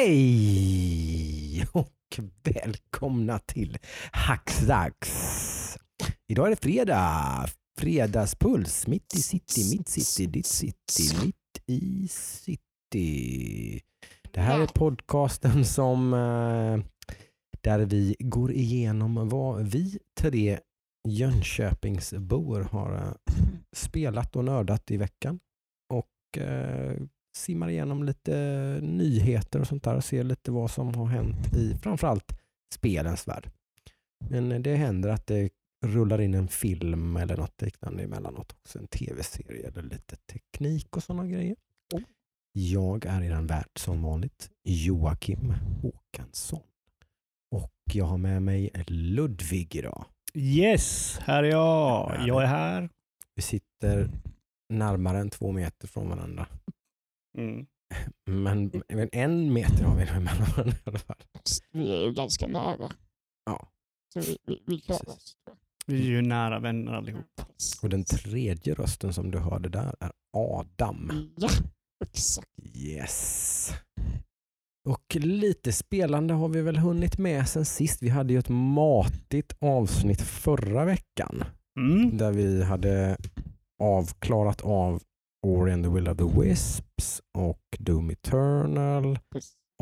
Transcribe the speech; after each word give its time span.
Hej 0.00 1.66
och 1.72 2.20
välkomna 2.42 3.38
till 3.38 3.78
Hackdags. 4.12 5.78
Idag 6.28 6.46
är 6.46 6.50
det 6.50 6.56
fredag. 6.56 7.46
Fredagspuls. 7.78 8.86
Mitt 8.86 9.14
i 9.14 9.18
city, 9.18 9.76
mitt 9.76 9.88
city, 9.88 10.26
ditt 10.26 10.46
city, 10.46 11.24
mitt 11.24 11.62
i 11.66 12.08
city. 12.08 13.80
Det 14.30 14.40
här 14.40 14.60
är 14.60 14.66
podcasten 14.66 15.64
som 15.64 16.14
eh, 16.14 16.78
där 17.60 17.78
vi 17.78 18.16
går 18.18 18.52
igenom 18.52 19.28
vad 19.28 19.62
vi 19.62 19.98
tre 20.20 20.58
Jönköpingsbor 21.08 22.60
har 22.60 22.94
eh, 22.94 23.32
spelat 23.76 24.36
och 24.36 24.44
nördat 24.44 24.90
i 24.90 24.96
veckan. 24.96 25.40
Och 25.92 26.42
eh, 26.42 26.96
simmar 27.36 27.68
igenom 27.68 28.02
lite 28.02 28.34
nyheter 28.82 29.60
och 29.60 29.66
sånt 29.66 29.84
där 29.84 29.96
och 29.96 30.04
ser 30.04 30.24
lite 30.24 30.50
vad 30.50 30.70
som 30.70 30.94
har 30.94 31.06
hänt 31.06 31.56
i 31.56 31.78
framförallt 31.82 32.32
spelens 32.74 33.28
värld. 33.28 33.50
Men 34.30 34.62
det 34.62 34.76
händer 34.76 35.08
att 35.08 35.26
det 35.26 35.50
rullar 35.86 36.20
in 36.20 36.34
en 36.34 36.48
film 36.48 37.16
eller 37.16 37.36
något 37.36 37.62
liknande 37.62 38.02
emellanåt 38.02 38.52
också. 38.52 38.78
En 38.78 38.86
tv-serie 38.86 39.68
eller 39.68 39.82
lite 39.82 40.16
teknik 40.16 40.96
och 40.96 41.02
sådana 41.02 41.26
grejer. 41.26 41.56
Jag 42.52 43.06
är 43.06 43.22
i 43.22 43.28
den 43.28 43.46
värld 43.46 43.70
som 43.74 44.02
vanligt 44.02 44.50
Joakim 44.64 45.54
Håkansson. 45.82 46.62
Och 47.50 47.72
jag 47.92 48.04
har 48.04 48.18
med 48.18 48.42
mig 48.42 48.70
Ludvig 48.86 49.76
idag. 49.76 50.04
Yes, 50.34 51.18
här 51.18 51.42
är 51.42 51.50
jag. 51.50 52.16
Jag 52.26 52.42
är 52.42 52.46
här. 52.46 52.90
Vi 53.34 53.42
sitter 53.42 54.10
närmare 54.68 55.18
än 55.18 55.30
två 55.30 55.52
meter 55.52 55.88
från 55.88 56.08
varandra. 56.08 56.46
Mm. 57.38 57.66
Men 58.26 58.82
men 58.88 59.08
en 59.12 59.52
meter 59.52 59.84
har 59.84 59.96
vi 59.96 60.04
nog 60.04 60.14
emellan 60.16 60.46
varandra 60.56 60.76
i 60.76 60.88
alla 60.88 60.98
fall. 60.98 61.16
Vi 61.72 61.92
är 61.96 62.00
ju 62.06 62.12
ganska 62.12 62.46
nära. 62.46 62.92
Ja. 63.46 63.68
Så 64.12 64.20
vi, 64.20 64.38
vi, 64.46 64.62
vi 64.66 64.80
klarar 64.80 65.08
oss. 65.08 65.36
Vi 65.86 66.00
är 66.00 66.06
ju 66.10 66.22
nära 66.22 66.58
vänner 66.58 66.92
allihop. 66.92 67.40
Och 67.82 67.88
den 67.88 68.04
tredje 68.04 68.74
rösten 68.74 69.12
som 69.12 69.30
du 69.30 69.38
hörde 69.38 69.68
där 69.68 69.94
är 70.00 70.12
Adam. 70.36 71.32
Ja, 71.36 71.48
exakt. 72.04 72.48
Yes. 72.74 73.70
Och 74.88 75.16
lite 75.16 75.72
spelande 75.72 76.34
har 76.34 76.48
vi 76.48 76.62
väl 76.62 76.76
hunnit 76.76 77.18
med 77.18 77.48
sen 77.48 77.64
sist. 77.64 78.02
Vi 78.02 78.08
hade 78.08 78.32
ju 78.32 78.38
ett 78.38 78.48
matigt 78.48 79.52
avsnitt 79.60 80.20
förra 80.20 80.84
veckan 80.84 81.44
Mm. 81.80 82.16
där 82.16 82.32
vi 82.32 82.62
hade 82.64 83.16
avklarat 83.82 84.60
av 84.60 85.02
Ori 85.46 85.72
and 85.72 85.84
the 85.84 85.90
Will 85.90 86.08
of 86.08 86.16
the 86.16 86.40
Wisps 86.40 87.22
och 87.38 87.60
Doom 87.78 88.10
Eternal 88.10 89.18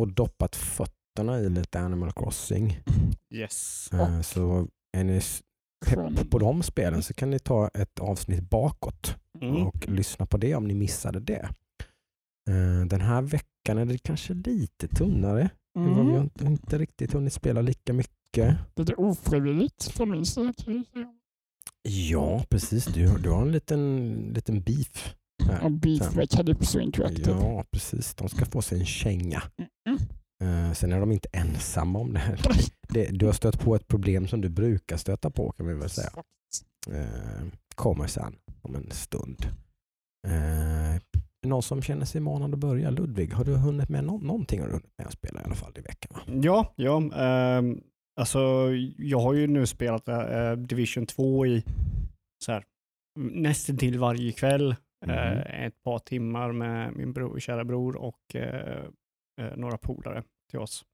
och 0.00 0.08
doppat 0.14 0.56
fötterna 0.56 1.40
i 1.40 1.48
lite 1.48 1.80
Animal 1.80 2.12
Crossing. 2.12 2.78
Yes. 3.34 3.88
Eh, 3.92 4.20
Så 4.20 4.68
är 4.96 5.04
ni 5.04 5.20
pepp 5.86 6.30
på 6.30 6.38
de 6.38 6.62
spelen 6.62 7.02
så 7.02 7.14
kan 7.14 7.30
ni 7.30 7.38
ta 7.38 7.68
ett 7.68 7.98
avsnitt 7.98 8.50
bakåt 8.50 9.16
Mm. 9.40 9.66
och 9.66 9.88
lyssna 9.88 10.26
på 10.26 10.36
det 10.36 10.54
om 10.54 10.64
ni 10.68 10.74
missade 10.74 11.20
det. 11.20 11.48
Eh, 12.50 12.86
Den 12.86 13.00
här 13.00 13.22
veckan 13.22 13.78
är 13.78 13.84
det 13.84 13.98
kanske 13.98 14.34
lite 14.34 14.88
tunnare. 14.88 15.50
Var- 15.74 15.84
Vi 15.84 15.90
har 15.94 16.00
Mm. 16.00 16.52
inte- 16.52 16.78
riktigt 16.78 17.12
hunnit 17.12 17.32
spela 17.32 17.60
lika 17.60 17.92
mycket. 17.92 18.56
Lite 18.76 18.94
ofrivilligt 18.94 19.84
från 19.90 20.10
min 20.10 20.26
sida. 20.26 20.52
Ja, 21.82 22.44
precis. 22.50 22.84
Du, 22.84 23.18
du 23.18 23.30
har 23.30 23.42
en 23.42 23.52
liten, 23.52 24.14
liten 24.34 24.60
beef. 24.62 25.14
Här. 25.42 25.64
Och 25.64 25.70
beef 25.70 26.02
Sen. 26.02 26.16
med 26.16 26.30
Calypso 26.30 26.78
Interactive. 26.80 27.30
Ja, 27.30 27.64
precis. 27.70 28.14
De 28.14 28.28
ska 28.28 28.44
få 28.46 28.62
sig 28.62 28.78
en 28.80 28.86
känga. 28.86 29.42
Mm. 29.88 29.98
Eh, 30.68 30.72
Sen 30.72 30.92
är 30.92 31.00
de 31.00 31.12
inte 31.12 31.28
ensamma 31.32 31.98
om 31.98 32.12
det 32.12 32.18
här. 32.18 32.40
Det, 32.88 33.06
du 33.06 33.26
har 33.26 33.32
stött 33.32 33.60
på 33.60 33.74
ett 33.74 33.88
problem 33.88 34.28
som 34.28 34.40
du 34.40 34.48
brukar 34.48 34.96
stöta 34.96 35.30
på 35.30 35.52
kan 35.52 35.66
vi 35.66 35.74
väl 35.74 35.90
säga. 35.90 36.10
Eh, 36.90 37.44
kommer 37.74 38.06
sen 38.06 38.34
om 38.62 38.74
en 38.74 38.90
stund. 38.90 39.46
Eh, 40.28 41.00
någon 41.46 41.62
som 41.62 41.82
känner 41.82 42.04
sig 42.04 42.20
manad 42.20 42.54
att 42.54 42.58
börja? 42.60 42.90
Ludvig, 42.90 43.32
har 43.32 43.44
du 43.44 43.54
hunnit 43.56 43.88
med 43.88 44.04
nå- 44.04 44.18
någonting 44.18 44.60
har 44.60 44.66
du 44.66 44.72
hunnit 44.72 44.92
med 44.98 45.06
att 45.06 45.12
spela 45.12 45.40
i 45.40 45.44
alla 45.44 45.54
fall 45.54 45.72
i 45.76 45.80
veckan? 45.80 46.12
Va? 46.14 46.20
Ja, 46.42 46.72
ja. 46.76 47.14
ehm, 47.14 47.80
alltså, 48.20 48.38
jag 48.98 49.18
har 49.20 49.34
ju 49.34 49.46
nu 49.46 49.66
spelat 49.66 50.08
Division 50.68 51.06
2 51.06 51.46
i 51.46 51.64
så 52.44 52.52
här, 52.52 52.64
nästan 53.20 53.76
till 53.76 53.98
varje 53.98 54.32
kväll. 54.32 54.76
Eh, 55.06 55.64
ett 55.64 55.82
par 55.82 55.98
timmar 55.98 56.52
med 56.52 56.96
min 56.96 57.12
bror, 57.12 57.40
kära 57.40 57.64
bror 57.64 57.96
och 57.96 58.34
eh, 58.34 58.84
eh, 59.40 59.56
några 59.56 59.78
polare 59.78 60.22
till 60.50 60.58
oss. 60.58 60.84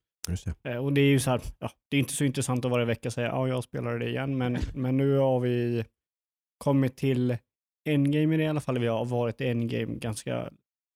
Det. 0.63 0.79
Och 0.79 0.93
det 0.93 1.01
är 1.01 1.11
ju 1.11 1.21
så 1.21 1.31
här, 1.31 1.41
ja, 1.59 1.71
det 1.91 1.97
är 1.97 1.99
inte 1.99 2.13
så 2.13 2.25
intressant 2.25 2.65
att 2.65 2.71
varje 2.71 2.87
vecka 2.87 3.11
säga 3.11 3.29
ja, 3.29 3.49
jag 3.49 3.65
spelar 3.65 3.99
det 3.99 4.09
igen, 4.09 4.39
men, 4.39 4.59
men 4.75 4.97
nu 4.97 5.17
har 5.17 5.41
vi 5.41 5.85
kommit 6.59 6.97
till 6.97 7.37
endgame 7.89 8.35
i 8.35 8.39
det 8.39 8.45
i 8.45 8.49
alla 8.49 8.61
fall. 8.61 8.79
Vi 8.79 8.87
har 8.87 9.05
varit 9.05 9.41
i 9.41 9.49
endgame 9.49 9.95
ganska 9.95 10.51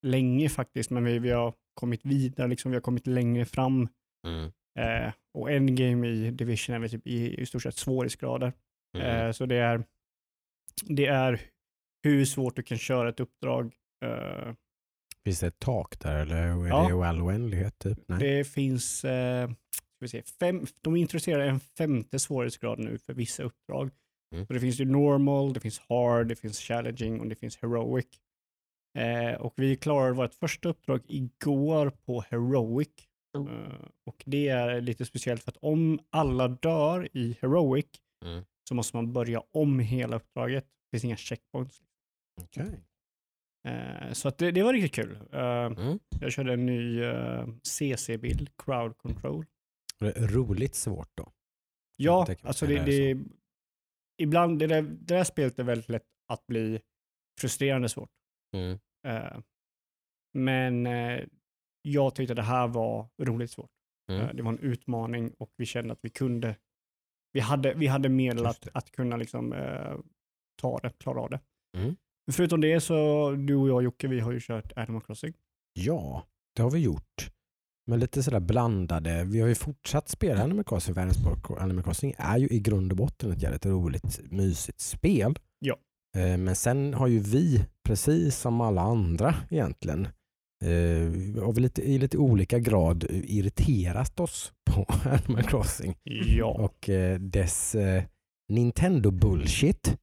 länge 0.07 0.49
faktiskt, 0.49 0.91
men 0.91 1.05
vi, 1.05 1.19
vi 1.19 1.31
har 1.31 1.55
kommit 1.75 2.05
vidare, 2.05 2.49
liksom, 2.49 2.71
vi 2.71 2.77
har 2.77 2.83
kommit 2.83 3.07
längre 3.07 3.45
fram. 3.45 3.89
Eh, 4.79 5.13
och 5.35 5.51
endgame 5.51 6.09
i 6.09 6.31
Division 6.31 6.85
är 6.85 6.89
typ 6.89 7.07
i, 7.07 7.41
i 7.41 7.47
stort 7.47 7.63
sett 7.63 7.77
svårighetsgrader. 7.77 8.53
Mm. 8.99 9.27
Eh, 9.27 9.33
så 9.33 9.47
det 9.47 9.57
är, 9.57 9.85
det 10.87 11.07
är 11.07 11.41
hur 12.03 12.25
svårt 12.25 12.57
du 12.57 12.63
kan 12.63 12.79
köra 12.79 13.09
ett 13.09 13.21
uppdrag. 13.21 13.75
Eh, 14.05 14.53
Finns 15.25 15.41
det 15.41 15.47
ett 15.47 15.59
tak 15.59 16.01
där 16.01 16.17
eller 16.23 16.37
är 16.37 16.69
Ja. 16.69 16.89
det 16.89 17.09
all 17.09 17.23
oändlighet? 17.23 17.79
Typ? 17.79 17.99
Nej. 18.07 18.19
Det 18.19 18.45
finns, 18.45 18.99
ska 18.99 19.49
vi 20.01 20.09
se, 20.09 20.23
fem, 20.41 20.67
de 20.81 20.97
introducerar 20.97 21.47
en 21.47 21.61
femte 21.61 22.19
svårighetsgrad 22.19 22.79
nu 22.79 22.99
för 22.99 23.13
vissa 23.15 23.43
uppdrag. 23.43 23.91
Mm. 24.35 24.47
Så 24.47 24.53
det 24.53 24.61
finns 24.61 24.81
ju 24.81 24.85
normal, 24.85 25.53
det 25.53 25.61
finns 25.61 25.79
hard, 25.89 26.27
det 26.29 26.37
finns 26.37 26.59
challenging 26.59 27.21
och 27.21 27.27
det 27.29 27.35
finns 27.35 27.57
heroic. 27.63 28.07
Eh, 28.99 29.41
och 29.41 29.55
vi 29.57 29.77
klarade 29.77 30.13
vårt 30.13 30.35
första 30.35 30.69
uppdrag 30.69 31.01
igår 31.09 31.91
på 32.07 32.25
heroic. 32.31 32.89
Eh, 33.37 33.43
och 34.07 34.23
det 34.27 34.49
är 34.49 34.81
lite 34.81 35.05
speciellt 35.05 35.43
för 35.43 35.51
att 35.51 35.57
om 35.57 35.99
alla 36.11 36.49
dör 36.49 37.09
i 37.13 37.37
heroic 37.43 37.87
Mm. 38.25 38.45
så 38.69 38.75
måste 38.75 38.97
man 38.97 39.13
börja 39.13 39.43
om 39.53 39.79
hela 39.79 40.17
uppdraget. 40.17 40.65
Det 40.65 40.91
finns 40.91 41.05
inga 41.05 41.17
checkpoints. 41.17 41.81
Okej. 42.39 42.85
Eh, 43.69 44.13
så 44.13 44.29
att 44.29 44.39
det, 44.39 44.51
det 44.51 44.63
var 44.63 44.73
riktigt 44.73 44.95
kul. 44.95 45.19
Eh, 45.33 45.41
Mm. 45.67 45.99
jag 46.21 46.33
körde 46.33 46.53
en 46.53 46.67
ny 46.67 47.03
eh, 47.03 47.47
CC-bild, 47.63 48.51
crowd 48.59 48.99
control. 48.99 49.47
Roligt 50.17 50.75
svårt 50.75 51.11
då? 51.15 51.33
Ja, 51.97 52.27
alltså 52.43 52.67
det, 52.67 52.85
det 52.85 53.15
det, 53.15 53.25
ibland, 54.23 54.59
det 54.59 54.67
där, 54.67 54.83
det 54.83 55.15
där 55.15 55.25
spelet 55.25 55.59
är 55.59 55.65
väldigt 55.65 55.89
lätt 55.89 56.07
att 56.33 56.47
bli 56.47 56.81
frustrerande 57.41 57.89
svårt. 57.89 58.11
Mm. 58.57 58.79
Eh, 59.07 59.39
men 60.35 60.87
eh, 60.87 61.25
jag 61.83 62.15
tyckte 62.15 62.35
det 62.35 62.43
här 62.43 62.69
var 62.69 63.09
roligt 63.23 63.51
svårt. 63.51 63.71
Mm. 64.11 64.23
Eh, 64.23 64.35
det 64.35 64.43
var 64.43 64.53
en 64.53 64.59
utmaning 64.59 65.35
och 65.39 65.53
vi 65.57 65.67
kände 65.67 65.93
att 65.93 65.99
vi 66.03 66.11
kunde, 66.11 66.57
vi 67.33 67.41
hade, 67.41 67.75
vi 67.75 67.87
hade 67.87 68.09
medel 68.09 68.47
att, 68.47 68.69
att 68.75 68.91
kunna 68.91 69.17
liksom, 69.17 69.55
ta 70.61 70.79
det, 70.79 70.99
klara 70.99 71.21
av 71.21 71.31
det. 71.31 71.41
Mm. 71.77 71.97
Förutom 72.33 72.61
det 72.61 72.81
så, 72.81 73.31
du 73.31 73.55
och 73.55 73.69
jag 73.69 73.83
Jocke, 73.83 74.09
vi 74.09 74.21
har 74.21 74.33
ju 74.33 74.41
kört 74.41 74.73
Animal 74.77 75.03
Crossing. 75.03 75.33
Ja, 75.73 76.27
det 76.57 76.63
har 76.63 76.71
vi 76.71 76.79
gjort. 76.79 77.31
Men 77.87 78.01
lite 78.01 78.23
sådär 78.23 78.41
blandade. 78.41 79.25
Vi 79.25 79.41
har 79.41 79.49
ju 79.49 79.55
fortsatt 79.55 80.09
spela 80.09 80.43
Animal 80.43 80.65
Crossing 80.65 80.95
för 80.95 81.01
Animal- 81.61 81.83
Crossing 81.83 82.15
är 82.19 82.39
ju 82.39 82.49
i 82.49 82.61
grund 82.61 82.93
och 82.93 82.97
botten 82.99 83.33
ett 83.33 83.43
jävligt 83.43 83.67
roligt, 83.67 84.21
mysigt 84.31 84.81
spel. 84.81 85.39
Ja. 85.59 85.77
Eh, 86.17 86.37
Men 86.39 86.57
sen 86.57 86.95
har 86.95 87.07
ju 87.07 87.19
vi, 87.19 87.65
precis 87.87 88.37
som 88.37 88.61
alla 88.61 88.81
andra 88.83 89.35
egentligen, 89.51 90.01
eh, 90.65 91.43
har 91.45 91.53
vi 91.53 91.61
lite, 91.61 91.83
i 91.83 91.99
lite 91.99 92.19
olika 92.19 92.59
grad 92.59 93.05
irriterat 93.11 94.21
oss 94.21 94.53
på 94.71 94.87
Animal 95.05 95.43
Crossing 95.43 95.95
Ja. 96.39 96.47
och 96.47 96.89
eh, 96.89 97.19
dess 97.19 97.75
eh, 97.75 98.03
Nintendo 98.49 99.11
bullshit. 99.11 99.97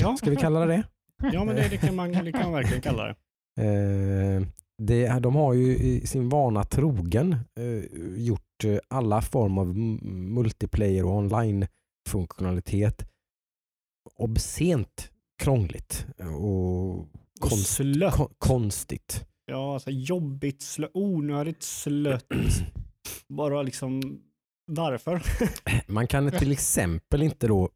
Ja, 0.00 0.16
Ska 0.16 0.30
vi 0.30 0.36
kalla 0.36 0.66
det 0.66 0.82
ja 1.32 1.44
men 1.44 1.56
det, 1.56 1.68
det, 1.68 1.76
kan 1.76 1.96
man, 1.96 2.12
det 2.12 2.32
kan 2.32 2.42
man 2.42 2.52
verkligen 2.52 2.82
kalla 2.82 3.04
det. 3.04 3.14
Eh, 3.60 4.42
det, 4.78 5.18
de 5.20 5.34
har 5.34 5.52
ju 5.54 5.76
i 5.76 6.06
sin 6.06 6.28
vana 6.28 6.64
trogen 6.64 7.32
eh, 7.32 7.84
gjort 8.16 8.64
eh, 8.64 8.78
alla 8.88 9.22
former 9.22 9.60
av 9.62 9.76
multiplayer 10.06 11.04
och 11.04 11.12
online-funktionalitet 11.16 13.06
obscent 14.16 15.10
krångligt 15.42 16.06
och 16.18 16.98
Och 16.98 17.08
konst, 17.40 17.66
slött. 17.66 18.14
kon, 18.14 18.34
konstigt. 18.38 19.26
Ja, 19.46 19.74
alltså 19.74 19.90
jobbigt, 19.90 20.62
slö, 20.62 20.88
onödigt 20.94 21.62
slött. 21.62 22.26
Bara 23.28 23.62
liksom, 23.62 24.20
varför? 24.66 25.22
Man 25.92 26.06
kan 26.06 26.30
till 26.30 26.52
exempel 26.52 27.22
inte 27.22 27.46
då, 27.46 27.70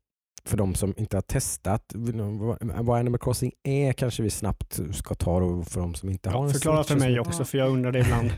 för 0.47 0.57
de 0.57 0.75
som 0.75 0.95
inte 0.97 1.17
har 1.17 1.23
testat 1.23 1.93
vad- 1.95 2.99
Animal 2.99 3.19
Crossing 3.19 3.53
är 3.63 3.93
kanske 3.93 4.23
vi 4.23 4.31
snabbt 4.31 4.81
ska 4.95 5.15
ta 5.15 5.41
då 5.41 5.63
för 5.65 5.81
de 5.81 5.95
som 5.95 6.09
inte 6.09 6.31
har 6.31 6.41
en 6.43 6.47
Ja, 6.47 6.53
förklara 6.53 6.85
för 6.85 6.97
mig 6.97 7.15
så. 7.15 7.21
också, 7.21 7.45
för 7.45 7.59
jag 7.59 7.71
undrar 7.71 7.93
det 7.93 7.99
ibland. 8.01 8.31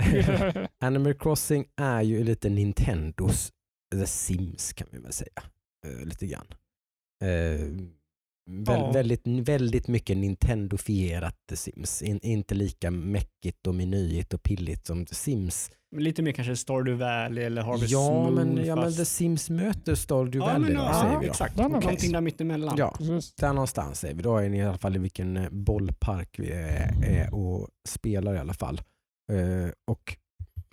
Animal 0.80 1.14
Crossing 1.14 1.64
är 1.76 2.02
ju 2.02 2.24
lite 2.24 2.48
Nintendos 2.48 3.52
The 3.94 4.06
Sims 4.06 4.72
kan 4.72 4.86
vi 4.90 4.98
väl 4.98 5.12
säga. 5.12 5.42
Eh, 5.86 6.06
lite 6.06 6.26
grann. 6.26 6.46
Väl, 8.50 8.80
Ja. 8.80 8.90
väldigt, 8.92 9.26
väldigt 9.26 9.88
mycket 9.88 10.16
Nintendofierat 10.16 11.36
The 11.50 11.56
Sims. 11.56 12.02
In, 12.02 12.20
inte 12.22 12.54
lika 12.54 12.90
mäckigt 12.90 13.66
och 13.66 13.74
menyigt 13.74 14.34
och 14.34 14.42
pilligt 14.42 14.86
som 14.86 15.06
The 15.06 15.14
Sims. 15.14 15.70
Lite 15.96 16.22
mer 16.22 16.32
kanske 16.32 16.56
Stardew 16.56 17.04
Valley 17.04 17.44
eller 17.44 17.62
Harvest 17.62 17.90
Ja 17.92 18.10
Moon. 18.10 18.34
men, 18.34 18.64
ja, 18.66 18.74
men 18.76 18.84
fast- 18.84 18.96
The 18.98 19.04
Sims 19.04 19.50
möter 19.50 19.94
Stardew 19.94 20.38
ja, 20.38 20.44
Valley 20.52 20.60
men, 20.60 20.76
då, 20.76 20.82
ja, 20.82 21.00
säger 21.02 21.18
vi 21.20 21.26
då. 21.26 21.30
exakt. 21.32 21.56
Men 21.56 21.70
Någonting 21.70 22.12
där 22.12 22.20
mittemellan. 22.20 22.74
Ja, 22.78 22.94
Precis. 22.98 23.34
där 23.34 23.52
någonstans 23.52 24.00
säger 24.00 24.14
vi. 24.14 24.22
Då 24.22 24.36
är 24.36 24.48
ni 24.48 24.58
i 24.58 24.62
alla 24.62 24.78
fall 24.78 24.96
i 24.96 24.98
vilken 24.98 25.36
eh, 25.36 25.48
bollpark 25.50 26.38
vi 26.38 26.50
är, 26.50 27.04
är 27.04 27.34
och 27.34 27.68
spelar 27.88 28.34
i 28.34 28.38
alla 28.38 28.54
fall. 28.54 28.80
Eh, 29.32 29.70
och 29.90 30.16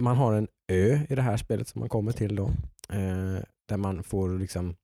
man 0.01 0.17
har 0.17 0.33
en 0.33 0.47
ö 0.71 0.99
i 1.09 1.15
det 1.15 1.21
här 1.21 1.37
spelet 1.37 1.67
som 1.67 1.79
man 1.79 1.89
kommer 1.89 2.11
till 2.11 2.35
då. 2.35 2.45
Eh, 2.93 3.39
där 3.69 3.77
man 3.77 4.03
får 4.03 4.39
liksom 4.39 4.75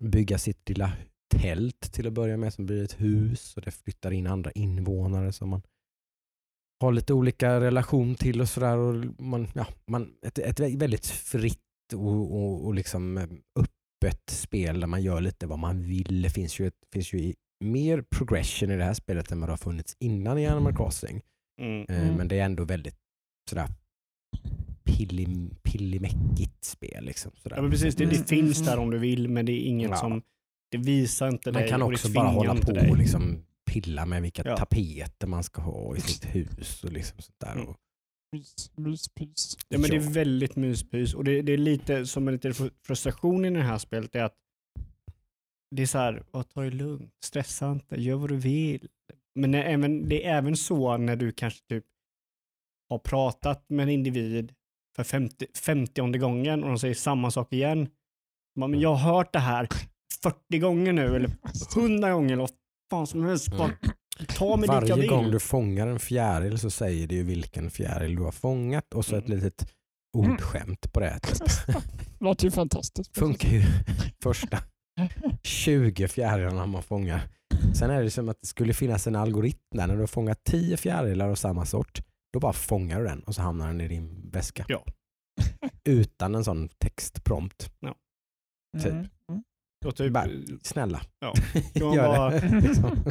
bygga 0.00 0.38
sitt 0.38 0.68
lilla 0.68 0.92
tält 1.28 1.92
till 1.92 2.06
att 2.06 2.12
börja 2.12 2.36
med 2.36 2.52
som 2.54 2.66
blir 2.66 2.84
ett 2.84 3.00
hus 3.00 3.56
och 3.56 3.62
det 3.62 3.70
flyttar 3.70 4.10
in 4.10 4.26
andra 4.26 4.50
invånare 4.50 5.32
som 5.32 5.48
man 5.48 5.62
har 6.80 6.92
lite 6.92 7.12
olika 7.14 7.60
relation 7.60 8.14
till 8.14 8.40
och 8.40 8.48
sådär. 8.48 8.76
och 8.76 9.04
man, 9.22 9.48
ja, 9.54 9.66
man, 9.86 10.14
ett, 10.26 10.38
ett 10.38 10.60
väldigt 10.60 11.06
fritt 11.06 11.58
och, 11.94 12.34
och, 12.36 12.66
och 12.66 12.74
liksom 12.74 13.18
eh, 13.18 13.24
öppet 13.58 14.30
spel 14.30 14.80
där 14.80 14.86
man 14.86 15.02
gör 15.02 15.20
lite 15.20 15.46
vad 15.46 15.58
man 15.58 15.82
vill. 15.82 16.22
Det 16.22 16.30
finns 16.30 16.60
ju, 16.60 16.66
ett, 16.66 16.74
finns 16.92 17.12
ju 17.12 17.18
i- 17.18 17.34
mer 17.64 18.02
progression 18.02 18.70
i 18.70 18.76
det 18.76 18.84
här 18.84 18.94
spelet 18.94 19.32
än 19.32 19.40
vad 19.40 19.48
det 19.48 19.52
har 19.52 19.56
funnits 19.56 19.96
innan 20.00 20.38
i 20.38 20.46
Animal 20.46 20.76
Crossing. 20.76 21.22
Mm. 21.60 21.86
Eh, 21.88 22.02
Mm. 22.02 22.14
Men 22.16 22.28
det 22.28 22.38
är 22.38 22.44
ändå 22.44 22.64
väldigt 22.64 22.96
sådär 23.50 23.68
pillim, 24.84 25.50
pillimäckigt 25.62 26.64
spel. 26.64 27.04
Liksom, 27.04 27.32
sådär. 27.36 27.56
Ja, 27.56 27.62
men 27.62 27.70
precis. 27.70 27.94
Det, 27.94 28.04
det 28.04 28.14
Mm, 28.16 28.26
finns 28.26 28.58
mm, 28.60 28.66
där 28.70 28.78
om 28.78 28.90
du 28.90 28.98
vill, 28.98 29.28
men 29.28 29.46
det 29.46 29.52
är 29.52 29.60
inget 29.60 29.90
Ja. 29.90 29.96
som... 29.96 30.22
Det 30.70 30.78
visar 30.78 31.28
inte 31.28 31.52
Man 31.52 31.60
dig 31.62 31.70
kan 31.70 31.82
och 31.82 31.90
det 31.90 31.94
också 31.94 32.12
bara 32.12 32.28
hålla 32.28 32.54
på 32.54 32.72
dig. 32.72 32.90
och 32.90 32.96
liksom 32.98 33.44
pilla 33.70 34.06
med 34.06 34.22
vilka 34.22 34.42
Ja. 34.44 34.56
tapeter 34.56 35.26
man 35.26 35.44
ska 35.44 35.62
ha 35.62 35.96
i 35.96 36.00
sitt 36.00 36.24
hus 36.34 36.84
och 36.84 36.92
liksom 36.92 37.18
sånt 37.20 37.40
där. 37.40 37.52
Mm. 37.52 37.74
Myspys. 38.76 39.56
Ja, 39.68 39.78
men 39.78 39.90
det 39.90 39.96
är 39.96 40.00
väldigt 40.14 40.56
myspys 40.56 41.14
och 41.14 41.24
det, 41.24 41.42
det 41.42 41.52
är 41.52 41.58
lite 41.58 42.06
som 42.06 42.28
en 42.28 42.34
liten 42.34 42.52
fr- 42.52 42.72
frustration 42.86 43.44
i 43.44 43.50
det 43.50 43.62
här 43.62 43.78
spelet 43.78 44.14
är 44.14 44.22
att 44.24 44.36
det 45.76 45.82
är 45.82 45.86
så 45.86 45.98
här, 45.98 46.22
"Åh, 46.32 46.42
ta 46.42 46.62
det 46.62 46.70
lugnt, 46.70 47.12
stressa 47.24 47.70
inte, 47.72 48.00
gör 48.02 48.16
vad 48.16 48.28
du 48.28 48.36
vill. 48.36 48.88
Men 49.34 49.52
det 49.52 49.58
är 49.62 49.72
även, 49.72 50.08
det 50.08 50.26
är 50.26 50.36
även 50.38 50.56
så 50.56 50.96
när 50.96 51.16
du 51.16 51.32
kanske 51.32 51.60
typ 51.68 51.84
har 52.88 52.98
pratat 52.98 53.64
med 53.68 53.82
en 53.82 53.88
individ 53.88 54.54
för 54.96 55.04
50, 55.04 55.46
50 55.64 56.18
gången 56.18 56.62
och 56.62 56.68
de 56.68 56.78
säger 56.78 56.94
samma 56.94 57.30
sak 57.30 57.52
igen. 57.52 57.88
Man, 58.56 58.70
men 58.70 58.80
jag 58.80 58.94
har 58.94 59.14
hört 59.14 59.32
det 59.32 59.38
här 59.38 59.68
40 60.22 60.58
gånger 60.58 60.92
nu 60.92 61.16
eller 61.16 61.30
100 61.76 62.10
gånger 62.12 62.32
eller 62.32 62.42
vad 62.42 62.50
fan 62.90 63.06
som 63.06 63.24
helst. 63.24 63.48
Bara, 63.50 63.70
ta 64.28 64.56
mig 64.56 64.68
dit 64.68 64.74
jag 64.74 64.80
Varje 64.80 64.94
vill. 64.96 65.08
gång 65.10 65.30
du 65.30 65.38
fångar 65.40 65.86
en 65.86 65.98
fjäril 65.98 66.58
så 66.58 66.70
säger 66.70 67.06
det 67.06 67.14
ju 67.14 67.22
vilken 67.22 67.70
fjäril 67.70 68.16
du 68.16 68.22
har 68.22 68.32
fångat 68.32 68.94
och 68.94 69.04
så 69.04 69.16
ett 69.16 69.28
litet 69.28 69.72
ordskämt 70.16 70.92
på 70.92 71.00
det. 71.00 71.18
Typ. 71.20 71.76
Låter 72.20 72.44
ju 72.44 72.50
fantastiskt. 72.50 73.16
Funkar 73.18 73.48
ju 73.48 73.62
första 74.22 74.58
20 75.42 76.08
fjärilarna 76.08 76.66
man 76.66 76.82
fångar. 76.82 77.28
Sen 77.74 77.90
är 77.90 78.02
det 78.02 78.10
som 78.10 78.28
att 78.28 78.40
det 78.40 78.46
skulle 78.46 78.74
finnas 78.74 79.06
en 79.06 79.16
algoritm 79.16 79.58
där 79.74 79.86
när 79.86 79.94
du 79.94 80.00
har 80.00 80.06
fångat 80.06 80.44
10 80.44 80.76
fjärilar 80.76 81.28
av 81.28 81.34
samma 81.34 81.66
sort. 81.66 82.00
Då 82.32 82.40
bara 82.40 82.52
fångar 82.52 82.98
du 83.00 83.06
den 83.06 83.20
och 83.22 83.34
så 83.34 83.42
hamnar 83.42 83.66
den 83.66 83.80
i 83.80 83.88
din 83.88 84.30
väska. 84.30 84.64
Ja. 84.68 84.84
Utan 85.84 86.34
en 86.34 86.44
sån 86.44 86.68
textprompt. 86.68 87.70
typ. 88.78 88.86
Mm. 88.92 89.06
Mm. 89.30 89.42
Och 89.86 89.96
typ, 89.96 90.12
Bara- 90.12 90.28
Snälla, 90.62 91.00
Ja. 91.20 91.34
Bara- 91.80 92.30
det. 92.30 92.60
Liksom. 92.62 93.04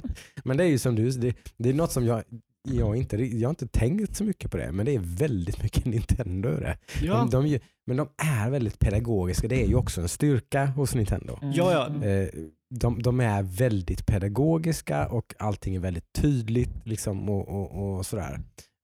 Men 0.44 0.58
det 0.58 0.64
är 0.64 0.68
ju 0.68 0.78
som 0.80 0.96
du, 0.96 1.10
det, 1.12 1.36
det 1.58 1.70
är 1.70 1.74
något 1.74 1.92
som 1.92 2.06
jag, 2.06 2.24
jag, 2.70 2.96
inte, 2.96 3.18
jag 3.18 3.48
har 3.48 3.52
inte 3.52 3.68
tänkt 3.68 4.16
så 4.16 4.24
mycket 4.24 4.52
på 4.52 4.58
det, 4.58 4.72
men 4.72 4.86
det 4.86 4.96
är 4.96 5.00
väldigt 5.00 5.64
mycket 5.64 5.86
Nintendo 5.86 6.50
det. 6.50 6.78
ja, 7.02 7.28
De, 7.32 7.44
de, 7.52 7.60
men 7.88 7.98
de 7.98 8.08
är 8.18 8.50
väldigt 8.50 8.80
pedagogiska, 8.80 9.48
det 9.48 9.64
är 9.64 9.68
ju 9.68 9.76
också 9.76 10.02
en 10.02 10.10
styrka 10.10 10.66
hos 10.66 10.96
Nintendo. 10.96 11.38
Mm. 11.42 11.54
Ja, 11.54 11.72
ja. 12.02 12.08
Eh, 12.08 12.30
de, 12.76 13.02
de 13.02 13.20
är 13.20 13.44
väldigt 13.44 14.06
pedagogiska 14.06 15.08
och 15.08 15.34
allting 15.40 15.76
är 15.76 15.80
väldigt 15.80 16.14
tydligt 16.14 16.72
liksom, 16.88 17.30
och, 17.30 17.48
och, 17.48 17.96
och 17.98 18.06
sådär. 18.06 18.40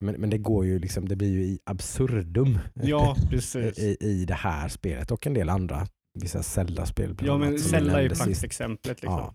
Men, 0.05 0.15
men 0.15 0.29
det 0.29 0.37
går 0.37 0.65
ju 0.65 0.79
liksom, 0.79 1.07
det 1.07 1.15
blir 1.15 1.31
ju 1.31 1.43
i 1.43 1.59
absurdum 1.63 2.59
ja, 2.73 3.15
precis. 3.29 3.79
i, 3.79 3.97
i 3.99 4.25
det 4.25 4.33
här 4.33 4.67
spelet 4.69 5.11
och 5.11 5.27
en 5.27 5.33
del 5.33 5.49
andra, 5.49 5.87
vissa 6.13 6.43
Zelda-spel. 6.43 7.15
Ja, 7.21 7.37
men 7.37 7.59
Zelda 7.59 7.97
är 7.99 8.01
ju 8.03 8.09
praktexemplet. 8.09 9.01
Liksom. 9.01 9.19
Ja. 9.19 9.33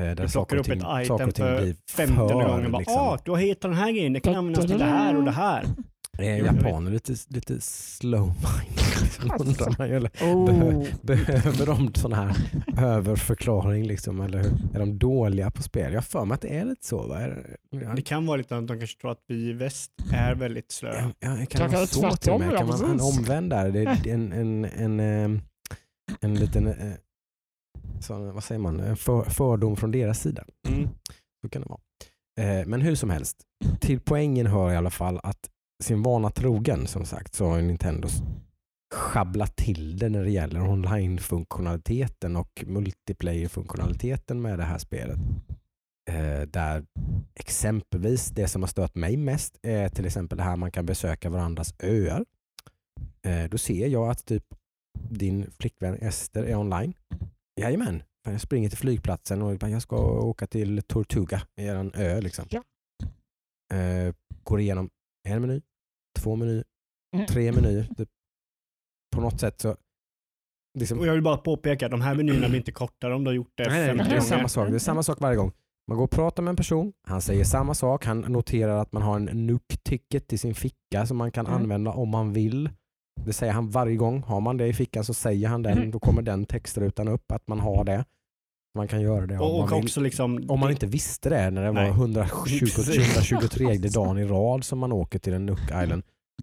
Eh, 0.00 0.04
Där 0.04 0.14
Du 0.14 0.28
saker 0.28 0.56
plockar 0.56 0.56
och 0.56 0.60
upp 0.60 0.66
ting, 0.66 1.00
ett 1.00 1.06
saker 1.08 1.24
item 1.24 1.28
och 1.28 1.34
ting 1.34 1.74
för 1.88 1.92
50 1.96 2.14
för, 2.16 2.28
gånger. 2.32 2.68
Bara, 2.68 2.78
liksom. 2.78 2.96
ah, 2.98 3.18
du 3.24 3.30
har 3.30 3.38
hittat 3.38 3.62
den 3.62 3.74
här 3.74 3.92
grejen, 3.92 4.12
det 4.12 4.20
kan 4.20 4.34
användas 4.34 4.66
till 4.66 4.78
det 4.78 4.84
här 4.84 5.16
och 5.16 5.24
det 5.24 5.30
här. 5.30 5.64
Är 6.18 6.36
japaner 6.44 6.90
lite, 6.90 7.14
lite 7.28 7.60
slow 7.60 8.26
mind? 8.26 8.80
Liksom, 9.22 9.46
undrar 9.48 9.74
man 9.78 9.88
ju, 9.88 9.96
eller 9.96 10.10
Oh. 10.22 10.84
Behöver 11.02 11.66
de 11.66 11.94
sån 11.94 12.12
här 12.12 12.36
överförklaring 12.78 13.86
liksom, 13.86 14.20
eller 14.20 14.38
hur? 14.38 14.50
Är 14.74 14.78
de 14.78 14.98
dåliga 14.98 15.50
på 15.50 15.62
spel? 15.62 15.92
Jag 15.92 15.96
har 16.00 16.02
för 16.02 16.24
mig 16.24 16.34
att 16.34 16.40
det 16.40 16.48
är 16.58 16.64
lite 16.64 16.86
så. 16.86 17.06
Va? 17.06 17.18
Är 17.20 17.28
det- 17.70 17.92
Det 17.96 18.02
kan 18.02 18.26
vara 18.26 18.36
lite 18.36 18.56
att 18.56 18.66
de 18.68 18.78
kanske 18.78 19.00
tror 19.00 19.10
att 19.10 19.24
vi 19.28 19.34
i 19.48 19.52
väst 19.52 19.90
är 20.12 20.34
väldigt 20.34 20.72
slöa. 20.72 20.94
Ja, 20.94 21.10
ja, 21.20 21.30
det 21.30 21.46
kan 21.46 21.70
Kanske 21.70 21.76
vara 22.00 22.10
så 22.10 22.16
till 22.16 22.32
och 22.32 22.40
med. 22.40 22.56
Kan 22.58 22.66
man 22.66 22.84
en 22.84 22.98
precis. 22.98 23.18
omvänd 23.18 23.50
där? 23.50 23.70
Det 23.70 23.80
är 23.82 24.08
en, 24.14 24.32
en, 24.32 24.64
en, 24.64 25.00
en, 25.00 25.42
en 26.20 26.34
liten 26.34 26.66
eh, 26.66 26.92
sån, 28.00 28.34
vad 28.34 28.44
säger 28.44 28.58
man? 28.58 28.80
En 28.80 28.96
för, 28.96 29.22
fördom 29.22 29.76
från 29.76 29.90
deras 29.90 30.20
sida. 30.20 30.44
Mm. 30.68 30.88
Så 31.42 31.48
kan 31.48 31.62
det 31.62 31.68
vara. 31.68 31.80
Eh, 32.40 32.66
Men 32.66 32.80
hur 32.80 32.94
som 32.94 33.10
helst, 33.10 33.42
till 33.80 34.00
poängen 34.00 34.46
hör 34.46 34.72
i 34.72 34.76
alla 34.76 34.90
fall 34.90 35.20
att 35.22 35.50
sin 35.82 36.02
vana 36.02 36.30
trogen 36.30 36.86
som 36.86 37.04
sagt 37.04 37.34
så 37.34 37.46
har 37.46 37.62
Nintendo 37.62 38.08
schabblat 38.94 39.56
till 39.56 39.98
det 39.98 40.08
när 40.08 40.24
det 40.24 40.30
gäller 40.30 40.60
online-funktionaliteten 40.68 42.36
och 42.36 42.64
multiplayer-funktionaliteten 42.66 44.42
med 44.42 44.58
det 44.58 44.64
här 44.64 44.78
spelet. 44.78 45.18
Eh, 46.10 46.40
Där 46.48 46.84
exempelvis 47.34 48.28
det 48.30 48.48
som 48.48 48.62
har 48.62 48.66
stört 48.68 48.94
mig 48.94 49.16
mest 49.16 49.58
är 49.62 49.88
till 49.88 50.06
exempel 50.06 50.38
det 50.38 50.44
här 50.44 50.56
man 50.56 50.70
kan 50.70 50.86
besöka 50.86 51.30
varandras 51.30 51.74
öar. 51.82 52.24
Eh, 53.26 53.44
Då 53.50 53.58
ser 53.58 53.86
jag 53.86 54.10
att 54.10 54.24
typ 54.24 54.44
din 54.98 55.50
flickvän 55.50 55.94
Ester 55.94 56.42
är 56.44 56.56
online. 56.56 56.94
Jajamän, 57.60 58.02
jag 58.24 58.40
springer 58.40 58.68
till 58.68 58.78
flygplatsen 58.78 59.42
och 59.42 59.62
jag 59.62 59.82
ska 59.82 59.96
åka 60.20 60.46
till 60.46 60.82
Tortuga, 60.82 61.42
er 61.56 61.90
ö. 61.94 62.20
Liksom. 62.20 62.44
Ja. 62.50 62.62
Eh, 63.76 64.14
går 64.44 64.60
igenom 64.60 64.90
en 65.28 65.40
meny, 65.42 65.60
två 66.18 66.36
menyer, 66.36 66.64
Mm. 67.16 67.26
tre 67.26 67.52
menyer. 67.52 67.88
Typ. 67.96 68.08
På 69.16 69.20
något 69.20 69.40
sätt 69.40 69.60
så... 69.60 69.76
Liksom, 70.78 70.98
Och 70.98 71.06
jag 71.06 71.12
vill 71.12 71.22
bara 71.22 71.36
påpeka, 71.36 71.88
de 71.88 72.00
här 72.00 72.14
menyerna 72.14 72.48
blir 72.48 72.58
inte 72.58 72.72
kortare 72.72 73.14
om 73.14 73.24
du 73.24 73.28
har 73.28 73.34
gjort 73.34 73.52
det 73.56 73.68
nej, 73.68 73.86
nej, 73.86 73.96
50 73.96 74.10
det 74.10 74.16
är 74.16 74.20
samma 74.20 74.48
sak. 74.48 74.68
Det 74.68 74.74
är 74.74 74.78
samma 74.78 75.02
sak 75.02 75.20
varje 75.20 75.36
gång. 75.36 75.52
Man 75.88 75.96
går 75.96 76.04
och 76.04 76.10
pratar 76.10 76.42
med 76.42 76.50
en 76.50 76.56
person, 76.56 76.92
han 77.08 77.22
säger 77.22 77.44
samma 77.44 77.74
sak, 77.74 78.04
han 78.04 78.20
noterar 78.20 78.78
att 78.78 78.92
man 78.92 79.02
har 79.02 79.16
en 79.16 79.46
NUC-ticket 79.46 80.32
i 80.32 80.38
sin 80.38 80.54
ficka 80.54 81.06
som 81.06 81.16
man 81.16 81.32
kan 81.32 81.46
Mm. 81.46 81.62
använda 81.62 81.90
om 81.90 82.08
man 82.08 82.32
vill. 82.32 82.70
Det 83.26 83.32
säger 83.32 83.52
han 83.52 83.70
varje 83.70 83.96
gång. 83.96 84.22
Har 84.22 84.40
man 84.40 84.56
det 84.56 84.66
i 84.66 84.72
fickan 84.72 85.04
så 85.04 85.14
säger 85.14 85.48
han 85.48 85.62
den, 85.62 85.78
Mm. 85.78 85.90
då 85.90 85.98
kommer 85.98 86.22
den 86.22 86.46
textrutan 86.46 87.08
upp 87.08 87.32
att 87.32 87.48
man 87.48 87.60
har 87.60 87.84
det. 87.84 88.04
Man 88.74 88.88
kan 88.88 89.00
göra 89.00 89.26
det 89.26 89.34
om 89.38 89.40
Och, 89.42 89.52
man 89.58 89.62
och 89.62 89.72
vill. 89.78 89.84
också 89.84 90.00
liksom... 90.00 90.44
Om 90.48 90.60
man 90.60 90.70
inte 90.70 90.86
visste 90.86 91.28
det 91.28 91.50
när 91.50 91.62
det 91.64 91.72
Nej. 91.72 91.90
var 91.90 91.96
120, 91.96 92.60
Precis. 92.60 93.16
123 93.16 93.76
dagen 93.88 94.18
i 94.18 94.24
rad 94.24 94.64
som 94.64 94.78
man 94.78 94.92
åker 94.92 95.18
till 95.18 95.32
en 95.32 95.46
Nook 95.46 95.60
Island. 95.82 96.02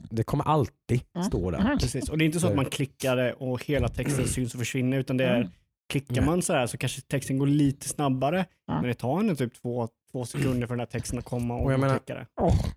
Det 0.09 0.23
kommer 0.23 0.43
alltid 0.45 1.01
stå 1.27 1.51
där. 1.51 1.59
Mm. 1.59 1.77
Precis. 1.77 2.09
Och 2.09 2.17
det 2.17 2.23
är 2.23 2.25
inte 2.25 2.39
så 2.39 2.47
att 2.47 2.55
man 2.55 2.65
klickar 2.65 3.15
det 3.15 3.33
och 3.33 3.65
hela 3.65 3.87
texten 3.87 4.27
syns 4.27 4.53
och 4.53 4.59
försvinner, 4.59 4.97
utan 4.97 5.17
det 5.17 5.25
är 5.25 5.35
Mm. 5.37 5.49
klickar 5.91 6.21
man 6.21 6.41
så 6.41 6.53
här 6.53 6.67
så 6.67 6.77
kanske 6.77 7.01
texten 7.01 7.37
går 7.37 7.47
lite 7.47 7.89
snabbare, 7.89 8.45
men 8.67 8.83
det 8.83 8.93
tar 8.93 9.19
ändå 9.19 9.35
typ 9.35 9.53
två, 9.61 9.87
två 10.11 10.25
sekunder 10.25 10.67
för 10.67 10.73
den 10.73 10.79
här 10.79 10.85
texten 10.85 11.19
att 11.19 11.25
komma 11.25 11.55
och, 11.55 11.65
Och 11.65 11.73
jag 11.73 11.79
man 11.79 11.89
menar- 11.89 12.01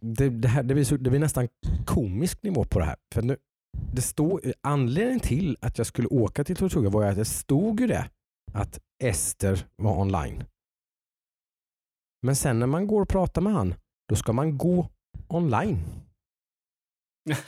det. 0.00 0.14
Det, 0.24 0.28
det, 0.28 0.48
här, 0.48 0.62
det, 0.62 0.74
blir 0.74 0.84
så, 0.84 0.96
det 0.96 1.10
blir 1.10 1.20
nästan 1.20 1.48
komisk 1.86 2.42
nivå 2.42 2.64
på 2.64 2.78
det 2.78 2.84
här. 2.84 2.96
För 3.14 3.22
nu, 3.22 3.36
det 3.92 4.02
stod, 4.02 4.52
anledningen 4.60 5.20
till 5.20 5.56
att 5.60 5.78
jag 5.78 5.86
skulle 5.86 6.08
åka 6.08 6.44
till 6.44 6.56
Tortuga 6.56 6.90
var 6.90 7.04
att 7.04 7.16
det 7.16 7.24
stod 7.24 7.80
ju 7.80 7.86
det 7.86 8.10
att 8.52 8.78
Ester 9.02 9.66
var 9.76 9.98
online. 10.00 10.44
Men 12.22 12.36
sen 12.36 12.58
när 12.58 12.66
man 12.66 12.86
går 12.86 13.02
och 13.02 13.08
pratar 13.08 13.42
med 13.42 13.52
han, 13.52 13.74
då 14.08 14.16
ska 14.16 14.32
man 14.32 14.58
gå 14.58 14.88
online. 15.28 15.78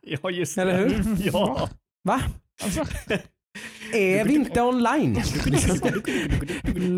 ja, 0.00 0.30
just 0.30 0.58
Eller 0.58 0.78
hur? 0.78 1.16
Ja. 1.32 1.68
Va? 2.04 2.20
Alltså, 2.64 2.80
Är 3.92 4.24
vi 4.24 4.34
inte 4.34 4.62
online? 4.62 5.22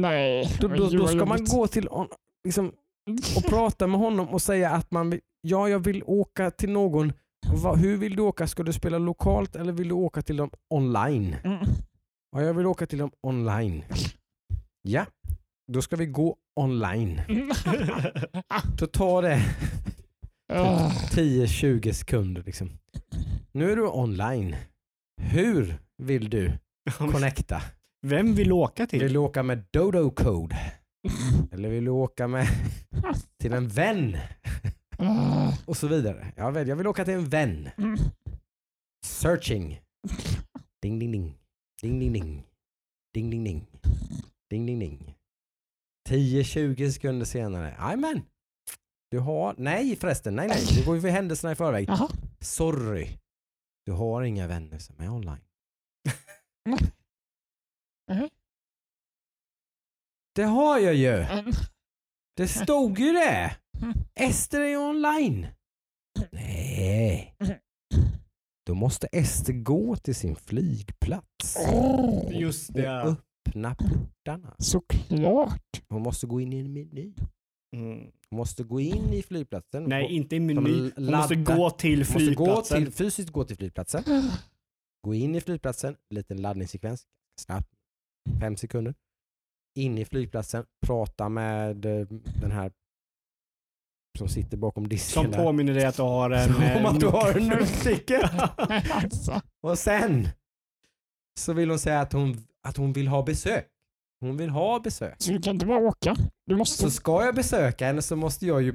Nej. 0.00 0.56
Då, 0.60 0.68
då, 0.68 0.88
då 0.88 1.08
ska 1.08 1.24
man 1.24 1.44
gå 1.44 1.66
till 1.66 1.88
on, 1.88 2.08
liksom, 2.44 2.72
och 3.36 3.44
prata 3.44 3.86
med 3.86 4.00
honom 4.00 4.28
och 4.28 4.42
säga 4.42 4.70
att 4.70 4.90
man 4.90 5.10
vill, 5.10 5.20
ja, 5.40 5.68
jag 5.68 5.78
vill 5.78 6.02
åka 6.06 6.50
till 6.50 6.70
någon 6.70 7.12
Vad, 7.46 7.78
hur 7.78 7.96
vill 7.96 8.16
du 8.16 8.22
åka? 8.22 8.46
Ska 8.46 8.62
du 8.62 8.72
spela 8.72 8.98
lokalt 8.98 9.56
eller 9.56 9.72
vill 9.72 9.88
du 9.88 9.94
åka 9.94 10.22
till 10.22 10.36
dem 10.36 10.50
online? 10.70 11.36
Mm. 11.44 11.58
Ja, 12.36 12.42
jag 12.42 12.54
vill 12.54 12.66
åka 12.66 12.86
till 12.86 12.98
dem 12.98 13.10
online. 13.22 13.84
Ja, 14.82 15.06
då 15.72 15.82
ska 15.82 15.96
vi 15.96 16.06
gå 16.06 16.36
online. 16.60 17.20
Mm. 17.28 17.48
Då 18.78 18.86
tar 18.86 19.22
det 19.22 19.42
Ah, 20.52 20.90
10-20 21.10 21.92
sekunder. 21.92 22.42
Liksom. 22.46 22.70
Nu 23.52 23.72
är 23.72 23.76
du 23.76 23.86
online. 23.88 24.56
Hur 25.20 25.78
vill 26.02 26.30
du 26.30 26.52
connecta? 26.98 27.62
Vem 28.06 28.34
vill 28.34 28.52
åka 28.52 28.86
till? 28.86 29.00
Vill 29.02 29.12
du 29.12 29.18
åka 29.18 29.42
med 29.42 29.64
Dodo 29.70 30.10
Code? 30.10 30.56
Eller 31.52 31.68
vill 31.68 31.84
du 31.84 31.90
åka 31.90 32.28
med 32.28 32.46
till 33.40 33.52
en 33.52 33.68
vän? 33.68 34.16
Ah, 34.98 35.52
Och 35.66 35.76
så 35.76 35.88
vidare. 35.88 36.32
Jag 36.36 36.52
vill, 36.52 36.68
jag 36.68 36.76
vill 36.76 36.86
åka 36.86 37.04
till 37.04 37.14
en 37.14 37.28
vän. 37.28 37.70
mm. 37.78 37.98
Searching. 39.06 39.80
Ding 40.82 40.98
ding 40.98 41.12
ding. 41.12 41.38
Ding 41.82 41.98
ding 42.00 42.12
ding. 42.12 42.46
Ding 43.14 43.30
ding 43.30 43.44
ding. 43.44 43.66
Ding 44.50 44.66
ding 44.66 44.78
ding. 44.78 45.14
10-20 46.08 46.90
sekunder 46.90 47.26
senare. 47.26 47.76
Jajamän. 47.78 48.22
Du 49.10 49.18
har... 49.18 49.54
Nej 49.58 49.96
förresten. 49.96 50.36
Nej 50.36 50.48
nej. 50.48 50.66
Nu 50.78 50.84
går 50.86 50.94
vi 50.94 51.00
för 51.00 51.08
händelserna 51.08 51.52
i 51.52 51.54
förväg. 51.54 51.88
Jaha. 51.88 52.08
Sorry. 52.40 53.18
Du 53.86 53.92
har 53.92 54.22
inga 54.22 54.46
vänner 54.46 54.78
som 54.78 55.00
är 55.00 55.08
online. 55.10 55.44
Mhm. 58.10 58.28
Det 60.34 60.42
har 60.42 60.78
jag 60.78 60.94
ju. 60.94 61.26
Det 62.36 62.48
stod 62.48 62.98
ju 62.98 63.12
det. 63.12 63.56
Ester 64.14 64.60
är 64.60 64.66
ju 64.68 64.76
online. 64.76 65.46
Nej. 66.32 67.34
Då 68.66 68.74
måste 68.74 69.06
Ester 69.06 69.52
gå 69.52 69.96
till 69.96 70.14
sin 70.14 70.36
flygplats 70.36 71.56
Just 72.30 72.68
och 72.70 72.76
det. 72.76 73.02
öppna 73.02 73.74
portarna. 73.74 74.54
Såklart. 74.58 75.82
Hon 75.88 76.02
måste 76.02 76.26
gå 76.26 76.40
in 76.40 76.52
i 76.52 76.58
en 76.58 76.72
meny. 76.72 77.14
Mm. 77.76 77.98
Hon 78.30 78.36
måste 78.38 78.64
gå 78.64 78.80
in 78.80 79.12
i 79.12 79.22
flygplatsen. 79.22 79.84
Nej, 79.84 80.12
inte 80.12 80.36
i 80.36 80.40
meny. 80.40 80.90
Hon 80.96 81.10
måste 81.10 81.34
gå 81.36 81.70
till 81.70 81.98
måste 81.98 82.12
gå 82.14 82.18
flygplatsen. 82.18 82.84
till, 82.84 82.92
fysiskt 82.92 83.30
gå 83.30 83.44
till 83.44 83.56
flygplatsen. 83.56 84.02
Gå 85.02 85.14
in 85.14 85.34
i 85.34 85.40
flygplatsen, 85.40 85.96
liten 86.10 86.42
laddningssekvens, 86.42 87.06
snabbt, 87.40 87.68
fem 88.40 88.56
sekunder. 88.56 88.94
In 89.76 89.98
i 89.98 90.04
flygplatsen, 90.04 90.64
prata 90.86 91.28
med 91.28 91.86
eh, 91.86 92.06
den 92.40 92.52
här 92.52 92.72
som 94.18 94.28
sitter 94.28 94.56
bakom 94.56 94.88
disken 94.88 95.22
Som 95.22 95.32
där. 95.32 95.38
påminner 95.38 95.74
dig 95.74 95.84
att 95.84 95.96
du 95.96 96.02
har 96.02 96.30
en... 96.30 96.48
Som 96.54 96.62
eh, 96.62 96.86
att 96.86 97.00
du 97.00 97.06
har 97.06 97.32
en 97.32 97.48
nyckel. 97.84 98.28
Alltså. 98.90 99.40
Och 99.62 99.78
sen 99.78 100.28
så 101.38 101.52
vill 101.52 101.70
hon 101.70 101.78
säga 101.78 102.00
att 102.00 102.12
hon, 102.12 102.46
att 102.68 102.76
hon 102.76 102.92
vill 102.92 103.08
ha 103.08 103.22
besök. 103.22 103.68
Hon 104.20 104.36
vill 104.36 104.50
ha 104.50 104.80
besök. 104.80 105.14
Så 105.18 105.30
du 105.32 105.42
kan 105.42 105.54
inte 105.54 105.66
bara 105.66 105.78
åka. 105.78 106.16
Du 106.46 106.56
måste... 106.56 106.82
Så 106.82 106.90
ska 106.90 107.24
jag 107.24 107.34
besöka 107.34 107.86
henne 107.86 108.02
så 108.02 108.16
måste 108.16 108.46
jag 108.46 108.62
ju 108.62 108.74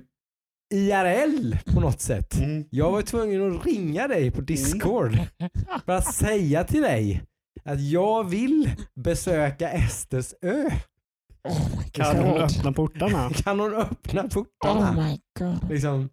IRL 0.74 1.55
på 1.74 1.79
något 1.79 2.01
sätt. 2.01 2.39
Mm. 2.39 2.65
Jag 2.70 2.91
var 2.91 3.01
tvungen 3.01 3.55
att 3.55 3.65
ringa 3.65 4.08
dig 4.08 4.31
på 4.31 4.41
Discord 4.41 5.17
för 5.86 5.91
att 5.91 6.13
säga 6.13 6.63
till 6.63 6.81
dig 6.81 7.24
att 7.63 7.81
jag 7.81 8.29
vill 8.29 8.72
besöka 8.96 9.70
Esters 9.70 10.34
ö. 10.41 10.70
Oh 11.43 11.83
Kan 11.91 12.17
hon 12.17 12.38
öppna 12.41 12.74
portarna? 12.74 13.29
Kan 13.29 13.60
hon 13.60 13.74
öppna 13.74 14.24
Oh 14.24 14.29
portarna? 14.29 14.91
my 14.91 15.19
god. 15.39 15.69
Liksom, 15.69 16.10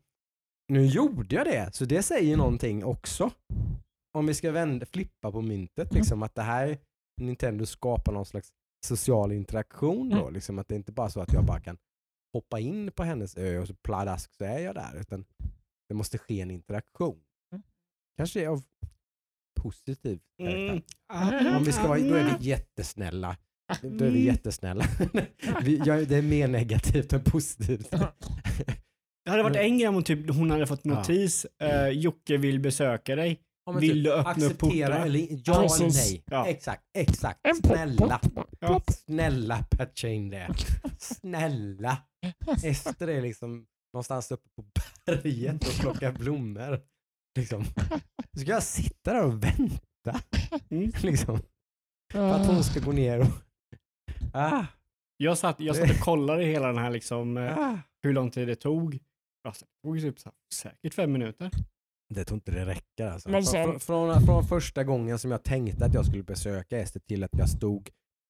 nu 0.68 0.86
gjorde 0.86 1.34
jag 1.34 1.46
det, 1.46 1.74
så 1.74 1.84
det 1.84 2.02
säger 2.02 2.36
någonting 2.36 2.84
också. 2.84 3.30
Om 4.18 4.26
vi 4.26 4.34
ska 4.34 4.50
vända, 4.52 4.86
flippa 4.86 5.32
på 5.32 5.42
myntet, 5.42 5.94
liksom 5.94 6.22
att 6.22 6.34
det 6.34 6.42
här 6.42 6.78
Nintendo 7.20 7.66
skapar 7.66 8.12
någon 8.12 8.26
slags 8.26 8.48
social 8.86 9.32
interaktion 9.32 10.10
då. 10.10 10.30
Liksom 10.30 10.58
att 10.58 10.68
det 10.68 10.74
inte 10.74 10.92
bara 10.92 11.06
är 11.06 11.10
så 11.10 11.20
att 11.20 11.32
jag 11.32 11.44
bara 11.44 11.60
kan 11.60 11.78
hoppa 12.32 12.58
in 12.58 12.92
på 12.92 13.02
hennes 13.04 13.36
ö 13.36 13.58
och 13.58 13.66
så 13.68 13.74
pladask 13.74 14.34
så 14.34 14.44
är 14.44 14.58
jag 14.58 14.74
där. 14.74 14.96
Utan 15.00 15.24
det 15.88 15.94
måste 15.94 16.18
ske 16.18 16.40
en 16.40 16.50
interaktion. 16.50 17.20
Mm. 17.52 17.62
Kanske 18.16 18.48
av 18.48 18.62
positiv 19.60 20.20
karaktär. 20.38 20.82
Mm. 21.12 21.56
Om 21.56 21.64
vi 21.64 21.72
ska 21.72 21.88
vara, 21.88 21.98
då 21.98 22.14
är 22.14 22.38
vi 22.38 22.44
jättesnälla. 22.44 23.36
Då 23.82 24.04
är 24.04 24.10
vi 24.10 24.24
jättesnälla. 24.24 24.84
vi, 25.62 25.82
jag, 25.84 26.08
det 26.08 26.16
är 26.16 26.22
mer 26.22 26.48
negativt 26.48 27.12
än 27.12 27.24
positivt. 27.24 27.90
Det 29.24 29.30
hade 29.30 29.42
varit 29.42 29.56
en 29.56 29.78
grej 29.78 29.88
om 29.88 29.94
hon, 29.94 30.02
typ, 30.04 30.30
hon 30.30 30.50
hade 30.50 30.66
fått 30.66 30.80
Ja. 30.82 30.94
notis. 30.94 31.46
Eh, 31.62 31.88
Jocke 31.88 32.36
vill 32.36 32.60
besöka 32.60 33.16
dig. 33.16 33.40
Ja, 33.66 33.72
Vill 33.72 33.90
typ, 33.90 34.04
du 34.04 34.12
öppna 34.12 34.30
upp 34.30 34.36
acceptera 34.36 34.86
portarna? 34.88 35.04
eller 35.04 35.28
ja 35.44 35.64
eller 35.64 35.92
nej. 35.92 36.22
Ja. 36.30 36.46
Exakt, 36.46 36.82
exakt. 36.98 37.40
Snälla, 37.66 38.20
Ja. 38.60 38.82
snälla 39.06 39.64
patcha 39.70 40.08
in 40.08 40.30
det. 40.30 40.48
Snälla. 40.98 41.96
Ester 42.64 43.08
är 43.08 43.22
liksom 43.22 43.66
någonstans 43.94 44.30
uppe 44.30 44.48
på 44.56 44.64
berget 45.06 45.68
och 45.68 45.74
plockar 45.80 46.12
blommor. 46.12 46.80
Liksom. 47.38 47.64
Så 48.34 48.40
ska 48.40 48.50
jag 48.50 48.62
sitta 48.62 49.12
där 49.12 49.24
och 49.24 49.44
vänta. 49.44 50.20
Mm. 50.70 50.92
Liksom, 51.02 51.38
för 52.12 52.32
att 52.32 52.46
hon 52.46 52.64
ska 52.64 52.80
gå 52.80 52.92
ner 52.92 53.18
och... 53.20 53.26
Ah, 54.32 54.64
Jag 55.16 55.38
satt, 55.38 55.60
jag 55.60 55.76
satt 55.76 55.90
och 55.90 55.96
kollade 55.96 56.44
hela 56.44 56.66
den 56.66 56.78
här 56.78 56.90
liksom, 56.90 57.36
eh, 57.36 57.58
ah. 57.58 57.78
hur 58.02 58.12
lång 58.12 58.30
tid 58.30 58.48
det 58.48 58.56
tog. 58.56 58.98
Alltså, 59.48 59.64
det 59.82 59.88
tog 59.88 60.00
typ 60.00 60.18
så 60.18 60.28
här, 60.28 60.34
säkert 60.54 60.94
fem 60.94 61.12
minuter. 61.12 61.50
Det 62.14 62.24
tror 62.24 62.36
inte 62.36 62.50
det 62.52 62.66
räcker 62.66 63.06
alltså. 63.06 63.30
Men 63.30 63.44
sen- 63.44 63.68
frå- 63.68 63.78
från, 63.78 64.20
från 64.22 64.44
första 64.44 64.84
gången 64.84 65.18
som 65.18 65.30
jag 65.30 65.42
tänkte 65.42 65.84
att 65.84 65.94
jag 65.94 66.06
skulle 66.06 66.22
besöka 66.22 66.78
Ester 66.78 67.00
till 67.00 67.24
att 67.24 67.38
jag 67.38 67.48
stod 67.48 67.88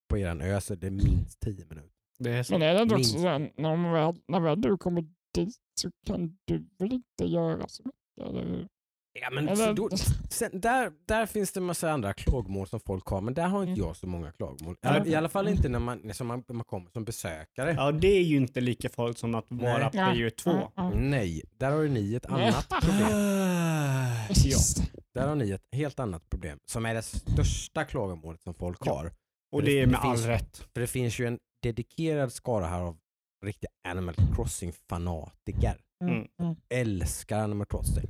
på 0.09 0.17
eran 0.17 0.41
ö 0.41 0.61
så 0.61 0.73
är 0.73 0.77
det 0.77 0.91
minst 0.91 1.39
tio 1.39 1.65
minuter. 1.65 1.91
Det 2.19 2.31
är 2.31 2.43
så. 2.43 2.53
Men 2.53 2.61
är 2.61 2.73
det 2.73 2.81
inte 2.81 2.95
också 2.95 3.13
Minst. 3.13 3.21
så 3.21 3.27
här, 3.27 3.51
när, 3.57 3.75
man 3.75 3.91
väl, 3.93 4.15
när 4.27 4.39
väl 4.39 4.61
du 4.61 4.77
kommer 4.77 5.01
dit 5.35 5.55
så 5.81 5.89
kan 6.07 6.37
du 6.45 6.69
väl 6.79 6.93
inte 6.93 7.25
göra 7.25 7.67
så 7.67 7.83
mycket? 7.83 8.29
Eller? 8.29 8.67
Ja, 9.13 9.29
men 9.31 9.47
Eller- 9.49 9.73
då, 9.73 9.89
sen, 10.29 10.61
där, 10.61 10.91
där 11.07 11.25
finns 11.25 11.51
det 11.51 11.61
massa 11.61 11.91
andra 11.91 12.13
klagomål 12.13 12.67
som 12.67 12.79
folk 12.79 13.05
har, 13.07 13.21
men 13.21 13.33
där 13.33 13.47
har 13.47 13.59
inte 13.63 13.69
Mm. 13.71 13.85
jag 13.87 13.95
så 13.95 14.07
många 14.07 14.31
klagomål. 14.31 14.75
Ja. 14.81 15.05
I 15.05 15.15
alla 15.15 15.29
fall 15.29 15.47
inte 15.47 15.69
när 15.69 15.79
man, 15.79 16.13
som 16.13 16.27
man, 16.27 16.43
man 16.49 16.63
kommer 16.63 16.89
som 16.89 17.05
besökare. 17.05 17.73
Ja, 17.77 17.91
det 17.91 18.07
är 18.07 18.21
ju 18.23 18.37
inte 18.37 18.61
lika 18.61 18.89
farligt 18.89 19.17
som 19.17 19.35
att 19.35 19.45
vara 19.49 19.77
Nej. 19.77 19.91
player 19.91 20.29
2. 20.29 20.51
Ja, 20.51 20.71
ja. 20.75 20.89
Nej, 20.95 21.41
där 21.57 21.71
har 21.71 21.83
ni 21.87 22.15
ett 22.15 22.25
annat 22.25 22.69
problem. 22.81 23.09
ja. 23.11 24.27
Just 24.45 24.77
det. 24.77 24.99
Där 25.13 25.27
har 25.27 25.35
ni 25.35 25.51
ett 25.51 25.65
helt 25.71 25.99
annat 25.99 26.29
problem 26.29 26.57
som 26.71 26.85
är 26.85 26.93
det 26.95 27.01
största 27.01 27.83
klagomålet 27.85 28.41
som 28.41 28.53
folk 28.53 28.77
Ja. 28.85 28.93
har. 28.95 29.11
Och 29.51 29.61
Det- 29.61 29.65
det 29.67 29.77
är 29.79 29.85
det 29.85 29.91
med 29.91 29.99
all 29.99 30.15
finns- 30.15 30.27
rätt. 30.27 30.57
För 30.73 30.81
det 30.81 30.87
finns 30.87 31.19
ju 31.19 31.25
en 31.27 31.39
dedikerad 31.63 32.33
skara 32.33 32.65
här 32.67 32.81
av 32.81 32.97
riktiga 33.45 33.69
Animal 33.87 34.15
Crossing-fanatiker. 34.35 35.77
Mm. 36.03 36.13
Mm. 36.15 36.27
Mm. 36.41 36.55
älskar 36.69 37.39
Animal 37.39 37.65
Crossing. 37.67 38.09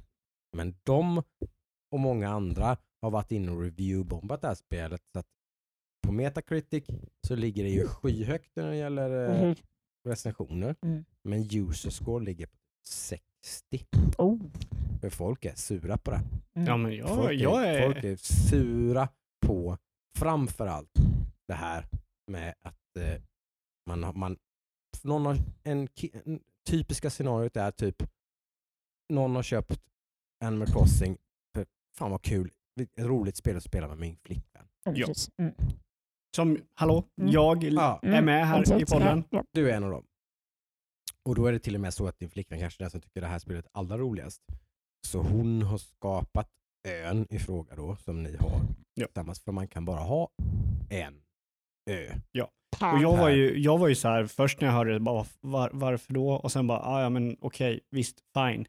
Men 0.58 0.76
de 0.84 1.24
och 1.92 2.00
många 2.00 2.30
andra 2.30 2.78
har 3.02 3.12
varit 3.12 3.32
inne 3.32 3.52
och 3.52 3.62
reviewbombat 3.62 4.42
det 4.42 4.48
här 4.48 4.56
spelet. 4.56 5.02
Så 5.14 5.20
att 5.20 5.28
på 6.08 6.12
Metacritic 6.12 6.84
så 7.28 7.36
ligger 7.36 7.64
det 7.64 7.70
ju 7.70 7.88
skyhögt 7.88 8.56
när 8.56 8.70
det 8.70 8.76
gäller 8.76 9.38
hur- 9.40 9.64
recensioner. 10.10 10.76
Mm. 10.82 11.06
Men 11.24 11.48
user 11.52 11.90
score 11.90 12.26
ligger 12.26 12.46
på 12.48 12.58
60. 12.88 13.86
Oh. 14.18 14.40
För 15.02 15.10
folk 15.10 15.46
är 15.46 15.56
sura 15.56 15.98
på 15.98 16.12
det. 16.12 16.22
Mm. 16.56 16.68
Ja, 16.68 16.78
men 16.78 16.96
jag, 16.96 17.08
Folk, 17.10 17.40
jag 17.40 17.68
är, 17.68 17.74
är... 17.74 17.94
folk 17.94 18.04
är 18.04 18.16
sura 18.16 19.10
på 19.46 19.78
framförallt 20.18 20.92
det 21.48 21.54
här 21.54 21.86
med 22.32 22.56
att 22.62 22.98
eh, 22.98 23.22
man, 23.86 24.04
har- 24.04 24.14
man 24.14 24.38
någon 25.04 25.26
har, 25.26 25.38
en, 25.64 25.88
en 26.26 26.40
typiska 26.68 27.10
scenariot 27.10 27.58
är 27.58 27.72
typ 27.72 28.04
någon 29.14 29.36
har 29.36 29.44
köpt 29.44 29.82
Animal 30.46 30.68
Crossing 30.68 31.18
för 31.56 31.66
fan 31.98 32.12
vad 32.12 32.22
kul, 32.22 32.52
ett 32.82 33.06
roligt 33.06 33.38
spel 33.38 33.58
att 33.58 33.64
spela 33.64 33.88
med 33.88 33.98
min 33.98 34.18
flickvän. 34.18 34.66
Ja. 34.94 35.08
Mm. 35.38 35.54
Som, 36.36 36.58
hallå, 36.74 37.04
Mm. 37.22 37.32
jag 37.32 37.64
Ja, 37.64 38.00
är 38.04 38.22
med 38.22 38.48
här 38.48 38.58
i 38.58 38.62
Exakt. 38.62 38.92
podden. 38.92 39.24
Ja, 39.30 39.44
du 39.52 39.72
är 39.72 39.76
en 39.76 39.84
av 39.84 39.92
dem. 39.92 40.06
Och 41.26 41.36
då 41.36 41.46
är 41.46 41.52
det 41.52 41.60
till 41.60 41.76
och 41.76 41.82
med 41.82 41.94
så 41.94 42.08
att 42.08 42.20
din 42.20 42.30
flickvän 42.30 42.60
kanske 42.60 42.82
är 42.82 42.84
den 42.84 42.92
som 42.92 43.02
tycker 43.02 43.22
det 43.22 43.28
här 43.28 43.40
spelet 43.40 43.66
är 43.66 43.72
allra 43.74 43.98
roligast. 43.98 44.42
Så 45.08 45.22
hon 45.22 45.62
har 45.62 45.78
skapat 45.78 46.50
ön 46.88 47.28
i 47.30 47.40
fråga 47.40 47.76
då, 47.76 47.96
som 47.96 48.24
ni 48.24 48.38
har 48.38 48.62
Ja. 48.94 49.06
tillsammans. 49.06 49.40
För 49.44 49.52
man 49.52 49.68
kan 49.68 49.86
bara 49.86 50.00
ha 50.00 50.30
en 50.90 51.22
ö. 51.90 52.14
ja. 52.32 52.52
Och 52.94 53.02
jag 53.02 53.18
var 53.18 53.30
ju, 53.30 53.58
jag 53.60 53.78
var 53.78 53.88
ju 53.88 53.96
så 53.96 54.08
här, 54.08 54.26
först 54.26 54.62
när 54.62 54.68
jag 54.68 54.74
hörde 54.76 54.94
det, 54.94 55.00
bara, 55.00 55.26
var, 55.42 55.70
varför 55.74 56.14
då? 56.14 56.30
Och 56.32 56.52
sen 56.52 56.68
bara, 56.68 56.80
ah, 56.80 57.02
ja 57.02 57.10
men 57.10 57.38
okej, 57.42 57.80
visst, 57.90 58.20
fine. 58.34 58.66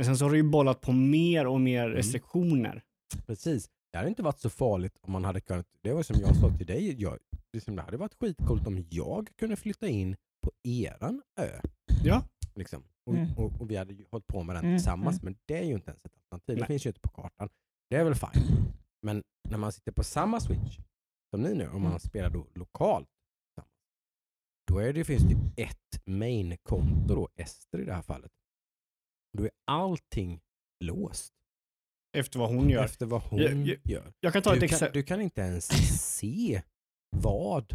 Men 0.00 0.04
sen 0.06 0.18
så 0.18 0.24
har 0.24 0.30
det 0.30 0.36
ju 0.36 0.42
bollat 0.42 0.80
på 0.80 0.92
mer 0.92 1.46
och 1.46 1.60
mer 1.60 1.84
Mm. 1.84 1.96
restriktioner. 1.96 2.82
Precis. 3.26 3.68
Det 3.92 3.98
hade 3.98 4.08
inte 4.08 4.22
varit 4.22 4.38
så 4.40 4.50
farligt 4.50 4.98
om 5.00 5.12
man 5.12 5.24
hade 5.24 5.40
kunnat, 5.40 5.66
det 5.82 5.92
var 5.92 6.02
som 6.02 6.16
jag 6.20 6.36
sa 6.36 6.50
till 6.56 6.66
dig, 6.66 7.02
jag, 7.02 7.18
liksom, 7.52 7.76
det 7.76 7.82
hade 7.82 7.96
varit 7.96 8.14
skitcoolt 8.20 8.66
om 8.66 8.84
jag 8.90 9.28
kunde 9.38 9.56
flytta 9.56 9.88
in 9.88 10.16
på 10.44 10.50
eran 10.68 11.22
ö. 11.40 11.60
Ja. 12.04 12.22
Liksom. 12.54 12.82
Och, 13.06 13.14
Mm. 13.14 13.28
och, 13.36 13.60
och 13.60 13.70
vi 13.70 13.76
hade 13.76 13.92
ju 13.94 14.04
hållit 14.10 14.26
på 14.26 14.42
med 14.42 14.56
den 14.56 14.64
Mm, 14.64 14.76
tillsammans, 14.78 15.22
mm. 15.22 15.24
men 15.24 15.38
det 15.46 15.58
är 15.58 15.64
ju 15.64 15.74
inte 15.74 15.90
ens 15.90 16.04
ett 16.04 16.12
alternativ. 16.16 16.58
Det 16.58 16.66
finns 16.66 16.86
ju 16.86 16.90
inte 16.90 17.00
på 17.00 17.08
kartan. 17.08 17.48
Det 17.90 17.96
är 17.96 18.04
väl 18.04 18.14
fine. 18.14 18.72
Men 19.02 19.22
när 19.48 19.58
man 19.58 19.72
sitter 19.72 19.92
på 19.92 20.04
samma 20.04 20.40
switch 20.40 20.78
som 21.30 21.42
ni 21.42 21.54
nu, 21.54 21.68
om 21.68 21.82
man 21.82 21.90
Mm. 21.92 22.00
spelar 22.00 22.30
då 22.30 22.46
lokalt, 22.54 23.08
då 24.66 24.78
är 24.78 24.92
det, 24.92 25.04
finns 25.04 25.22
det 25.22 25.28
ju 25.34 25.38
ett 25.56 26.06
main-konto, 26.06 27.28
Ester 27.36 27.78
i 27.80 27.84
det 27.84 27.94
här 27.94 28.02
fallet. 28.02 28.32
Då 29.38 29.44
är 29.44 29.50
allting 29.66 30.40
låst 30.84 31.34
Efter 32.16 32.38
vad 32.38 32.48
hon 32.48 32.70
gör. 32.70 32.84
efter 32.84 33.06
vad 33.06 33.22
hon 33.22 33.38
Jag- 33.40 33.52
jag- 33.66 33.78
gör. 33.84 34.12
Jag 34.20 34.32
kan 34.32 34.42
ta 34.42 34.54
ett 34.54 34.60
Du 34.60 34.68
kan, 34.68 34.74
exempel. 34.74 34.92
du 34.94 35.02
kan 35.02 35.20
inte 35.20 35.40
ens 35.40 35.66
se 36.16 36.62
vad 37.16 37.72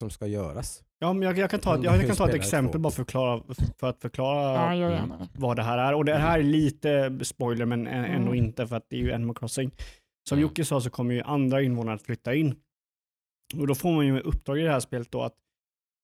som 0.00 0.10
ska 0.10 0.26
göras. 0.26 0.84
Ja, 0.98 1.12
men 1.12 1.22
jag, 1.22 1.38
jag 1.38 1.50
kan 1.50 1.60
ta 1.60 1.78
ett, 1.78 1.84
jag, 1.84 2.06
kan 2.06 2.16
ta 2.16 2.28
ett 2.28 2.34
exempel 2.34 2.72
två. 2.72 2.78
bara 2.78 2.90
för 2.90 3.02
att 3.02 3.06
förklara, 3.06 3.42
för 3.78 3.86
att 3.90 4.00
förklara 4.00 4.76
Ja, 4.76 4.92
Mm. 4.92 5.26
vad 5.34 5.56
det 5.56 5.62
här 5.62 5.78
är. 5.78 5.94
Och 5.94 6.04
det 6.04 6.14
här 6.14 6.38
är 6.38 6.42
lite 6.42 7.18
spoiler, 7.24 7.66
men 7.66 7.86
ä- 7.86 7.90
ändå 8.06 8.32
Mm. 8.32 8.44
inte 8.44 8.66
för 8.66 8.76
att 8.76 8.86
det 8.90 8.96
är 8.96 9.00
ju 9.00 9.12
Animal 9.12 9.36
Crossing. 9.36 9.70
Som 10.28 10.38
Mm. 10.38 10.42
Jocke 10.42 10.64
sa 10.64 10.80
så 10.80 10.90
kommer 10.90 11.14
ju 11.14 11.20
andra 11.22 11.62
invånare 11.62 11.94
att 11.94 12.02
flytta 12.02 12.34
in. 12.34 12.54
Och 13.58 13.66
då 13.66 13.74
får 13.74 13.92
man 13.92 14.06
ju 14.06 14.20
uppdrag 14.20 14.58
i 14.58 14.62
det 14.62 14.70
här 14.70 14.80
spelet 14.80 15.10
då 15.12 15.22
att 15.22 15.34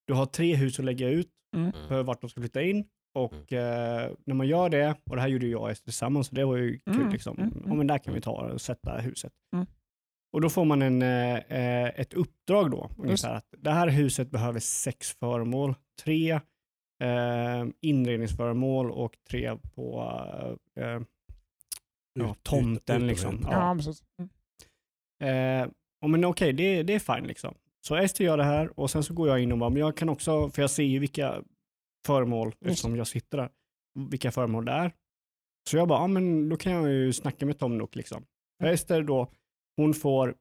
du 0.07 0.15
har 0.15 0.27
tre 0.27 0.55
hus 0.55 0.79
att 0.79 0.85
lägga 0.85 1.09
ut 1.09 1.31
Mm. 1.57 1.73
för 1.89 2.03
vart 2.03 2.21
de 2.21 2.31
ska 2.31 2.41
flytta 2.41 2.63
in. 2.63 2.89
Och 3.15 3.53
eh, 3.53 4.11
när 4.27 4.35
man 4.35 4.47
gör 4.49 4.69
det, 4.69 4.95
och 5.11 5.17
det 5.17 5.23
här 5.23 5.29
gjorde 5.29 5.47
jag 5.47 5.61
och 5.63 5.71
Ester 5.71 5.85
tillsammans, 5.85 6.27
så 6.27 6.35
det 6.35 6.45
var 6.45 6.57
ju 6.57 6.79
kul 6.79 6.95
Mm, 6.95 7.09
liksom. 7.13 7.39
mm, 7.39 7.53
mm. 7.53 7.65
Ja 7.69 7.75
men 7.75 7.87
där 7.87 7.99
kan 7.99 8.15
vi 8.15 8.21
ta 8.21 8.31
och 8.53 8.61
sätta 8.61 8.97
huset. 8.99 9.33
Mm. 9.57 9.67
Och 10.33 10.41
då 10.41 10.51
får 10.51 10.65
man 10.65 10.83
en, 10.83 11.03
eh, 11.03 11.37
eh, 11.37 12.01
ett 12.01 12.13
uppdrag 12.15 12.71
då, 12.71 12.91
ungefär 12.99 13.35
att 13.35 13.47
det 13.59 13.71
här 13.71 13.89
huset 13.89 14.31
behöver 14.31 14.61
sex 14.61 15.13
föremål, 15.13 15.75
tre 16.03 16.31
eh, 17.03 17.67
inredningsföremål 17.81 18.91
och 18.91 19.13
tre 19.31 19.57
på 19.75 20.03
eh, 20.77 20.85
eh, 20.85 21.01
ja, 22.15 22.31
Ut- 22.31 22.43
tomten 22.43 23.03
ut- 23.03 23.09
liksom. 23.09 23.35
utomhus. 23.35 23.53
Ja. 23.53 23.69
Ja, 23.69 23.75
precis. 23.75 24.03
Mm. 24.19 24.31
Eh, 26.03 26.09
men 26.09 26.25
okej, 26.25 26.53
det, 26.53 26.83
det 26.83 26.95
är 26.95 26.99
fine 27.17 27.27
liksom. 27.27 27.55
Så 27.87 27.97
Ester 27.97 28.25
gör 28.25 28.37
det 28.37 28.45
här 28.45 28.81
och 28.81 28.91
sen 28.91 29.03
så 29.05 29.15
går 29.15 29.29
jag 29.29 29.41
in 29.43 29.53
och 29.53 29.59
bara, 29.59 29.71
men 29.71 29.81
jag 29.81 29.97
kan 29.97 30.09
också, 30.09 30.51
för 30.51 30.63
jag 30.63 30.71
ser 30.71 30.83
ju 30.83 30.99
vilka 30.99 31.43
föremål, 32.07 32.55
eftersom 32.61 32.97
jag 32.97 33.07
sitter 33.07 33.39
där, 33.39 33.51
vilka 34.11 34.33
föremål 34.33 34.65
det 34.65 34.73
är. 34.73 34.93
Så 35.71 35.77
jag 35.77 35.89
bara, 35.89 35.99
ja 35.99 36.07
men 36.07 36.49
då 36.49 36.57
kan 36.57 36.73
jag 36.73 36.89
ju 36.89 37.13
snacka 37.13 37.47
med 37.47 37.59
Tom 37.59 37.79
Nook 37.79 37.97
liksom. 37.97 38.25
För 38.61 38.69
Ester 38.69 39.03
då, 39.03 39.33
hon 39.77 39.95
får 39.95 40.35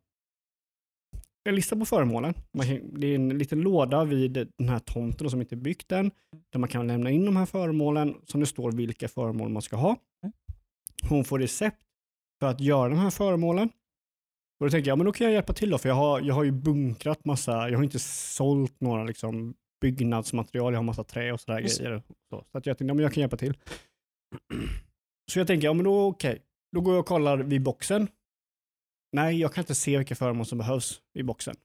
en 1.49 1.55
lista 1.55 1.75
på 1.75 1.85
föremålen. 1.85 2.33
Kan, 2.33 2.99
det 2.99 3.07
är 3.07 3.15
en 3.15 3.37
liten 3.37 3.61
låda 3.61 4.03
vid 4.03 4.33
den 4.57 4.69
här 4.69 4.79
tomten 4.79 5.29
som 5.29 5.41
inte 5.41 5.55
är 5.55 5.57
byggt 5.57 5.91
än, 5.91 6.11
där 6.51 6.59
man 6.59 6.69
kan 6.69 6.87
lämna 6.87 7.09
in 7.09 7.25
de 7.25 7.35
här 7.35 7.45
föremålen 7.45 8.15
som 8.25 8.39
det 8.39 8.45
står 8.45 8.71
vilka 8.71 9.07
föremål 9.07 9.49
man 9.49 9.61
ska 9.61 9.75
ha. 9.75 9.97
Hon 11.09 11.23
får 11.23 11.39
recept 11.39 11.81
för 12.39 12.47
att 12.47 12.59
göra 12.59 12.89
de 12.89 12.99
här 12.99 13.09
föremålen. 13.09 13.69
Och 14.59 14.65
då 14.65 14.69
tänker 14.69 14.91
jag, 14.91 14.97
men 14.97 15.05
då 15.05 15.11
kan 15.11 15.25
jag 15.25 15.33
hjälpa 15.33 15.53
till 15.53 15.69
då, 15.69 15.77
för 15.77 15.89
jag 15.89 15.95
har, 15.95 16.21
jag 16.21 16.35
har 16.35 16.43
ju 16.43 16.51
bunkrat 16.51 17.25
massa, 17.25 17.69
jag 17.69 17.77
har 17.77 17.83
inte 17.83 17.99
sålt 17.99 18.81
några 18.81 19.03
liksom 19.03 19.53
byggnadsmaterial, 19.81 20.73
jag 20.73 20.79
har 20.79 20.83
massa 20.83 21.03
trä 21.03 21.31
och 21.31 21.39
sådär 21.41 21.59
Just. 21.59 21.79
grejer. 21.79 22.01
Så, 22.29 22.45
så 22.51 22.57
att 22.57 22.65
jag 22.65 22.77
tänkte, 22.77 22.85
ja, 22.85 22.93
men 22.93 23.03
jag 23.03 23.13
kan 23.13 23.21
hjälpa 23.21 23.37
till. 23.37 23.53
Så 25.31 25.39
jag 25.39 25.47
tänker, 25.47 25.67
ja 25.67 25.73
men 25.73 25.83
då 25.85 26.05
okej, 26.07 26.41
då 26.75 26.81
går 26.81 26.93
jag 26.93 26.99
och 26.99 27.05
kollar 27.05 27.37
vid 27.37 27.61
boxen. 27.63 28.07
Nej, 29.15 29.39
jag 29.39 29.53
kan 29.53 29.61
inte 29.61 29.75
se 29.75 29.97
vilka 29.97 30.15
föremål 30.15 30.45
som 30.45 30.57
behövs 30.57 31.01
i 31.13 31.23
boxen. 31.23 31.55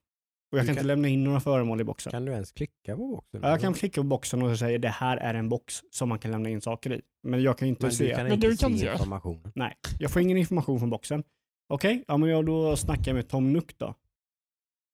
Och 0.53 0.59
jag 0.59 0.67
kan, 0.67 0.75
kan- 0.75 0.83
inte 0.83 0.87
lämna 0.87 1.09
in 1.09 1.25
några 1.25 1.41
föremål 1.41 1.81
i 1.81 1.85
boxen. 1.85 2.11
Kan 2.11 2.25
du 2.25 2.33
ens 2.33 2.53
klicka 2.53 2.97
på 2.97 3.07
boxen? 3.09 3.41
Ja, 3.43 3.49
jag 3.51 3.61
kan 3.61 3.75
klicka 3.75 4.01
på 4.01 4.07
boxen 4.07 4.43
och 4.43 4.59
säga 4.59 4.79
det 4.79 4.89
här 4.89 5.17
är 5.17 5.35
en 5.35 5.49
box 5.49 5.83
som 5.91 6.09
man 6.09 6.19
kan 6.19 6.31
lämna 6.31 6.49
in 6.49 6.61
saker 6.61 6.93
i. 6.93 7.03
Men 7.23 7.43
jag 7.43 7.59
kan 7.59 7.69
inte 7.69 7.83
Men 7.83 7.93
se. 7.93 8.15
kan 8.15 8.23
Men 8.25 8.33
inte 8.33 8.47
du 8.47 8.57
kan 8.57 8.73
se 8.73 8.79
se. 8.79 8.93
informationen. 8.93 9.53
Nej, 9.55 9.75
jag 9.99 10.11
får 10.11 10.23
ingen 10.23 10.37
information 10.37 10.79
från 10.79 10.91
boxen. 10.91 11.25
Okej, 11.69 12.05
ja 12.09 12.17
men 12.17 12.29
jag 12.29 12.47
då 12.47 12.77
snackar 12.77 13.05
jag 13.07 13.15
med 13.15 13.29
Tom 13.29 13.53
Nook 13.53 13.79
då. 13.79 13.95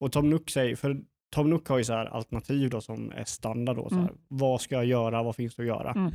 Och 0.00 0.12
Tom 0.12 0.30
Nook 0.30 0.50
säger, 0.50 0.76
för 0.76 1.02
Tom 1.32 1.50
Nook 1.50 1.68
har 1.68 1.78
ju 1.78 1.84
så 1.84 1.92
här 1.92 2.06
alternativ 2.06 2.70
då 2.70 2.80
som 2.80 3.10
är 3.10 3.24
standard 3.24 3.76
då. 3.76 3.88
Så 3.88 3.94
här, 3.94 4.02
Mm. 4.02 4.18
Vad 4.28 4.60
ska 4.60 4.74
jag 4.74 4.84
göra? 4.84 5.22
Vad 5.22 5.36
finns 5.36 5.54
det 5.56 5.62
att 5.62 5.66
göra? 5.66 5.90
Mm. 5.90 6.12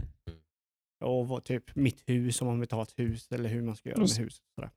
Och 1.04 1.28
vad, 1.28 1.44
typ 1.44 1.76
mitt 1.76 2.10
hus, 2.10 2.42
om 2.42 2.48
man 2.48 2.60
vill 2.60 2.70
ta 2.70 2.82
ett 2.82 3.00
hus 3.00 3.32
eller 3.32 3.50
hur 3.50 3.62
man 3.62 3.76
ska 3.76 3.90
göra 3.90 4.02
Just. 4.02 4.18
med 4.18 4.26
huset. 4.26 4.44
Sådär. 4.56 4.72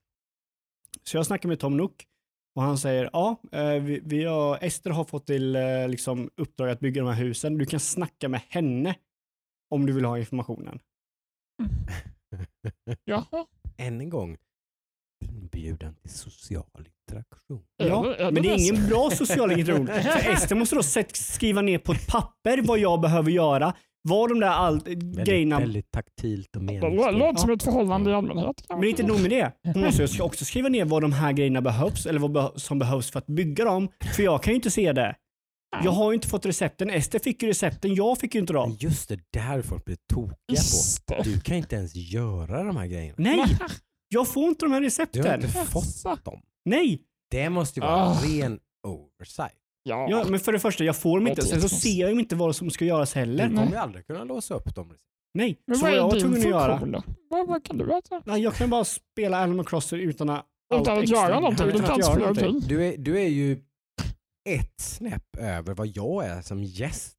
Så 1.02 1.16
jag 1.16 1.26
snackar 1.26 1.48
med 1.48 1.58
Tom 1.60 1.76
Nook 1.76 2.06
och 2.54 2.62
han 2.62 2.78
säger, 2.78 3.10
ja, 3.12 3.36
eh, 3.52 3.82
vi, 3.82 4.00
vi 4.04 4.24
har, 4.24 4.58
Ester 4.64 4.90
har 4.90 5.04
fått 5.04 5.26
till 5.26 5.56
eh, 5.56 5.88
liksom, 5.88 6.30
uppdrag 6.36 6.70
att 6.70 6.80
bygga 6.80 7.02
de 7.02 7.08
här 7.08 7.22
husen. 7.24 7.58
Du 7.58 7.66
kan 7.66 7.80
snacka 7.80 8.28
med 8.28 8.40
henne 8.48 8.94
om 9.70 9.86
du 9.86 9.92
vill 9.92 10.04
ha 10.04 10.18
informationen. 10.18 10.80
Jaha. 13.04 13.46
Än 13.76 14.00
en 14.00 14.10
gång, 14.10 14.36
inbjudan 15.20 15.94
till 15.94 16.10
social 16.10 16.64
interaktion. 17.08 17.62
Ja, 17.76 18.14
det- 18.18 18.24
men 18.32 18.42
det 18.42 18.48
är 18.48 18.56
det 18.56 18.62
ingen 18.62 18.88
bra 18.88 19.10
social 19.10 19.52
interaktion. 19.52 19.86
För 20.02 20.30
Ester 20.32 20.54
måste 20.56 20.74
då 20.76 20.82
sätt- 20.82 21.16
skriva 21.16 21.60
ner 21.62 21.78
på 21.78 21.92
ett 21.92 22.06
papper 22.06 22.62
vad 22.62 22.78
jag 22.78 23.00
behöver 23.00 23.30
göra. 23.30 23.74
Vad 24.08 24.28
de 24.28 24.40
där 24.40 24.48
all, 24.48 24.80
Väldigt, 24.80 25.26
grejerna... 25.26 25.58
väldigt 25.58 25.90
taktilt 25.90 26.56
och 26.56 26.62
Det 26.62 26.66
meningsfullt. 26.66 27.18
låter 27.18 27.40
som 27.40 27.50
ett 27.50 27.62
förhållande 27.62 28.10
i 28.10 28.14
allmänhet. 28.14 28.64
Men 28.68 28.84
inte 28.84 29.02
nog 29.02 29.20
med 29.20 29.30
det. 29.30 29.52
Hon 29.74 29.82
måste 29.84 30.22
också 30.22 30.44
skriva 30.44 30.68
ner 30.68 30.84
vad 30.84 31.02
de 31.02 31.12
här 31.12 31.32
grejerna 31.32 31.60
behövs 31.62 32.06
eller 32.06 32.20
vad 32.20 32.60
som 32.60 32.78
behövs 32.78 33.10
för 33.10 33.18
att 33.18 33.26
bygga 33.26 33.64
dem. 33.64 33.88
För 34.16 34.22
jag 34.22 34.42
kan 34.42 34.52
ju 34.52 34.56
inte 34.56 34.70
se 34.70 34.92
det. 34.92 35.16
Jag 35.84 35.90
har 35.90 36.10
ju 36.10 36.14
inte 36.14 36.28
fått 36.28 36.46
recepten. 36.46 36.90
Ester 36.90 37.18
fick 37.18 37.42
ju 37.42 37.48
recepten, 37.48 37.94
jag 37.94 38.18
fick 38.18 38.34
ju 38.34 38.40
inte 38.40 38.52
dem. 38.52 38.76
just 38.80 39.08
det, 39.08 39.20
där 39.32 39.62
folk 39.62 39.84
blir 39.84 39.96
tokiga 40.12 40.60
på. 41.08 41.14
Det. 41.24 41.30
Du 41.30 41.40
kan 41.40 41.56
inte 41.56 41.76
ens 41.76 41.94
göra 41.94 42.64
de 42.64 42.76
här 42.76 42.86
grejerna. 42.86 43.14
Nej, 43.18 43.44
jag 44.12 44.28
får 44.28 44.48
inte 44.48 44.64
de 44.64 44.72
här 44.72 44.80
Du 44.80 44.84
har 44.84 44.86
recepten. 44.86 45.34
inte 45.44 45.48
fått 45.48 46.24
dem. 46.24 46.40
Nej, 46.64 47.02
Det 47.30 47.50
måste 47.50 47.80
ju 47.80 47.86
vara 47.86 47.94
Ah. 47.94 48.20
ren 48.24 48.58
oversight. 48.86 49.56
Ja. 49.82 50.06
ja, 50.10 50.24
men 50.28 50.40
för 50.40 50.52
det 50.52 50.58
första, 50.60 50.84
jag 50.84 50.96
får 50.96 51.18
dem 51.18 51.28
inte. 51.28 51.42
Sen 51.42 51.60
så 51.60 51.68
ser 51.68 52.00
jag 52.00 52.12
ju 52.12 52.20
inte 52.20 52.36
vad 52.36 52.56
som 52.56 52.70
ska 52.70 52.84
göras 52.84 53.12
Du 53.12 53.18
heller. 53.20 53.48
kommer 53.48 53.70
ju 53.70 53.76
aldrig 53.76 54.06
kunna 54.06 54.24
låsa 54.24 54.54
upp 54.54 54.74
dem. 54.74 54.94
Nej, 55.34 55.58
Men 55.66 55.76
så 55.78 55.82
vad 55.86 55.94
jag 55.94 56.02
var 56.02 56.08
är 56.10 56.12
din 56.14 56.20
tvungen 56.22 56.40
att 56.40 56.48
göra. 56.48 56.86
då? 56.86 57.02
Vad, 57.30 57.46
vad 57.48 57.64
kan 57.64 57.78
du 57.78 57.84
göra? 57.84 58.22
Nej, 58.26 58.42
jag 58.42 58.54
kan 58.54 58.70
bara 58.70 58.84
spela 58.84 59.38
Animal 59.42 59.66
Crossing 59.66 60.00
utan 60.00 60.30
att 60.30 60.46
Utan 60.74 60.98
att 60.98 61.08
göra 61.08 61.40
någonting? 61.40 61.66
Du 61.66 61.72
Utan 61.72 61.84
att 61.84 61.90
kan 61.90 62.02
spela 62.02 62.18
någonting. 62.18 62.60
Du 62.68 62.86
är, 62.86 62.96
du 62.98 63.18
är 63.20 63.28
ju 63.28 63.52
ett 64.48 64.80
snäpp 64.80 65.36
över 65.38 65.74
vad 65.74 65.86
jag 65.86 66.26
är 66.26 66.42
som 66.42 66.64
gäst. 66.64 67.16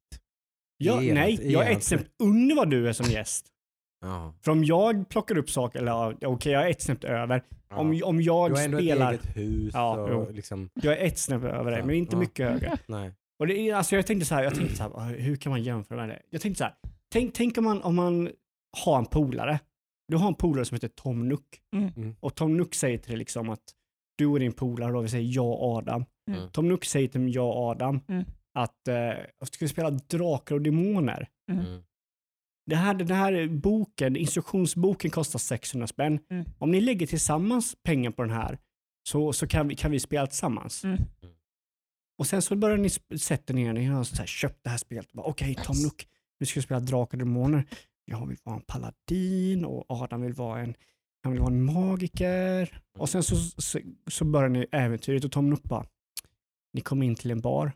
Ja, 0.76 1.00
nej, 1.00 1.52
jag 1.52 1.66
är 1.66 1.76
ett 1.76 1.84
snäpp 1.84 2.06
under 2.22 2.56
vad 2.56 2.70
du 2.70 2.88
är 2.88 2.92
som 2.92 3.06
gäst. 3.06 3.46
Ja, 4.02 4.34
För 4.44 4.52
om 4.52 4.64
jag 4.64 5.08
plockar 5.08 5.38
upp 5.38 5.50
saker, 5.50 5.78
eller 5.78 6.26
okej 6.26 6.52
jag 6.52 6.66
är 6.66 6.70
ett 6.70 6.82
snäpp 6.82 7.04
över. 7.04 7.42
ja. 7.68 7.76
Om, 7.76 8.00
om 8.04 8.16
du 8.16 8.22
jag 8.22 8.34
har 8.50 8.64
ändå 8.64 8.78
spelar, 8.78 9.12
ett 9.14 9.24
eget 9.24 9.36
hus. 9.36 9.70
Ja, 9.74 9.96
och 10.00 10.32
liksom, 10.34 10.70
jag 10.74 10.98
är 10.98 11.06
ett 11.06 11.18
snäpp 11.18 11.42
över 11.44 11.70
dig, 11.70 11.82
men 11.82 11.94
inte 11.96 12.16
ja. 12.16 12.20
mycket 12.20 12.50
högre. 12.50 12.78
nej. 12.86 13.12
Och 13.38 13.46
det 13.46 13.58
är, 13.58 13.74
alltså 13.74 13.96
jag 13.96 14.06
tänkte 14.06 14.26
så 14.26 14.34
här, 14.34 14.42
jag 14.44 14.54
tänkte 14.54 14.76
så 14.76 14.82
här, 14.82 14.90
"Ah, 14.94 15.04
hur 15.04 15.36
kan 15.36 15.50
man 15.50 15.62
jämföra 15.62 15.98
med 15.98 16.08
det? 16.08 16.22
Jag 16.30 16.40
tänkte 16.40 16.58
så 16.58 16.64
här, 16.64 16.74
tänk, 17.12 17.34
tänk 17.34 17.58
om, 17.58 17.64
man, 17.64 17.82
om 17.82 17.94
man 17.94 18.30
har 18.84 18.98
en 18.98 19.06
polare. 19.06 19.58
Du 20.08 20.16
har 20.16 20.28
en 20.28 20.34
polare 20.34 20.64
som 20.64 20.74
heter 20.74 20.88
Tom 20.88 21.28
Nook. 21.28 21.60
Mm. 21.76 21.90
Mm. 21.96 22.16
Och 22.20 22.34
Tom 22.34 22.56
Nook 22.56 22.74
säger 22.74 22.98
till 22.98 23.10
dig 23.10 23.18
liksom 23.18 23.48
att 23.50 23.62
du 24.18 24.26
och 24.26 24.40
din 24.40 24.52
polare, 24.52 24.92
då 24.92 25.00
vi 25.00 25.08
säger 25.08 25.34
jag 25.34 25.46
och 25.46 25.76
Adam. 25.76 26.04
Mm. 26.30 26.48
Tom 26.50 26.68
Nook 26.68 26.84
säger 26.84 27.08
till 27.08 27.20
mig, 27.20 27.32
jag 27.34 27.46
och 27.48 27.56
Adam 27.70 28.00
Mm. 28.08 28.24
att 28.58 28.88
eh, 28.88 29.46
ska 29.46 29.64
vi 29.64 29.68
spela 29.68 29.90
Drakar 29.90 30.54
och 30.54 30.62
Demoner? 30.62 31.28
Mm. 31.52 31.82
Det 32.66 32.76
här, 32.76 32.94
den 32.94 33.16
här 33.16 33.48
boken, 33.48 34.16
instruktionsboken 34.16 35.10
kostar 35.10 35.38
600 35.38 35.86
spänn. 35.86 36.18
Mm. 36.30 36.44
Om 36.58 36.70
ni 36.70 36.80
lägger 36.80 37.06
tillsammans 37.06 37.76
pengar 37.82 38.10
på 38.10 38.22
den 38.22 38.30
här 38.30 38.58
så, 39.08 39.32
så 39.32 39.46
kan, 39.46 39.68
vi, 39.68 39.76
kan 39.76 39.90
vi 39.90 40.00
spela 40.00 40.26
tillsammans. 40.26 40.84
Mm. 40.84 40.98
Och 42.18 42.26
sen 42.26 42.42
så 42.42 42.56
börjar 42.56 42.76
ni 42.76 43.18
sätta 43.18 43.52
ner, 43.52 43.72
ni 43.72 43.84
har 43.84 44.04
så 44.04 44.16
här, 44.16 44.26
köpt 44.26 44.64
det 44.64 44.70
här 44.70 44.78
spelet. 44.78 45.12
och 45.14 45.28
Okej, 45.28 45.54
Tom 45.54 45.76
Yes. 45.76 45.84
Nook, 45.84 46.06
nu 46.40 46.46
ska 46.46 46.60
vi 46.60 46.64
spela 46.64 46.80
Drakar 46.80 47.18
och 47.18 47.18
Demoner. 47.18 47.64
Jag 48.04 48.26
vill 48.26 48.38
vara 48.44 48.56
en 48.56 48.62
paladin 48.62 49.64
och 49.64 49.84
Adam 49.88 50.22
vill 50.22 50.32
vara 50.32 50.60
en, 50.60 50.74
han 51.22 51.32
vill 51.32 51.40
vara 51.40 51.52
en 51.52 51.64
magiker. 51.64 52.82
Och 52.98 53.08
sen 53.08 53.22
så, 53.22 53.36
så, 53.36 53.80
så 54.06 54.24
börjar 54.24 54.48
ni 54.48 54.66
äventyret 54.72 55.24
och 55.24 55.32
Tom 55.32 55.50
Nook 55.50 55.62
bara, 55.62 55.86
ni 56.72 56.80
kommer 56.80 57.06
in 57.06 57.14
till 57.14 57.30
en 57.30 57.40
bar. 57.40 57.72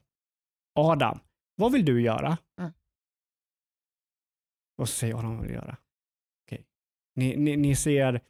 Adam, 0.79 1.18
vad 1.57 1.72
vill 1.72 1.85
du 1.85 2.03
göra? 2.03 2.38
Mm. 2.61 2.72
Och 4.78 4.88
så 4.88 4.94
säger 4.94 5.14
Adam 5.14 5.36
vad 5.36 5.42
vill 5.46 5.54
göra. 5.54 5.76
Okej. 6.46 6.64
Ni, 7.16 7.36
ni, 7.36 7.56
ni 7.56 7.76
ser, 7.76 8.20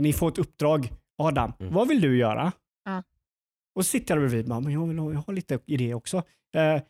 ni 0.00 0.12
får 0.12 0.28
ett 0.28 0.38
uppdrag. 0.38 0.92
Adam, 1.22 1.52
Mm. 1.60 1.74
vad 1.74 1.88
vill 1.88 2.00
du 2.00 2.18
göra? 2.18 2.52
Mm. 2.88 3.02
Och 3.74 3.86
så 3.86 3.90
sitter 3.90 4.14
jag 4.14 4.20
bredvid 4.22 4.48
bara, 4.48 4.60
men 4.60 4.72
jag, 4.72 4.86
vill, 4.86 4.98
ha- 4.98 5.12
jag 5.12 5.20
har 5.20 5.32
lite 5.32 5.58
idé 5.66 5.94
också. 5.94 6.22
Eh, 6.54 6.82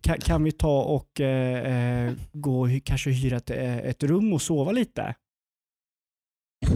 kan, 0.00 0.18
kan 0.18 0.44
vi 0.44 0.52
ta 0.52 0.82
och 0.84 1.20
eh, 1.20 2.06
eh, 2.06 2.14
gå 2.32 2.60
och 2.60 2.68
kanske 2.84 3.10
hyra 3.10 3.36
ett, 3.36 3.50
eh, 3.50 3.78
ett 3.78 4.02
rum 4.02 4.32
och 4.32 4.42
sova 4.42 4.72
lite? 4.72 5.14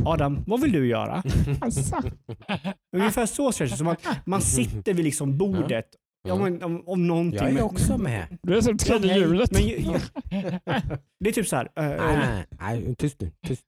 Adam, 0.05 0.45
vad 0.47 0.61
vill 0.61 0.73
du 0.73 0.87
göra? 0.89 1.23
Alltså. 1.61 2.03
Ungefär 2.97 3.27
så 3.27 3.53
känns 3.53 3.71
det 3.71 3.77
som 3.77 3.87
att 3.89 4.27
man 4.27 4.41
sitter 4.41 4.95
vid 4.95 5.05
liksom 5.05 5.39
bordet. 5.39 5.87
Ja, 6.27 6.37
men, 6.37 6.63
om, 6.63 6.89
om 6.89 7.07
någonting. 7.07 7.39
Jag 7.41 7.49
är 7.49 7.53
men- 7.55 7.63
också 7.63 7.99
med. 7.99 8.39
Du 8.43 8.57
är 8.57 8.61
som 8.61 8.79
tredje 8.79 9.13
Nej, 9.13 9.21
hjulet. 9.21 9.51
Det 11.21 11.29
är 11.29 11.33
typ 11.33 11.47
så 11.47 11.57
här. 11.57 11.69
eh, 11.77 12.17
Nej, 12.17 12.45
nej, 12.61 12.95
tyst 12.97 13.21
nu. 13.21 13.31
Tyst. 13.47 13.63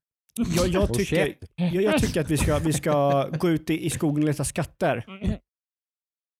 Jag, 0.56 0.68
jag, 0.68 0.94
tycker, 0.94 1.34
jag, 1.56 1.82
jag 1.82 1.98
tycker 2.00 2.20
att 2.20 2.30
vi 2.30 2.36
ska, 2.36 2.58
vi 2.58 2.72
ska 2.72 3.26
gå 3.28 3.50
ut 3.50 3.70
i, 3.70 3.86
i 3.86 3.90
skogen 3.90 4.22
och 4.22 4.26
leta 4.28 4.44
skatter. 4.44 5.06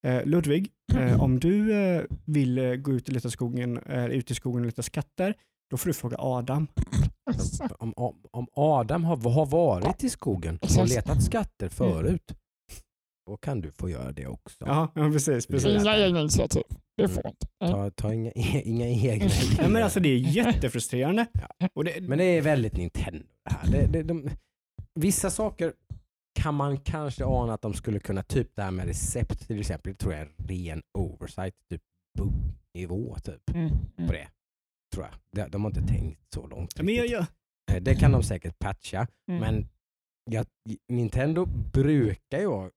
Eh, 0.07 0.25
Ludvig, 0.27 0.71
eh, 0.95 1.23
om 1.23 1.41
du 1.41 1.73
eh, 1.73 2.03
vill 2.25 2.59
eh, 2.59 2.75
gå 2.75 2.93
ut, 2.93 3.09
och 3.09 3.15
leta 3.15 3.31
skogen, 3.31 3.79
eh, 3.79 4.07
ut 4.07 4.31
i 4.31 4.35
skogen 4.35 4.61
och 4.61 4.67
leta 4.67 4.83
skatter, 4.83 5.35
då 5.71 5.77
får 5.77 5.87
du 5.87 5.95
fråga 5.95 6.17
Adam. 6.19 6.67
Om, 7.79 7.93
om, 7.97 8.17
om 8.31 8.47
Adam 8.53 9.05
har, 9.05 9.17
har 9.31 9.47
varit 9.47 10.05
i 10.05 10.11
skogen 10.11 10.57
och 10.57 10.65
Exakt. 10.65 10.91
letat 10.91 11.23
skatter 11.25 11.69
förut, 11.69 12.33
då 13.29 13.37
kan 13.37 13.61
du 13.61 13.71
få 13.73 13.91
göra 13.91 14.13
det 14.13 14.27
också. 14.27 14.57
Ja, 14.67 14.93
ja 14.95 15.11
precis. 15.11 15.47
precis. 15.47 15.83
Inga 15.83 15.97
egna 15.99 16.21
initiativ. 16.21 16.63
Det 16.97 17.09
får 17.09 17.27
inte. 17.27 17.47
Ta, 17.61 17.91
ta 17.91 18.15
inga, 18.15 18.31
inga 18.65 18.87
egna 18.87 19.31
Ja, 19.59 19.69
men 19.69 19.83
alltså 19.83 20.01
det 20.01 20.09
är 20.09 20.19
jättefrustrerande. 20.19 21.27
Ja. 21.59 21.69
Och 21.75 21.85
det, 21.85 22.01
Men 22.01 22.19
det 22.19 22.25
är 22.25 22.43
väldigt 22.43 22.77
Nintendo 22.77 23.25
det 23.45 23.51
här. 23.55 23.71
Det, 23.73 23.87
det, 23.87 24.03
de, 24.03 24.31
vissa 24.95 25.31
saker 25.31 25.73
kan 26.41 26.55
man 26.55 26.79
kanske 26.81 27.25
ana 27.25 27.55
att 27.55 27.63
de 27.63 27.75
skulle 27.75 28.01
kunna, 28.01 28.23
typ 28.23 28.49
det 28.57 28.63
här 28.63 28.71
med 28.71 28.87
recept 28.87 29.47
till 29.47 29.61
exempel, 29.61 29.93
det 29.93 29.99
tror 29.99 30.13
jag 30.13 30.23
är 30.23 30.31
ren 30.39 30.83
oversight, 30.99 31.55
typ 31.71 31.83
buggnivå 32.19 33.17
typ 33.25 33.51
Mm. 33.55 33.69
på 34.07 34.13
det. 34.13 34.29
Tror 34.95 35.07
jag. 35.07 35.45
De, 35.45 35.51
de 35.51 35.65
har 35.65 35.71
inte 35.71 35.93
tänkt 35.95 36.21
så 36.35 36.47
långt. 36.47 36.73
Ja, 36.77 36.83
men 36.83 36.95
jag, 36.95 37.07
jag, 37.07 37.27
Eh, 37.73 37.83
Det 37.83 37.95
kan 37.95 38.13
de 38.13 38.23
säkert 38.23 38.59
patcha, 38.59 39.07
Mm. 39.31 39.41
men 39.41 39.69
jag, 40.31 40.47
Nintendo 40.89 41.47
brukar 41.47 42.39
ju 42.39 42.47
vara 42.47 42.71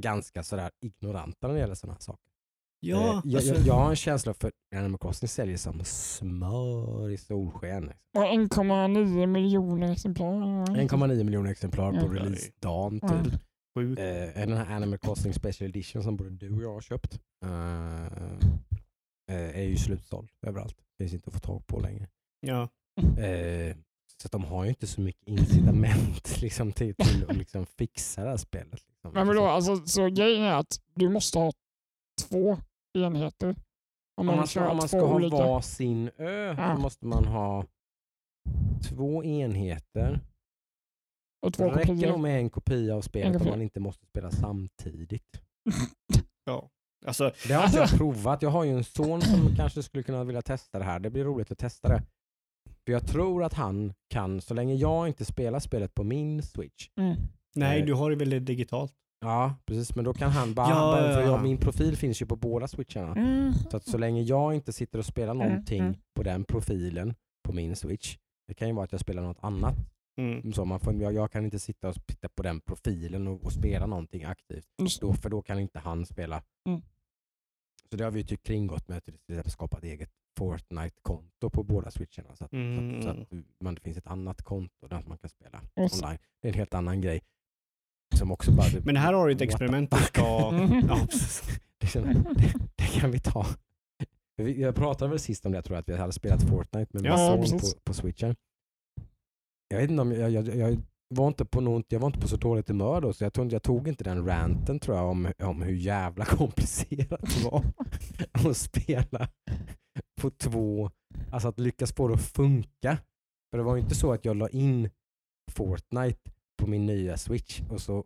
ganska 0.00 0.42
sådär 0.42 0.70
ignoranta 0.80 1.46
när 1.46 1.54
det 1.54 1.60
gäller 1.60 1.74
sådana 1.74 1.94
här 1.94 2.00
saker. 2.00 2.22
ja, 2.80 2.96
Eh, 2.98 3.20
jag, 3.24 3.34
alltså, 3.36 3.54
jag, 3.54 3.66
jag 3.66 3.74
har 3.74 3.90
en 3.90 3.96
känsla 3.96 4.34
för 4.34 4.48
att 4.48 4.54
Animal 4.76 4.98
Crossing 4.98 5.28
säljer 5.28 5.56
som 5.56 5.84
smör 5.84 7.10
i 7.10 7.16
solsken. 7.16 7.92
Och 8.16 8.22
1,9 8.24 9.26
miljoner 9.26 9.92
exemplar. 9.92 10.66
1,9 10.66 11.24
miljoner 11.24 11.50
exemplar 11.50 11.90
på 11.92 11.98
Mm. 12.06 12.12
releasedagen 12.14 13.00
Mm. 13.02 13.24
typ. 13.24 13.34
sjukt. 13.78 14.00
Eh, 14.00 14.46
den 14.48 14.52
här 14.56 14.76
Animal 14.76 14.98
Crossing 14.98 15.34
Special 15.34 15.68
Edition 15.70 16.02
som 16.02 16.16
både 16.16 16.30
du 16.30 16.54
och 16.56 16.62
jag 16.62 16.72
har 16.74 16.80
köpt 16.80 17.20
eh, 17.44 18.04
eh, 19.30 19.58
är 19.58 19.62
ju 19.62 19.76
slutsåld 19.76 20.30
överallt. 20.46 20.76
Finns 20.98 21.12
inte 21.14 21.28
att 21.28 21.34
få 21.34 21.40
tag 21.40 21.66
på 21.66 21.80
längre. 21.80 22.08
Ja. 22.40 22.68
Eh, 23.18 23.76
så 24.22 24.26
att 24.26 24.32
de 24.32 24.44
har 24.44 24.64
ju 24.64 24.68
inte 24.70 24.86
så 24.86 25.00
mycket 25.00 25.28
incitament 25.28 26.40
liksom, 26.42 26.72
till, 26.72 26.94
till 26.94 27.24
att 27.28 27.36
liksom, 27.36 27.66
fixa 27.66 28.24
det 28.24 28.30
här 28.30 28.36
spelet. 28.36 28.82
Liksom. 29.04 29.12
Men 29.14 29.26
vadå, 29.26 29.44
alltså, 29.46 29.86
så 29.86 30.06
grejen 30.08 30.42
är 30.42 30.52
att 30.54 30.76
du 30.94 31.08
måste 31.08 31.38
ha 31.38 31.52
två 32.28 32.58
enheter. 32.98 33.48
Om 33.48 33.56
om 34.16 34.26
man, 34.26 34.36
man 34.36 34.46
kör 34.46 34.60
ska, 34.60 34.70
om 34.70 34.76
man 34.76 34.88
ska 34.88 35.00
ha 35.00 35.14
olika. 35.14 35.36
var 35.36 35.60
sin 35.60 36.10
ö 36.18 36.54
Ja. 36.58 36.74
så 36.76 36.82
måste 36.82 37.06
man 37.06 37.24
ha 37.24 37.64
två 38.88 39.24
enheter. 39.24 40.20
och 41.42 41.50
Det 41.50 41.56
två 41.56 41.70
räcker 41.70 42.08
nog 42.08 42.20
med 42.20 42.38
en 42.40 42.50
kopia 42.50 42.94
av 42.94 43.00
spelet 43.00 43.40
om 43.40 43.46
man 43.48 43.62
inte 43.62 43.80
måste 43.80 44.06
spela 44.06 44.30
samtidigt. 44.30 45.40
ja. 46.44 46.70
Alltså, 47.06 47.32
Det 47.48 47.54
har 47.54 47.64
inte 47.64 47.78
jag 47.78 47.88
provat. 47.90 48.42
Jag 48.42 48.50
har 48.50 48.64
ju 48.64 48.70
en 48.70 48.84
son 48.84 49.22
som 49.22 49.54
kanske 49.56 49.82
skulle 49.82 50.02
kunna 50.02 50.24
vilja 50.24 50.42
testa 50.42 50.78
det 50.78 50.84
här. 50.84 51.00
Det 51.00 51.10
blir 51.10 51.24
roligt 51.24 51.50
att 51.52 51.58
testa 51.58 51.88
det. 51.88 52.02
För 52.84 52.92
jag 52.92 53.06
tror 53.06 53.44
att 53.44 53.54
han 53.54 53.94
kan, 54.08 54.40
så 54.40 54.54
länge 54.54 54.74
jag 54.74 55.08
inte 55.08 55.24
spelar 55.24 55.60
spelet 55.60 55.94
på 55.94 56.04
min 56.04 56.42
switch. 56.42 56.88
Mm. 56.96 57.16
Nej, 57.58 57.80
Eh. 57.80 57.86
du 57.86 57.94
har 57.94 58.10
det 58.10 58.16
väldigt 58.16 58.46
digitalt. 58.46 58.92
Ja, 59.20 59.54
precis. 59.66 59.94
Men 59.94 60.04
då 60.04 60.14
kan 60.14 60.30
han 60.30 60.54
bara, 60.54 60.68
Ja, 60.68 60.74
bara 60.74 61.02
för 61.14 61.20
ja, 61.20 61.26
ja. 61.26 61.26
jag, 61.32 61.42
min 61.42 61.58
profil 61.58 61.96
finns 61.96 62.22
ju 62.22 62.26
på 62.26 62.36
båda 62.36 62.68
switcharna. 62.68 63.14
Mm. 63.16 63.52
Så 63.70 63.76
att 63.76 63.84
så 63.84 63.98
länge 63.98 64.22
jag 64.22 64.54
inte 64.54 64.72
sitter 64.72 64.98
och 64.98 65.04
spelar 65.06 65.34
Mm, 65.34 65.48
någonting 65.48 65.80
mm. 65.80 65.94
på 66.14 66.22
den 66.22 66.44
profilen 66.44 67.14
på 67.44 67.52
min 67.52 67.76
switch. 67.76 68.16
Det 68.48 68.54
kan 68.54 68.68
ju 68.68 68.74
vara 68.74 68.84
att 68.84 68.92
jag 68.92 69.00
spelar 69.00 69.22
något 69.22 69.38
annat. 69.40 69.76
Mm. 70.18 70.52
Så 70.52 70.64
man 70.64 70.80
får, 70.80 70.94
jag, 70.94 71.12
jag 71.12 71.32
kan 71.32 71.44
inte 71.44 71.58
sitta 71.58 71.88
och 71.88 72.06
titta 72.06 72.28
på 72.28 72.42
den 72.42 72.60
profilen 72.60 73.26
och, 73.26 73.44
och 73.44 73.52
spela 73.52 73.86
någonting 73.86 74.24
aktivt. 74.24 74.66
Det. 74.78 75.00
Då, 75.00 75.12
för 75.12 75.30
då 75.30 75.42
kan 75.42 75.58
inte 75.58 75.78
han 75.78 76.06
spela. 76.06 76.42
Mm. 76.68 76.80
Så 77.90 77.96
det 77.96 78.04
har 78.04 78.10
vi 78.10 78.20
ju 78.20 78.26
typ 78.26 78.42
kringgått 78.42 78.88
med 78.88 78.98
att 78.98 79.04
till 79.04 79.14
exempel 79.14 79.50
skapa 79.52 79.78
ett 79.78 79.84
eget 79.84 80.10
Fortnite-konto 80.38 81.50
på 81.50 81.62
båda 81.62 81.90
switcharna. 81.90 82.36
Så 82.36 82.44
att, 82.44 82.52
Mm. 82.52 83.02
så 83.02 83.08
att, 83.08 83.16
så 83.16 83.22
att 83.22 83.44
man, 83.60 83.74
det 83.74 83.80
finns 83.80 83.96
ett 83.96 84.06
annat 84.06 84.42
konto 84.42 84.88
där 84.88 85.02
man 85.06 85.18
kan 85.18 85.30
spela 85.30 85.60
online. 85.74 86.18
Det 86.40 86.48
är 86.48 86.52
en 86.52 86.58
helt 86.58 86.74
annan 86.74 87.00
grej. 87.00 87.20
Som 88.16 88.32
också 88.32 88.52
bara, 88.52 88.66
Men 88.84 88.96
här 88.96 89.12
har 89.12 89.26
du 89.26 89.34
ett 89.34 89.40
experiment 89.40 89.90
du 89.90 89.96
ska... 89.96 90.22
Ja, 90.88 91.06
det, 92.02 92.12
det, 92.34 92.54
det 92.76 92.84
kan 92.84 93.10
vi 93.10 93.18
ta. 93.18 93.46
Jag 94.36 94.74
pratade 94.74 95.10
väl 95.10 95.18
sist 95.18 95.46
om 95.46 95.52
det, 95.52 95.56
jag 95.56 95.64
tror 95.64 95.76
jag, 95.76 95.80
att 95.80 95.88
vi 95.88 95.96
hade 95.96 96.12
spelat 96.12 96.42
Fortnite 96.42 96.90
med 96.92 97.02
min 97.02 97.12
Ja, 97.12 97.46
son 97.46 97.58
på, 97.58 97.66
på 97.84 97.94
switchen. 97.94 98.36
Jag 99.68 99.78
vet 99.78 99.90
inte 99.90 100.02
om 100.02 100.12
jag, 100.12 100.30
jag, 100.30 100.56
jag, 100.56 100.82
var 101.14 101.28
inte 101.28 101.44
på 101.44 101.60
något, 101.60 101.86
jag 101.88 102.00
var 102.00 102.06
inte 102.06 102.18
på 102.18 102.28
så 102.28 102.36
dåligt 102.36 102.68
humör 102.68 103.00
då, 103.00 103.12
så 103.12 103.24
jag, 103.24 103.32
tog, 103.32 103.52
jag 103.52 103.62
tog 103.62 103.88
inte 103.88 104.04
den 104.04 104.26
ranten 104.26 104.80
tror 104.80 104.96
jag 104.96 105.08
om, 105.08 105.32
om 105.42 105.62
hur 105.62 105.74
jävla 105.74 106.24
komplicerat 106.38 107.20
det 107.20 107.44
var 107.44 107.64
att 108.50 108.56
spela 108.56 109.28
på 110.20 110.30
två, 110.30 110.90
alltså 111.30 111.48
att 111.48 111.60
lyckas 111.60 111.92
få 111.92 112.08
det 112.08 112.14
att 112.14 112.22
funka. 112.22 112.98
För 113.50 113.58
det 113.58 113.64
var 113.64 113.76
ju 113.76 113.82
inte 113.82 113.94
så 113.94 114.12
att 114.12 114.24
jag 114.24 114.36
la 114.36 114.48
in 114.48 114.90
Fortnite 115.52 116.30
på 116.58 116.66
min 116.66 116.86
nya 116.86 117.16
switch 117.16 117.60
och 117.70 117.80
så 117.80 118.04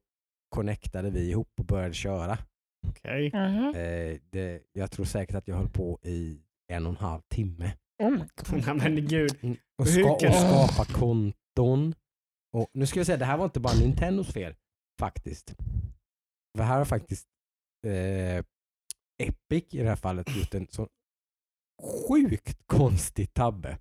connectade 0.48 1.10
vi 1.10 1.30
ihop 1.30 1.48
och 1.58 1.64
började 1.64 1.94
köra. 1.94 2.38
Okej. 2.88 3.30
Mhm. 3.34 3.74
Eh, 3.74 4.20
det, 4.30 4.62
jag 4.72 4.90
tror 4.90 5.04
säkert 5.04 5.36
att 5.36 5.48
jag 5.48 5.56
höll 5.56 5.68
på 5.68 5.98
i 6.02 6.40
en 6.72 6.86
och 6.86 6.92
en 6.92 6.96
halv 6.96 7.20
timme. 7.28 7.72
Oh 8.02 8.10
my 8.10 8.18
God. 8.18 8.66
Nej 8.76 8.90
men 8.90 9.06
gud. 9.06 9.38
Mm. 9.42 9.56
Och, 9.78 9.88
ska, 9.88 10.12
och 10.12 10.34
skapa 10.34 10.84
konton. 10.84 11.94
Och 12.52 12.70
nu 12.72 12.86
ska 12.86 13.00
jag 13.00 13.06
säga, 13.06 13.18
det 13.18 13.24
här 13.24 13.36
var 13.36 13.44
inte 13.44 13.60
bara 13.60 13.74
Nintendos 13.74 14.32
fel 14.32 14.54
faktiskt. 15.00 15.54
För 16.58 16.64
här 16.64 16.78
har 16.78 16.84
faktiskt 16.84 17.26
eh, 17.86 18.44
Epic 19.22 19.74
i 19.74 19.78
det 19.78 19.88
här 19.88 19.96
fallet 19.96 20.36
gjort 20.36 20.54
en 20.54 20.66
så 20.66 20.88
sjukt 21.82 22.66
konstig 22.66 23.34
tabbe. 23.34 23.78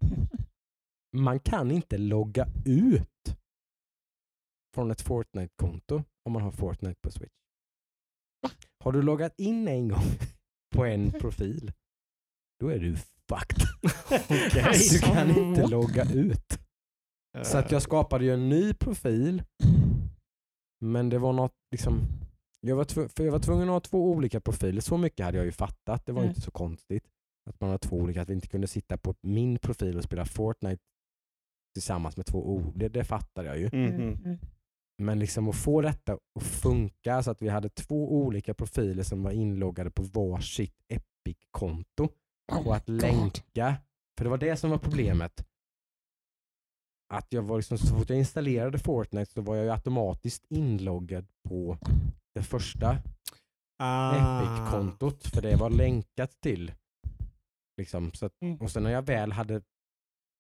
Man 1.17 1.39
kan 1.39 1.71
inte 1.71 1.97
logga 1.97 2.47
ut 2.65 3.37
från 4.75 4.91
ett 4.91 5.01
Fortnite-konto 5.01 6.03
om 6.25 6.33
man 6.33 6.41
har 6.41 6.51
Fortnite 6.51 6.99
på 7.01 7.11
Switch. 7.11 7.33
Har 8.83 8.91
du 8.91 9.01
loggat 9.01 9.39
in 9.39 9.67
en 9.67 9.87
gång 9.87 10.03
på 10.75 10.85
en 10.85 11.11
profil, 11.11 11.71
då 12.59 12.67
är 12.69 12.79
du 12.79 12.95
fucked. 12.95 13.67
Okej. 14.29 14.73
Du 14.91 14.99
kan 14.99 15.29
inte 15.37 15.67
logga 15.67 16.03
ut. 16.13 16.59
Så 17.43 17.57
att 17.57 17.65
Eh, 17.65 17.73
jag 17.73 17.81
skapade 17.81 18.25
ju 18.25 18.33
en 18.33 18.49
ny 18.49 18.73
profil. 18.73 19.43
Men 20.81 21.09
det 21.09 21.19
var 21.19 21.33
något 21.33 21.53
liksom 21.71 22.01
jag 22.67 22.75
var, 22.75 23.07
för 23.07 23.23
jag 23.23 23.31
var 23.31 23.39
tvungen 23.39 23.63
att 23.69 23.73
ha 23.73 23.79
två 23.79 24.11
olika 24.11 24.41
profiler. 24.41 24.81
Så 24.81 24.97
mycket 24.97 25.25
hade 25.25 25.37
jag 25.37 25.45
ju 25.45 25.51
fattat. 25.51 26.05
Det 26.05 26.11
var 26.11 26.21
Mm. 26.21 26.29
inte 26.29 26.41
så 26.41 26.51
konstigt. 26.51 27.03
Att 27.49 27.59
man 27.61 27.69
har 27.69 27.77
två 27.77 27.95
olika, 27.97 28.21
att 28.21 28.29
vi 28.29 28.33
inte 28.33 28.47
kunde 28.47 28.67
sitta 28.67 28.97
på 28.97 29.15
min 29.21 29.57
profil 29.59 29.97
och 29.97 30.03
spela 30.03 30.25
Fortnite 30.25 30.83
tillsammans 31.73 32.17
med 32.17 32.25
två 32.25 32.49
ord. 32.55 32.73
Det, 32.75 32.89
det 32.89 33.03
fattar 33.03 33.43
jag 33.43 33.57
ju. 33.59 33.65
mhm. 33.65 34.13
Mm. 34.25 34.37
Men 35.01 35.19
liksom 35.19 35.49
att 35.49 35.55
få 35.55 35.81
detta 35.81 36.13
att 36.13 36.43
funka 36.43 37.23
så 37.23 37.31
att 37.31 37.41
vi 37.41 37.49
hade 37.49 37.69
två 37.69 38.13
olika 38.13 38.53
profiler 38.53 39.03
som 39.03 39.23
var 39.23 39.31
inloggade 39.31 39.91
på 39.91 40.03
varsitt 40.03 40.75
Epic-konto 40.87 42.09
Oh 42.51 42.67
och 42.67 42.75
att 42.75 42.89
länka. 42.89 43.75
För 44.17 44.23
det 44.23 44.29
var 44.29 44.37
det 44.37 44.55
som 44.57 44.69
var 44.69 44.77
problemet. 44.77 45.45
Att 47.13 47.27
jag 47.33 47.41
var 47.41 47.57
liksom, 47.57 47.77
så 47.77 47.95
fort 47.95 48.09
jag 48.09 48.19
installerade 48.19 48.79
Fortnite 48.79 49.31
så 49.31 49.41
var 49.41 49.55
jag 49.55 49.65
ju 49.65 49.71
automatiskt 49.71 50.45
inloggad 50.49 51.27
på 51.49 51.77
det 52.35 52.43
första 52.43 52.97
Ah. 53.83 54.15
Epic-kontot. 54.15 55.27
För 55.27 55.41
det 55.41 55.55
var 55.55 55.69
länkat 55.69 56.41
till. 56.41 56.71
Liksom, 57.77 58.11
så 58.13 58.25
att, 58.25 58.41
Mm. 58.41 58.57
och 58.61 58.71
sen 58.71 58.83
när 58.83 58.91
jag 58.91 59.01
väl 59.01 59.31
hade, 59.31 59.61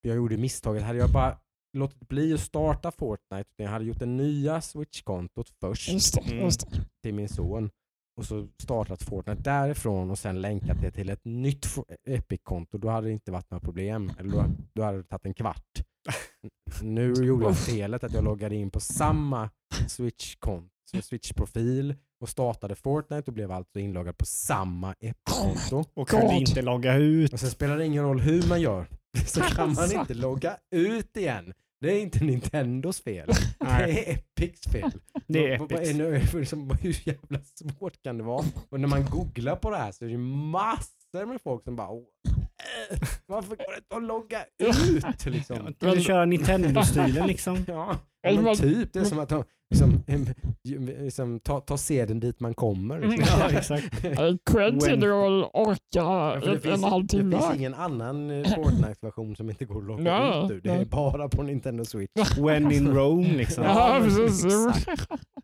jag 0.01 0.15
gjorde 0.15 0.37
misstaget, 0.37 0.83
hade 0.83 0.99
jag 0.99 1.11
bara 1.11 1.37
låtit 1.73 2.07
bli 2.07 2.33
att 2.33 2.39
starta 2.39 2.91
Fortnite. 2.91 3.49
utan 3.53 3.63
Jag 3.65 3.71
hade 3.71 3.85
gjort 3.85 3.99
det 3.99 4.05
nya 4.05 4.61
Switch-kontot 4.61 5.49
först 5.59 5.89
Just 5.91 6.13
det, 6.15 6.21
Mm. 6.31 6.43
just 6.45 6.71
det. 6.71 6.77
till 7.03 7.13
min 7.13 7.29
son 7.29 7.69
och 8.17 8.25
så 8.25 8.47
startat 8.63 9.03
Fortnite 9.03 9.41
därifrån 9.41 10.11
och 10.11 10.19
sen 10.19 10.41
länkat 10.41 10.81
det 10.81 10.91
till 10.91 11.09
ett 11.09 11.25
nytt 11.25 11.67
Epic-konto. 12.07 12.77
Då 12.77 12.89
hade 12.89 13.07
det 13.07 13.13
inte 13.13 13.31
varit 13.31 13.51
några 13.51 13.63
problem. 13.63 14.11
Eller 14.19 14.31
då, 14.31 14.45
då 14.73 14.83
hade 14.83 14.97
det 14.97 15.03
tagit 15.03 15.25
en 15.25 15.33
kvart. 15.33 15.81
Nu 16.81 17.13
gjorde 17.13 17.45
jag 17.45 17.57
felet 17.57 18.03
att 18.03 18.13
jag 18.13 18.23
loggade 18.23 18.55
in 18.55 18.69
på 18.71 18.79
samma 18.79 19.49
Switch-konto, 19.87 21.01
Switch-profil 21.01 21.95
och 22.21 22.29
startade 22.29 22.75
Fortnite 22.75 23.23
och 23.31 23.33
blev 23.33 23.51
alltså 23.51 23.79
inloggad 23.79 24.17
på 24.17 24.25
samma 24.25 24.93
Epic-konto. 24.99 25.83
Och 25.93 26.09
kunde 26.09 26.33
inte 26.35 26.61
logga 26.61 26.95
ut. 26.95 27.33
Och 27.33 27.39
sen 27.39 27.49
spelar 27.51 27.77
det 27.77 27.85
ingen 27.85 28.03
roll 28.03 28.19
hur 28.19 28.47
man 28.49 28.61
gör 28.61 28.85
så 29.25 29.41
kan 29.41 29.73
man 29.73 29.91
inte 29.91 30.13
logga 30.13 30.57
ut 30.71 31.17
igen. 31.17 31.53
Det 31.81 31.91
är 31.91 31.99
inte 32.01 32.23
Nintendos 32.23 33.01
fel. 33.01 33.29
Det 33.59 33.65
är 33.65 34.13
Epics 34.13 34.61
fel. 34.71 34.91
det 35.27 35.53
är 35.53 35.59
Vad- 35.59 35.71
vad 35.71 35.81
Epic. 35.81 35.95
nu- 36.33 36.39
liksom, 36.39 36.77
hur 36.81 37.07
jävla 37.07 37.39
svårt 37.55 38.03
kan 38.03 38.17
det 38.17 38.23
vara? 38.23 38.45
Och 38.69 38.79
när 38.79 38.87
man 38.87 39.05
googlar 39.05 39.55
på 39.55 39.69
det 39.69 39.77
här 39.77 39.91
så 39.91 40.05
är 40.05 40.09
det 40.09 40.17
massor 40.17 41.25
med 41.25 41.41
folk 41.41 41.63
som 41.63 41.75
bara 41.75 41.89
"Åh, 41.89 42.03
äh, 42.91 42.99
varför 43.25 43.55
går 43.55 43.71
det 43.71 43.77
inte 43.77 43.95
att 43.95 44.03
logga 44.03 44.45
ut? 44.59 45.25
Liksom. 45.25 45.73
Eller 45.81 46.01
köra 46.01 46.25
Nintendo-stilen 46.25 47.27
liksom. 47.27 47.65
Ja, 47.67 47.95
men- 48.21 48.55
typ, 48.55 48.93
det 48.93 48.99
är 48.99 49.03
som 49.03 49.19
att 49.19 49.29
de 49.29 49.43
liksom, 49.71 50.03
liksom, 51.03 51.39
ta, 51.39 51.59
ta 51.59 51.77
seden 51.77 52.19
dit 52.19 52.39
man 52.39 52.53
kommer. 52.53 52.99
Liksom. 52.99 53.39
Ja, 53.39 53.49
exakt. 53.57 54.01
Cred 54.45 54.79
till 54.79 55.03
att 55.03 55.51
orka 55.53 55.81
Ja, 55.93 56.35
en, 56.35 56.41
det, 56.41 56.59
finns, 56.59 56.83
en 56.83 56.89
halv 56.89 57.05
det 57.05 57.17
finns 57.17 57.55
ingen 57.55 57.73
annan 57.73 58.31
eh, 58.31 58.55
Fortnite-version 58.55 59.35
som 59.35 59.49
inte 59.49 59.65
går 59.65 59.77
att 59.77 59.87
logga 59.87 60.43
ut 60.43 60.51
ur. 60.51 60.61
Det 60.61 60.71
är 60.71 60.85
bara 60.85 61.29
på 61.29 61.43
Nintendo 61.43 61.85
Switch. 61.85 62.37
When 62.37 62.71
in 62.71 62.87
Rome 62.87 63.27
liksom. 63.27 63.63
Ja, 63.63 63.99
precis. 64.03 64.43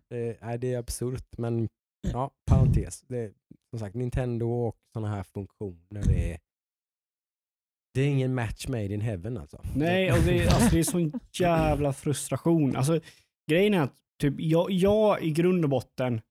Det, 0.09 0.37
nej, 0.41 0.57
det 0.57 0.73
är 0.73 0.79
absurt, 0.79 1.37
men 1.37 1.69
ja, 2.13 2.31
parentes. 2.51 3.01
Det, 3.07 3.31
som 3.69 3.79
sagt, 3.79 3.95
Nintendo 3.95 4.45
och 4.45 4.75
sådana 4.93 5.15
här 5.15 5.23
funktioner, 5.23 6.03
det 6.03 6.31
är, 6.31 6.39
det 7.93 8.01
är 8.01 8.07
ingen 8.07 8.35
match 8.35 8.67
made 8.67 8.93
in 8.93 9.01
heaven 9.01 9.37
alltså. 9.37 9.61
Nej, 9.75 10.11
och 10.11 10.19
det, 10.25 10.47
alltså, 10.47 10.69
det 10.71 10.79
är 10.79 10.83
sån 10.83 11.11
jävla 11.33 11.93
frustration. 11.93 12.75
Alltså, 12.75 12.99
grejen 13.51 13.73
är 13.73 13.81
att 13.81 13.93
typ, 14.19 14.34
jag, 14.38 14.71
jag 14.71 15.23
i 15.23 15.32
grund 15.32 15.63
och 15.63 15.69
botten 15.69 16.21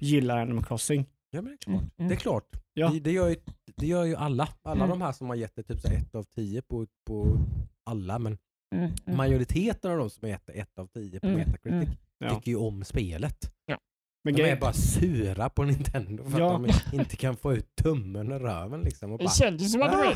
gillar 0.00 0.38
Animal 0.38 0.64
Crossing. 0.64 1.06
Ja, 1.30 1.42
men 1.42 1.44
det 1.50 1.54
är 1.54 1.56
klart. 1.66 1.82
Mm, 1.98 2.08
Det 2.08 2.14
är 2.14 2.18
klart. 2.18 2.48
Ja. 2.74 2.88
Det, 2.88 3.00
det, 3.00 3.12
gör 3.12 3.28
ju, 3.28 3.36
det 3.76 3.86
gör 3.86 4.04
ju 4.04 4.14
alla. 4.16 4.48
Alla 4.62 4.84
Mm. 4.84 4.98
de 4.98 5.02
här 5.04 5.12
som 5.12 5.28
har 5.28 5.36
gett 5.36 5.54
det 5.56 5.62
typ 5.62 5.80
så 5.80 5.88
ett 5.88 6.14
av 6.14 6.22
tio 6.22 6.62
på, 6.62 6.86
på 7.06 7.38
alla, 7.84 8.18
men 8.18 8.38
Mm, 8.74 8.84
mm. 9.06 9.16
majoriteten 9.16 9.90
av 9.92 9.98
de 9.98 10.10
som 10.10 10.20
har 10.22 10.28
gett 10.30 10.46
det 10.46 10.52
ett 10.52 10.78
av 10.78 10.86
tio 10.86 11.20
på 11.20 11.26
Mm, 11.26 11.38
Metacritic 11.38 11.88
mm. 11.88 11.96
Ja. 12.18 12.34
tycker 12.34 12.50
ju 12.50 12.56
om 12.56 12.84
spelet. 12.84 13.52
Men 14.24 14.34
De 14.34 14.42
är 14.42 14.56
bara 14.60 14.72
sura 14.72 15.48
på 15.48 15.64
Nintendo 15.64 16.24
för 16.24 16.38
Ja. 16.40 16.56
att 16.56 16.90
de 16.90 16.96
inte 16.96 17.16
kan 17.16 17.36
få 17.36 17.52
ut 17.54 17.76
tummen 17.82 18.32
ur 18.32 18.38
röven. 18.38 18.80
Liksom, 18.80 19.12
och 19.12 19.18
bara, 19.18 19.24
Det 19.50 19.62
ju 19.62 19.68
som 19.68 19.82
att 19.82 19.92
de 19.92 19.98
Ah, 19.98 20.12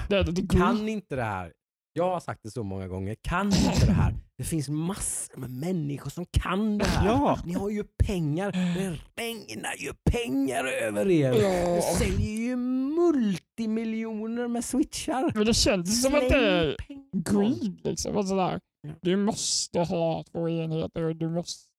kan 0.48 0.88
inte 0.88 1.16
det 1.16 1.22
här. 1.22 1.52
Jag 1.96 2.10
har 2.10 2.20
sagt 2.20 2.42
det 2.42 2.50
så 2.50 2.62
många 2.62 2.88
gånger. 2.88 3.16
Kan 3.22 3.46
inte 3.46 3.86
det 3.86 3.92
här. 3.92 4.14
Det 4.38 4.44
finns 4.44 4.68
massor 4.68 5.40
med 5.40 5.50
människor 5.50 6.10
som 6.10 6.26
kan 6.26 6.78
det 6.78 6.84
här. 6.84 7.06
ja, 7.06 7.38
Ni 7.44 7.52
har 7.52 7.70
ju 7.70 7.84
pengar. 7.84 8.52
Det 8.52 8.98
regnar 9.22 9.74
ju 9.78 9.92
pengar 10.10 10.64
över 10.64 11.10
er. 11.10 11.32
Ja. 11.32 11.74
Det 11.74 11.82
säljer 11.82 12.30
ju 12.48 12.56
multimiljoner 12.56 14.48
med 14.48 14.64
switchar. 14.64 15.32
Men 15.34 15.46
det 15.46 15.54
känns 15.54 16.02
som 16.02 16.14
att 16.14 16.20
det 16.20 16.36
är 16.36 16.76
Släng 16.86 17.10
greed 17.12 17.80
liksom. 17.84 18.16
Och 18.16 18.26
sådär. 18.26 18.60
Du 19.02 19.16
måste 19.16 19.80
ha 19.80 20.24
två 20.32 20.48
enheter 20.48 21.02
och 21.02 21.16
du 21.16 21.28
måste... 21.28 21.70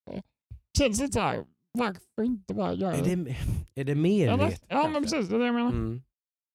Känns 0.77 1.01
lite 1.01 1.13
såhär, 1.13 1.43
varför 1.71 2.23
inte 2.25 2.53
bara 2.53 2.73
göra 2.73 2.95
Är 2.95 3.03
det? 3.03 3.15
det, 3.15 3.35
är 3.75 3.83
det 3.83 3.95
medvetet? 3.95 4.63
Ja 4.67 4.89
men 4.93 5.03
precis, 5.03 5.29
det 5.29 5.35
är 5.35 5.39
det 5.39 5.45
jag 5.45 5.55
menar. 5.55 5.71
Mm. 5.71 6.01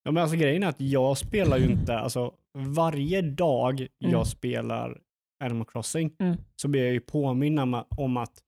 ja, 0.05 0.11
men 0.11 0.23
alltså 0.23 0.37
grejen 0.37 0.63
är 0.63 0.67
att 0.69 0.81
jag 0.81 1.19
spelar 1.19 1.59
ju 1.59 1.65
inte, 1.65 1.99
alltså 1.99 2.35
varje 2.59 3.23
dag 3.23 3.87
jag 3.99 4.11
Mm. 4.13 4.25
spelar 4.25 5.01
Animal 5.45 5.67
Crossing 5.67 6.15
Mm. 6.19 6.37
så 6.57 6.69
blir 6.69 6.83
jag 6.85 6.93
ju 6.93 7.01
påminn 7.01 7.59
om- 7.59 8.17
att 8.17 8.43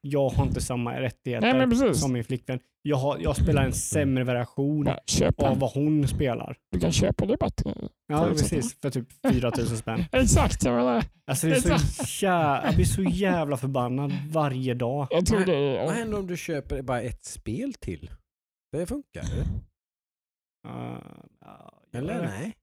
jag 0.00 0.28
har 0.28 0.44
inte 0.46 0.60
samma 0.60 1.00
rättigheter 1.00 1.66
Nej 1.66 1.94
som 1.94 2.12
min 2.12 2.24
flickvän. 2.24 2.60
Jag, 2.82 2.96
har, 2.96 3.18
jag 3.18 3.36
spelar 3.36 3.64
en 3.64 3.72
sämre 3.72 4.24
version 4.24 4.88
av 5.38 5.58
vad 5.58 5.72
hon 5.72 6.08
spelar. 6.08 6.56
Du 6.72 6.80
kan 6.80 6.92
köpa 6.92 7.26
det 7.26 7.36
bättre. 7.36 7.74
Ja, 8.06 8.26
precis. 8.28 8.80
För 8.80 8.90
typ 8.90 9.08
4000 9.28 9.76
spänn. 9.76 10.04
Exakt, 10.12 10.64
jag 10.64 10.74
menar. 10.76 11.04
Alltså 11.26 11.46
det 11.46 11.56
är 11.56 11.78
så 11.78 12.24
jä... 12.26 12.60
Jag 12.64 12.74
blir 12.74 12.84
så 12.84 13.02
jävla 13.02 13.56
förbannad 13.56 14.12
varje 14.32 14.74
dag. 14.74 15.06
Jag 15.10 15.26
tror 15.26 15.40
det 15.44 15.76
Vad 15.84 15.88
är... 15.94 15.98
händer 15.98 16.18
om 16.18 16.26
du 16.26 16.36
köper 16.36 16.82
bara 16.82 17.00
ett 17.00 17.24
spel 17.24 17.74
till? 17.74 18.10
Det 18.72 18.86
funkar 18.86 19.22
eller? 19.32 19.44
Uh, 20.68 20.98
ja, 21.40 21.82
Eller 21.92 22.14
jag- 22.14 22.24
nej? 22.24 22.54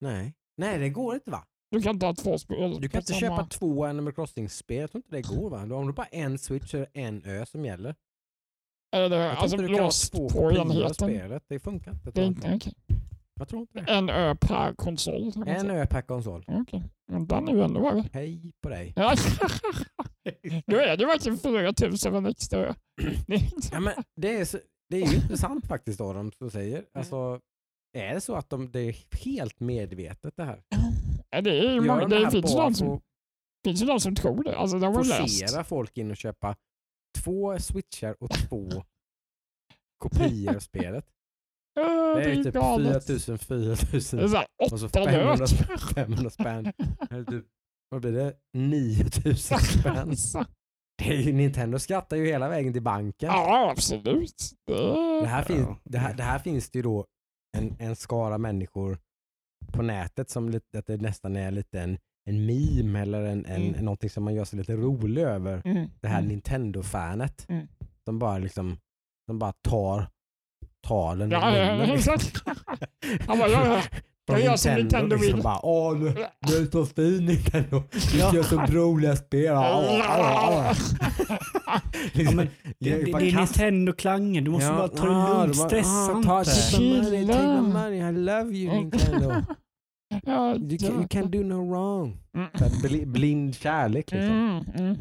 Nej. 0.00 0.34
Nej, 0.56 0.78
det 0.78 0.88
går 0.88 1.14
inte 1.14 1.30
va? 1.30 1.44
Du 1.70 1.82
kan 1.82 1.94
inte 1.94 2.06
ha 2.06 2.14
två 2.14 2.38
spel. 2.38 2.80
Du 2.80 2.88
kan 2.88 3.00
inte 3.00 3.12
på 3.12 3.18
köpa 3.18 3.36
samma- 3.36 3.48
två 3.48 3.84
Animal 3.84 4.12
Crossing-spel. 4.12 4.80
Jag 4.80 4.90
tror 4.90 4.98
inte 5.04 5.16
det 5.16 5.22
går 5.36 5.50
va? 5.50 5.62
Om 5.76 5.86
du 5.86 5.92
bara 5.92 6.06
en 6.06 6.38
switch 6.38 6.74
är 6.74 6.78
det 6.78 6.86
en 7.00 7.22
ö 7.24 7.46
som 7.46 7.64
gäller. 7.64 7.94
Eller 8.96 9.16
Jag 9.20 9.32
tror 9.32 9.42
alltså 9.42 9.56
låst 9.56 10.12
på 10.12 10.52
enheten. 10.52 10.94
spelet. 10.94 11.42
Det 11.48 11.58
funkar 11.60 11.90
inte. 11.92 12.10
Det 12.10 12.20
är 12.20 12.26
inte, 12.26 12.52
okej. 12.56 12.72
Jag 13.34 13.48
tror 13.48 13.60
inte 13.60 13.80
det. 13.80 13.92
En 13.92 14.10
ö 14.10 14.34
per 14.40 14.74
konsol. 14.74 15.32
En 15.46 15.70
ö 15.70 15.86
per 15.86 16.02
konsol. 16.02 16.44
Okej, 16.48 16.82
men 17.12 17.26
den 17.26 17.48
är 17.48 17.52
ju 17.52 17.62
ändå 17.62 17.80
värre. 17.80 18.04
Hej 18.12 18.52
på 18.62 18.68
dig. 18.68 18.92
Då 20.66 20.76
är 20.76 20.96
det 20.96 21.06
verkligen 21.06 21.38
4000 21.38 22.12
för 22.12 22.18
en 22.18 22.26
extra 22.26 22.58
ö. 22.60 22.74
Det 23.26 23.34
är 23.34 23.42
Ja, 23.72 23.80
men 23.80 23.92
det, 24.16 24.36
är 24.40 24.44
så, 24.44 24.58
det 24.90 24.96
är 25.02 25.06
ju 25.06 25.14
intressant 25.16 25.66
faktiskt 25.66 26.00
av 26.00 26.14
dem 26.14 26.32
som 26.38 26.50
säger. 26.50 26.84
Alltså, 26.94 27.40
är 27.92 28.14
det 28.14 28.20
så 28.20 28.34
att 28.34 28.50
de, 28.50 28.70
det 28.70 28.80
är 28.80 28.96
helt 29.24 29.60
medvetet 29.60 30.36
det 30.36 30.44
här? 30.44 30.62
Ja, 31.30 31.40
det 31.40 31.50
är 31.50 31.62
Gör 31.74 31.80
många, 31.80 32.00
de 32.00 32.10
det 32.10 32.18
det 32.18 32.24
här 32.24 32.30
finns 32.30 32.52
för 32.52 32.70
som, 32.72 33.00
finns 33.64 33.82
ju 33.82 33.98
som 34.00 34.14
tror 34.14 34.44
det. 34.44 34.56
Alltså 34.56 34.78
de 34.78 34.94
forcera 34.94 35.64
folk 35.64 35.98
in 35.98 36.10
och 36.10 36.16
köpa 36.16 36.56
två 37.18 37.58
switchar 37.58 38.16
och 38.20 38.30
två 38.30 38.68
kopior 39.98 40.56
av 40.56 40.60
spelet? 40.60 41.04
Ja, 41.74 42.14
Det 42.14 42.22
är 42.24 42.44
typ 42.44 42.54
galet. 42.54 43.06
4000, 43.06 43.38
Det 43.48 43.54
är 43.54 43.76
4000 43.76 44.28
såhär 44.28 44.46
och 44.72 44.80
så 44.80 44.86
åtta 44.86 45.04
500 45.04 45.36
lök. 45.36 45.48
spänn. 45.48 45.78
500 45.94 46.30
spänn. 46.30 46.72
Typ, 47.30 47.44
vad 47.88 48.00
blir 48.00 48.12
det? 48.12 48.36
9000 48.54 49.58
spänn. 49.80 50.14
Det 50.98 51.08
är 51.08 51.20
ju, 51.22 51.32
Nintendo 51.32 51.78
skrattar 51.78 52.16
ju 52.16 52.26
hela 52.26 52.48
vägen 52.48 52.72
till 52.72 52.82
banken. 52.82 53.28
Ja, 53.28 53.70
absolut. 53.70 54.50
Det, 54.66 54.74
Det 55.20 55.26
här, 55.26 55.42
finns, 55.42 55.68
det, 55.84 55.98
här, 55.98 56.14
det 56.14 56.22
här 56.22 56.38
finns 56.38 56.70
det 56.70 56.78
ju 56.78 56.82
då 56.82 57.06
en, 57.56 57.76
en 57.78 57.96
skara 57.96 58.38
människor 58.38 58.98
på 59.72 59.82
nätet 59.82 60.30
som 60.30 60.48
lite, 60.48 60.78
att 60.78 60.86
det 60.86 60.96
nästan 60.96 61.36
är 61.36 61.50
lite 61.50 61.80
en, 61.80 61.98
en 62.30 62.46
meme 62.46 63.00
eller 63.00 63.22
en, 63.22 63.46
en, 63.46 63.62
Mm. 63.68 63.84
någonting 63.84 64.10
som 64.10 64.24
man 64.24 64.34
gör 64.34 64.44
sig 64.44 64.58
lite 64.58 64.76
rolig 64.76 65.22
över. 65.22 65.62
mm. 65.64 65.90
Det 66.00 66.08
här 66.08 66.18
mm. 66.18 66.28
Nintendo-fanet. 66.28 67.46
Mm. 67.48 67.68
De 68.04 68.18
bara 68.18 68.38
liksom 68.38 68.76
de 69.26 69.38
bara 69.38 69.52
tar 69.52 70.08
talen 70.86 71.28
ur 71.32 71.36
Ja, 71.36 71.56
ja, 71.56 71.86
ja, 71.86 71.92
liksom. 71.92 72.16
ja, 74.28 74.34
ja. 74.34 74.36
Från 74.36 74.40
Jag 74.40 74.50
gör 74.50 74.56
som 74.56 74.74
Nintendo 74.74 75.16
liksom 75.16 75.34
vill. 75.34 75.42
bara 75.42 75.58
åh 75.66 75.98
nu, 75.98 76.14
du 76.46 76.62
är 76.62 76.70
så 76.70 76.86
fin 76.86 77.26
Nintendo. 77.26 77.82
Du 78.12 78.18
Ja. 78.18 78.34
gör 78.34 78.42
så 78.42 78.56
roliga 78.60 79.16
spel. 79.16 79.44
Ja, 79.44 79.82
ja, 79.84 80.74
ja. 81.66 81.80
liksom, 82.12 82.36
men 82.36 82.48
Det, 82.78 82.90
det, 82.90 83.04
det 83.04 83.10
är 83.10 83.36
Nintendo-klangen. 83.36 84.44
Du 84.44 84.50
måste 84.50 84.68
bara 84.70 84.88
ta 84.88 85.06
det 85.06 85.40
lugnt. 85.42 85.56
Stressa 85.56 85.90
ah, 85.90 86.22
ta, 86.22 86.38
inte. 86.40 86.80
Money, 86.80 87.26
take 87.26 87.38
Chilla. 87.38 87.62
my 87.62 87.72
money, 87.72 87.98
I 88.08 88.12
love 88.12 88.52
you 88.56 88.74
Nintendo. 88.74 89.32
Ja, 90.24 90.54
You 90.56 90.78
can, 90.78 90.92
you 90.94 91.08
can 91.08 91.30
do 91.30 91.42
no 91.42 91.70
wrong. 91.70 92.16
Mm. 92.36 93.12
Blind 93.12 93.54
kärlek 93.54 94.10
liksom. 94.10 94.30
Mm, 94.30 94.64
mm. 94.86 94.96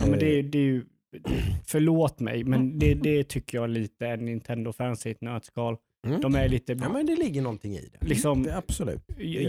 Ja, 0.00 0.06
men 0.06 0.18
det, 0.18 0.38
är- 0.38 0.42
det 0.42 0.58
är 0.58 0.62
ju... 0.62 0.84
Förlåt 1.66 2.20
mig, 2.20 2.44
men 2.44 2.78
det, 2.78 2.94
det 2.94 3.24
tycker 3.24 3.58
jag 3.58 3.70
lite 3.70 4.06
är 4.06 4.16
Nintendo-fans 4.16 5.06
i 5.06 5.10
ett 5.10 5.20
nötskal. 5.20 5.76
Mm. 6.06 6.20
De 6.20 6.34
är 6.34 6.48
lite... 6.48 6.72
Ja 6.72 6.88
men 6.88 7.06
det 7.06 7.16
ligger 7.16 7.42
någonting 7.42 7.72
i 7.72 7.88
det. 8.00 8.06
Liksom- 8.06 8.42
det 8.42 8.56
absolut. 8.56 9.02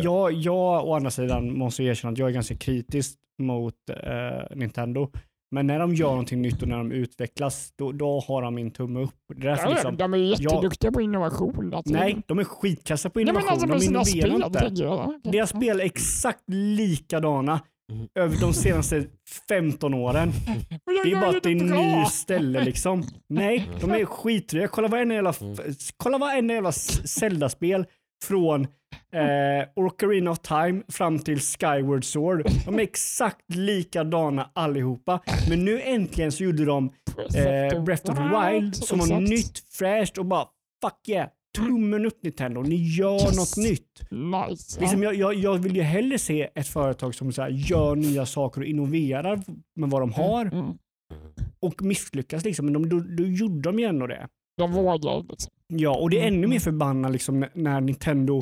Jag, 0.03 0.33
jag 0.33 0.87
å 0.87 0.93
andra 0.93 1.11
sidan 1.11 1.57
måste 1.57 1.83
erkänna 1.83 2.11
att 2.11 2.17
jag 2.17 2.29
är 2.29 2.33
ganska 2.33 2.55
kritisk 2.55 3.15
mot 3.41 3.73
eh, 3.89 4.57
Nintendo. 4.57 5.11
Men 5.51 5.67
när 5.67 5.79
de 5.79 5.95
gör 5.95 6.09
någonting 6.09 6.41
nytt 6.41 6.61
och 6.61 6.67
när 6.67 6.77
de 6.77 6.91
utvecklas, 6.91 7.73
då, 7.75 7.91
då 7.91 8.19
har 8.27 8.41
de 8.41 8.55
min 8.55 8.71
tumme 8.71 8.99
upp. 8.99 9.15
Det 9.35 9.47
är 9.47 9.57
Ja, 9.57 9.69
liksom, 9.69 9.97
de 9.97 10.13
är 10.13 10.17
jätteduktiga 10.17 10.91
på 10.91 11.01
innovation. 11.01 11.73
Alltså. 11.73 11.93
nej, 11.93 12.21
de 12.27 12.39
är 12.39 12.43
skitkassa 12.43 13.09
på 13.09 13.19
Nej, 13.19 13.25
men 13.25 13.35
innovation. 13.35 13.51
alltså 13.53 13.67
med 13.67 14.03
de 14.05 14.19
innoverar 14.21 14.69
inte. 14.69 14.83
jag. 14.83 15.19
Deras 15.23 15.49
spel 15.49 15.79
är 15.79 15.83
exakt 15.85 16.43
likadana 16.47 17.51
Mm. 17.51 17.63
Över 18.15 18.37
de 18.41 18.53
senaste 18.53 19.05
15 19.49 19.93
åren. 19.93 20.31
Det 21.03 21.11
är 21.11 21.21
bara 21.21 21.37
att 21.37 21.43
det 21.43 21.51
är 21.51 21.55
ny 21.55 22.05
ställe 22.05 22.63
liksom. 22.63 23.03
Nej, 23.29 23.69
de 23.81 23.91
är 23.91 24.05
skitroliga. 24.05 24.67
Kolla 24.67 24.87
varenda 24.87 25.15
jävla, 25.15 25.33
Mm. 25.41 25.55
kolla 25.97 26.17
varenda 26.17 26.53
jävla 26.53 26.71
Zelda-spel 26.71 27.85
från 28.23 28.61
eh, 29.13 29.67
Ocarina 29.75 30.31
of 30.31 30.39
Time 30.39 30.81
fram 30.87 31.19
till 31.19 31.39
Skyward 31.39 32.03
Sword. 32.05 32.47
De 32.65 32.75
är 32.75 32.83
exakt 32.83 33.53
likadana 33.53 34.49
allihopa. 34.55 35.19
Men 35.49 35.65
nu 35.65 35.81
äntligen 35.81 36.31
så 36.31 36.43
gjorde 36.43 36.65
de 36.65 36.89
eh, 37.35 37.83
Breath 37.83 38.11
of 38.11 38.17
the 38.17 38.51
Wild 38.51 38.75
som 38.75 38.99
var 38.99 39.19
nytt, 39.19 39.59
fräscht 39.71 40.17
och 40.17 40.25
bara 40.25 40.45
fuck 40.83 41.07
yeah. 41.09 41.29
Tummen 41.67 42.05
upp 42.05 42.23
Nintendo, 42.23 42.61
ni 42.61 42.75
gör 42.75 43.13
Yes. 43.21 43.37
något 43.37 43.57
nytt. 43.69 44.01
Nice. 44.11 44.79
Liksom 44.81 45.03
jag, 45.03 45.15
jag, 45.15 45.33
jag 45.33 45.57
vill 45.57 45.75
ju 45.75 45.81
hellre 45.81 46.17
se 46.17 46.49
ett 46.55 46.67
företag 46.67 47.15
som 47.15 47.31
så 47.31 47.41
här, 47.41 47.49
gör 47.49 47.95
nya 47.95 48.25
saker 48.25 48.61
och 48.61 48.67
innoverar 48.67 49.41
med 49.75 49.89
vad 49.89 50.01
de 50.01 50.13
har 50.13 50.45
Mm. 50.45 50.73
och 51.59 51.81
misslyckas. 51.83 52.43
Liksom. 52.45 52.65
Men 52.65 52.73
de, 52.73 52.89
då, 52.89 52.99
då 52.99 53.23
gjorde 53.23 53.61
de 53.61 53.79
ju 53.79 53.85
ändå 53.85 54.07
det. 54.07 54.27
De 54.57 54.71
vågar 54.73 55.23
liksom. 55.29 55.51
Ja, 55.67 55.95
och 55.97 56.09
det 56.09 56.19
är 56.19 56.27
ännu 56.27 56.37
Mm. 56.37 56.49
mer 56.49 56.59
förbannat 56.59 57.11
liksom, 57.11 57.39
när- 57.39 57.49
när 57.53 57.81
Nintendo 57.81 58.41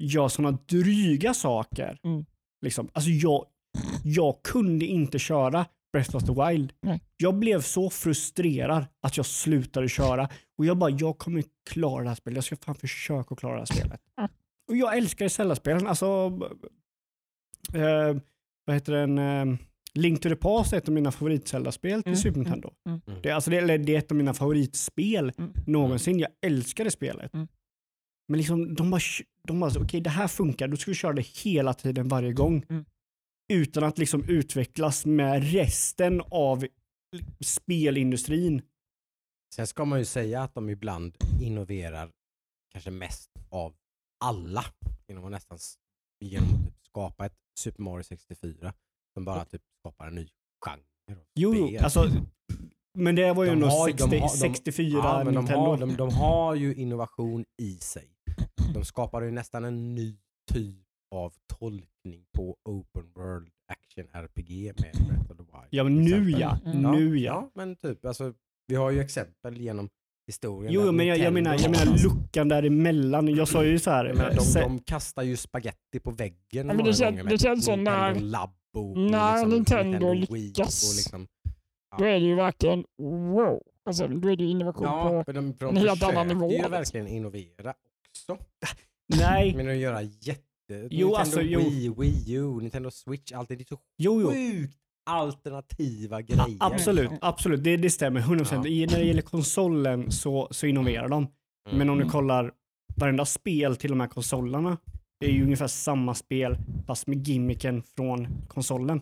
gör 0.00 0.28
sådana 0.28 0.58
dryga 0.68 1.34
saker. 1.34 1.98
Mm. 2.04 2.24
Liksom. 2.64 2.88
Alltså 2.92 3.10
jag, 3.10 3.44
jag 4.04 4.42
kunde 4.42 4.86
inte 4.86 5.18
köra 5.18 5.66
Breath 5.92 6.16
of 6.16 6.22
the 6.24 6.32
Wild. 6.32 6.72
Nej. 6.80 7.00
Jag 7.16 7.34
blev 7.38 7.60
så 7.60 7.90
frustrerad 7.90 8.84
att 9.02 9.16
jag 9.16 9.26
slutade 9.26 9.88
köra. 9.88 10.28
Och 10.58 10.66
jag 10.66 10.76
bara, 10.78 10.90
jag 10.90 11.18
kommer 11.18 11.44
klara 11.70 12.02
det 12.02 12.08
här 12.08 12.16
spelet. 12.16 12.36
Jag 12.36 12.44
ska 12.44 12.56
fan 12.56 12.74
försöka 12.74 13.36
klara 13.36 13.52
det 13.52 13.58
här 13.58 13.66
spelet. 13.66 14.00
Mm. 14.18 14.30
Och 14.70 14.76
jag 14.76 14.96
älskar 14.96 15.28
Zelda-spelen. 15.28 15.86
Alltså, 15.86 16.06
eh, 17.74 18.16
vad 18.64 18.76
heter 18.76 18.92
den? 18.92 19.18
Eh, 19.18 19.58
Link 19.94 20.20
to 20.22 20.28
the 20.28 20.36
Past 20.36 20.72
är 20.72 20.76
ett 20.78 20.88
av 20.88 20.94
mina 20.94 21.10
favorit-Zelda-spel 21.12 22.02
till 22.02 22.10
Mm, 22.12 22.16
Super 22.16 22.28
mm, 22.36 22.42
Nintendo. 22.42 22.70
mm. 22.86 23.00
Det, 23.22 23.28
är- 23.28 23.34
alltså 23.34 23.50
det, 23.50 23.56
eller 23.56 23.78
det 23.78 23.94
är 23.94 23.98
ett 23.98 24.10
av 24.10 24.16
mina 24.16 24.34
favoritspel 24.34 25.32
Mm. 25.38 25.52
någonsin. 25.66 26.18
Jag 26.18 26.30
älskar 26.46 26.84
det 26.84 26.90
spelet. 26.90 27.34
Mm. 27.34 27.48
Men 28.28 28.38
liksom, 28.38 28.74
de 28.74 28.90
bara, 28.90 29.00
de 29.48 29.60
bara 29.60 29.70
okej 29.80 30.00
det 30.00 30.10
här 30.10 30.28
funkar, 30.28 30.68
då 30.68 30.76
ska 30.76 30.90
vi 30.90 30.94
köra 30.94 31.12
det 31.12 31.26
hela 31.26 31.74
tiden 31.74 32.08
varje 32.08 32.32
gång. 32.32 32.64
Utan 33.48 33.84
att 33.84 33.98
liksom 33.98 34.24
utvecklas 34.24 35.06
med 35.06 35.52
resten 35.52 36.20
av 36.30 36.66
spelindustrin. 37.44 38.62
Sen 39.54 39.66
ska 39.66 39.84
man 39.84 39.98
ju 39.98 40.04
säga 40.04 40.42
att 40.42 40.54
de 40.54 40.68
ibland 40.70 41.16
innoverar 41.40 42.10
kanske 42.72 42.90
mest 42.90 43.30
av 43.50 43.74
alla 44.24 44.64
genom 45.08 45.24
att 45.24 45.30
nästan 45.30 45.58
genom 46.24 46.48
att 46.48 46.74
typ 46.74 46.86
skapa 46.86 47.26
ett 47.26 47.36
Super 47.58 47.82
Mario 47.82 48.02
64 48.02 48.74
som 49.14 49.24
bara 49.24 49.44
typ 49.44 49.62
skapar 49.80 50.06
en 50.06 50.14
ny 50.14 50.28
genre. 50.64 50.82
Jo, 51.34 51.78
alltså, 51.80 52.10
men 52.98 53.14
det 53.14 53.32
var 53.32 53.44
ju 53.44 53.50
De 53.50 53.54
ändå 53.54 53.66
har- 53.66 53.86
de 53.88 53.98
60, 53.98 54.16
har- 54.18 54.28
de- 54.28 54.28
64 54.28 54.88
ja, 54.98 55.24
men 55.24 55.34
de, 55.34 55.40
Nintendo. 55.40 55.60
har, 55.60 55.76
de, 55.78 55.96
de 55.96 56.10
har 56.14 56.54
ju 56.54 56.74
innovation 56.74 57.44
i 57.62 57.78
sig. 57.78 58.10
De 58.74 58.84
skapar 58.84 59.22
ju 59.22 59.30
nästan 59.30 59.64
en 59.64 59.94
ny 59.94 60.18
typ 60.52 60.87
av 61.10 61.32
tolkning 61.58 62.24
på 62.36 62.56
Open 62.64 63.12
World 63.14 63.48
Action 63.72 64.06
RPG 64.12 64.64
med 64.64 65.06
Breath 65.06 65.30
of 65.30 65.36
the 65.36 65.42
Wild. 65.42 65.68
Ja, 65.70 65.84
men 65.84 66.02
nu 66.02 66.30
ja. 66.30 66.58
Mm. 66.66 66.82
Nu 66.92 67.18
ja. 67.18 67.32
Ja, 67.32 67.50
men 67.54 67.76
typ 67.76 68.04
alltså, 68.06 68.32
vi 68.66 68.74
har 68.74 68.90
ju 68.90 69.00
exempel 69.00 69.56
genom 69.60 69.88
historien. 70.26 70.72
Jo, 70.72 70.92
men 70.92 71.06
jag, 71.06 71.18
jag 71.18 71.32
Nintendo 71.34 71.50
menar, 71.66 71.78
jag 71.78 71.86
menar 71.86 71.98
luckan 72.04 72.48
däremellan. 72.48 73.28
Jag 73.28 73.48
sa 73.48 73.64
ju 73.64 73.78
så 73.78 73.90
här. 73.90 74.14
menar, 74.14 74.34
de, 74.34 74.40
se- 74.40 74.60
de 74.60 74.78
kastar 74.78 75.22
ju 75.22 75.36
spaghetti 75.36 76.00
på 76.00 76.10
väggen 76.10 76.38
Ja, 76.52 76.64
men 76.64 76.76
det 76.84 76.90
kän- 76.90 77.16
det 77.16 77.24
med 77.24 77.40
känns 77.40 77.68
Nintendo 77.68 77.90
när- 77.90 78.14
när 79.10 79.46
Nintendo 79.46 80.10
Wii 80.12 80.26
lyckas. 80.46 80.90
Och 80.90 80.96
liksom, 80.96 81.26
Då 81.98 82.04
är 82.04 82.20
det 82.20 82.26
ju 82.26 82.34
verkligen 82.34 82.84
wow. 82.98 83.62
Alltså, 83.84 84.08
då 84.08 84.28
är 84.30 84.36
det 84.36 84.44
ju 84.44 84.50
innovation 84.50 84.84
ja, 84.84 85.24
på... 85.24 85.32
de, 85.32 85.52
de 85.52 85.64
en 85.68 85.76
helt 85.76 86.02
annan 86.02 86.14
försöker 86.14 86.34
nivå, 86.34 86.46
ju 86.50 86.52
liksom. 86.56 86.70
verkligen 86.70 87.06
innovera 87.08 87.74
också. 88.10 88.44
nej, 89.18 89.54
Men 89.56 89.68
att 89.68 89.76
göra 89.76 90.02
jätte... 90.02 90.42
Nintendo 90.68 90.88
Jo, 90.90 91.14
alltså, 91.14 91.42
jo. 91.42 91.60
Wii, 91.60 91.88
Wii 91.98 92.34
U, 92.34 92.60
Nintendo 92.60 92.90
Switch, 92.90 93.32
allt 93.32 93.48
det 93.48 93.54
är 93.60 93.64
så 93.64 93.78
jo, 93.98 94.20
jo. 94.20 94.28
sjukt 94.32 94.74
alternativa 95.10 96.22
grejer. 96.22 96.56
absolut, 96.60 97.10
absolut. 97.20 97.64
Det, 97.64 97.76
det 97.76 97.90
stämmer. 97.90 98.20
100%. 98.20 98.54
Ja. 98.54 98.66
I, 98.66 98.86
när 98.86 98.98
det 98.98 99.04
gäller 99.04 99.22
konsolen 99.22 100.10
så, 100.12 100.48
så 100.50 100.66
innoverar 100.66 101.08
de. 101.08 101.18
Mm. 101.66 101.78
Men 101.78 101.90
om 101.90 101.96
du 101.96 102.02
Mm. 102.02 102.12
kollar 102.12 102.52
varenda 102.96 103.24
spel 103.24 103.76
till 103.76 103.90
de 103.90 104.00
här 104.00 104.08
konsolerna. 104.08 104.76
Det 105.20 105.26
är 105.26 105.30
ju 105.30 105.44
ungefär 105.44 105.66
samma 105.66 106.14
spel 106.14 106.58
fast 106.86 107.06
med 107.06 107.28
gimmicken 107.28 107.82
från 107.82 108.28
konsolen. 108.48 109.00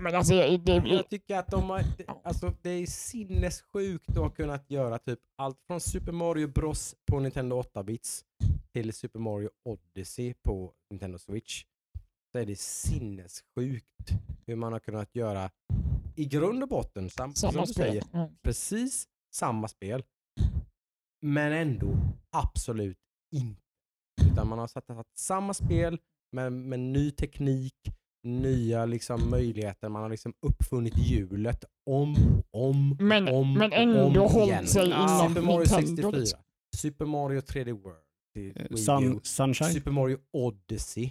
Men 0.00 0.14
alltså, 0.14 0.34
det, 0.34 0.56
det, 0.58 0.72
Jag 0.86 1.08
tycker 1.10 1.38
att 1.38 1.50
de 1.50 1.70
har, 1.70 1.82
det- 1.98 2.06
alltså, 2.24 2.52
det 2.62 2.70
är 2.70 2.86
sinnessjukt 2.86 4.08
att 4.10 4.16
ha 4.16 4.30
kunnat 4.30 4.70
göra 4.70 4.98
typ 4.98 5.18
allt 5.36 5.58
från 5.66 5.80
Super 5.80 6.12
Mario 6.12 6.48
Bros 6.48 6.94
på 7.06 7.20
Nintendo 7.20 7.62
8-bits 7.62 8.24
till 8.72 8.92
Super 8.92 9.18
Mario 9.18 9.50
Odyssey 9.64 10.34
på 10.42 10.72
Nintendo 10.90 11.18
Switch. 11.18 11.64
Så 12.32 12.38
är 12.38 12.46
det 12.46 12.58
sinnessjukt 12.58 14.10
hur 14.46 14.56
man 14.56 14.72
har 14.72 14.80
kunnat 14.80 15.14
göra 15.14 15.50
i 16.16 16.24
grund 16.24 16.62
och 16.62 16.68
botten, 16.68 17.10
sam, 17.10 17.34
som 17.34 17.52
samma 17.52 17.66
spel. 17.66 17.74
säger, 17.86 18.04
Ja. 18.12 18.30
precis 18.42 19.08
samma 19.34 19.68
spel. 19.68 20.04
Men 21.22 21.52
ändå 21.52 21.96
absolut 22.30 22.98
inte. 23.34 23.60
Utan 24.32 24.48
man 24.48 24.58
har 24.58 24.66
satt, 24.66 24.86
satt 24.86 25.06
samma 25.18 25.54
spel 25.54 25.98
med, 26.32 26.52
med 26.52 26.80
ny 26.80 27.10
teknik, 27.10 27.74
nya 28.24 28.86
liksom 28.86 29.30
möjligheter. 29.30 29.88
Man 29.88 30.02
har 30.02 30.10
liksom 30.10 30.32
uppfunnit 30.46 30.98
hjulet 30.98 31.64
om 31.90 32.14
om 32.50 32.96
Men, 33.00 33.28
om 33.28 33.54
men 33.54 33.72
ändå 33.72 34.00
om 34.04 34.14
hållit 34.30 34.48
igen. 34.48 34.66
sig 34.66 34.86
inom 34.86 35.08
Super 35.28 35.40
Mario 35.40 35.58
Nintendo. 35.58 35.86
64, 35.86 36.10
Liksom. 36.10 36.38
Super 36.76 37.04
Mario 37.06 37.40
3D 37.40 37.72
World, 37.72 37.98
U, 38.38 38.76
Sun, 38.76 39.20
Sunshine. 39.22 39.70
Super 39.72 39.90
Mario 39.90 40.18
Odyssey. 40.32 41.10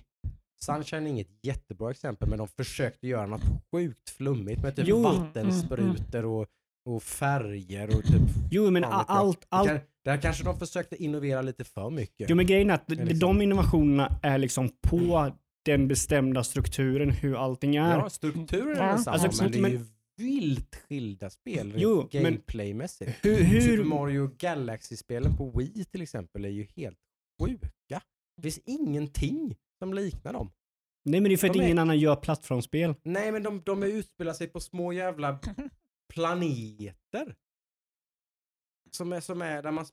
Sunshine 0.66 1.06
är 1.08 1.10
inget 1.10 1.28
jättebra 1.42 1.92
exempel 1.92 2.30
men 2.30 2.38
de 2.38 2.48
försökte 2.48 3.08
göra 3.08 3.26
något 3.26 3.42
sjukt 3.72 4.10
flummigt 4.10 4.62
med 4.62 4.76
typ 4.76 4.88
Jo. 4.88 5.02
vattensprutor 5.02 6.26
och, 6.26 6.48
och 6.90 7.04
färger 7.04 7.88
och 7.98 8.04
typ 8.04 8.22
Jo, 8.52 8.72
men 8.72 8.84
allt, 8.84 9.46
allt. 9.50 9.68
Där, 9.68 9.82
där 10.06 10.18
kanske 10.18 10.44
de 10.44 10.60
försökte 10.60 11.04
innovera 11.04 11.42
lite 11.42 11.64
för 11.64 11.90
mycket. 11.90 12.30
Jo, 12.30 12.36
men 12.36 12.46
grejen 12.46 12.70
är 12.70 12.74
att 12.74 12.90
liksom- 12.90 13.20
de 13.20 13.42
innovationerna 13.42 14.20
är 14.24 14.38
liksom 14.38 14.70
på 14.88 15.32
den 15.66 15.88
bestämda 15.88 16.44
strukturen 16.44 17.10
hur 17.12 17.36
allting 17.44 17.76
är. 17.76 17.98
ja, 17.98 18.10
strukturen 18.10 18.78
är 18.78 18.82
Ja, 18.82 18.88
densamma 18.92 19.18
alltså, 19.18 19.44
men 19.44 19.52
det 19.52 19.58
är 19.58 19.62
men- 19.62 19.72
ju 19.72 19.86
vilt 20.18 20.76
skilda 20.76 21.30
spel 21.30 21.74
Jo, 21.78 22.08
gameplaymässigt. 22.12 23.26
Hur, 23.26 23.36
Super 23.36 23.46
hur, 23.78 23.84
Mario 23.84 24.30
Galaxy-spelen 24.38 25.38
på 25.38 25.52
Wii 25.52 25.86
till 25.86 26.02
exempel 26.02 26.46
är 26.46 26.50
ju 26.50 26.64
helt 26.76 26.98
sjuka. 27.42 28.02
Det 28.36 28.42
finns 28.42 28.60
ingenting 28.66 29.56
som 29.80 29.94
liknar 29.94 30.34
dem. 30.34 30.52
nej 31.06 31.22
men 31.22 31.30
det 31.30 31.36
är 31.36 31.38
för 31.38 31.48
att 31.48 31.54
de 31.54 31.60
är- 31.60 31.64
ingen 31.64 31.80
annan 31.80 32.00
gör 32.00 32.16
plattformsspel. 32.16 32.96
Nej 33.04 33.32
men 33.32 33.44
de, 33.44 33.62
de 33.66 33.84
är 33.84 33.88
utspelar 33.88 34.34
sig 34.34 34.48
på 34.48 34.60
små 34.60 34.94
jävla 34.94 35.40
planeter. 36.14 37.36
Som 38.92 39.14
är, 39.14 39.20
som 39.22 39.42
är 39.42 39.62
där 39.64 39.72
man 39.72 39.86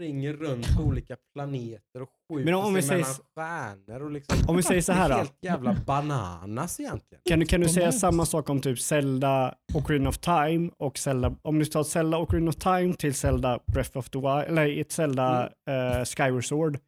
springer 0.00 0.32
runt 0.32 0.76
på 0.76 0.82
olika 0.82 1.16
planeter 1.34 2.02
och 2.02 2.08
skjuter 2.28 2.44
Men 2.44 2.54
om 2.54 2.74
vi 2.74 2.82
sig 2.82 2.88
säger 2.88 3.04
mellan 3.36 3.76
stjärnor 3.86 4.02
och 4.04 4.10
liksom. 4.10 4.38
Om 4.48 4.56
vi 4.56 4.62
säger 4.62 4.82
så 4.82 4.92
här 4.92 5.08
då. 5.08 5.14
helt 5.14 5.38
jävla 5.42 5.76
bananas 5.86 6.80
egentligen. 6.80 7.22
Kan 7.28 7.40
du, 7.40 7.46
kan 7.46 7.60
du 7.60 7.68
säga 7.68 7.92
samma 7.92 8.26
sak 8.26 8.50
om 8.50 8.60
typ 8.60 8.80
Zelda 8.80 9.54
Ocarina 9.74 10.08
of 10.08 10.18
Time 10.18 10.70
och 10.78 10.98
Zelda, 10.98 11.34
om 11.42 11.58
du 11.58 11.64
tar 11.64 11.82
Zelda 11.82 12.18
Ocarina 12.18 12.48
of 12.48 12.56
Time 12.56 12.94
till 12.94 13.14
Zelda 13.14 13.58
Breath 13.72 13.98
of 13.98 14.10
the 14.10 14.18
Wild, 14.18 14.44
eller 14.58 14.80
ett 14.80 14.92
Zelda 14.92 15.46
eh, 15.70 16.04
Skyward 16.04 16.44
Sword. 16.48 16.78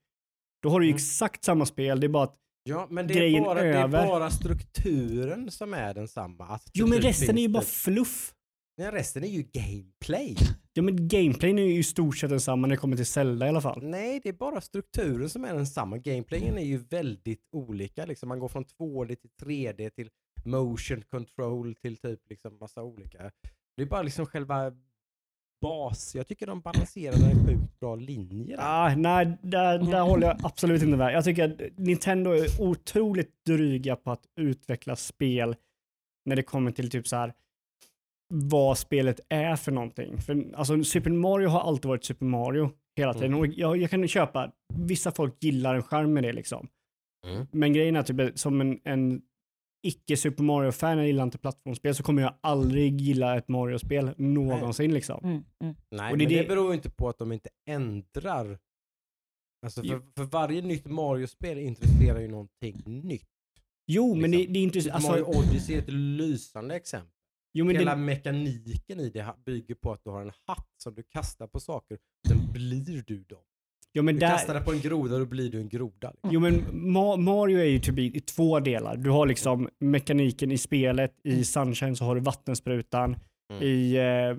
Då 0.62 0.70
har 0.70 0.81
du 0.81 0.87
ju 0.87 0.90
Mm. 0.90 0.96
exakt 0.96 1.44
samma 1.44 1.66
spel, 1.66 2.01
det 2.01 2.07
är 2.07 2.09
bara 2.09 2.25
att, 2.25 2.37
Ja 2.64 2.87
men 2.90 3.07
det 3.07 3.14
är, 3.14 3.40
bara, 3.40 3.62
det 3.62 3.68
är 3.68 3.83
över. 3.85 4.07
bara 4.07 4.31
strukturen 4.31 5.51
som 5.51 5.75
är 5.75 5.94
densamma. 5.94 6.44
Att 6.46 6.70
jo 6.75 6.87
men 6.87 6.98
typ 6.98 7.05
resten 7.05 7.38
är 7.38 7.42
ju 7.42 7.48
bara 7.48 7.62
fluff. 7.62 8.35
Nej, 8.79 8.90
resten 8.90 9.25
är 9.25 9.29
ju 9.29 9.42
gameplay. 9.42 10.37
Ja 10.75 10.83
men 10.83 11.09
gameplayen 11.09 11.59
är 11.59 11.63
ju 11.63 11.79
i 11.79 11.83
stort 11.83 12.19
sett 12.19 12.31
densamma 12.31 12.67
när 12.67 12.75
det 12.75 12.81
kommer 12.81 12.97
till 12.97 13.07
Zelda 13.07 13.47
i 13.47 13.49
alla 13.49 13.61
fall. 13.61 13.79
Nej, 13.83 14.21
det 14.23 14.29
är 14.29 14.33
bara 14.33 14.61
strukturen 14.61 15.31
som 15.31 15.45
är 15.45 15.55
densamma. 15.55 15.99
Gameplayen 15.99 16.59
är 16.59 16.65
ju 16.65 16.77
väldigt 16.77 17.49
olika. 17.53 18.07
Liksom 18.07 18.29
man 18.29 18.39
går 18.39 18.49
från 18.49 18.65
2D 18.65 19.15
till 19.15 19.31
3D 19.43 19.91
till 19.91 20.11
motion 20.45 21.03
control 21.11 21.75
till 21.75 21.97
typ 21.97 22.21
liksom 22.29 22.59
massa 22.61 22.83
olika. 22.83 23.31
Det 23.77 23.83
är 23.83 23.87
bara 23.87 24.03
liksom 24.03 24.27
själva 24.27 24.73
bas. 25.61 26.15
Jag 26.15 26.27
tycker 26.27 26.47
de 26.47 26.61
balanserar 26.61 27.15
en 27.15 27.47
sjukt 27.47 27.81
bra 27.81 27.97
linje. 27.97 28.57
Ah, 28.59 28.95
nej, 28.95 29.39
där, 29.43 29.79
där 29.79 30.01
håller 30.01 30.27
jag 30.27 30.37
absolut 30.43 30.83
inte 30.83 30.97
med. 30.97 31.13
Jag 31.13 31.25
tycker 31.25 31.45
att 31.45 31.79
Nintendo 31.79 32.31
är 32.31 32.61
otroligt 32.61 33.45
dryga 33.47 33.97
på 33.97 34.11
att 34.11 34.27
utveckla 34.37 34.97
spel 34.97 35.57
när 36.25 36.37
det 36.37 36.43
kommer 36.43 36.71
till 36.71 36.91
typ 36.91 37.09
så 37.09 37.17
här 37.17 37.33
vad 38.35 38.79
spelet 38.79 39.21
är 39.29 39.57
för 39.57 39.73
någonting. 39.73 40.18
För, 40.21 40.53
alltså, 40.55 40.85
Super 40.85 41.11
Mario 41.11 41.49
har 41.49 41.61
alltid 41.61 41.88
varit 41.88 42.05
Super 42.05 42.27
Mario 42.27 42.71
hela 42.97 43.14
tiden. 43.14 43.27
Mm. 43.29 43.40
Och 43.40 43.47
jag, 43.47 43.77
jag 43.77 43.90
kan 43.90 44.09
köpa, 44.09 44.53
vissa 44.75 45.12
folk 45.12 45.42
gillar 45.45 45.75
en 45.75 45.83
charm 45.83 46.12
med 46.12 46.23
det 46.23 46.33
liksom. 46.33 46.68
Mm. 47.27 47.47
Men 47.53 47.73
grejen 47.73 47.97
är 47.97 48.03
typ 48.03 48.38
som 48.38 48.61
en, 48.61 48.81
en 48.85 49.23
icke 49.87 50.16
Super 50.16 50.42
Mario-fan, 50.45 50.99
jag 50.99 51.07
gillar 51.07 51.23
inte 51.25 51.38
plattformsspel, 51.38 51.95
så 51.95 52.03
kommer 52.03 52.23
jag 52.23 52.35
aldrig 52.40 53.01
gilla 53.01 53.37
ett 53.37 53.49
Mario-spel 53.49 54.11
någonsin 54.16 54.95
liksom. 54.95 55.24
Mm, 55.24 55.45
mm. 55.62 55.74
Nej, 55.91 56.12
Och 56.12 56.18
det 56.18 56.24
men 56.24 56.33
det 56.35 56.43
det- 56.43 56.49
beror 56.49 56.68
ju 56.68 56.74
inte 56.74 56.91
på 56.91 57.09
att 57.09 57.18
de 57.18 57.33
inte 57.33 57.49
ändrar. 57.68 58.59
Alltså 59.64 59.83
för, 59.83 60.03
för 60.16 60.24
varje 60.24 60.62
nytt 60.62 60.87
Mario-spel 60.87 61.59
introducerar 61.59 62.20
ju 62.20 62.28
någonting 62.28 62.83
nytt. 62.87 63.28
Jo, 63.87 64.14
men 64.14 64.30
det, 64.30 64.37
Liksom. 64.37 64.53
det 64.53 64.59
är 64.59 64.62
inte... 64.62 64.80
Super 64.83 64.95
Alltså, 64.95 65.11
Mario 65.11 65.24
Odyssey 65.24 65.74
är 65.76 65.78
ett 65.78 65.93
lysande 65.93 66.76
exempel. 66.76 67.12
Jo, 67.55 67.64
men 67.64 67.76
Hela 67.76 67.90
det, 67.94 68.00
mekaniken 68.03 69.00
i 69.00 69.11
det 69.11 69.26
bygger 69.46 69.74
på 69.74 69.92
att 69.92 70.05
du 70.05 70.11
har 70.11 70.22
en 70.22 70.32
hatt 70.46 70.68
som 70.82 70.94
du 70.94 71.03
kastar 71.03 71.46
på 71.46 71.61
saker. 71.61 71.98
Sen 72.28 72.53
blir 72.53 73.03
du 73.07 73.18
dem. 73.22 73.38
jo, 73.94 74.03
men 74.03 74.14
Du 74.14 74.20
där, 74.20 74.28
kastar 74.30 74.55
det 74.55 74.61
på 74.61 74.72
en 74.72 74.80
groda 74.80 75.18
då 75.18 75.26
blir 75.26 75.50
du 75.50 75.61
en 75.61 75.68
groda. 75.68 76.11
Liksom. 76.11 76.30
Jo 76.32 76.40
men 76.40 76.55
Ma- 76.94 77.16
Mario 77.16 77.59
är 77.59 77.64
ju 77.64 77.78
typ 77.78 77.98
i, 77.98 78.20
två 78.20 78.61
delar. 78.61 78.96
Du 78.96 79.11
har 79.11 79.26
liksom 79.26 79.68
mekaniken 79.80 80.53
i 80.53 80.59
spelet, 80.59 81.14
i 81.24 81.44
Sunshine 81.44 81.96
så 81.96 82.05
har 82.05 82.14
du 82.14 82.20
vattensprutan, 82.20 83.16
Mm. 83.53 83.62
i 83.62 83.96
eh, 83.96 84.36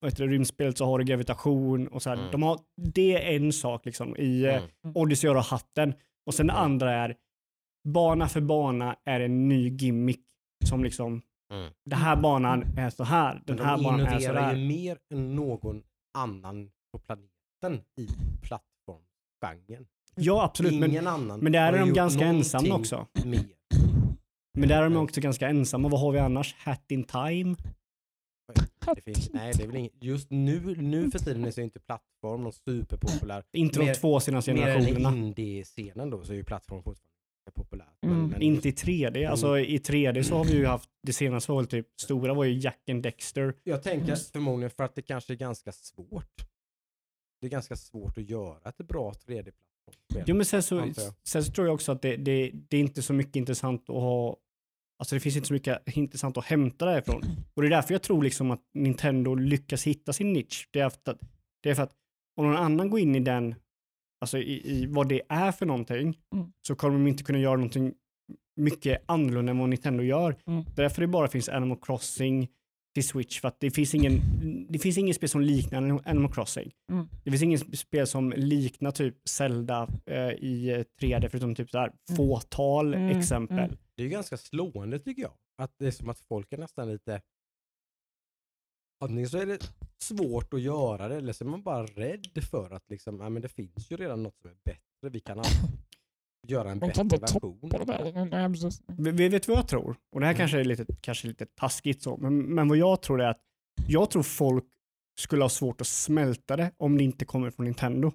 vad 0.00 0.10
heter 0.12 0.26
det, 0.26 0.32
rymdspelet 0.32 0.78
så 0.78 0.84
har 0.84 0.98
du 0.98 1.04
gravitation 1.04 1.88
och 1.88 2.02
så 2.02 2.10
här. 2.10 2.16
Mm. 2.16 2.30
De 2.30 2.42
har, 2.42 2.60
det 2.94 3.14
är 3.34 3.36
en 3.36 3.52
sak 3.52 3.86
liksom. 3.86 4.16
I 4.16 4.44
eh, 4.44 4.54
Mm. 4.84 4.96
Odyssey 4.96 5.28
har 5.28 5.34
du 5.34 5.40
hatten 5.40 5.94
och 6.26 6.34
sen 6.34 6.46
det 6.46 6.52
Mm. 6.52 6.64
andra 6.64 6.92
är 6.94 7.16
bana 7.88 8.28
för 8.28 8.40
bana 8.40 8.96
är 9.04 9.20
en 9.20 9.48
ny 9.48 9.68
gimmick 9.68 10.24
som 10.64 10.84
liksom 10.84 11.22
Mm. 11.50 11.72
den 11.84 11.98
här 11.98 12.16
banan 12.16 12.78
är 12.78 12.90
så 12.90 13.04
här, 13.04 13.42
den 13.46 13.56
Men 13.56 13.64
här 13.66 13.76
de 13.76 13.82
banan 13.84 14.00
är 14.00 14.06
så 14.06 14.24
innoverar 14.24 14.50
där. 14.50 14.56
ju 14.56 14.68
mer 14.68 14.98
än 15.14 15.36
någon 15.36 15.82
annan 16.18 16.70
på 16.92 16.98
planeten 16.98 17.86
i 17.96 18.08
plattformsgenren. 18.42 19.86
Ja 20.14 20.44
absolut, 20.44 20.74
men, 20.80 20.90
Ingen 20.90 21.06
annan 21.06 21.40
men 21.40 21.52
där 21.52 21.72
är 21.72 21.78
de 21.78 21.92
ganska 21.92 22.24
ensamma 22.24 22.74
också. 22.74 23.06
Mer. 23.24 23.44
Men 24.58 24.68
där 24.68 24.82
är 24.82 24.90
de 24.90 24.96
också 24.96 25.20
ganska 25.20 25.48
ensamma. 25.48 25.88
Vad 25.88 26.00
har 26.00 26.12
vi 26.12 26.18
annars? 26.18 26.54
Hat 26.58 26.90
in 26.90 27.04
time? 27.04 27.56
Det 28.94 29.02
finns, 29.02 29.30
nej, 29.32 29.52
det 29.56 29.62
är 29.62 29.66
väl 29.66 29.76
inget, 29.76 29.92
just 30.00 30.30
nu, 30.30 30.76
nu 30.76 31.10
för 31.10 31.18
tiden 31.18 31.44
är 31.44 31.50
så 31.50 31.60
inte 31.60 31.80
plattform 31.80 32.42
någon 32.42 32.52
superpopulär. 32.52 33.44
Inte 33.52 33.78
de 33.78 33.94
två 33.94 34.20
senaste 34.20 34.54
Mer 34.54 34.68
än 34.68 34.80
generationerna. 34.82 35.16
i 35.16 35.18
indie-scenen 35.18 36.10
då 36.10 36.24
så 36.24 36.32
är 36.32 36.36
ju 36.36 36.44
plattform 36.44 36.82
fortfarande 36.82 37.09
populärt. 37.54 38.02
Mm. 38.02 38.42
Inte 38.42 38.68
i 38.68 38.72
3D. 38.72 39.30
Alltså 39.30 39.58
i 39.58 39.78
3D 39.78 40.22
så 40.22 40.36
har 40.36 40.44
vi 40.44 40.52
ju 40.52 40.66
haft, 40.66 40.90
det 41.02 41.12
senaste 41.12 41.52
var 41.52 41.58
väl 41.58 41.66
typ, 41.66 41.86
stora 42.00 42.34
var 42.34 42.44
ju 42.44 42.58
Jack 42.58 42.88
and 42.90 43.02
Dexter. 43.02 43.54
Jag 43.64 43.82
tänker 43.82 44.16
förmodligen 44.16 44.70
för 44.70 44.84
att 44.84 44.94
det 44.94 45.02
kanske 45.02 45.32
är 45.32 45.36
ganska 45.36 45.72
svårt. 45.72 46.46
Det 47.40 47.46
är 47.46 47.50
ganska 47.50 47.76
svårt 47.76 48.18
att 48.18 48.30
göra 48.30 48.68
ett 48.68 48.78
bra 48.78 49.12
3D-plattformsspel. 49.12 50.24
Jo 50.26 50.36
men 50.36 50.46
sen 50.46 50.62
så, 50.62 50.92
sen 51.22 51.44
så 51.44 51.52
tror 51.52 51.66
jag 51.66 51.74
också 51.74 51.92
att 51.92 52.02
det, 52.02 52.16
det, 52.16 52.50
det 52.68 52.76
är 52.76 52.80
inte 52.80 53.02
så 53.02 53.12
mycket 53.12 53.36
intressant 53.36 53.90
att 53.90 53.96
ha, 53.96 54.36
alltså 54.98 55.16
det 55.16 55.20
finns 55.20 55.36
inte 55.36 55.48
så 55.48 55.54
mycket 55.54 55.96
intressant 55.96 56.36
att 56.36 56.44
hämta 56.44 56.84
därifrån. 56.84 57.22
Och 57.54 57.62
det 57.62 57.68
är 57.68 57.70
därför 57.70 57.94
jag 57.94 58.02
tror 58.02 58.22
liksom 58.22 58.50
att 58.50 58.62
Nintendo 58.74 59.34
lyckas 59.34 59.86
hitta 59.86 60.12
sin 60.12 60.32
nisch. 60.32 60.68
Det 60.70 60.80
är 60.80 60.90
för 60.90 61.10
att, 61.10 61.20
det 61.60 61.70
är 61.70 61.74
för 61.74 61.82
att 61.82 61.96
om 62.36 62.46
någon 62.46 62.56
annan 62.56 62.90
går 62.90 63.00
in 63.00 63.14
i 63.14 63.20
den, 63.20 63.54
alltså 64.20 64.38
i, 64.38 64.70
i 64.82 64.86
vad 64.86 65.08
det 65.08 65.22
är 65.28 65.52
för 65.52 65.66
någonting, 65.66 66.18
Mm. 66.34 66.52
så 66.66 66.74
kommer 66.74 66.92
de 66.98 67.06
inte 67.06 67.22
kunna 67.24 67.38
göra 67.38 67.56
någonting 67.56 67.94
mycket 68.56 69.02
annorlunda 69.06 69.50
än 69.50 69.58
vad 69.58 69.68
Nintendo 69.68 70.02
gör. 70.02 70.36
Mm. 70.46 70.64
Därför 70.76 71.00
det 71.02 71.08
bara 71.08 71.28
finns 71.28 71.48
Animal 71.48 71.78
Crossing 71.82 72.48
till 72.94 73.04
Switch, 73.08 73.40
för 73.40 73.48
att 73.48 73.60
det 73.60 73.70
finns 73.70 73.94
ingen, 73.94 74.20
det 74.68 74.78
finns 74.78 74.98
ingen 74.98 75.14
spel 75.14 75.28
som 75.28 75.40
liknar 75.40 76.00
Animal 76.04 76.32
Crossing. 76.32 76.70
Mm. 76.92 77.08
Det 77.24 77.30
finns 77.30 77.42
ingen 77.42 77.58
spel 77.58 78.06
som 78.06 78.32
liknar 78.36 78.90
typ 78.90 79.16
Zelda 79.28 79.88
eh, 80.06 80.28
i 80.30 80.70
eh, 80.70 80.84
3D, 81.06 81.28
förutom 81.28 81.54
typ 81.54 81.70
så 81.70 81.78
här 81.78 81.86
Mm. 82.08 82.16
fåtal 82.16 82.94
Mm, 82.94 83.18
exempel. 83.18 83.58
mm. 83.58 83.76
Det 83.96 84.02
är 84.02 84.04
ju 84.04 84.10
ganska 84.10 84.36
slående 84.36 84.98
tycker 84.98 85.22
jag. 85.22 85.32
Att 85.62 85.74
det 85.78 85.86
är 85.86 85.90
som 85.90 86.08
att 86.08 86.18
folk 86.20 86.52
är 86.52 86.58
nästan 86.58 86.88
lite... 86.92 87.20
Antingen 89.00 89.28
så 89.28 89.38
är 89.38 89.46
det 89.46 89.72
svårt 90.02 90.54
att 90.54 90.60
göra 90.60 91.08
det 91.08 91.16
eller 91.16 91.32
så 91.32 91.44
är 91.44 91.48
man 91.48 91.62
bara 91.62 91.86
rädd 91.86 92.44
för 92.50 92.70
att 92.70 92.90
liksom, 92.90 93.20
ja, 93.20 93.28
men 93.28 93.42
det 93.42 93.48
finns 93.48 93.90
ju 93.90 93.96
redan 93.96 94.22
något 94.22 94.38
som 94.40 94.50
är 94.50 94.56
bättre. 94.64 95.10
Vi 95.12 95.20
kan 95.20 95.42
göra 96.48 96.70
en 96.70 96.78
Man 96.78 96.88
bättre 96.88 97.18
version. 97.18 97.58
Vi- 98.96 99.10
vi 99.10 99.28
Vet 99.28 99.48
vad 99.48 99.56
jag 99.58 99.68
tror? 99.68 99.96
Och 100.12 100.20
det 100.20 100.26
här 100.26 100.32
Mm. 100.34 100.38
kanske 100.38 100.60
är 100.60 100.64
lite, 100.64 100.86
kanske 101.00 101.28
lite 101.28 101.46
taskigt 101.46 102.02
så, 102.02 102.16
men, 102.16 102.38
men 102.54 102.68
vad 102.68 102.78
jag 102.78 103.02
tror 103.02 103.20
är 103.22 103.28
att 103.28 103.40
jag 103.88 104.10
tror 104.10 104.22
folk 104.22 104.64
skulle 105.20 105.44
ha 105.44 105.48
svårt 105.48 105.80
att 105.80 105.86
smälta 105.86 106.56
det 106.56 106.72
om 106.76 106.98
det 106.98 107.04
inte 107.04 107.24
kommer 107.24 107.50
från 107.50 107.64
Nintendo. 107.66 108.12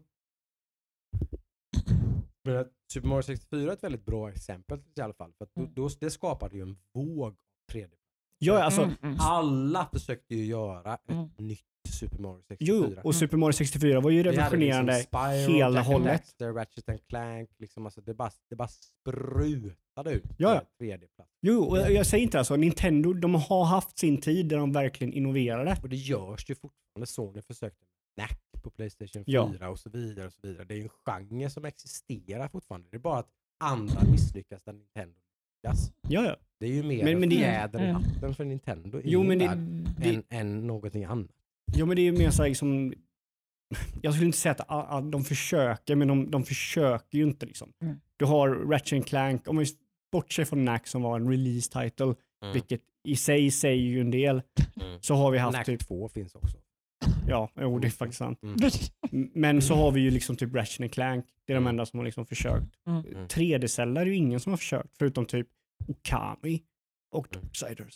Men 2.44 2.66
Super 2.94 3.08
Mario 3.08 3.22
64 3.24 3.70
är 3.72 3.74
ett 3.74 3.84
väldigt 3.84 4.06
bra 4.06 4.30
exempel 4.30 4.80
i 4.96 5.02
alla 5.02 5.14
fall. 5.14 5.34
För 5.38 5.46
att 5.46 5.52
då, 5.56 5.62
Mm. 5.62 5.74
då, 5.74 5.90
det 6.00 6.12
skapade 6.12 6.56
ju 6.56 6.62
en 6.62 6.78
våg 6.94 7.22
av 7.22 7.36
3D. 7.72 7.92
Ja, 8.38 8.64
alltså, 8.64 8.82
Mm, 8.82 8.96
mm. 9.04 9.18
Alla 9.20 9.90
försökte 9.94 10.36
ju 10.36 10.46
göra 10.46 10.94
ett 10.94 11.10
Mm. 11.12 11.30
nytt 11.38 11.60
Super 11.90 12.18
Mario 12.20 12.42
64. 12.48 12.58
jo, 12.96 12.96
och 13.04 13.16
Super 13.16 13.38
Mario 13.38 13.54
64 13.54 14.00
var 14.00 14.10
ju 14.12 14.24
revolutionerande 14.24 14.98
liksom 14.98 15.20
Spyro, 15.22 15.54
hela 15.58 15.78
Jack 15.78 15.88
hållet. 15.88 16.06
Daxter, 16.12 16.52
Ratchet 16.54 16.90
and 16.90 17.00
Clank, 17.10 17.50
liksom, 17.58 17.86
alltså 17.86 18.02
det, 18.02 18.14
bara, 18.14 18.32
det 18.50 18.56
bara 18.56 18.68
sprutade 18.68 20.12
ut 20.12 20.24
Ja, 20.38 20.56
ja. 20.56 20.62
3D-plats. 20.86 21.32
Jo, 21.42 21.64
och 21.64 21.78
jag 21.78 21.92
jag 21.94 22.06
säger 22.08 22.24
inte 22.24 22.38
alltså, 22.40 22.56
Nintendo, 22.56 23.14
de 23.14 23.36
har 23.36 23.66
haft 23.66 23.98
sin 23.98 24.22
tid 24.22 24.46
där 24.50 24.58
de 24.58 24.72
verkligen 24.74 25.14
innoverade. 25.14 25.78
Och 25.84 25.90
det 25.90 25.96
görs 25.96 26.50
ju 26.50 26.56
fortfarande. 26.56 27.06
Sony 27.08 27.42
försökte 27.42 27.86
Knack 28.16 28.40
på 28.64 28.70
Playstation 28.72 29.26
4 29.26 29.58
Ja. 29.60 29.70
och 29.70 29.80
så 29.80 29.90
vidare. 29.90 30.28
och 30.28 30.34
så 30.34 30.40
vidare. 30.44 30.66
Det 30.66 30.74
är 30.74 30.78
ju 30.78 30.84
en 30.84 30.90
genre 30.90 31.50
som 31.50 31.66
existerar 31.66 32.48
fortfarande. 32.48 32.88
Det 32.92 32.98
är 32.98 33.00
bara 33.00 33.20
att 33.20 33.30
andra 33.64 34.02
misslyckas 34.12 34.64
där 34.64 34.74
Nintendo 34.74 35.20
lyckas. 35.68 35.92
Ja, 36.10 36.26
ja. 36.26 36.36
Det 36.60 36.66
är 36.66 36.70
ju 36.72 36.84
mer 36.84 37.04
Men- 37.04 37.14
en 37.14 37.20
men 37.20 37.30
det- 37.30 37.36
fjäder 37.36 37.80
i 37.80 37.84
Mm. 37.90 37.96
hatten 37.96 38.36
för 38.36 38.46
Nintendo 38.46 39.02
Jo, 39.04 39.24
men 39.24 39.40
det, 39.40 39.46
det, 39.98 40.10
än, 40.10 40.24
än 40.30 40.68
någonting 40.68 41.04
annat. 41.04 41.32
jo, 41.76 41.86
men 41.86 41.96
det 41.96 42.02
är 42.02 42.04
ju 42.04 42.12
mer 42.12 42.30
så 42.30 42.42
här 42.42 42.50
liksom, 42.50 42.94
jag 44.02 44.14
skulle 44.14 44.26
inte 44.26 44.38
säga 44.38 44.56
att 44.68 45.12
de 45.12 45.24
försöker, 45.24 45.96
men 45.96 46.08
de, 46.08 46.32
de 46.32 46.44
försöker 46.44 47.18
ju 47.18 47.24
inte 47.24 47.46
liksom. 47.46 47.72
Mm. 47.82 47.96
Du 48.18 48.26
har 48.26 48.50
Ratchet 48.50 48.94
and 48.94 49.06
Clank, 49.08 49.48
om 49.48 49.58
vi 49.58 49.66
bortser 50.12 50.46
från 50.46 50.60
Knack 50.66 50.88
som 50.88 51.02
var 51.02 51.20
en 51.20 51.30
release 51.30 51.82
title, 51.84 52.16
vilket 52.54 52.82
i 53.08 53.16
sig 53.16 53.52
säger 53.52 53.84
ju 53.84 54.02
en 54.02 54.12
del, 54.12 54.42
Mm. 54.82 54.98
så 55.02 55.16
har 55.16 55.32
vi 55.32 55.38
haft 55.38 55.56
Knack 55.56 55.66
typ, 55.66 55.88
2 55.88 56.10
finns 56.10 56.36
också. 56.36 56.58
Ja, 57.28 57.50
jo 57.62 57.80
det 57.80 57.88
är 57.88 57.92
faktiskt 57.92 58.18
sant. 58.20 58.44
Mm. 58.44 58.56
M- 59.12 59.30
Men 59.34 59.62
så 59.62 59.76
har 59.76 59.92
vi 59.92 60.02
ju 60.02 60.12
liksom 60.12 60.36
typ 60.36 60.56
Ratchet 60.56 60.82
and 60.82 60.92
Clank, 60.92 61.26
det 61.46 61.54
är 61.54 61.56
de 61.56 61.64
Mm. 61.64 61.68
enda 61.70 61.86
som 61.86 62.00
har 62.00 62.06
liksom 62.06 62.26
försökt. 62.26 62.68
Mm. 62.88 63.06
Mm. 63.06 63.28
3D-celler 63.28 64.02
är 64.02 64.06
ju 64.06 64.16
ingen 64.16 64.40
som 64.40 64.52
har 64.52 64.58
försökt, 64.58 64.98
förutom 64.98 65.26
typ 65.26 65.48
Okami 65.88 66.62
och 67.12 67.36
Mm. 67.36 67.46
Darksiders. 67.48 67.96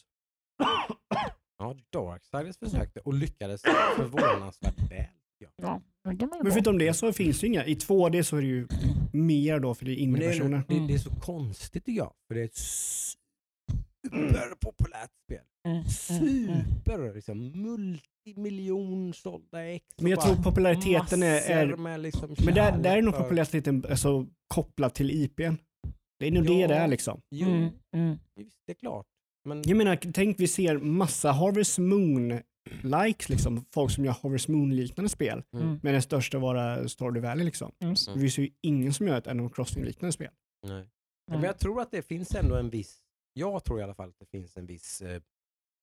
Ja, 1.60 1.76
Darksiders 1.94 2.58
försökte 2.58 3.00
och 3.00 3.14
lyckades 3.14 3.62
förvånansvärt 3.96 4.92
väl. 4.92 5.06
Ja. 5.56 5.82
Men 6.04 6.52
förutom 6.52 6.78
det 6.78 6.94
så 6.94 7.14
finns 7.14 7.40
det 7.40 7.48
inga, 7.48 7.66
i 7.66 7.76
2D 7.76 8.24
så 8.24 8.38
är 8.38 8.42
det 8.42 8.48
ju 8.48 8.68
mer 9.14 9.60
då 9.60 9.76
för 9.76 9.86
det 9.86 9.92
är 9.92 9.94
är, 9.94 9.98
indie-versioner. 10.00 10.64
det, 10.68 10.88
det 10.88 10.94
är 10.94 10.98
så 10.98 11.10
konstigt 11.16 11.86
tycker 11.86 11.98
jag. 11.98 12.14
För 12.28 12.36
det 12.36 12.42
är 12.42 12.50
superpopulärt 14.10 15.10
spel. 15.26 15.42
Mm, 15.68 15.78
mm, 16.10 16.50
mm. 16.50 16.62
Super, 16.66 17.14
liksom 17.14 17.52
multimiljon 17.62 19.14
sålda 19.14 19.66
ex. 19.66 19.86
Men 20.02 20.12
jag 20.12 20.22
tror 20.22 20.36
populariteten 20.36 21.24
är, 21.24 21.42
är 21.52 21.76
med 21.76 22.00
liksom 22.00 22.36
men 22.46 22.54
där, 22.54 22.78
där 22.78 22.98
är 22.98 23.02
nog 23.02 23.18
populariteten 23.18 23.86
alltså, 23.90 24.28
kopplad 24.54 24.94
till 24.94 25.12
IPn. 25.12 25.54
Det 26.20 26.28
är 26.28 26.32
nog 26.32 26.46
det 26.46 26.54
Ja. 26.54 26.68
det 26.68 26.76
är 26.76 26.88
liksom. 26.88 27.22
Jo, 27.36 27.48
Mm, 27.48 27.70
mm. 27.96 28.18
det 28.66 28.72
är 28.72 28.76
klart. 28.76 29.06
Men 29.50 29.62
Jag 29.66 29.78
menar, 29.78 29.96
tänk 29.96 30.40
vi 30.40 30.48
ser 30.48 30.78
massa 30.78 31.32
Harvest 31.32 31.78
Moon 31.80 32.40
likes 32.84 33.30
liksom, 33.30 33.66
folk 33.74 33.92
som 33.92 34.06
gör 34.06 34.16
Harvest 34.24 34.48
Moon-liknande 34.48 35.10
spel. 35.10 35.44
Mm. 35.56 35.80
Men 35.84 35.94
den 35.94 36.02
största 36.02 36.40
vara 36.40 36.88
Stardew 36.88 37.28
Valley 37.28 37.46
liksom. 37.46 37.72
Mm. 37.84 37.96
Det 38.14 38.20
finns 38.20 38.38
ju 38.38 38.50
ingen 38.62 38.94
som 38.94 39.08
gör 39.08 39.18
ett 39.18 39.28
Animal 39.28 39.52
Crossing-liknande 39.52 40.12
spel. 40.12 40.32
Nej. 40.68 40.88
Men 41.32 41.44
jag 41.44 41.60
tror 41.60 41.82
att 41.82 41.92
det 41.92 42.02
finns 42.02 42.36
ändå 42.36 42.56
en 42.56 42.70
viss, 42.70 43.00
jag 43.40 43.64
tror 43.64 43.80
i 43.80 43.84
alla 43.84 43.94
fall 43.94 44.10
att 44.10 44.20
det 44.20 44.26
finns 44.26 44.58
en 44.58 44.66
viss, 44.66 45.02
eh, 45.02 45.22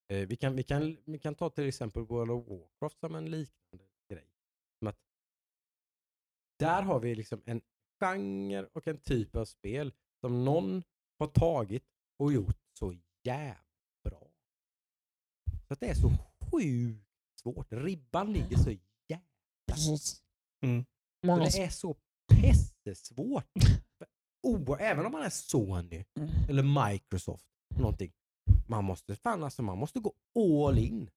eh, 0.09 0.27
vi, 0.29 0.37
kan, 0.37 0.57
vi, 0.57 0.63
kan, 0.63 0.97
vi 1.05 1.19
kan 1.19 1.35
ta 1.35 1.51
till 1.51 1.69
exempel 1.69 2.03
World 2.03 2.31
of 2.31 2.49
Warcraft 2.49 3.01
som 3.01 3.15
en 3.15 3.31
liknande 3.31 3.85
grej. 4.11 4.31
Som 4.79 4.89
att 4.89 4.99
där 6.59 6.83
har 6.83 7.01
vi 7.01 7.15
liksom 7.15 7.43
en 7.47 7.61
genre 8.01 8.67
och 8.73 8.89
en 8.89 8.99
typ 8.99 9.37
av 9.37 9.45
spel 9.45 9.93
som 10.21 10.45
någon 10.45 10.83
har 11.19 11.27
tagit 11.27 11.85
och 12.19 12.33
gjort 12.33 12.59
så 12.79 12.97
jävla 13.23 13.65
bra. 14.05 14.31
Så 15.69 15.73
att 15.73 15.81
det 15.81 15.87
är 15.87 15.95
så 15.95 16.11
sjukt 16.51 17.07
svårt. 17.41 17.73
Ribban 17.73 18.33
ligger 18.33 18.57
så 18.57 18.71
jävla. 19.09 19.27
Mm. 20.63 20.85
så 21.23 21.37
det 21.59 21.63
är 21.63 21.71
så 21.71 21.97
pestesvårt. 22.29 23.53
För 24.47 24.71
o- 24.73 24.77
Även 24.81 25.07
om 25.07 25.13
man 25.13 25.23
är 25.23 25.31
Sony 25.31 26.05
Mm. 26.19 26.31
eller 26.49 26.91
Microsoft, 26.91 27.45
någonting. 27.79 28.13
Man 28.67 28.85
måste, 28.85 29.17
fan 29.17 29.45
alltså, 29.45 29.63
man 29.63 29.79
måste 29.79 30.01
gå 30.01 30.13
all 30.39 30.79
in. 30.79 31.11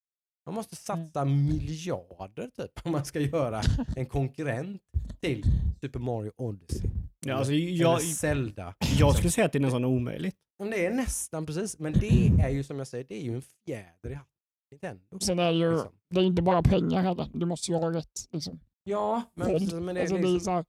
Man 0.46 0.56
måste 0.56 0.76
satsa 0.76 1.26
miljarder 1.26 2.50
typ 2.56 2.86
om 2.86 2.92
man 2.92 3.06
ska 3.06 3.20
göra 3.20 3.62
en 3.96 4.06
konkurrent 4.06 4.82
till 5.22 5.44
Super 5.82 6.00
Mario 6.00 6.32
Odyssey. 6.38 6.90
Ja, 7.26 7.34
alltså, 7.36 7.54
eller 7.54 7.68
jag, 7.72 8.02
Zelda. 8.02 8.74
jag 9.00 9.16
skulle 9.16 9.32
säga 9.32 9.46
att 9.46 9.52
det 9.52 9.58
är 9.58 9.62
nästan 9.62 9.86
omöjligt. 9.86 10.36
Men 10.60 10.70
det 10.72 10.86
är 10.86 10.94
nästan 10.94 11.46
precis, 11.46 11.80
men 11.80 11.94
det 11.94 12.28
är 12.44 12.50
ju 12.50 12.64
som 12.64 12.78
jag 12.78 12.88
säger, 12.88 13.04
det 13.10 13.16
är 13.22 13.24
ju 13.24 13.36
en 13.36 13.42
fjäder 13.66 14.10
i 14.10 14.14
hatten. 14.14 14.30
Nintendo. 14.72 15.20
Sen 15.20 15.40
är 15.40 15.52
ju, 15.52 15.72
Liksom. 15.72 15.92
det 16.10 16.20
är 16.20 16.24
inte 16.24 16.42
bara 16.42 16.62
pengar 16.62 17.02
heller. 17.02 17.28
Du 17.34 17.46
måste 17.46 17.72
ju 17.72 17.78
ha 17.78 17.92
rätt. 17.92 18.28
Liksom. 18.32 18.60
Ja, 18.84 19.22
men, 19.36 19.48
men 19.86 19.96
det 19.96 20.02
alltså, 20.02 20.16
är 20.16 20.22
det 20.22 20.28
är 20.28 20.34
liksom, 20.34 20.40
så 20.40 20.52
här, 20.52 20.66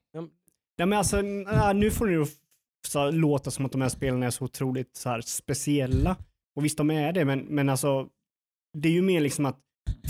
Nej, 0.79 0.87
men 0.87 0.93
alltså, 0.93 1.19
äh, 1.19 1.75
nu 1.75 1.91
får 1.91 2.11
ju 2.11 2.27
så, 2.89 3.11
låta 3.11 3.51
som 3.51 3.67
att 3.67 3.73
de 3.73 3.81
här 3.81 3.89
spelen 3.89 4.23
är 4.23 4.31
så 4.31 4.45
otroligt 4.45 4.97
så 4.97 5.09
här, 5.09 5.21
speciella. 5.21 6.17
Och 6.57 6.65
visst, 6.65 6.79
de 6.79 6.91
är 6.91 7.13
det, 7.13 7.25
men, 7.25 7.39
men 7.41 7.69
alltså, 7.69 8.09
det 8.79 8.89
är 8.89 8.93
ju 8.93 9.03
mer 9.03 9.21
liksom 9.21 9.47
att 9.47 9.59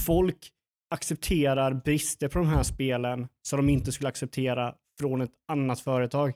folk 0.07 0.51
accepterar 0.95 1.75
brister 1.75 2.29
på 2.29 2.39
de 2.39 2.49
här 2.49 2.63
spelen 2.63 3.29
som 3.43 3.57
de 3.57 3.69
inte 3.73 3.93
skulle 3.93 4.09
acceptera 4.09 4.75
från 5.01 5.21
ett 5.21 5.31
annat 5.49 5.81
företag. 5.81 6.33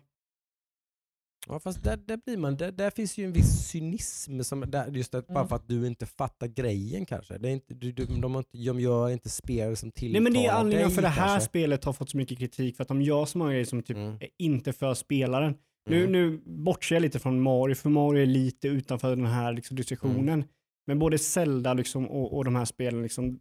Ja 1.46 1.60
fast 1.60 1.82
där, 1.84 1.96
där 1.96 2.16
blir 2.16 2.36
man, 2.36 2.56
där, 2.56 2.72
där 2.72 2.90
finns 2.90 3.18
ju 3.18 3.24
en 3.24 3.32
viss 3.32 3.68
cynism, 3.68 4.40
som, 4.40 4.60
där, 4.60 4.86
just 4.90 5.12
bara 5.26 5.38
Mm. 5.38 5.48
för 5.48 5.56
att 5.56 5.68
du 5.68 5.86
inte 5.86 6.06
fattar 6.06 6.46
grejen 6.46 7.06
kanske. 7.06 7.38
Det 7.38 7.48
är 7.48 7.52
inte, 7.52 7.74
du, 7.74 7.92
du, 7.92 8.04
de, 8.06 8.34
har 8.34 8.44
de 8.52 8.80
gör 8.80 9.10
inte 9.10 9.28
spel 9.28 9.76
som 9.76 9.86
Nej 9.86 9.92
tilltalar 9.92 10.20
men 10.22 10.32
det 10.32 10.46
är 10.46 10.52
anledningen 10.52 10.88
dig 10.88 10.94
för 10.94 11.02
det 11.02 11.08
här 11.08 11.28
kanske. 11.28 11.48
spelet 11.48 11.84
har 11.84 11.92
fått 11.92 12.10
så 12.10 12.16
mycket 12.16 12.38
kritik 12.38 12.76
för 12.76 12.82
att 12.82 12.88
de 12.88 13.02
gör 13.02 13.24
så 13.24 13.38
många 13.38 13.50
grejer 13.50 13.64
som 13.64 13.82
typ 13.82 13.96
Mm. 13.96 14.18
inte 14.38 14.72
för 14.72 14.94
spelaren. 14.94 15.54
Nu, 15.90 15.98
Mm. 16.00 16.12
nu 16.12 16.40
bortser 16.46 16.94
jag 16.96 17.02
lite 17.02 17.18
från 17.18 17.40
Mario, 17.40 17.74
för 17.74 17.90
Mario 17.90 18.22
är 18.22 18.26
lite 18.26 18.68
utanför 18.68 19.16
den 19.16 19.26
här 19.26 19.52
liksom, 19.52 19.76
diskussionen. 19.76 20.28
Mm. 20.28 20.48
Men 20.86 20.98
både 20.98 21.18
Zelda 21.18 21.74
liksom, 21.74 22.08
och, 22.10 22.36
och 22.36 22.44
de 22.44 22.54
här 22.54 22.64
spelen 22.64 23.02
liksom, 23.02 23.40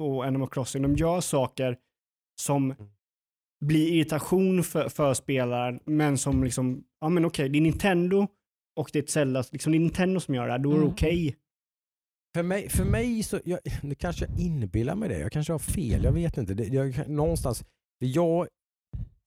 och 0.00 0.24
Animal 0.26 0.48
Crossing, 0.48 0.82
de 0.82 0.94
gör 0.96 1.20
saker 1.20 1.76
som 2.40 2.70
Mm. 2.70 2.86
blir 3.64 3.92
irritation 3.92 4.64
för, 4.64 4.88
för 4.88 5.14
spelaren, 5.14 5.80
men 5.84 6.18
som 6.18 6.44
liksom, 6.44 6.84
ja 7.00 7.08
men 7.08 7.24
okej, 7.24 7.48
det 7.48 7.58
är 7.58 7.60
Nintendo 7.60 8.26
och 8.76 8.90
det 8.92 8.98
är 8.98 9.02
ett 9.02 9.10
Zelda, 9.10 9.44
liksom 9.52 9.72
det 9.72 9.78
är 9.78 9.80
Nintendo 9.80 10.20
som 10.20 10.34
gör 10.34 10.46
det 10.46 10.52
här, 10.52 10.58
då 10.58 10.70
är 10.70 10.74
det 10.74 10.80
Mm. 10.80 10.92
okej. 10.92 11.36
För 12.36 12.42
mig, 12.42 12.68
för 12.68 12.84
mig 12.84 13.22
så, 13.22 13.40
jag, 13.44 13.58
nu 13.82 13.94
kanske 13.94 14.24
jag 14.26 14.40
inbillar 14.40 14.94
mig 14.94 15.08
det, 15.08 15.18
jag 15.18 15.32
kanske 15.32 15.52
har 15.52 15.58
fel, 15.58 16.04
jag 16.04 16.12
vet 16.12 16.36
inte. 16.36 16.54
Det, 16.54 16.64
jag, 16.64 17.08
någonstans, 17.08 17.64
jag 17.98 18.48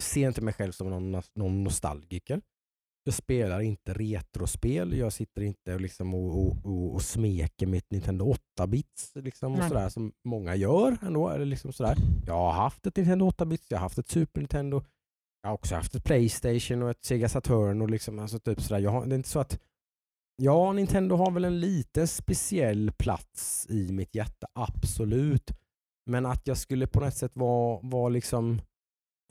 ser 0.04 0.28
inte 0.28 0.42
mig 0.42 0.54
själv 0.54 0.72
som 0.72 0.90
någon, 0.90 1.22
någon 1.36 1.64
nostalgiker. 1.64 2.42
Jag 3.04 3.14
spelar 3.14 3.60
inte 3.60 3.94
retrospel, 3.94 4.98
jag 4.98 5.14
sitter 5.14 5.42
inte 5.42 5.74
och, 5.74 5.82
liksom 5.82 6.14
och, 6.14 6.40
och, 6.40 6.66
och, 6.66 6.94
och 6.94 7.02
smeker 7.02 7.68
mitt 7.68 7.92
Nintendo 7.92 8.34
8-bits 8.60 9.12
liksom 9.16 9.54
och 9.54 9.60
Nej. 9.60 9.70
sådär 9.70 9.90
som 9.90 10.12
många 10.26 10.56
gör 10.56 10.98
ändå. 11.02 11.30
Eller 11.30 11.46
liksom 11.46 11.74
sådär. 11.74 11.96
Jag 12.28 12.34
har 12.34 12.52
haft 12.52 12.88
ett 12.88 12.96
Nintendo 12.96 13.30
8-bits, 13.30 13.66
jag 13.70 13.78
har 13.78 13.82
haft 13.84 13.98
ett 13.98 14.10
Super 14.10 14.42
Nintendo, 14.42 14.84
jag 15.42 15.50
har 15.50 15.54
också 15.54 15.76
haft 15.76 15.96
ett 15.96 16.04
Playstation 16.04 16.84
och 16.84 16.90
ett 16.90 17.04
Sega 17.06 17.30
Saturn 17.30 17.82
och 17.82 17.90
liksom, 17.90 18.20
alltså 18.20 18.40
typ 18.40 18.62
sådär. 18.62 18.82
Jag 18.82 18.92
har, 18.92 19.06
det 19.06 19.16
är 19.16 19.18
inte 19.18 19.30
så 19.30 19.40
att 19.40 19.60
Ja, 20.44 20.74
Nintendo 20.74 21.16
har 21.16 21.32
väl 21.32 21.46
en 21.46 21.60
lite 21.60 22.08
speciell 22.08 22.92
plats 22.98 23.68
i 23.70 23.92
mitt 23.92 24.16
hjärta, 24.16 24.48
absolut. 24.54 25.52
Men 26.06 26.26
att 26.26 26.48
jag 26.48 26.58
skulle 26.58 26.88
på 26.88 27.00
något 27.00 27.14
sätt 27.14 27.32
vara, 27.36 27.80
vara 27.84 28.10
liksom... 28.10 28.62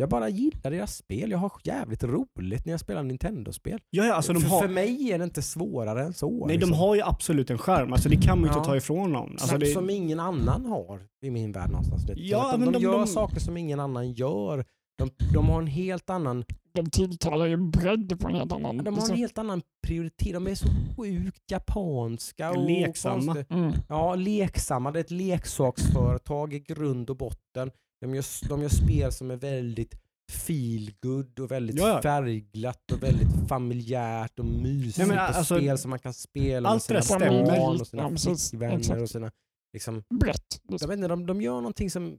Jag 0.00 0.08
bara 0.08 0.28
gillar 0.28 0.70
deras 0.70 0.96
spel. 0.96 1.30
Jag 1.30 1.38
har 1.38 1.52
jävligt 1.64 2.04
roligt 2.04 2.64
när 2.64 2.72
jag 2.72 2.80
spelar 2.80 3.02
Nintendo-spel. 3.02 3.80
Ja, 3.90 4.04
ja, 4.04 4.14
alltså 4.14 4.32
de 4.32 4.40
för, 4.40 4.48
har, 4.48 4.60
för 4.60 4.68
mig 4.68 5.12
är 5.12 5.18
det 5.18 5.24
inte 5.24 5.42
svårare 5.42 6.02
än 6.04 6.12
så. 6.12 6.30
nej, 6.46 6.56
de 6.56 6.60
liksom. 6.66 6.72
har 6.72 6.94
ju 6.94 7.02
absolut 7.02 7.50
en 7.50 7.58
skärm, 7.58 7.92
alltså 7.92 8.08
det 8.08 8.16
kan 8.16 8.40
man 8.40 8.48
ju 8.48 8.52
Ja. 8.54 8.58
inte 8.58 8.68
ta 8.68 8.76
ifrån 8.76 9.12
dem. 9.12 9.30
Alltså, 9.30 9.46
som, 9.46 9.60
det, 9.60 9.66
som 9.66 9.90
ingen 9.90 10.20
annan 10.20 10.66
har 10.66 11.00
i 11.26 11.30
min 11.30 11.52
värld 11.52 11.70
någonstans. 11.70 12.04
Ja, 12.16 12.48
de, 12.52 12.60
men 12.60 12.72
de, 12.72 12.78
de- 12.78 12.82
gör 12.84 12.98
de- 12.98 13.06
saker 13.06 13.40
som 13.40 13.56
ingen 13.56 13.80
annan 13.80 14.12
gör. 14.12 14.64
De, 14.98 15.10
de 15.34 15.48
har 15.48 15.60
en 15.60 15.66
helt 15.66 16.10
annan 16.10 16.44
De 16.74 16.90
tilltalar 16.90 17.46
ju 17.46 17.56
bredd 17.56 18.20
på 18.20 18.28
en 18.28 18.34
helt 18.34 18.52
annan... 18.52 18.76
de 18.76 18.98
har 18.98 19.10
en 19.10 19.16
helt 19.16 19.38
annan 19.38 19.62
prioritet. 19.86 20.32
De 20.32 20.46
är 20.46 20.54
så 20.54 20.66
sjukt 20.96 21.50
japanska 21.50 22.50
och 22.50 22.64
Leksamma. 22.70 23.36
mm. 23.50 23.72
Ja, 23.88 24.14
leksamma. 24.14 24.90
Det 24.90 24.98
är 24.98 25.04
ett 25.04 25.10
leksaksföretag 25.10 26.54
i 26.54 26.60
grund 26.60 27.10
och 27.10 27.16
botten. 27.16 27.70
De 28.00 28.14
gör, 28.14 28.48
de 28.48 28.62
gör 28.62 28.68
spel 28.68 29.12
som 29.12 29.30
är 29.30 29.36
väldigt 29.36 29.94
feel 30.32 30.92
good 31.02 31.40
och 31.40 31.50
väldigt 31.50 31.76
Ja, 31.78 32.02
färgglatt 32.02 32.92
och 32.92 33.02
väldigt 33.02 33.48
familjärt 33.48 34.38
och 34.38 34.44
mysigt. 34.44 34.98
Nej, 34.98 35.06
men 35.06 35.16
och 35.16 35.22
alltså, 35.22 35.56
spel 35.56 35.78
som 35.78 35.90
man 35.90 35.98
kan 35.98 36.14
spela 36.14 36.68
allt 36.68 36.90
med 36.90 37.04
sina 37.04 37.18
stämmer. 37.20 37.46
barn 37.46 37.80
och 37.80 37.86
sina 37.86 38.02
Ja, 38.02 38.08
precis. 38.10 38.50
flickvänner 38.50 39.02
och 39.02 39.10
sina... 39.10 39.32
Liksom, 39.72 40.02
brett. 40.20 40.60
jag 40.68 40.88
vet 40.88 40.96
inte, 40.96 41.08
de, 41.08 41.26
de 41.26 41.40
gör 41.42 41.54
någonting 41.54 41.90
som... 41.90 42.18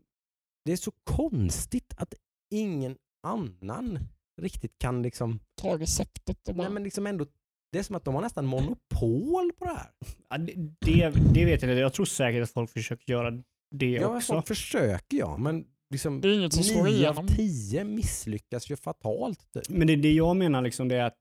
Det 0.65 0.71
är 0.71 0.77
så 0.77 0.91
konstigt 1.03 1.93
att 1.97 2.13
ingen 2.53 2.95
annan 3.27 3.99
riktigt 4.41 4.79
kan 4.79 5.01
liksom... 5.01 5.39
Ta 5.61 5.77
receptet 5.77 6.47
och 6.47 6.55
bara... 6.55 6.63
Nej, 6.63 6.73
men 6.73 6.84
liksom 6.84 7.07
ändå, 7.07 7.25
det 7.71 7.79
är 7.79 7.84
som 7.84 7.95
att 7.95 8.05
de 8.05 8.15
har 8.15 8.21
nästan 8.21 8.45
monopol 8.45 9.51
på 9.57 9.65
det 9.65 9.71
här. 9.71 9.89
ja, 10.29 10.38
det, 10.38 10.53
det, 10.82 11.09
det 11.34 11.45
vet 11.45 11.61
jag 11.61 11.71
inte, 11.71 11.82
jag 11.82 11.93
tror 11.93 12.05
säkert 12.05 12.43
att 12.43 12.49
folk 12.51 12.69
försöker 12.69 13.13
göra 13.13 13.43
det 13.72 13.89
Ja, 13.91 14.15
också. 14.17 14.34
folk 14.34 14.47
försöker 14.47 15.17
ja, 15.17 15.38
men 15.38 15.65
liksom 15.89 16.22
det 16.22 16.30
är 16.30 16.34
inget 16.34 16.53
som 16.53 16.63
slår 16.63 16.84
nio 16.84 16.89
av 17.09 17.15
igenom. 17.15 17.28
tio 17.28 17.84
misslyckas 17.84 18.69
ju 18.72 18.76
fatalt. 18.76 19.53
Typ. 19.53 19.69
Men 19.69 19.88
det, 19.88 19.95
det 19.95 20.11
jag 20.13 20.36
menar 20.36 20.61
liksom 20.61 20.88
det 20.88 20.95
är 20.95 21.03
att 21.03 21.17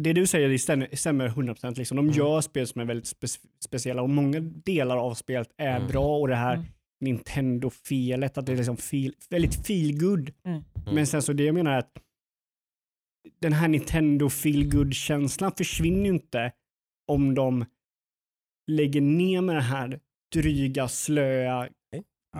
det 0.00 0.12
du 0.12 0.26
säger 0.26 0.48
det 0.48 0.58
stämmer, 0.58 0.96
stämmer 0.96 1.28
100%. 1.28 1.78
Liksom. 1.78 1.96
De 1.96 2.06
Mm. 2.06 2.16
gör 2.18 2.40
spel 2.40 2.66
som 2.66 2.80
är 2.80 2.84
väldigt 2.84 3.06
spe, 3.06 3.26
speciella 3.64 4.02
och 4.02 4.10
många 4.10 4.40
delar 4.40 4.96
av 4.96 5.14
spelet 5.14 5.48
är 5.56 5.76
Mm. 5.76 5.88
bra 5.88 6.18
och 6.18 6.28
det 6.28 6.36
här 6.36 6.54
Mm. 6.54 6.66
Nintendo-felet, 7.00 8.38
att 8.38 8.46
det 8.46 8.52
är 8.52 8.56
liksom 8.56 8.76
feel, 8.76 9.14
väldigt 9.30 9.66
feel 9.66 9.98
good. 9.98 10.30
Mm. 10.44 10.62
Men 10.92 11.06
sen 11.06 11.22
så 11.22 11.32
det 11.32 11.44
jag 11.44 11.54
menar 11.54 11.72
är 11.72 11.78
att 11.78 11.92
den 13.40 13.52
här 13.52 13.68
Nintendo 13.68 14.28
feel 14.28 14.70
good-känslan 14.70 15.52
försvinner 15.56 16.04
ju 16.04 16.08
inte 16.10 16.52
om 17.06 17.34
de 17.34 17.64
lägger 18.66 19.00
ner 19.00 19.40
med 19.40 19.56
den 19.56 19.62
här 19.64 20.00
dryga, 20.32 20.88
slöa 20.88 21.68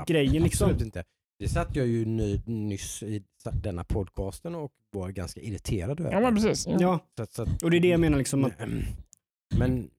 grejen. 0.06 0.42
Liksom. 0.42 0.64
Absolut 0.64 0.86
inte. 0.86 1.04
Det 1.38 1.48
satt 1.48 1.76
jag 1.76 1.86
ju 1.86 2.04
ny, 2.04 2.40
nyss 2.46 3.02
i 3.02 3.22
denna 3.52 3.84
podcasten 3.84 4.54
och 4.54 4.72
var 4.90 5.10
ganska 5.10 5.40
irriterad 5.40 6.00
över. 6.00 6.12
Ja, 6.12 6.20
men 6.20 6.34
precis. 6.34 6.66
Ja. 6.66 6.76
Ja, 6.80 7.00
så, 7.16 7.26
så, 7.30 7.42
att- 7.42 7.62
och 7.62 7.70
det 7.70 7.76
är 7.76 7.80
det 7.80 7.88
jag 7.88 8.00
menar. 8.00 8.18
Liksom, 8.18 8.44
att, 8.44 8.52
Men, 9.56 9.90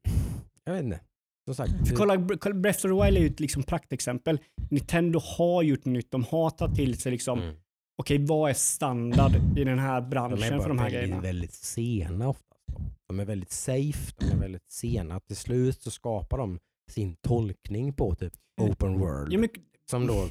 jag 0.64 0.74
vet 0.74 0.84
inte. 0.84 1.00
Som 1.46 1.56
sagt, 1.56 1.74
kolla, 1.96 2.28
kolla, 2.40 2.56
Breath 2.56 2.78
of 2.78 2.82
the 2.82 3.06
Wild 3.06 3.18
är 3.18 3.22
ju 3.22 3.28
ett 3.28 3.40
liksom 3.40 3.64
praktexempel. 3.64 4.40
Nintendo 4.70 5.20
har 5.38 5.64
gjort 5.64 5.86
nytt, 5.86 6.12
de 6.12 6.24
har 6.24 6.50
tagit 6.50 6.76
till 6.76 7.00
sig 7.00 7.12
liksom, 7.12 7.42
mm. 7.42 7.56
okej 7.98 8.26
vad 8.26 8.50
är 8.50 8.54
standard 8.54 9.58
i 9.58 9.64
den 9.64 9.80
här 9.80 10.02
de 10.02 10.10
branschen 10.10 10.54
är 10.54 10.60
för 10.60 10.70
de 10.70 10.80
här 10.80 10.86
väldigt, 10.86 11.02
grejerna? 11.02 11.22
väldigt 11.22 11.54
sena 11.54 12.30
oftast. 12.30 12.62
De 13.08 13.20
är 13.20 13.26
väldigt 13.26 13.52
safe, 13.52 14.14
de 14.20 14.26
är 14.26 14.38
väldigt 14.40 14.72
sena. 14.72 15.20
Till 15.20 15.36
slut 15.36 15.82
så 15.82 15.92
skapar 15.92 16.38
de 16.38 16.60
sin 16.92 17.16
tolkning 17.16 17.94
på 17.94 18.16
typ 18.16 18.34
open 18.62 19.00
world. 19.00 19.34
Ja, 19.34 19.40
men, 19.40 19.50
Som 19.92 20.08
då 20.08 20.30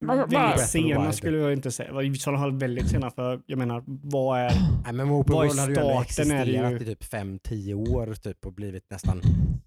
men- 0.00 0.28
väldigt 0.28 0.68
sena 0.68 1.12
skulle 1.12 1.38
jag 1.38 1.52
inte 1.52 1.70
säga. 1.70 2.02
I 2.02 2.14
sådana 2.14 2.38
fall 2.42 2.58
väldigt 2.58 2.88
sena 2.88 3.10
för 3.10 3.40
jag 3.46 3.58
menar, 3.58 3.82
vad 3.86 4.40
är 4.40 4.52
Nej, 4.84 4.92
men 4.92 5.10
Open 5.10 5.34
Vad 5.34 5.46
i 5.46 5.48
World 5.48 5.60
hade 5.60 5.72
ju 5.72 5.78
ändå 5.80 6.04
starten 6.04 6.30
är 6.30 6.44
det 6.46 6.50
ju- 6.50 6.56
existerat 6.56 6.82
i 6.82 6.84
typ 6.84 7.04
5-10 7.04 7.74
år 7.74 8.14
typ, 8.14 8.46
och 8.46 8.52
blivit 8.52 8.90
nästan 8.90 9.22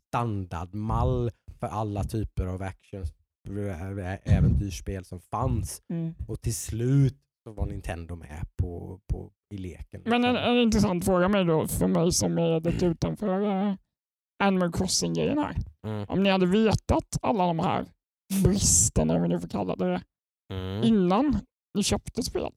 standardmall 0.07 1.31
för 1.59 1.67
alla 1.67 2.03
typer 2.03 2.45
av 2.45 2.61
action 2.61 3.05
äventyrsspel 4.23 5.05
som 5.05 5.19
fanns. 5.19 5.81
Mm. 5.89 6.15
Och 6.27 6.41
till 6.41 6.55
slut 6.55 7.17
så 7.43 7.53
var 7.53 7.65
Nintendo 7.65 8.15
med 8.15 8.47
på, 8.61 8.99
på, 9.07 9.31
i 9.53 9.57
leken. 9.57 10.01
Men 10.05 10.25
en, 10.25 10.35
en 10.35 10.57
intressant 10.57 11.05
fråga 11.05 11.27
med 11.27 11.47
då, 11.47 11.67
för 11.67 11.87
mig 11.87 12.11
som 12.11 12.37
är 12.37 12.71
lite 12.71 12.85
utanför 12.85 13.41
uh, 13.41 13.73
Animal 14.41 14.71
Crossing-grejen 14.71 15.37
här. 15.37 15.55
Mm. 15.87 16.05
Om 16.09 16.23
ni 16.23 16.29
hade 16.29 16.45
vetat 16.45 17.17
alla 17.21 17.47
de 17.47 17.59
här 17.59 17.85
bristerna, 18.43 19.15
om 19.15 19.21
vi 19.21 19.27
nu 19.27 19.39
får 19.39 19.47
kalla 19.47 19.75
det 19.75 19.85
det, 19.85 20.01
Mm. 20.53 20.83
innan 20.83 21.39
ni 21.77 21.83
köpte 21.83 22.23
spelet, 22.23 22.53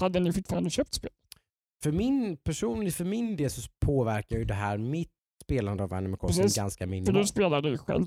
hade 0.00 0.20
ni 0.20 0.32
fortfarande 0.32 0.70
köpt 0.70 0.94
spelet? 0.94 1.14
För 1.82 1.92
min 1.92 2.36
personligt, 2.36 2.94
för 2.94 3.04
min 3.04 3.36
del 3.36 3.50
så 3.50 3.70
påverkar 3.86 4.36
ju 4.36 4.44
det 4.44 4.54
här 4.54 4.78
mitt 4.78 5.10
spelande 5.44 5.84
av 5.84 5.94
Animal 5.94 6.18
Crossing 6.18 6.42
Precis. 6.42 6.56
ganska 6.56 6.84
För 6.84 6.86
du 6.86 6.90
minimalt. 6.90 7.28
spelade 7.28 7.68
ju 7.70 7.78
själv. 7.78 8.06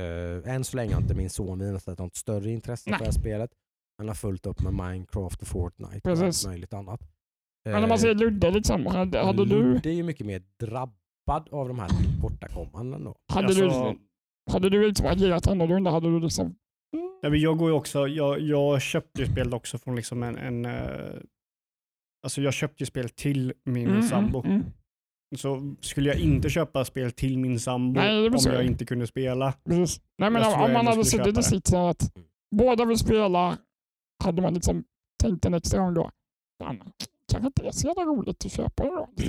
Uh, 0.00 0.48
än 0.54 0.64
så 0.64 0.76
länge 0.76 0.94
har 0.94 1.00
inte 1.02 1.14
min 1.14 1.30
son 1.30 1.72
visat 1.72 1.98
något 1.98 2.16
större 2.16 2.50
intresse 2.50 2.90
Nej. 2.90 2.98
för 2.98 3.04
det 3.04 3.10
här 3.12 3.20
spelet. 3.20 3.50
Han 3.98 4.08
har 4.08 4.14
fullt 4.14 4.46
upp 4.46 4.60
med 4.62 4.72
Minecraft 4.74 5.42
och 5.42 5.48
Fortnite 5.48 5.96
och 5.96 6.02
Precis. 6.02 6.44
allt 6.46 6.52
möjligt 6.52 6.72
annat. 6.72 7.00
Men 7.64 7.74
om 7.76 7.82
Eh, 7.82 7.88
man 7.88 7.98
säger 7.98 8.14
Ludde, 8.14 8.50
liksom, 8.50 8.86
hade, 8.86 9.18
hade 9.24 9.44
du, 9.44 9.62
Ludde 9.62 9.90
är 9.90 9.94
ju 9.94 10.02
mycket 10.02 10.26
mer 10.26 10.42
drabbad 11.28 11.48
av 11.52 11.68
de 11.68 11.78
här 11.78 11.88
tillkortakommandena 11.88 13.04
då. 13.04 13.16
hade 13.32 13.46
Alltså- 13.46 13.68
du, 13.92 13.98
hade 14.52 14.70
du 14.70 14.86
liksom 14.88 15.06
agerat 15.06 15.46
annorlunda? 15.48 15.90
Hade 15.90 16.08
du 16.10 16.20
liksom... 16.20 16.54
Ja, 17.22 17.30
men 17.30 17.40
jag 17.40 17.58
går 17.58 17.68
ju 17.70 17.74
också, 17.76 18.06
jag, 18.08 18.40
jag 18.40 18.82
köpte 18.82 19.20
ju 19.22 19.26
spelet 19.26 19.54
också 19.54 19.78
från 19.78 19.96
liksom 19.96 20.22
en, 20.22 20.36
en 20.36 20.64
eh, 20.64 21.20
alltså 22.22 22.40
jag 22.42 22.54
köpte 22.54 22.82
ju 22.82 22.86
spel 22.86 23.08
till 23.08 23.52
min 23.64 23.88
Mm, 23.88 24.02
sambo. 24.02 24.42
mm, 24.44 24.52
mm. 24.52 24.66
Så 25.36 25.74
skulle 25.80 26.08
jag 26.08 26.18
inte 26.18 26.50
köpa 26.50 26.84
spel 26.84 27.12
till 27.12 27.38
min 27.38 27.60
sambo 27.60 28.00
Nej, 28.00 28.26
om 28.28 28.38
så. 28.38 28.48
jag 28.48 28.64
inte 28.64 28.84
kunde 28.84 29.06
spela. 29.06 29.52
Precis. 29.64 30.00
Nej, 30.18 30.30
men 30.30 30.42
Jag 30.42 30.54
om, 30.54 30.62
om 30.64 30.72
man 30.72 30.86
hade 30.86 31.04
suttit 31.04 31.38
i 31.38 31.42
sitsen 31.42 31.80
att 31.80 32.16
Mm. 32.16 32.28
båda 32.56 32.84
vill 32.84 32.98
spela, 32.98 33.58
hade 34.24 34.42
man 34.42 34.54
liksom 34.54 34.84
tänkt 35.22 35.44
en 35.44 35.54
extra 35.54 35.80
gång 35.80 35.94
då. 35.94 36.10
Fan, 36.62 36.82
kanske 37.28 37.46
inte 37.46 37.66
är 37.66 37.70
så 37.72 37.86
jävla 37.86 38.02
roligt 38.02 38.44
att 38.44 38.52
köpa 38.52 38.84
då. 38.84 39.08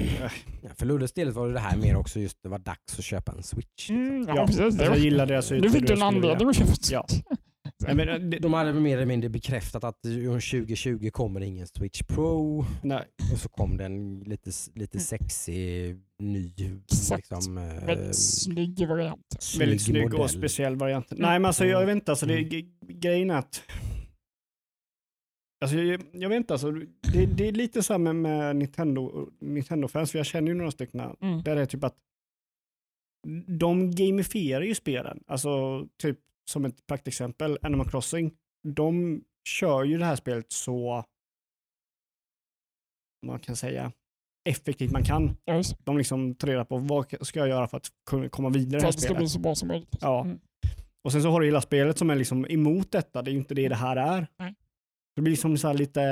Ja, 0.61 0.69
för 0.75 0.85
Luddes 0.85 1.13
del 1.13 1.31
var 1.31 1.47
det 1.47 1.53
det 1.53 1.59
här 1.59 1.77
mer 1.77 1.95
också 1.95 2.19
just 2.19 2.37
det 2.43 2.49
var 2.49 2.59
dags 2.59 2.99
att 2.99 3.03
köpa 3.05 3.31
en 3.31 3.43
switch. 3.43 3.89
liksom. 3.89 3.95
Mm, 3.95 4.27
ja, 4.27 4.35
Ja, 4.35 4.45
precis. 4.45 4.61
Alltså, 4.61 4.77
Det 4.77 4.83
jag 4.83 4.91
var, 4.91 4.97
gillar 4.97 5.25
deras 5.25 5.49
du 5.49 5.55
utbud 5.55 5.71
fick 5.71 5.89
en 5.89 5.97
jag 5.99 6.07
anledning 6.07 6.49
att 6.49 6.55
köpa 6.55 6.71
Ja. 6.91 7.05
Switch. 7.09 7.21
Nej, 7.81 7.95
men, 7.95 8.33
eh, 8.33 8.39
De 8.39 8.53
hade 8.53 8.73
mer 8.73 8.95
eller 8.97 9.05
mindre 9.05 9.29
bekräftat 9.29 9.83
att 9.83 10.05
år 10.05 10.39
2020 10.59 11.09
kommer 11.09 11.41
ingen 11.41 11.67
Switch 11.67 12.01
Pro 12.07 12.65
nej, 12.83 13.03
och 13.33 13.39
så 13.39 13.49
kom 13.49 13.77
det 13.77 13.85
en 13.85 14.19
lite, 14.19 14.51
lite 14.75 14.99
sexig 14.99 15.97
ny 16.19 16.53
Exakt. 16.91 17.31
liksom, 17.31 17.57
eh, 17.57 17.85
Väldigt 17.85 18.15
snygg 18.15 18.87
variant. 18.87 19.55
väldigt 19.59 19.81
snygg 19.81 20.03
modell. 20.03 20.19
och 20.19 20.31
speciell 20.31 20.75
variant. 20.75 21.11
Mm. 21.11 21.21
Nej 21.21 21.39
men 21.39 21.45
alltså 21.45 21.65
jag 21.65 21.83
Mm. 21.83 21.87
vet 21.87 22.01
inte, 22.01 22.11
alltså, 22.11 22.25
det, 22.25 22.33
Mm. 22.37 22.65
grejen 22.87 23.29
är 23.29 23.35
att 23.35 23.61
Alltså, 25.61 25.77
jag, 25.77 26.01
jag 26.13 26.29
vet 26.29 26.37
inte, 26.37 26.53
alltså, 26.53 26.71
det, 27.13 27.25
det 27.25 27.47
är 27.47 27.51
lite 27.51 27.81
här 27.89 27.97
med, 27.97 28.15
med 28.15 28.55
Nintendo, 28.55 29.29
Nintendo-fans, 29.39 30.11
för 30.11 30.19
jag 30.19 30.25
känner 30.25 30.47
ju 30.47 30.53
några 30.53 30.71
stycken. 30.71 30.99
Mm. 30.99 31.43
Där 31.43 31.55
det 31.55 31.61
är 31.61 31.65
typ 31.65 31.83
att 31.83 31.97
de 33.47 33.91
gamifierar 33.91 34.61
ju 34.61 34.75
spelen. 34.75 35.23
Alltså 35.27 35.85
typ 35.97 36.19
som 36.49 36.65
ett 36.65 36.87
praktexempel, 36.87 37.57
Animal 37.61 37.89
Crossing. 37.89 38.31
De 38.67 39.21
kör 39.47 39.83
ju 39.83 39.97
det 39.97 40.05
här 40.05 40.15
spelet 40.15 40.51
så, 40.51 41.05
man 43.25 43.39
kan 43.39 43.55
säga, 43.55 43.91
effektivt 44.49 44.91
man 44.91 45.03
kan. 45.03 45.37
Just. 45.45 45.85
De 45.85 45.97
liksom 45.97 46.35
tar 46.35 46.47
reda 46.47 46.65
på 46.65 46.77
vad 46.77 47.15
ska 47.21 47.39
jag 47.39 47.49
göra 47.49 47.67
för 47.67 47.77
att 47.77 47.87
kunna 48.09 48.29
komma 48.29 48.49
vidare 48.49 48.67
i 48.67 48.71
det 48.71 48.79
För 48.79 48.83
här 48.83 48.89
att 48.89 48.95
det 48.95 49.01
ska 49.01 49.07
spelet. 49.07 49.19
bli 49.19 49.29
så 49.29 49.39
bra 49.39 49.55
som 49.55 49.67
möjligt. 49.67 49.95
Ja. 50.01 50.23
Mm. 50.25 50.39
Och 51.03 51.11
sen 51.11 51.21
så 51.21 51.29
har 51.29 51.39
du 51.39 51.45
hela 51.45 51.61
spelet 51.61 51.97
som 51.97 52.09
är 52.09 52.15
liksom 52.15 52.45
emot 52.49 52.91
detta. 52.91 53.21
Det 53.21 53.31
är 53.31 53.33
ju 53.33 53.39
inte 53.39 53.53
det 53.53 53.69
det 53.69 53.75
här 53.75 53.95
är. 53.95 54.27
Nej. 54.37 54.55
Det 55.19 55.23
blir 55.23 55.31
liksom 55.31 55.57
så 55.57 55.67
här 55.67 55.73
lite 55.75 56.03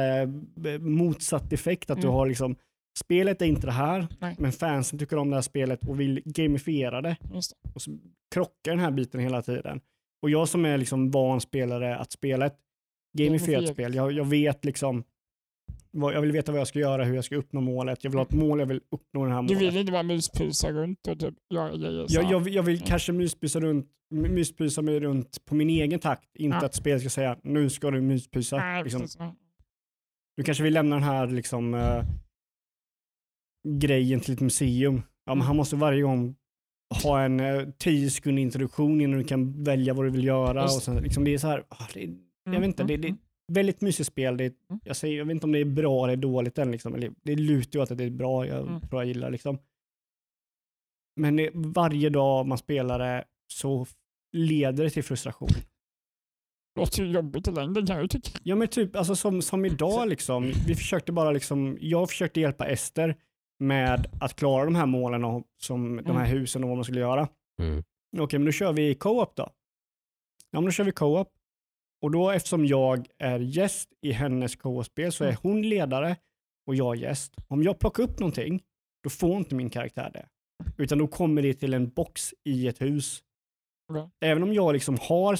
eh, 0.65 0.79
motsatt 0.79 1.53
effekt 1.53 1.89
att 1.89 2.01
du 2.01 2.07
Mm. 2.07 2.15
har 2.15 2.25
liksom 2.27 2.55
spelet 2.99 3.41
är 3.41 3.45
inte 3.45 3.67
det 3.67 3.71
här, 3.73 4.07
Nej. 4.19 4.35
men 4.39 4.51
fansen 4.51 4.99
tycker 4.99 5.17
om 5.17 5.29
det 5.29 5.35
här 5.35 5.41
spelet 5.41 5.87
och 5.87 5.99
vill 5.99 6.21
gamifiera 6.25 7.01
det. 7.01 7.17
Det. 7.21 7.37
Och 7.73 7.81
så 7.81 7.97
krockar 8.33 8.71
den 8.71 8.79
här 8.79 8.91
biten 8.91 9.19
hela 9.19 9.41
tiden. 9.41 9.81
Och 10.21 10.29
jag 10.29 10.47
som 10.49 10.65
är 10.65 10.77
liksom 10.77 11.11
van 11.11 11.41
spelare 11.41 11.97
att 11.97 12.11
spela 12.11 12.45
ett 12.45 12.57
Gamifierat. 13.17 13.67
spel, 13.69 13.95
jag, 13.95 14.11
jag 14.11 14.25
vet 14.25 14.65
liksom 14.65 15.03
vad, 15.99 16.13
jag 16.13 16.21
vill 16.21 16.31
veta 16.31 16.51
vad 16.51 16.61
jag 16.61 16.67
ska 16.67 16.79
göra, 16.79 17.03
hur 17.03 17.15
jag 17.15 17.25
ska 17.25 17.35
uppnå 17.35 17.61
målet. 17.61 18.03
Jag 18.03 18.11
vill 18.11 18.17
ha 18.17 18.25
ett 18.25 18.33
mål, 18.33 18.59
jag 18.59 18.65
vill 18.65 18.81
uppnå 18.91 19.25
det 19.25 19.31
här 19.33 19.41
Du 19.41 19.55
målet. 19.55 19.61
vill 19.61 19.77
inte 19.77 19.91
bara 19.91 20.03
myspysa 20.03 20.71
runt 20.71 21.07
och 21.07 21.19
typ 21.19 21.33
göra 21.53 21.77
grejer 21.77 22.05
Jag, 22.09 22.31
jag, 22.31 22.49
jag 22.49 22.63
vill 22.63 22.81
kanske 22.81 23.11
myspysa, 23.11 23.59
runt, 23.59 23.87
myspysa 24.09 24.81
mig 24.81 24.99
runt 24.99 25.45
på 25.45 25.55
min 25.55 25.69
egen 25.69 25.99
takt. 25.99 26.35
Inte 26.35 26.57
Ja. 26.61 26.65
att 26.65 26.73
spelet 26.75 27.01
ska 27.01 27.09
säga 27.09 27.37
nu 27.43 27.69
ska 27.69 27.91
du 27.91 28.01
myspysa. 28.01 28.57
Nej, 28.57 28.83
liksom. 28.83 29.35
Du 30.37 30.43
kanske 30.43 30.63
vill 30.63 30.73
lämna 30.73 30.95
den 30.95 31.03
här 31.03 31.27
liksom, 31.27 31.73
eh, 31.73 32.03
grejen 33.67 34.19
till 34.19 34.33
ett 34.33 34.39
museum. 34.41 34.95
Ja, 34.95 35.01
men 35.25 35.33
Mm. 35.37 35.47
han 35.47 35.55
måste 35.55 35.75
varje 35.75 36.01
gång 36.01 36.35
ha 37.03 37.21
en 37.21 37.39
uh, 37.39 37.69
10 37.77 38.09
sekund 38.09 38.39
introduktion 38.39 39.01
innan 39.01 39.17
du 39.19 39.23
kan 39.25 39.63
välja 39.63 39.93
vad 39.93 40.05
du 40.05 40.09
vill 40.09 40.23
göra. 40.23 40.61
Just 40.61 40.77
Och 40.77 40.83
sen, 40.83 40.95
liksom, 41.03 41.23
det 41.23 41.33
är 41.33 41.37
så 41.37 41.47
här, 41.47 41.63
ah, 41.69 41.87
det, 41.93 41.99
jag 42.45 42.51
vet 42.59 42.63
inte, 42.63 42.83
det, 42.83 42.93
mm, 42.93 43.01
det 43.01 43.07
mm. 43.07 43.15
ett 43.19 43.26
väldigt 43.47 43.81
mysigt 43.81 44.07
spel. 44.07 44.37
Det, 44.37 44.43
är- 44.45 44.53
Mm. 44.69 44.79
jag, 44.83 44.95
säger, 44.95 45.17
jag 45.17 45.25
vet 45.25 45.31
inte 45.33 45.45
om 45.45 45.51
det 45.51 45.59
är 45.59 45.65
bra 45.65 46.03
eller 46.05 46.15
dåligt 46.17 46.57
än. 46.57 46.71
Liksom. 46.71 46.95
Eller, 46.95 47.11
det 47.23 47.35
lutar 47.35 47.79
ju 47.79 47.83
att 47.83 47.97
det 47.97 48.03
är 48.03 48.09
bra, 48.09 48.47
jag 48.47 48.67
Mm. 48.67 48.81
tror 48.81 49.01
jag 49.01 49.07
gillar 49.07 49.31
liksom. 49.31 49.59
Men 51.15 51.35
det, 51.35 51.49
varje 51.53 52.09
dag 52.09 52.47
man 52.47 52.57
spelar 52.57 52.99
det 52.99 53.25
så 53.47 53.85
leder 54.31 54.83
det 54.83 54.89
till 54.89 55.03
frustration. 55.03 55.49
låter 56.79 57.03
ju 57.03 57.11
jobbigt 57.11 57.47
i 57.47 57.51
längden 57.51 57.85
kan 57.85 57.95
jag 57.95 58.03
ju 58.03 58.07
tycka. 58.07 58.39
Ja 58.43 58.55
men 58.55 58.67
typ 58.67 58.95
alltså 58.95 59.15
som, 59.15 59.41
som 59.41 59.65
idag 59.65 60.07
liksom. 60.07 60.51
Vi 60.67 60.75
försökte 60.75 61.11
bara 61.11 61.31
liksom, 61.31 61.77
jag 61.81 62.09
försökte 62.09 62.39
hjälpa 62.41 62.67
Ester 62.67 63.15
med 63.59 64.07
att 64.21 64.35
klara 64.35 64.65
de 64.65 64.75
här 64.75 64.85
målen 64.85 65.25
och 65.25 65.43
som 65.57 65.95
de 65.95 66.15
här 66.17 66.25
Mm. 66.25 66.37
husen 66.39 66.63
och 66.63 66.69
vad 66.69 66.77
man 66.77 66.83
skulle 66.83 66.99
göra. 66.99 67.27
Mm. 67.61 67.83
Okej, 68.19 68.39
men 68.39 68.45
då 68.45 68.51
kör 68.51 68.73
vi 68.73 68.95
co-op 68.95 69.35
då. 69.35 69.43
Ja, 70.51 70.59
men 70.61 70.65
då 70.65 70.71
kör 70.71 70.83
vi 70.83 70.91
co-op. 70.91 71.33
Och 72.01 72.11
då 72.11 72.31
eftersom 72.31 72.65
jag 72.65 73.07
är 73.19 73.39
gäst 73.39 73.89
i 74.01 74.11
hennes 74.11 74.55
co-op-spel 74.55 75.11
så 75.11 75.23
är 75.23 75.27
Mm. 75.27 75.39
hon 75.43 75.61
ledare 75.61 76.15
och 76.67 76.75
jag 76.75 76.95
gäst. 76.95 77.33
Om 77.47 77.63
jag 77.63 77.79
plockar 77.79 78.03
upp 78.03 78.19
någonting, 78.19 78.61
då 79.03 79.09
får 79.09 79.37
inte 79.37 79.55
min 79.55 79.69
karaktär 79.69 80.09
det. 80.13 80.25
Utan 80.77 80.97
då 80.97 81.07
kommer 81.07 81.41
det 81.41 81.53
till 81.53 81.73
en 81.73 81.89
box 81.89 82.33
i 82.43 82.67
ett 82.67 82.81
hus. 82.81 83.23
Okej. 83.91 84.09
Även 84.21 84.43
om 84.43 84.53
jag 84.53 84.73
liksom 84.73 84.97
har 85.01 85.39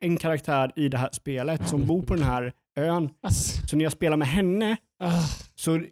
en 0.00 0.16
karaktär 0.16 0.72
i 0.76 0.88
det 0.88 0.98
här 0.98 1.08
spelet 1.12 1.68
som 1.68 1.86
bor 1.86 2.02
på 2.02 2.14
den 2.14 2.22
här 2.24 2.52
ön, 2.76 3.10
så 3.68 3.76
när 3.76 3.82
jag 3.84 3.92
spelar 3.92 4.16
med 4.16 4.28
henne 4.28 4.76
ah, 4.98 5.22
så 5.54 5.82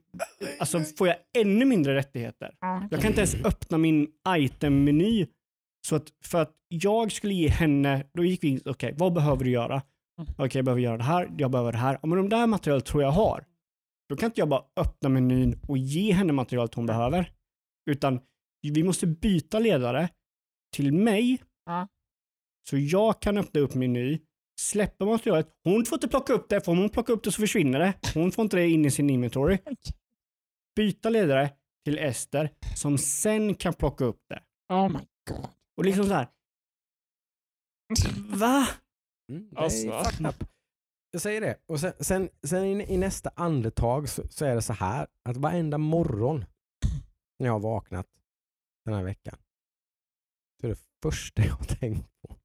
alltså, 0.60 0.80
får 0.80 1.08
jag 1.08 1.16
ännu 1.38 1.64
mindre 1.64 1.94
rättigheter. 1.94 2.54
ja, 2.60 2.88
Jag 2.90 3.00
kan 3.00 3.08
inte 3.10 3.20
ens 3.20 3.34
öppna 3.34 3.78
min 3.78 4.08
item-meny. 4.28 5.26
Så 5.86 5.96
att 5.96 6.12
för 6.24 6.42
att 6.42 6.52
jag 6.68 7.12
skulle 7.12 7.34
ge 7.34 7.48
henne, 7.48 8.04
då 8.14 8.24
gick 8.24 8.44
vi 8.44 8.48
in, 8.48 8.60
okej 8.64 8.94
vad 8.96 9.12
behöver 9.12 9.44
du 9.44 9.50
göra? 9.50 9.82
Mm. 10.20 10.32
Okej 10.38 10.58
jag 10.58 10.64
behöver 10.64 10.82
göra 10.82 10.96
det 10.96 11.04
här, 11.04 11.34
jag 11.38 11.50
behöver 11.50 11.72
det 11.72 11.78
här. 11.78 11.98
Ja, 12.02 12.08
men 12.08 12.18
de 12.18 12.28
där 12.28 12.46
material 12.46 12.82
tror 12.82 13.02
jag 13.02 13.10
har. 13.10 13.44
Då 14.08 14.16
kan 14.16 14.26
inte 14.26 14.40
jag 14.40 14.48
bara 14.48 14.64
öppna 14.76 15.08
menyn 15.08 15.60
och 15.68 15.78
ge 15.78 16.12
henne 16.12 16.32
materialet 16.32 16.74
hon 16.74 16.86
behöver. 16.86 17.32
Utan 17.90 18.20
vi 18.62 18.82
måste 18.82 19.06
byta 19.06 19.58
ledare 19.58 20.08
till 20.74 20.92
mig. 20.92 21.42
Ja. 21.66 21.88
Så 22.68 22.78
jag 22.78 23.22
kan 23.22 23.38
öppna 23.38 23.60
upp 23.60 23.74
meny, 23.74 24.20
släppa 24.60 25.04
materialet. 25.04 25.48
Hon 25.64 25.84
får 25.84 25.96
inte 25.96 26.08
plocka 26.08 26.32
upp 26.32 26.48
det, 26.48 26.60
för 26.60 26.72
om 26.72 26.78
hon 26.78 26.88
plockar 26.88 27.14
upp 27.14 27.24
det 27.24 27.32
så 27.32 27.40
försvinner 27.40 27.78
det. 27.78 27.94
Hon 28.14 28.32
får 28.32 28.42
inte 28.42 28.56
det 28.56 28.68
in 28.68 28.84
i 28.84 28.90
sin 28.90 29.10
inventory 29.10 29.58
byta 30.76 31.08
ledare 31.10 31.50
till 31.84 31.98
Ester 31.98 32.50
som 32.76 32.98
sen 32.98 33.54
kan 33.54 33.74
plocka 33.74 34.04
upp 34.04 34.20
det. 34.28 34.42
Oh 34.74 34.88
my 34.88 34.98
god. 35.30 35.48
Och 35.76 35.84
liksom 35.84 36.04
så 36.04 36.14
här. 36.14 36.28
Va? 38.36 38.68
Mm, 39.32 39.48
det 39.50 39.56
Alltså. 39.58 39.88
är 39.88 40.04
fucked 40.04 40.26
up. 40.26 40.44
Jag 41.10 41.22
säger 41.22 41.40
det. 41.40 41.56
Och 41.66 41.80
sen, 41.80 41.92
sen, 42.00 42.28
sen 42.42 42.64
i, 42.64 42.94
i 42.94 42.96
nästa 42.96 43.30
andetag 43.36 44.08
så, 44.08 44.28
så 44.28 44.44
är 44.44 44.54
det 44.54 44.62
så 44.62 44.72
här 44.72 45.06
att 45.22 45.36
varenda 45.36 45.78
morgon 45.78 46.44
när 47.38 47.46
jag 47.46 47.52
har 47.52 47.60
vaknat 47.60 48.06
den 48.84 48.94
här 48.94 49.02
veckan 49.02 49.38
så 50.60 50.66
är 50.66 50.70
det 50.70 50.78
första 51.02 51.44
jag 51.44 51.54
har 51.54 51.64
tänkt 51.64 52.08
på 52.28 52.36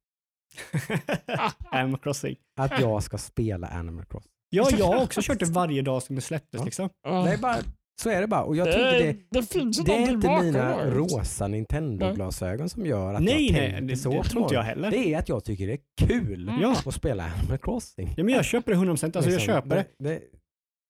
Animal 1.72 2.00
Crossing. 2.00 2.36
att 2.60 2.80
jag 2.80 3.04
ska 3.04 3.18
spela 3.18 3.68
Animal 3.68 4.06
Crossing. 4.06 4.32
Ja, 4.50 4.70
jag 4.72 4.86
har 4.86 5.04
också 5.04 5.22
kört 5.24 5.40
det 5.40 5.46
varje 5.46 5.82
dag 5.82 6.04
sedan 6.04 6.16
det 6.16 6.22
släpptes. 6.22 6.60
Ja. 6.60 6.66
Liksom. 6.66 6.90
Ah. 7.02 7.24
Det 7.24 7.34
är 7.34 7.38
bara, 7.38 7.58
så 8.02 8.10
är 8.10 8.22
det 8.22 8.28
bara. 8.28 8.44
Och 8.44 8.56
jag 8.56 8.72
trodde 8.72 8.92
det, 9.00 9.16
det 9.32 9.44
finns 9.54 9.78
det 9.84 9.92
är 9.96 10.10
inte 10.12 10.28
mina 10.42 10.78
det. 10.84 10.92
rosa 10.92 11.48
Nintendo-glasögon 11.48 12.70
som 12.70 12.86
gör 12.86 13.14
att 13.14 13.22
Nej, 13.24 13.46
jag 13.46 13.54
nej, 13.54 13.72
tänker 13.72 13.82
det, 13.88 13.98
så 13.98 14.10
det 14.24 14.24
tror 14.30 14.44
inte 14.44 14.56
jag 14.56 14.62
heller. 14.64 14.92
Det 14.92 15.14
är 15.14 15.20
att 15.20 15.30
jag 15.30 15.44
tycker 15.44 15.68
det 15.68 15.74
är 15.74 16.08
kul 16.08 16.50
Mm. 16.50 16.66
Att 16.86 16.94
spela 16.94 17.24
Animal 17.40 17.58
Crossing. 17.58 18.14
ja, 18.18 18.24
men 18.24 18.34
jag 18.34 18.46
köper 18.46 18.72
det 18.72 18.78
100%. 18.78 18.90
Alltså 18.90 19.08
jag 19.20 19.26
Liksom, 19.26 19.40
köper 19.40 19.76
det. 19.76 19.86
det. 20.10 20.20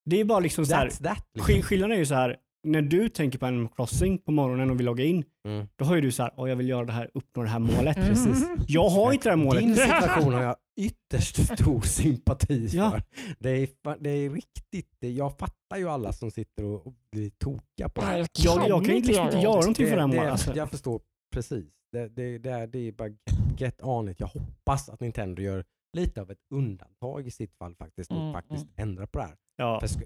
Det 0.05 0.19
är 0.19 0.25
bara 0.25 0.39
liksom 0.39 0.65
så 0.65 0.75
här. 0.75 0.87
That. 0.89 0.99
Liksom. 0.99 1.53
skill- 1.53 1.63
Skillnaden 1.63 1.95
är 1.95 1.99
ju 1.99 2.05
så 2.05 2.15
här. 2.15 2.37
När 2.63 2.81
du 2.81 3.09
tänker 3.09 3.39
på 3.39 3.45
Animal 3.45 3.69
Crossing 3.75 4.17
på 4.17 4.31
morgonen 4.31 4.69
och 4.69 4.79
vill 4.79 4.85
logga 4.85 5.03
in, 5.03 5.23
Mm. 5.45 5.67
då 5.75 5.85
har 5.85 5.95
ju 5.95 6.01
du 6.01 6.11
så 6.11 6.23
här, 6.23 6.31
"Åh, 6.37 6.49
jag 6.49 6.55
vill 6.55 6.69
göra 6.69 6.85
det 6.85 6.91
här, 6.91 7.09
uppnå 7.13 7.43
det 7.43 7.49
här 7.49 7.59
målet. 7.59 7.97
Mm. 7.97 8.09
Precis. 8.09 8.45
Jag 8.67 8.89
har 8.89 9.13
inte 9.13 9.29
det 9.29 9.29
här 9.29 9.43
målet. 9.45 9.61
Din 9.63 9.75
situation 9.75 10.33
har 10.33 10.41
jag 10.43 10.55
ytterst 10.81 11.35
stor 11.59 11.81
sympati 11.81 12.67
för. 12.69 12.77
Ja. 12.77 12.99
Det, 13.39 13.49
är, 13.49 13.67
det 13.99 14.09
är 14.09 14.29
riktigt, 14.29 14.89
det, 14.99 15.11
jag 15.11 15.37
fattar 15.37 15.77
ju 15.77 15.89
alla 15.89 16.13
som 16.13 16.31
sitter 16.31 16.63
och, 16.63 16.87
och 16.87 16.93
blir 17.11 17.29
tokiga 17.29 17.89
på 17.89 18.01
det 18.01 18.07
här. 18.07 18.27
Jag, 18.39 18.69
jag 18.69 18.85
kan 18.85 18.95
ju 18.95 19.01
liksom 19.01 19.25
inte 19.25 19.37
göra 19.37 19.55
någonting 19.59 19.87
för 19.87 19.95
det 19.95 20.01
här 20.01 20.07
målet. 20.07 20.31
Alltså. 20.31 20.55
Jag 20.55 20.69
förstår 20.69 21.01
precis. 21.33 21.65
Det, 21.91 22.07
det, 22.07 22.37
det, 22.37 22.49
är, 22.51 22.67
det 22.67 22.79
är 22.87 22.91
bara 22.91 23.07
get, 23.07 23.17
get 23.57 23.83
on 23.83 24.09
it. 24.09 24.19
Jag 24.19 24.27
hoppas 24.27 24.89
att 24.89 24.99
Nintendo 24.99 25.41
gör 25.41 25.65
lite 25.93 26.21
av 26.21 26.31
ett 26.31 26.41
undantag 26.49 27.27
i 27.27 27.31
sitt 27.31 27.55
fall 27.55 27.75
faktiskt 27.75 28.11
och 28.11 28.17
Mm, 28.17 28.33
faktiskt 28.33 28.67
ändrar 28.75 29.05
på 29.05 29.19
det 29.19 29.25
här. 29.25 29.35
Ja. 29.55 29.79
För 29.79 29.87
ska, 29.87 30.03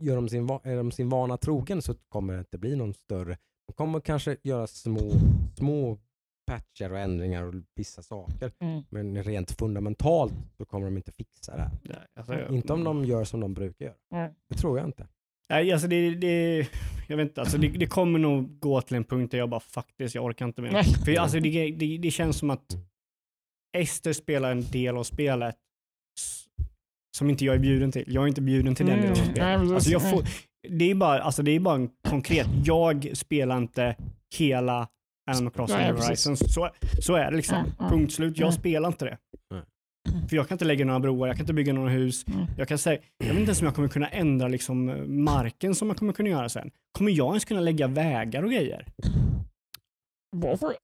gör 0.00 0.16
de 0.16 0.28
sin, 0.28 0.48
är 0.64 0.76
de 0.76 0.90
sin 0.92 1.08
vana 1.08 1.36
trogen 1.36 1.82
så 1.82 1.94
kommer 2.08 2.32
det 2.32 2.38
inte 2.38 2.58
bli 2.58 2.76
någon 2.76 2.94
större. 2.94 3.38
De 3.66 3.72
kommer 3.72 4.00
kanske 4.00 4.36
göra 4.42 4.66
små, 4.66 5.12
små 5.56 5.98
patcher 6.46 6.92
och 6.92 6.98
ändringar 6.98 7.42
och 7.44 7.54
vissa 7.74 8.02
saker. 8.02 8.52
Mm. 8.58 8.82
Men 8.90 9.22
rent 9.24 9.50
fundamentalt 9.50 10.32
så 10.56 10.64
kommer 10.64 10.86
de 10.86 10.96
inte 10.96 11.12
fixa 11.12 11.56
det 11.56 11.62
här. 11.62 11.70
Ja, 11.82 11.94
alltså, 12.16 12.34
jag- 12.34 12.50
Inte 12.54 12.72
om 12.72 12.84
de 12.84 13.04
gör 13.04 13.24
som 13.24 13.40
de 13.40 13.54
brukar 13.54 13.84
göra. 13.84 13.94
Mm. 14.14 14.32
Det 14.48 14.54
tror 14.54 14.78
jag 14.78 14.88
inte. 14.88 15.08
Nej, 15.50 15.72
alltså 15.72 15.88
det, 15.88 16.14
det, 16.14 16.66
jag 17.08 17.16
vet 17.16 17.28
inte, 17.28 17.40
alltså 17.40 17.58
det, 17.58 17.68
det 17.68 17.86
kommer 17.86 18.18
nog 18.18 18.58
gå 18.60 18.80
till 18.80 18.96
en 18.96 19.04
punkt 19.04 19.30
där 19.30 19.38
jag 19.38 19.48
bara 19.50 19.60
faktiskt, 19.60 20.14
jag 20.14 20.24
orkar 20.24 20.46
inte 20.46 20.62
mer. 20.62 20.72
Nej. 20.72 20.84
För 20.84 21.18
alltså 21.20 21.40
det, 21.40 21.70
det, 21.70 21.98
det 21.98 22.10
känns 22.10 22.36
som 22.38 22.50
att 22.50 22.76
Ester 23.78 24.12
spelar 24.12 24.50
en 24.52 24.70
del 24.70 24.96
av 24.96 25.04
spelet 25.04 25.56
som 27.16 27.30
inte 27.30 27.44
jag 27.44 27.54
är 27.54 27.58
bjuden 27.58 27.92
till. 27.92 28.04
Jag 28.06 28.24
är 28.24 28.28
inte 28.28 28.40
bjuden 28.40 28.74
till 28.74 28.86
den 28.86 28.98
Mm, 28.98 29.14
delen 29.14 29.22
av 29.22 29.32
spelet. 29.32 29.72
Alltså 29.74 29.90
jag 29.90 30.10
får, 30.10 30.24
det, 30.68 30.90
är 30.90 30.94
bara, 30.94 31.22
alltså 31.22 31.42
det 31.42 31.50
är 31.50 31.60
bara 31.60 31.74
en 31.74 31.90
konkret, 32.08 32.48
jag 32.64 33.10
spelar 33.14 33.56
inte 33.58 33.96
hela 34.38 34.88
Animal 35.30 35.52
Crossing 35.52 35.76
Nej. 35.76 35.92
Horizons. 35.92 36.54
Så, 36.54 36.70
så 37.00 37.14
är 37.14 37.30
det 37.30 37.36
liksom. 37.36 37.58
Mm, 37.58 37.70
mm. 37.78 37.90
Punkt 37.90 38.12
slut. 38.12 38.38
Jag 38.38 38.54
spelar 38.54 38.88
inte 38.88 39.04
det. 39.04 39.18
För 40.28 40.36
jag 40.36 40.48
kan 40.48 40.54
inte 40.54 40.64
lägga 40.64 40.84
några 40.84 41.00
broar, 41.00 41.26
jag 41.28 41.36
kan 41.36 41.42
inte 41.42 41.52
bygga 41.52 41.72
några 41.72 41.90
hus. 41.90 42.24
Jag 42.58 42.68
kan 42.68 42.78
säga, 42.78 43.00
jag 43.18 43.26
vet 43.26 43.36
inte 43.36 43.48
ens 43.48 43.60
om 43.60 43.66
jag 43.66 43.74
kommer 43.74 43.88
kunna 43.88 44.08
ändra 44.08 44.48
liksom 44.48 45.04
marken 45.24 45.74
som 45.74 45.88
jag 45.88 45.96
kommer 45.96 46.12
kunna 46.12 46.28
göra 46.28 46.48
sen. 46.48 46.70
Kommer 46.98 47.10
jag 47.10 47.28
ens 47.28 47.44
kunna 47.44 47.60
lägga 47.60 47.86
vägar 47.86 48.42
och 48.42 48.50
grejer? 48.50 48.86
Varför? 50.36 50.74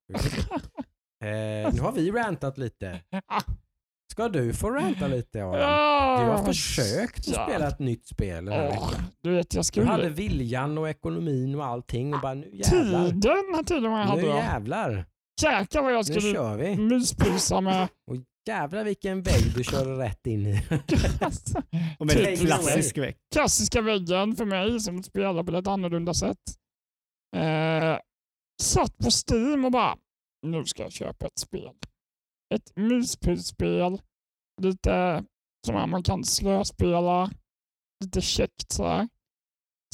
Eh, 1.25 1.75
nu 1.75 1.81
har 1.81 1.93
vi 1.93 2.11
rantat 2.11 2.59
lite. 2.59 3.01
Ska 4.13 4.29
du 4.29 4.53
få 4.55 4.71
ranta 4.71 5.07
lite? 5.07 5.39
Ja, 5.39 6.21
Du 6.21 6.31
har 6.31 6.45
försökt 6.45 7.19
att 7.19 7.27
ja. 7.29 7.47
spela 7.49 7.69
ett 7.69 7.79
nytt 7.79 8.07
spel 8.07 8.45
den 8.45 8.55
här 8.55 8.67
Åh, 8.67 8.71
veckan. 8.89 9.05
du 9.23 9.35
vet, 9.35 9.55
jag 9.55 9.61
Du 9.61 9.65
skulle... 9.65 9.87
hade 9.87 10.09
viljan 10.09 10.79
och 10.79 10.89
ekonomin 10.89 11.55
och 11.55 11.65
allting 11.65 12.15
och 12.15 12.21
bara 12.21 12.35
nu 12.35 12.51
jävlar. 12.53 13.63
Tiden 13.63 13.85
och 13.85 13.91
med 13.93 14.07
hade 14.07 14.23
Nu 14.23 14.29
jag. 14.29 14.37
jävlar. 14.39 15.05
Jäklar 15.43 15.83
vad 15.83 15.93
jag 15.93 15.99
Nu 16.09 16.15
skulle 16.21 16.35
kör 16.35 16.57
vi. 16.57 16.77
myspysa 16.77 17.61
med. 17.61 17.83
Och 18.11 18.17
jävlar 18.49 18.85
vilken 18.85 19.23
vägg 19.23 19.43
du 19.57 19.65
kör 19.65 19.85
rätt 19.99 20.27
in 20.27 20.47
i. 20.47 20.63
Och 21.99 22.09
Take 22.09 22.33
it 22.33 22.41
away. 22.41 22.47
klassisk 22.47 22.99
väg. 22.99 23.17
Klassiska 23.35 23.81
väggen 23.81 24.37
för 24.37 24.45
mig 24.45 24.81
som 24.81 25.03
spelar 25.03 25.43
på 25.45 25.57
ett 25.57 25.67
annorlunda 25.67 26.15
sätt. 26.15 26.39
Eh, 27.37 27.99
satt 28.63 28.99
på 28.99 29.09
Steam 29.11 29.65
och 29.65 29.73
bara, 29.73 29.97
nu 30.43 30.65
ska 30.65 30.83
jag 30.83 30.93
köpa 30.93 31.27
ett 31.27 31.39
spel. 31.39 31.73
Ett 32.55 32.77
myspysspel. 32.77 34.01
Lite 34.63 35.25
som 35.67 35.91
man 35.91 36.03
kan 36.03 36.25
slöspela. 36.25 37.31
Lite 38.05 38.21
käckt 38.21 38.73
sådär. 38.73 39.09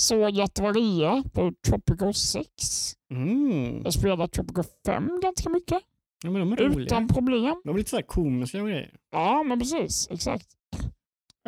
Såg 0.01 0.41
att 0.41 0.55
det 0.55 0.63
var 0.63 0.75
rea 0.75 1.23
på 1.33 1.53
Tropico 1.67 2.13
6. 2.13 2.93
Mm. 3.15 3.83
Jag 3.85 3.93
spelade 3.95 4.29
Tropico 4.29 4.63
5 4.87 5.21
ganska 5.23 5.51
mycket. 5.51 5.83
Ja, 6.25 6.31
men 6.31 6.41
de 6.41 6.53
är 6.53 6.57
roliga. 6.57 6.81
Utan 6.87 7.09
problem. 7.09 7.61
De 7.65 7.71
är 7.75 7.79
lite 7.79 7.91
sådär 7.91 8.03
komiska 8.03 8.63
och 8.63 8.69
grejer. 8.69 8.97
Ja, 9.11 9.43
men 9.43 9.59
precis. 9.59 10.09
Exakt. 10.11 10.49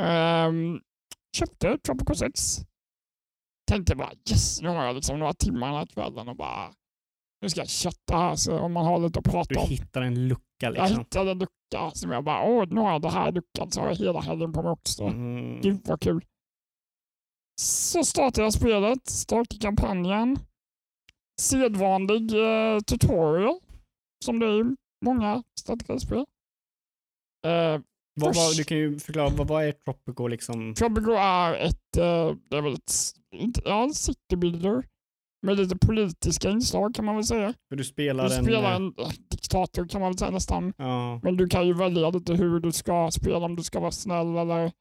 Ehm, 0.00 0.80
köpte 1.36 1.78
Tropico 1.78 2.14
6. 2.14 2.40
tänkte 3.70 3.96
bara 3.96 4.12
yes, 4.30 4.62
nu 4.62 4.68
har 4.68 4.84
jag 4.84 4.94
liksom 4.94 5.18
några 5.18 5.32
timmar 5.34 5.66
den 5.66 5.76
här 5.76 5.86
kvällen 5.86 6.28
och 6.28 6.36
bara 6.36 6.74
nu 7.44 7.50
ska 7.50 7.60
jag 7.60 7.68
kötta 7.68 8.16
här 8.16 8.36
så 8.36 8.58
om 8.58 8.72
man 8.72 8.84
har 8.86 8.98
lite 8.98 9.18
att 9.18 9.24
prata 9.24 9.54
Du 9.54 9.60
om. 9.60 9.68
hittar 9.68 10.02
en 10.02 10.28
lucka 10.28 10.42
Jag 10.58 10.72
liksom. 10.72 10.98
hittade 10.98 11.30
en 11.30 11.38
lucka 11.38 11.90
som 11.94 12.10
jag 12.10 12.24
bara, 12.24 12.42
åh 12.44 12.64
nu 12.70 12.80
har 12.80 12.92
jag 12.92 13.02
det 13.02 13.10
här 13.10 13.32
luckan 13.32 13.70
så 13.70 13.80
har 13.80 13.88
jag 13.88 13.94
hela 13.96 14.20
helgen 14.20 14.52
på 14.52 14.62
mig 14.62 14.70
också. 14.72 15.02
Mm. 15.04 15.60
Gud 15.60 15.80
vad 15.84 16.00
kul. 16.00 16.24
Så 17.60 18.04
startar 18.04 18.42
jag 18.42 18.52
spelet, 18.52 19.06
startar 19.08 19.58
kampanjen. 19.60 20.38
Sedvanlig 21.40 22.32
eh, 22.34 22.80
tutorial 22.80 23.58
som 24.24 24.38
det 24.38 24.46
är 24.46 24.60
i 24.60 24.76
många 25.04 25.42
strategispel. 25.60 26.18
Eh, 27.46 27.80
Vad, 28.20 28.34
vad, 28.34 28.56
du 28.56 28.64
kan 28.64 28.76
ju 28.78 28.98
förklara, 28.98 29.28
vad, 29.28 29.48
vad 29.48 29.64
är 29.64 29.72
Tropico 29.72 30.26
liksom? 30.26 30.74
Tropico 30.74 31.10
är 31.12 31.54
ett, 31.54 31.96
eh, 31.96 32.36
det 32.50 32.56
är 32.56 32.62
väl 32.62 32.74
ett, 32.74 32.92
ja, 33.64 33.82
en 33.82 33.94
city 33.94 34.36
builder 34.36 34.86
med 35.44 35.56
lite 35.56 35.76
politiska 35.86 36.50
inslag 36.50 36.94
kan 36.94 37.04
man 37.04 37.14
väl 37.14 37.24
säga. 37.24 37.54
För 37.68 37.76
du 37.76 37.84
spelar 37.84 38.28
Du 38.28 38.34
en... 38.34 38.44
spelar 38.44 38.70
eh, 38.70 38.76
en 38.76 38.86
eh, 38.86 39.08
diktator 39.30 39.88
kan 39.88 40.00
man 40.00 40.10
väl 40.10 40.18
säga 40.18 40.30
nästan. 40.30 40.72
Ja, 40.76 41.20
Men 41.22 41.36
du 41.36 41.46
kan 41.48 41.66
ju 41.66 41.72
välja 41.74 42.10
lite 42.10 42.34
hur 42.34 42.60
du 42.60 42.72
ska 42.72 43.10
spela, 43.12 43.36
om 43.38 43.56
du 43.56 43.62
ska 43.62 43.80
vara 43.80 43.90
snäll 43.90 44.36
eller 44.36 44.72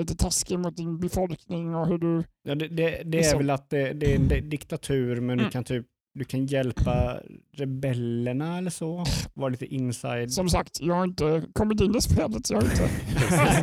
lite 0.00 0.14
taskig 0.16 0.58
mot 0.58 0.76
din 0.76 0.98
befolkning 1.00 1.74
och 1.74 1.86
hur 1.86 1.98
du... 1.98 2.24
ja 2.42 2.54
det, 2.54 2.68
det, 2.68 3.02
det 3.04 3.18
är 3.24 3.36
väl 3.38 3.50
att 3.50 3.70
det, 3.70 3.92
det 3.92 4.12
är 4.12 4.16
en 4.16 4.28
di- 4.28 4.40
diktatur 4.40 5.20
men 5.20 5.30
Mm. 5.30 5.44
du 5.44 5.50
kan 5.50 5.64
typ 5.64 5.86
du 6.14 6.24
kan 6.24 6.46
hjälpa 6.46 7.20
rebellerna 7.72 8.58
eller 8.58 8.70
så. 8.70 9.04
Vara 9.34 9.48
lite 9.48 9.66
inside. 9.66 10.32
Som 10.32 10.48
sagt, 10.48 10.80
jag 10.80 10.94
har 10.94 11.04
inte 11.04 11.42
kommit 11.52 11.80
in 11.80 11.96
i 11.96 12.00
spelet. 12.00 12.46
Så 12.46 12.54
jag 12.54 12.60
har 12.60 12.68
inte... 12.70 12.88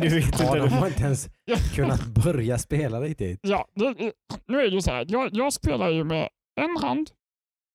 du 0.00 0.08
vet 0.08 0.40
Ja, 0.40 0.54
de 0.54 0.62
inte. 0.64 0.74
har 0.76 0.86
inte 0.86 1.02
ens 1.02 1.28
kunnat 1.74 2.06
börja 2.06 2.58
spela 2.58 3.00
riktigt. 3.00 3.40
Ja, 3.42 3.66
det, 3.74 4.12
nu 4.48 4.58
är 4.60 4.62
det 4.70 4.74
ju 4.74 4.80
så 4.82 4.90
här, 4.90 5.06
jag, 5.08 5.28
jag 5.32 5.52
spelar 5.52 5.90
ju 5.90 6.04
med 6.04 6.28
en 6.56 6.76
hand 6.76 7.10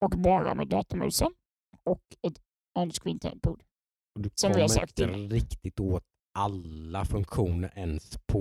och 0.06 0.10
bara 0.12 0.56
med 0.56 0.68
datormusen 0.68 1.34
och 1.84 2.02
ett 2.28 2.42
on-screen 2.80 3.20
tangentbord. 3.20 3.64
Och 4.16 4.22
Du 4.22 4.30
Som 4.36 4.52
vi 4.54 4.62
har 4.62 4.68
sagt 4.68 5.00
inte 5.00 5.04
innan. 5.04 5.30
riktigt 5.30 5.80
åt 5.80 6.04
alla 6.40 7.06
funktioner 7.06 7.72
ens 7.76 8.18
på 8.28 8.40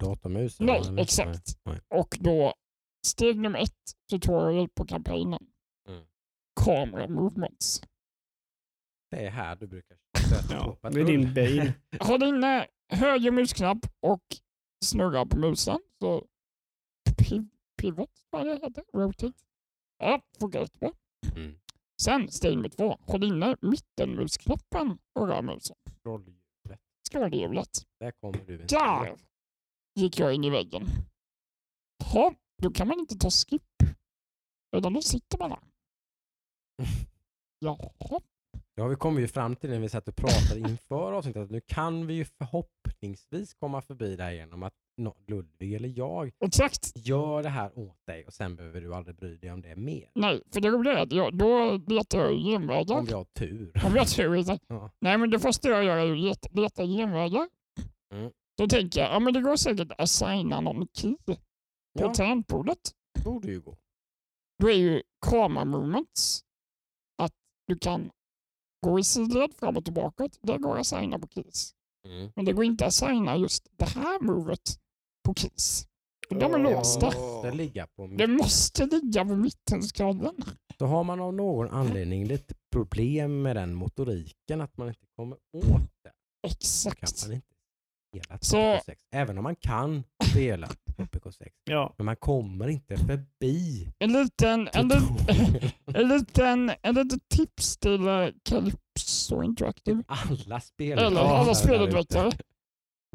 datormusen. 0.00 0.66
Nej, 0.66 0.80
eller? 0.80 1.02
exakt. 1.02 1.58
Nej. 1.64 1.80
Och 1.88 2.18
då 2.20 2.54
steg 3.06 3.38
nummer 3.38 3.58
ett, 3.58 3.92
tutorial 4.10 4.68
på 4.68 4.86
kampanjen. 4.86 5.46
Mm. 5.88 6.04
Camera 6.60 7.08
movements. 7.08 7.82
Det 9.10 9.26
är 9.26 9.30
här 9.30 9.56
du 9.56 9.66
brukar 9.66 9.96
stöta 10.26 10.54
Ja, 10.58 10.76
på 10.80 10.88
är 10.88 11.04
din 11.04 11.34
bane. 11.34 11.74
Håll 12.00 12.22
inne 12.22 12.66
höger 12.88 13.30
musknapp 13.30 13.78
och 14.00 14.22
snurra 14.84 15.26
på 15.26 15.38
musen. 15.38 15.78
Så 16.00 16.26
piv, 17.18 17.48
pivot, 17.80 18.10
vad 18.30 18.46
det 18.46 18.52
heter, 18.52 18.84
rotate. 18.94 19.32
Ja, 20.02 20.20
funkar 20.40 20.60
jättebra. 20.60 20.92
Mm. 21.36 21.58
Sen 22.02 22.30
steg 22.30 22.56
nummer 22.56 22.68
två, 22.68 22.98
håll 23.00 23.24
inne 23.24 23.56
mittenmusknappen 23.60 24.98
och 25.12 25.28
rör 25.28 25.42
musen. 25.42 25.76
Scrollhjulet. 26.02 26.80
Skålhjulet. 27.08 27.86
Där 28.00 28.10
kommer 28.10 28.44
du. 28.46 28.56
Där 28.58 29.16
gick 29.94 30.18
jag 30.18 30.34
in 30.34 30.44
i 30.44 30.50
väggen. 30.50 30.86
Ja, 32.14 32.34
då 32.62 32.70
kan 32.70 32.88
man 32.88 32.98
inte 32.98 33.16
ta 33.16 33.30
skip. 33.30 33.62
Utan 34.76 34.92
då 34.92 35.02
sitter 35.02 35.38
man 35.38 35.50
där. 35.50 35.60
Jaha. 37.58 38.20
Har 38.76 38.88
vi 38.88 38.96
kommit 38.96 39.22
ju 39.22 39.28
fram 39.28 39.56
till 39.56 39.70
när 39.70 39.78
vi 39.78 39.88
satt 39.88 40.08
och 40.08 40.16
pratade 40.16 40.60
inför 40.60 41.12
avsnittet 41.12 41.42
att 41.42 41.50
nu 41.50 41.60
kan 41.60 42.06
vi 42.06 42.14
ju 42.14 42.24
förhoppningsvis 42.24 43.54
komma 43.54 43.82
förbi 43.82 44.16
det 44.16 44.22
här 44.22 44.32
genom 44.32 44.62
att 44.62 44.74
Ludvig 45.26 45.74
eller 45.74 45.88
jag 45.88 46.32
Exakt. 46.40 46.92
gör 46.94 47.42
det 47.42 47.48
här 47.48 47.78
åt 47.78 48.06
dig 48.06 48.24
och 48.26 48.32
sen 48.32 48.56
behöver 48.56 48.80
du 48.80 48.94
aldrig 48.94 49.16
bry 49.16 49.36
dig 49.36 49.52
om 49.52 49.62
det 49.62 49.76
mer. 49.76 50.10
Nej, 50.14 50.42
för 50.52 50.60
det 50.60 50.70
roliga 50.70 50.98
är 50.98 51.02
att 51.02 51.12
jag, 51.12 51.36
då 51.38 51.76
letar 51.86 52.18
jag 52.18 52.38
genvägar. 52.38 52.98
Om 52.98 53.04
vi 53.04 53.12
har 53.12 53.24
tur. 53.24 53.72
Om 53.86 53.96
jag 53.96 54.08
tror 54.08 54.36
inte. 54.36 54.58
Ja. 54.68 54.90
Nej, 55.00 55.18
men 55.18 55.30
det 55.30 55.38
första 55.38 55.68
jag 55.68 55.84
gör 55.84 55.96
är 55.96 56.30
att 56.30 56.54
leta, 56.54 56.84
genvägar. 56.84 57.48
Mm. 58.14 58.32
Då 58.58 58.66
tänker 58.66 59.00
jag, 59.00 59.10
ja 59.14 59.18
men 59.20 59.34
det 59.34 59.40
går 59.40 59.56
säkert 59.56 59.90
att 59.92 60.00
assigna 60.00 60.60
någon 60.60 60.86
key 60.92 61.16
på 61.26 61.36
Ja, 61.92 62.14
tangentbordet. 62.14 62.78
det 63.14 63.24
borde 63.24 63.48
ju 63.48 63.60
gå. 63.60 63.76
Då 64.58 64.70
är 64.70 64.74
ju 64.76 65.02
camera 65.26 65.64
movements 65.64 66.44
att 67.18 67.32
du 67.66 67.78
kan 67.78 68.10
gå 68.86 68.98
i 68.98 69.04
sidled 69.04 69.54
fram 69.54 69.76
och 69.76 69.84
tillbaka. 69.84 70.28
Det 70.42 70.58
går 70.58 70.74
att 70.74 70.80
assigna 70.80 71.18
på 71.18 71.28
keys. 71.28 71.74
Mm. 72.08 72.32
Men 72.36 72.44
det 72.44 72.52
går 72.52 72.64
inte 72.64 72.84
att 72.84 72.88
assigna 72.88 73.36
just 73.36 73.66
det 73.76 73.84
här 73.84 74.20
movet 74.20 74.78
på 75.24 75.34
keys. 75.34 75.86
För 76.28 76.40
de 76.40 76.54
är 76.54 76.58
låsta. 76.58 77.10
Det 77.42 77.50
ligga 77.50 77.86
på 77.86 78.06
Det 78.06 78.26
måste 78.26 78.86
ligga 78.86 79.24
på 79.24 79.36
mittenskallen. 79.36 80.34
Då 80.78 80.86
har 80.86 81.04
man 81.04 81.20
av 81.20 81.34
någon 81.34 81.68
anledning 81.68 82.26
lite 82.26 82.54
problem 82.72 83.42
med 83.42 83.56
den 83.56 83.74
motoriken, 83.74 84.60
att 84.60 84.76
man 84.76 84.88
inte 84.88 85.06
kommer 85.16 85.36
åt 85.52 85.90
det. 86.02 86.12
Då 86.42 86.48
kan 86.48 86.50
Exakt. 86.50 87.22
man 87.26 87.32
inte 87.34 87.46
spela 88.08 88.38
Så- 88.40 88.56
PK6. 88.56 88.96
Även 89.10 89.38
om 89.38 89.44
man 89.44 89.56
kan 89.56 90.04
spela 90.30 90.68
PK6. 90.96 91.48
Ja, 91.64 91.94
Men 91.98 92.04
man 92.04 92.16
kommer 92.16 92.68
inte 92.68 92.96
förbi 92.96 93.88
En 93.98 94.12
liten, 94.12 94.68
en, 94.72 94.88
tutorial. 94.90 95.70
en 95.94 96.08
liten, 96.08 96.72
en 96.82 96.94
liten 96.94 97.20
tips 97.28 97.76
till 97.76 98.00
Calypso 98.42 99.42
Interactive. 99.42 100.02
Alla 100.06 100.60
spel. 100.60 100.98
Eller 100.98 101.20
Ja, 101.20 101.38
alla 101.38 101.54
spelutvecklare. 101.54 102.30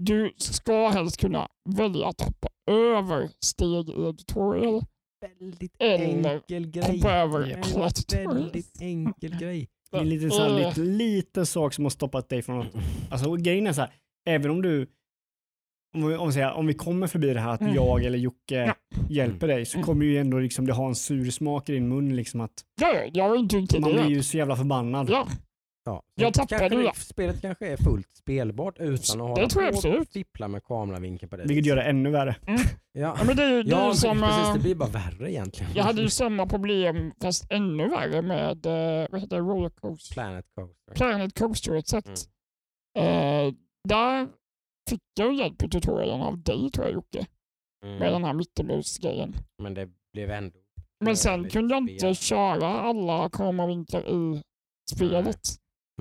Du 0.01 0.33
ska 0.37 0.87
helst 0.89 1.17
kunna 1.17 1.47
välja 1.69 2.07
att 2.07 2.21
hoppa 2.21 2.47
över 2.71 3.29
steg 3.39 3.89
i 3.89 4.13
tutorial. 4.17 4.83
Väldigt 5.21 5.75
Eller 5.79 6.33
enkel 6.35 6.67
grej. 6.67 6.97
Hoppa 6.97 7.11
över 7.11 7.61
alla 7.75 7.89
tutorials. 7.89 8.35
Väldigt 8.35 8.81
enkel 8.81 9.39
grej. 9.39 9.69
det 9.91 9.97
är 9.97 10.01
en 10.01 10.09
liten, 10.09 10.31
så 10.31 10.41
här, 10.41 10.67
lite, 10.67 10.81
liten 10.81 11.45
sak 11.45 11.73
som 11.73 11.85
har 11.85 11.89
stoppat 11.89 12.29
dig 12.29 12.41
från 12.41 12.61
att... 12.61 12.67
Alltså 13.09 13.35
grejen 13.35 13.67
är 13.67 13.73
så 13.73 13.81
här, 13.81 13.93
även 14.25 14.51
om 14.51 14.61
du... 14.61 14.87
Om 16.03 16.07
vi, 16.07 16.15
om 16.15 16.27
vi, 16.27 16.33
säger, 16.33 16.53
om 16.53 16.67
vi 16.67 16.73
kommer 16.73 17.07
förbi 17.07 17.33
det 17.33 17.39
här 17.39 17.51
att 17.53 17.61
Mm. 17.61 17.73
jag 17.75 18.03
eller 18.05 18.17
Jocke 18.17 18.55
Ja. 18.65 18.73
hjälper 19.09 19.47
dig 19.47 19.65
så 19.65 19.77
Mm. 19.77 19.85
kommer 19.85 20.05
ju 20.05 20.17
ändå 20.17 20.39
liksom 20.39 20.65
det 20.67 20.73
ha 20.73 20.87
en 20.87 20.95
sur 20.95 21.31
smak 21.31 21.69
i 21.69 21.73
din 21.73 21.87
mun. 21.89 22.15
Liksom 22.15 22.41
att 22.41 22.51
Ja, 22.81 22.93
ja, 22.93 23.09
jag 23.13 23.29
har 23.29 23.35
inte 23.35 23.79
man 23.79 23.91
blir 23.91 24.07
ju 24.09 24.23
så 24.23 24.37
jävla 24.37 24.55
förbannad. 24.55 25.09
Ja, 25.09 25.27
Ja. 25.85 26.03
Jag 26.15 26.33
tappade 26.33 26.69
det. 26.83 26.91
Spelet 26.95 27.41
kanske 27.41 27.67
är 27.67 27.77
fullt 27.77 28.15
spelbart 28.17 28.75
utan 28.79 29.21
att 29.21 29.35
Det 29.35 29.53
hålla 29.55 29.71
på 29.71 29.89
och 29.99 30.07
fippla 30.07 30.47
med 30.47 30.63
kameravinkeln 30.63 31.29
på 31.29 31.37
det 31.37 31.43
Vilket 31.43 31.65
gör 31.65 31.75
det 31.75 31.81
ännu 31.83 32.09
värre. 32.09 32.35
Ja, 32.45 32.57
ja 32.93 33.17
men 33.25 33.35
det 33.35 33.43
är 33.43 33.49
ju 33.49 33.63
det 33.63 33.75
är 33.75 33.79
ja 33.79 33.93
som... 33.93 34.19
precis. 34.19 34.53
Det 34.53 34.59
blir 34.59 34.75
bara 34.75 34.89
värre 34.89 35.31
egentligen. 35.31 35.71
Jag 35.75 35.83
hade 35.83 36.01
ju 36.01 36.09
samma 36.09 36.45
problem, 36.47 37.11
fast 37.21 37.51
ännu 37.51 37.87
värre 37.89 38.21
med 38.21 38.65
eh, 38.65 39.07
vad 39.11 39.21
heter 39.21 39.35
det, 39.35 39.41
Rollercoaster. 39.41 40.13
Planet 40.13 40.45
Coaster. 40.55 40.93
Planet 40.95 41.39
Coaster, 41.39 41.73
exakt. 41.75 42.29
Eh, 42.97 43.53
där 43.89 44.27
fick 44.89 45.01
jag 45.19 45.33
hjälp 45.33 45.63
i 45.63 45.69
tutorialen 45.69 46.21
av 46.21 46.43
dig 46.43 46.71
tror 46.71 46.85
jag 46.85 46.93
Jocke, 46.93 47.25
Mm. 47.85 47.99
med 47.99 48.13
den 48.13 48.23
här 48.23 48.33
mittenmusgrejen. 48.33 49.33
Men 49.63 49.73
det 49.73 49.89
blev 50.13 50.31
ändå... 50.31 50.59
Men 51.05 51.17
sen 51.17 51.49
kunde 51.49 51.73
jag 51.75 51.89
inte 51.89 52.13
köra 52.13 52.67
alla 52.67 53.29
kameravinklar 53.29 54.09
i 54.09 54.41
spelet. 54.95 55.39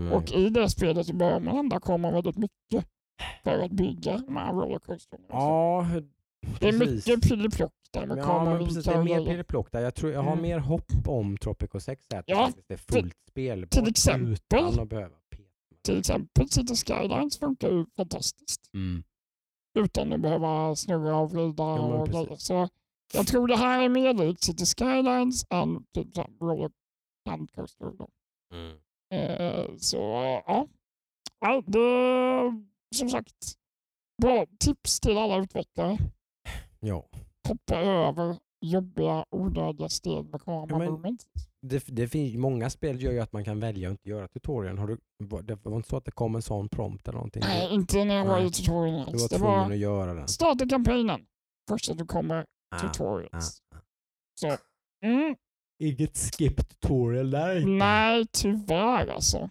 Mm. 0.01 0.13
Och 0.13 0.33
i 0.33 0.49
det 0.49 0.69
spelet 0.71 1.11
behöver 1.13 1.41
man 1.41 1.49
använda 1.49 1.81
kameran 1.81 2.15
väldigt 2.15 2.39
mycket 2.39 2.89
för 3.45 3.59
att 3.59 3.71
bygga 3.71 4.19
de 4.19 4.37
här 4.37 4.53
rollercoasterna. 4.53 5.25
Ja, 5.29 5.87
det 6.61 6.69
är 6.69 6.79
precis. 6.79 7.07
mycket 7.07 7.29
pilliplock 7.29 7.73
där 7.93 8.07
med 8.07 8.19
Ja, 8.19 8.45
men 8.45 8.65
precis. 8.65 8.85
Det 8.85 8.93
är 8.93 9.03
mer 9.03 9.25
pilliplock 9.27 9.73
där. 9.73 9.81
Jag, 9.81 9.95
tror, 9.95 10.13
jag 10.13 10.23
har 10.23 10.33
Mm. 10.33 10.43
mer 10.43 10.59
hopp 10.59 10.93
om 11.07 11.37
Tropico 11.37 11.81
6 11.81 12.07
här. 12.13 12.19
Att 12.19 12.25
Ja, 12.29 12.51
det 12.69 12.75
är 12.75 12.79
fullt 12.79 13.15
spelbart 13.31 13.71
till 13.71 13.89
exempel- 13.89 14.33
utan 14.33 14.81
att 14.81 14.89
behöva. 14.89 15.17
Till 15.87 15.99
exempel 15.99 16.49
City 16.49 16.75
Skylines 16.77 17.39
funkar 17.39 17.69
ju 17.71 17.87
fantastiskt. 17.97 18.71
Mm. 18.75 19.05
utan 19.79 20.13
att 20.13 20.21
behöva 20.21 20.77
snurra 20.77 21.17
och 21.17 21.31
vrida 21.31 21.63
Ja, 21.63 21.79
och 21.79 22.09
grejer. 22.09 22.37
Så 22.37 22.69
jag 23.15 23.27
tror 23.27 23.49
det 23.49 23.57
här 23.57 23.83
är 23.83 23.89
mer 23.89 24.15
likt 24.15 24.43
City 24.45 24.65
Skylines 24.67 25.45
än 25.51 25.85
typ 25.95 26.09
roller 26.41 26.71
coaster. 27.55 27.93
Mm. 28.53 28.77
Eh, 29.13 29.77
så 29.79 29.97
ja, 30.47 30.67
ja 31.41 31.63
det, 31.67 32.65
som 32.97 33.09
sagt, 33.11 33.35
bra 34.23 34.47
tips 34.59 35.01
till 35.01 35.19
alla 35.19 35.37
utvecklare. 35.39 35.99
Ja. 36.81 37.09
Hoppa 37.49 37.77
över 37.81 38.37
jobbiga 38.61 39.25
onödiga 39.31 39.89
steg 39.89 40.25
med 40.25 40.35
Ja, 40.35 40.39
kamera 40.67 40.79
men- 40.79 40.93
movement. 40.93 41.27
Det, 41.69 41.85
det 41.87 42.09
finns, 42.09 42.35
många 42.37 42.71
spel 42.71 43.03
gör 43.03 43.13
ju 43.13 43.21
att 43.21 43.33
man 43.33 43.45
kan 43.45 43.61
välja 43.61 43.89
att 43.89 43.93
inte 43.93 44.09
göra 44.09 44.29
tutorialen. 44.29 44.79
Har 44.79 44.87
du, 44.87 44.99
det 45.43 45.59
var 45.65 45.77
inte 45.77 45.89
så 45.89 45.97
att 45.97 46.05
det 46.05 46.11
kom 46.11 46.35
en 46.35 46.43
sån 46.43 46.69
prompt 46.69 47.09
eller 47.09 47.17
någonting? 47.19 47.43
Nej, 47.47 47.75
inte 47.75 48.05
när 48.05 48.15
jag 48.15 48.25
var 48.27 48.37
Nej. 48.39 48.47
i 48.47 48.51
tutorialen 48.51 49.13
du 49.13 49.19
var 49.19 49.29
Det 49.29 49.37
tvungen 49.37 49.55
var 49.55 49.71
att 49.71 49.77
göra 49.79 50.15
den? 50.15 50.29
starta 50.29 50.69
kampanjen. 50.69 51.21
Först 51.69 51.91
att 51.91 51.99
du 51.99 52.07
kommer 52.07 52.45
Ah, 52.71 52.79
tutorials. 52.79 53.61
ah, 53.75 53.79
ah. 53.79 53.81
Så, 54.41 54.57
mm, 55.07 55.37
Inget 55.83 56.17
skip 56.17 56.69
tutorial 56.69 57.31
där 57.31 57.57
inte. 57.57 57.69
nej, 57.69 58.27
tyvärr 58.33 59.07
alltså. 59.09 59.49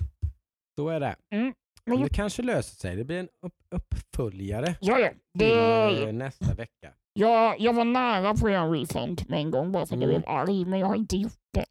Så 0.79 0.89
är 0.89 0.99
det. 0.99 1.15
Mm. 1.31 1.53
Men 1.85 2.01
det 2.01 2.09
kanske 2.09 2.41
löser 2.43 2.75
sig. 2.75 2.95
Det 2.95 3.03
blir 3.03 3.19
en 3.19 3.29
upp, 3.41 3.53
uppföljare 3.69 4.75
ja, 4.81 4.99
ja. 4.99 5.09
Det, 5.33 6.03
eh, 6.07 6.13
nästa 6.13 6.53
vecka. 6.53 6.93
jag, 7.13 7.59
jag 7.59 7.73
var 7.73 7.85
nära 7.85 8.33
på 8.35 8.47
en 8.47 8.71
refund 8.71 9.21
med 9.29 9.39
en 9.39 9.51
gång 9.51 9.71
bara 9.71 9.85
för 9.85 9.95
att 9.95 10.01
jag 10.01 10.09
Mm. 10.09 10.21
blev 10.21 10.29
arg, 10.35 10.65
men 10.65 10.79
jag 10.79 10.87
har 10.87 10.95
inte 10.95 11.17
gjort 11.17 11.33
det. 11.53 11.65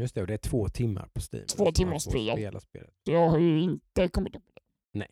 Just 0.00 0.14
det, 0.14 0.20
och 0.20 0.26
det 0.26 0.34
är 0.34 0.38
två 0.38 0.68
timmar 0.68 1.08
på 1.14 1.20
Steam. 1.32 1.46
Två 1.46 1.64
Så 1.66 1.72
timmars 1.72 2.02
spel. 2.02 2.50
Jag 3.04 3.28
har 3.28 3.38
ju 3.38 3.60
inte 3.62 4.08
kommit 4.08 4.36
upp 4.36 4.42
det. 4.54 5.06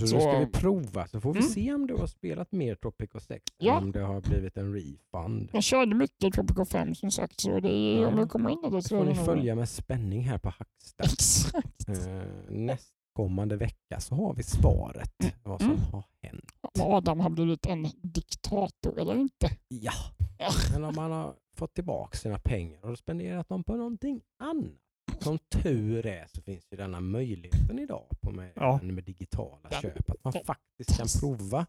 Så, 0.00 0.06
Så- 0.06 0.14
nu 0.16 0.20
ska 0.20 0.38
vi 0.38 0.46
prova 0.46 1.06
så 1.06 1.20
får 1.20 1.32
vi 1.34 1.38
Mm. 1.38 1.50
se 1.50 1.74
om 1.74 1.86
du 1.86 1.94
har 1.94 2.06
spelat 2.06 2.52
mer 2.52 2.74
Tropico 2.74 3.20
6 3.20 3.42
Ja. 3.58 3.78
om 3.78 3.92
det 3.92 4.00
har 4.00 4.20
blivit 4.20 4.56
en 4.56 4.72
refund. 4.74 5.50
Jag 5.52 5.62
körde 5.62 5.94
mycket 5.94 6.34
Tropico 6.34 6.64
5 6.64 6.94
som 6.94 7.10
sagt, 7.10 7.40
så 7.40 7.60
det 7.60 7.68
är, 7.72 8.00
Ja. 8.02 8.08
om 8.08 8.18
jag 8.18 8.30
kommer 8.30 8.50
in 8.50 8.58
Det 8.72 8.82
så 8.82 8.96
får 8.96 9.04
ni 9.04 9.14
följa 9.14 9.54
med 9.54 9.68
spänning 9.68 10.22
här 10.22 10.38
på 10.38 10.48
Hackstack. 10.48 11.06
Exakt. 11.12 11.88
Eh, 11.88 12.22
nästkommande 12.48 13.56
vecka 13.56 14.00
så 14.00 14.14
har 14.14 14.34
vi 14.34 14.42
svaret 14.42 15.12
vad 15.42 15.60
som 15.60 15.70
Mm. 15.70 15.82
har 15.92 16.04
hänt. 16.22 16.52
Om 16.60 16.92
Adam 16.92 17.20
har 17.20 17.30
blivit 17.30 17.66
en 17.66 17.82
diktator 18.02 19.00
eller 19.00 19.14
inte. 19.14 19.50
Ja, 19.68 19.92
Ja. 20.38 20.50
men 20.72 20.84
om 20.84 20.94
man 20.96 21.10
har 21.12 21.34
fått 21.58 21.74
tillbaka 21.74 22.18
sina 22.18 22.38
pengar 22.38 22.86
och 22.86 22.98
spenderat 22.98 23.48
dem 23.48 23.64
på 23.64 23.76
någonting 23.76 24.20
annat. 24.38 24.72
Som 25.18 25.38
tur 25.38 26.06
är 26.06 26.26
så 26.26 26.42
finns 26.42 26.66
ju 26.70 26.76
denna 26.76 27.00
möjligheten 27.00 27.78
idag 27.78 28.06
på 28.20 28.30
med, 28.32 28.52
Ja. 28.56 28.80
med 28.82 29.04
digitala 29.04 29.68
Ja. 29.70 29.80
köp. 29.80 30.10
Att 30.10 30.24
man 30.24 30.32
faktiskt 30.32 30.96
kan 30.98 31.06
prova. 31.20 31.66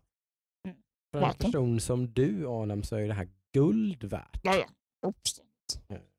Mm. 0.67 0.77
För 1.13 1.21
en 1.21 1.33
person 1.33 1.79
som 1.79 2.13
du 2.13 2.47
Adam 2.47 2.83
så 2.83 2.95
är 2.95 3.07
det 3.07 3.13
här 3.13 3.29
guld 3.53 4.03
värt. 4.03 4.39
Ja, 4.43 4.65
ja. 5.01 5.13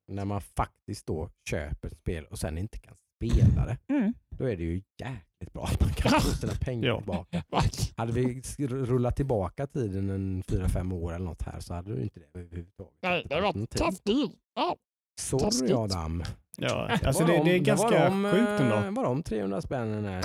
När 0.09 0.25
man 0.25 0.41
faktiskt 0.41 1.07
då 1.07 1.31
köper 1.51 1.89
ett 1.89 1.97
spel 1.97 2.27
och 2.27 2.39
sen 2.39 2.59
inte 2.59 2.79
kan 2.79 2.97
spela 3.17 3.67
det. 3.67 3.79
Mm. 3.95 4.13
Då 4.39 4.45
är 4.45 4.57
det 4.57 4.63
ju 4.63 4.83
jäkligt 4.99 5.30
bra 5.53 5.65
att 5.65 5.81
man 5.81 5.91
kan 5.93 6.21
få 6.21 6.31
sina 6.31 6.53
pengar 6.61 6.89
Ja. 6.89 6.97
tillbaka. 6.99 7.43
Hade 7.97 8.13
vi 8.13 8.43
rullat 8.69 9.17
tillbaka 9.17 9.67
tiden 9.67 10.11
en 10.11 10.43
fyra 10.49 10.69
fem 10.69 10.93
år 10.93 11.15
eller 11.15 11.25
något 11.25 11.43
här 11.43 11.61
så 11.61 11.75
hade 11.75 11.95
du 11.95 12.03
inte 12.03 12.21
det 12.21 12.39
överhuvudtaget. 12.41 12.95
Nej, 13.03 13.27
det 13.29 13.41
var 13.41 13.53
deal. 14.05 14.31
Ja, 14.55 14.77
Sorry 15.21 15.45
taskigt. 15.45 15.71
Adam. 15.71 16.23
Ja, 16.59 16.99
alltså 17.05 17.23
Var 17.23 17.31
det, 17.31 17.37
de- 17.39 17.45
det 17.45 17.51
är 17.55 17.59
var 17.59 17.65
ganska 17.65 18.11
de, 18.11 18.25
sjukt 18.33 18.61
ändå. 18.61 18.75
eh, 18.77 18.91
Var 18.91 19.05
de 19.05 19.23
300 19.23 19.63
spännen 19.63 20.05
är? 20.05 20.25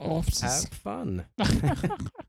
ja 0.00 0.22
precis. 0.22 0.42
Have 0.84 1.04
fun. 1.04 1.22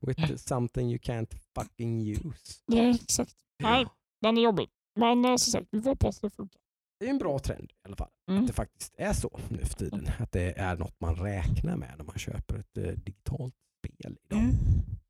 With 0.00 0.36
something 0.36 0.90
you 0.90 0.98
can't 0.98 1.34
fucking 1.58 2.00
use. 2.10 2.54
Ja, 2.66 2.82
exakt. 2.94 3.34
Nej, 3.62 3.86
den 4.22 4.38
är 4.38 4.42
jobbig. 4.42 4.68
Men 4.96 5.24
eh, 5.24 5.36
som 5.36 5.52
sagt, 5.52 5.66
vi 5.70 5.82
får 5.82 5.90
hoppas 5.90 6.20
det 6.20 6.30
funkar. 6.30 6.59
Det 7.00 7.06
är 7.06 7.10
en 7.10 7.18
bra 7.18 7.38
trend 7.38 7.72
i 7.72 7.86
alla 7.86 7.96
fall. 7.96 8.10
Mm. 8.30 8.40
Att 8.40 8.46
det 8.46 8.52
faktiskt 8.52 8.94
är 8.98 9.12
så 9.12 9.40
nu 9.48 9.64
för 9.64 9.74
tiden. 9.74 10.08
Att 10.18 10.32
det 10.32 10.58
är 10.58 10.76
något 10.76 11.00
man 11.00 11.16
räknar 11.16 11.76
med 11.76 11.94
när 11.98 12.04
man 12.04 12.18
köper 12.18 12.58
ett 12.58 12.76
eh, 12.76 12.84
digitalt 12.84 13.54
spel 13.78 14.18
idag. 14.24 14.38
Mm. 14.40 14.54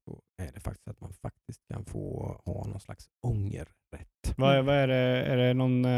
Så 0.04 0.22
är 0.40 0.52
det 0.52 0.60
faktiskt 0.60 0.88
att 0.88 1.00
man 1.00 1.12
faktiskt 1.12 1.60
kan 1.72 1.84
få 1.84 2.36
ha 2.44 2.66
någon 2.66 2.80
slags 2.80 3.08
ångerrätt. 3.20 4.34
Vad, 4.36 4.56
är- 4.56 4.62
vad 4.62 4.74
är 4.74 4.88
det? 4.88 4.94
Är 5.24 5.36
det 5.36 5.54
någon, 5.54 5.84
eh, 5.84 5.90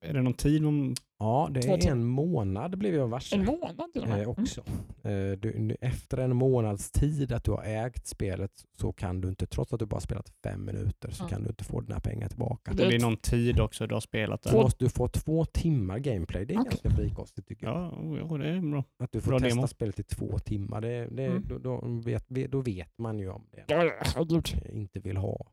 är 0.00 0.12
det 0.14 0.22
någon 0.22 0.34
tid? 0.34 0.62
Någon, 0.62 0.94
Ja, 1.18 1.48
det 1.52 1.68
är 1.68 1.90
en 1.90 2.04
månad 2.04 2.78
blev 2.78 2.94
jag 2.94 3.08
varse. 3.08 3.36
En 3.36 3.44
månad 3.44 3.92
till 3.92 4.02
och 4.02 4.08
med. 4.08 4.22
eh, 4.22 4.28
också. 4.28 4.60
Eh, 5.02 5.10
du, 5.38 5.52
du, 5.58 5.76
efter 5.80 6.18
en 6.18 6.36
månads 6.36 6.90
tid 6.90 7.32
att 7.32 7.44
du 7.44 7.50
har 7.50 7.62
ägt 7.64 8.06
spelet 8.06 8.50
så 8.78 8.92
kan 8.92 9.20
du 9.20 9.28
inte, 9.28 9.46
trots 9.46 9.72
att 9.72 9.78
du 9.80 9.86
bara 9.86 10.00
spelat 10.00 10.32
fem 10.42 10.64
minuter, 10.64 11.10
så 11.10 11.24
Ja. 11.24 11.28
kan 11.28 11.42
du 11.42 11.48
inte 11.48 11.64
få 11.64 11.80
dina 11.80 12.00
pengar 12.00 12.28
tillbaka. 12.28 12.72
Det 12.74 12.86
blir 12.86 13.00
någon 13.00 13.16
tid 13.16 13.60
också 13.60 13.86
du 13.86 13.94
har 13.94 14.00
spelat 14.00 14.42
Du 14.42 14.50
det. 14.50 14.56
måste 14.56 14.84
du 14.84 14.88
få 14.88 15.08
två 15.08 15.44
timmar 15.44 15.98
gameplay. 15.98 16.44
Det 16.44 16.54
är 16.54 16.58
Okej. 16.60 16.70
ganska 16.70 16.90
frikostigt 16.90 17.48
tycker 17.48 17.66
jag. 17.66 17.76
Ja, 17.76 17.98
jo, 18.20 18.38
det 18.38 18.48
är 18.48 18.60
bra. 18.70 18.84
Att 18.98 19.12
du 19.12 19.20
får 19.20 19.30
Bra 19.30 19.38
testa 19.38 19.54
demo. 19.54 19.66
spelet 19.66 19.98
i 20.00 20.02
två 20.02 20.38
timmar. 20.38 20.80
Det, 20.80 21.06
det, 21.06 21.24
Mm. 21.26 21.44
då, 21.48 21.58
då, 21.58 22.00
vet, 22.04 22.28
då 22.28 22.60
vet 22.60 22.98
man 22.98 23.18
ju 23.18 23.28
om 23.30 23.46
det 23.50 23.56
Ja, 23.58 23.63
ja, 23.63 23.63
herregud. 23.68 24.48
inte 24.72 25.00
vill 25.00 25.16
ha. 25.16 25.46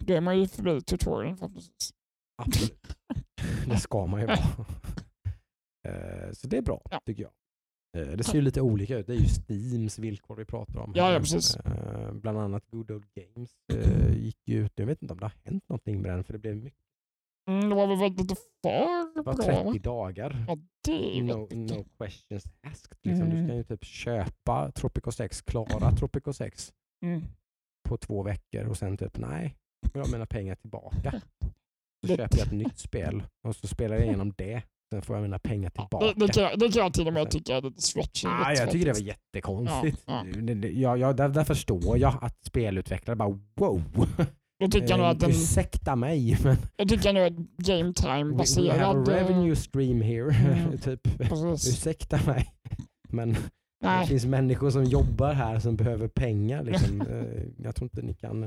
Då 0.00 0.14
är 0.14 0.20
man 0.20 0.38
ju 0.38 0.48
förbi 0.48 0.80
tutorialen 0.82 1.36
förhoppningsvis. 1.36 1.90
Absolut. 2.42 2.96
det 3.66 3.76
ska 3.76 4.06
man 4.06 4.20
ju 4.20 4.26
vara. 4.26 4.38
Eh, 5.88 6.32
Så 6.32 6.46
det 6.48 6.56
är 6.58 6.62
bra 6.62 6.82
Ja. 6.90 7.00
tycker 7.06 7.22
jag. 7.22 7.32
Eh, 8.02 8.16
Det 8.16 8.24
ser 8.24 8.34
ju 8.34 8.40
lite 8.40 8.60
olika 8.60 8.98
ut. 8.98 9.06
Det 9.06 9.12
är 9.12 9.16
ju 9.18 9.26
Steams 9.28 9.98
villkor 9.98 10.36
vi 10.36 10.44
pratar 10.44 10.78
om. 10.80 10.92
Ja, 10.96 11.12
ja, 11.12 11.18
precis. 11.18 11.56
Eh, 11.56 12.12
Bland 12.12 12.38
annat 12.38 12.64
Good 12.70 12.90
Old 12.90 13.06
Games 13.14 13.50
gick 14.16 14.38
ju 14.48 14.64
ut. 14.64 14.72
Jag 14.74 14.86
vet 14.86 15.02
inte 15.02 15.12
om 15.14 15.20
det 15.20 15.26
har 15.26 15.34
hänt 15.44 15.68
någonting 15.68 16.02
med 16.02 16.10
den 16.10 16.24
för 16.24 16.32
det 16.32 16.38
blev 16.38 16.56
mycket. 16.56 16.78
Mm, 17.50 17.68
det 17.68 17.74
var 17.74 17.86
väl 17.96 18.12
lite 18.12 18.34
för 18.62 19.14
Det 19.14 19.22
var 19.22 19.34
bra? 19.34 19.44
30 19.44 19.64
va? 19.64 19.78
dagar. 19.78 20.44
Ja, 20.48 20.56
det 20.84 21.18
är 21.18 21.22
No, 21.22 21.48
no 21.54 21.84
questions 21.98 22.44
asked. 22.62 22.98
Liksom. 23.02 23.30
Du 23.30 23.36
Mm. 23.36 23.48
kan 23.48 23.56
ju 23.56 23.64
typ 23.64 23.84
köpa 23.84 24.72
Tropico 24.72 25.12
6, 25.12 25.42
klara 25.42 25.90
Tropico 25.96 26.32
6 26.32 26.72
Mm. 27.04 27.22
På 27.88 27.96
två 27.96 28.22
veckor 28.22 28.64
och 28.64 28.76
sen 28.76 28.96
typ 28.96 29.18
nej, 29.18 29.54
jag 29.94 30.00
har 30.04 30.12
mina 30.12 30.26
pengar 30.26 30.54
tillbaka. 30.54 31.20
Så 32.06 32.16
köper 32.16 32.38
jag 32.38 32.46
ett 32.46 32.52
nytt 32.52 32.78
spel 32.78 33.22
och 33.48 33.56
så 33.56 33.66
spelar 33.68 33.96
jag 33.96 34.04
igenom 34.04 34.32
det. 34.36 34.62
Sen 34.92 35.02
får 35.02 35.16
jag 35.16 35.22
mina 35.22 35.38
pengar 35.38 35.70
tillbaka. 35.70 36.06
Det, 36.06 36.26
det, 36.26 36.32
kan 36.32 36.42
jag, 36.42 36.58
det 36.58 36.68
kan 36.72 36.82
jag 36.82 36.94
till 36.94 37.06
och 37.06 37.12
med 37.12 37.30
tycka 37.30 37.56
är 37.56 37.62
lite 37.62 37.82
stretching. 37.82 38.30
Ah, 38.30 38.52
jag 38.52 38.70
tycker 38.70 38.86
det 38.86 38.92
var 38.92 39.00
jättekonstigt. 39.00 40.02
Ja, 40.06 40.24
det- 40.54 40.68
Jag, 40.70 41.16
där, 41.16 41.28
där 41.28 41.44
förstår 41.44 41.98
jag 41.98 42.14
att 42.20 42.44
spelutvecklare 42.44 43.16
bara 43.16 43.38
wow. 43.56 43.82
Jag 44.58 44.72
tycker 44.72 44.96
nog 44.96 45.06
Eh, 45.06 45.10
att 45.10 45.20
den, 45.20 45.30
Ursäkta 45.30 45.96
mig 45.96 46.38
men 46.44 46.56
jag 46.76 46.88
tycker 46.88 47.12
nog 47.12 47.22
att 47.22 47.32
game 47.56 47.92
time 47.94 48.24
we, 48.24 48.44
we 48.62 48.72
have 48.72 48.84
a 48.84 48.94
baserad... 48.94 49.08
eh, 49.08 49.14
revenue 49.14 49.56
stream 49.56 50.00
here. 50.00 50.34
Mm. 50.34 50.78
typ. 50.84 51.02
Precis. 51.18 51.68
Ursäkta 51.68 52.20
mig. 52.26 52.52
Men 53.08 53.36
det 53.80 53.86
Nej, 53.86 54.06
finns 54.06 54.24
människor 54.26 54.70
som 54.70 54.84
jobbar 54.84 55.32
här 55.32 55.58
som 55.60 55.76
behöver 55.76 56.08
pengar. 56.08 56.62
Liksom. 56.62 57.00
Eh, 57.08 57.44
jag 57.64 57.74
tror 57.76 57.84
inte 57.84 58.02
ni 58.02 58.14
kan... 58.14 58.40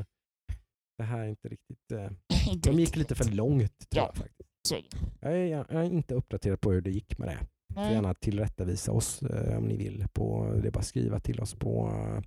Det 0.98 1.04
här 1.04 1.20
är 1.20 1.28
inte 1.28 1.48
riktigt... 1.50 1.92
eh, 1.92 2.12
De 2.64 2.80
gick 2.80 2.96
lite 2.96 3.16
för 3.16 3.32
långt 3.32 3.90
tror 3.90 4.04
Ja. 4.04 4.06
jag 4.06 4.16
faktiskt. 4.16 4.50
Det. 4.70 4.84
Jag 5.20 5.34
är, 5.38 5.46
jag 5.46 5.72
är 5.72 5.84
inte 5.84 6.16
uppdaterad 6.16 6.62
på 6.62 6.72
hur 6.72 6.82
det 6.82 6.92
gick 6.92 7.18
med 7.18 7.28
det. 7.28 7.38
Får 7.74 7.84
gärna 7.84 8.14
tillrättavisa 8.14 8.92
oss 8.92 9.24
eh, 9.24 9.58
om 9.58 9.64
ni 9.68 9.78
vill. 9.78 10.06
På, 10.14 10.54
det 10.62 10.68
är 10.68 10.72
bara 10.72 10.80
att 10.80 10.86
skriva 10.86 11.20
till 11.20 11.40
oss 11.40 11.56
på 11.56 11.88
eh, 11.88 12.22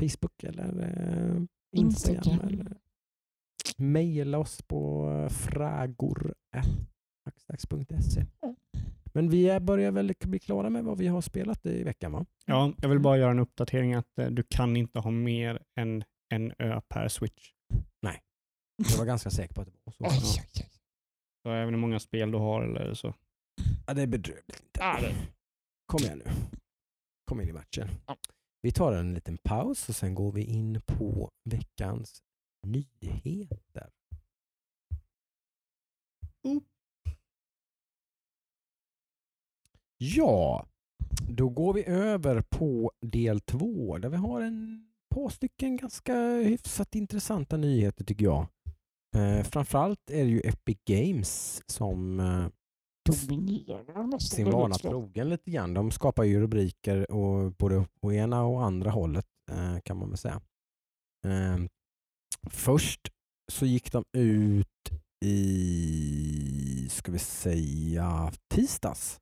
Facebook 0.00 0.44
eller 0.44 0.80
eh, 0.82 1.42
Instagram. 1.76 2.16
Instagram. 2.22 2.48
Eller 2.48 2.76
mejla 3.76 4.38
oss 4.38 4.62
på 4.62 5.06
eh. 6.54 6.64
Mm. 8.42 8.56
Men 9.12 9.28
vi 9.30 9.60
börjar 9.60 9.90
väl 9.92 10.14
bli 10.24 10.38
klara 10.38 10.70
med 10.70 10.84
vad 10.84 10.98
vi 10.98 11.06
har 11.06 11.20
spelat 11.20 11.66
i 11.66 11.82
veckan 11.82 12.12
va? 12.12 12.26
Ja, 12.46 12.72
jag 12.78 12.88
vill 12.88 13.00
bara 13.00 13.18
göra 13.18 13.30
en 13.30 13.38
uppdatering 13.38 13.94
att 13.94 14.18
eh, 14.18 14.26
du 14.26 14.42
kan 14.42 14.76
inte 14.76 14.98
ha 14.98 15.10
mer 15.10 15.62
än 15.76 16.04
en 16.34 16.52
ö 16.58 16.80
per 16.88 17.08
switch. 17.08 17.52
Jag 18.90 18.98
var 18.98 19.04
ganska 19.04 19.30
säker 19.30 19.54
på 19.54 19.60
att 19.60 19.66
det 19.66 19.72
var 19.84 19.92
så. 19.92 20.04
Oj, 20.04 20.10
oj, 20.12 20.42
oj. 20.56 20.66
Så 21.42 21.50
även 21.50 21.74
hur 21.74 21.80
många 21.80 22.00
spel 22.00 22.30
du 22.30 22.38
har 22.38 22.62
eller 22.62 22.94
så. 22.94 23.14
Ja, 23.86 23.94
det 23.94 24.02
är 24.02 24.06
bedrövligt. 24.06 24.62
Det- 25.00 25.14
Kom 25.86 26.00
igen 26.02 26.22
nu. 26.24 26.30
Kom 27.24 27.40
in 27.40 27.48
i 27.48 27.52
matchen. 27.52 27.88
Ja. 28.06 28.16
Vi 28.62 28.72
tar 28.72 28.92
en 28.92 29.14
liten 29.14 29.38
paus 29.38 29.88
och 29.88 29.94
sen 29.96 30.14
går 30.14 30.32
vi 30.32 30.44
in 30.44 30.80
på 30.86 31.30
veckans 31.50 32.22
nyheter. 32.66 33.90
Ja, 40.02 40.66
då 41.28 41.48
går 41.48 41.74
vi 41.74 41.84
över 41.86 42.40
på 42.40 42.92
del 43.06 43.40
två 43.40 43.98
där 43.98 44.08
vi 44.08 44.16
har 44.16 44.40
en 44.40 44.86
par 45.14 45.28
stycken 45.28 45.76
ganska 45.76 46.14
hyfsat 46.34 46.94
intressanta 46.94 47.56
nyheter 47.56 48.04
tycker 48.04 48.24
jag. 48.24 48.46
Eh, 49.16 49.42
framförallt 49.42 50.10
är 50.10 50.24
det 50.24 50.30
ju 50.30 50.40
Epic 50.40 50.78
Games 50.88 51.62
som 51.66 52.20
eh, 52.20 52.46
sin 54.18 54.50
vana 54.50 54.74
trogen 54.74 55.28
lite 55.28 55.50
grann. 55.50 55.74
De 55.74 55.90
skapar 55.90 56.24
ju 56.24 56.40
rubriker 56.40 57.10
och 57.10 57.52
både 57.52 57.86
på 58.00 58.12
ena 58.12 58.44
och 58.44 58.64
andra 58.64 58.90
hållet 58.90 59.26
eh, 59.50 59.80
kan 59.84 59.96
man 59.96 60.08
väl 60.08 60.18
säga. 60.18 60.40
Eh, 61.26 61.58
först 62.50 63.00
så 63.52 63.66
gick 63.66 63.92
de 63.92 64.04
ut 64.12 64.90
i, 65.24 66.88
ska 66.90 67.12
vi 67.12 67.18
säga, 67.18 68.32
tisdags 68.54 69.20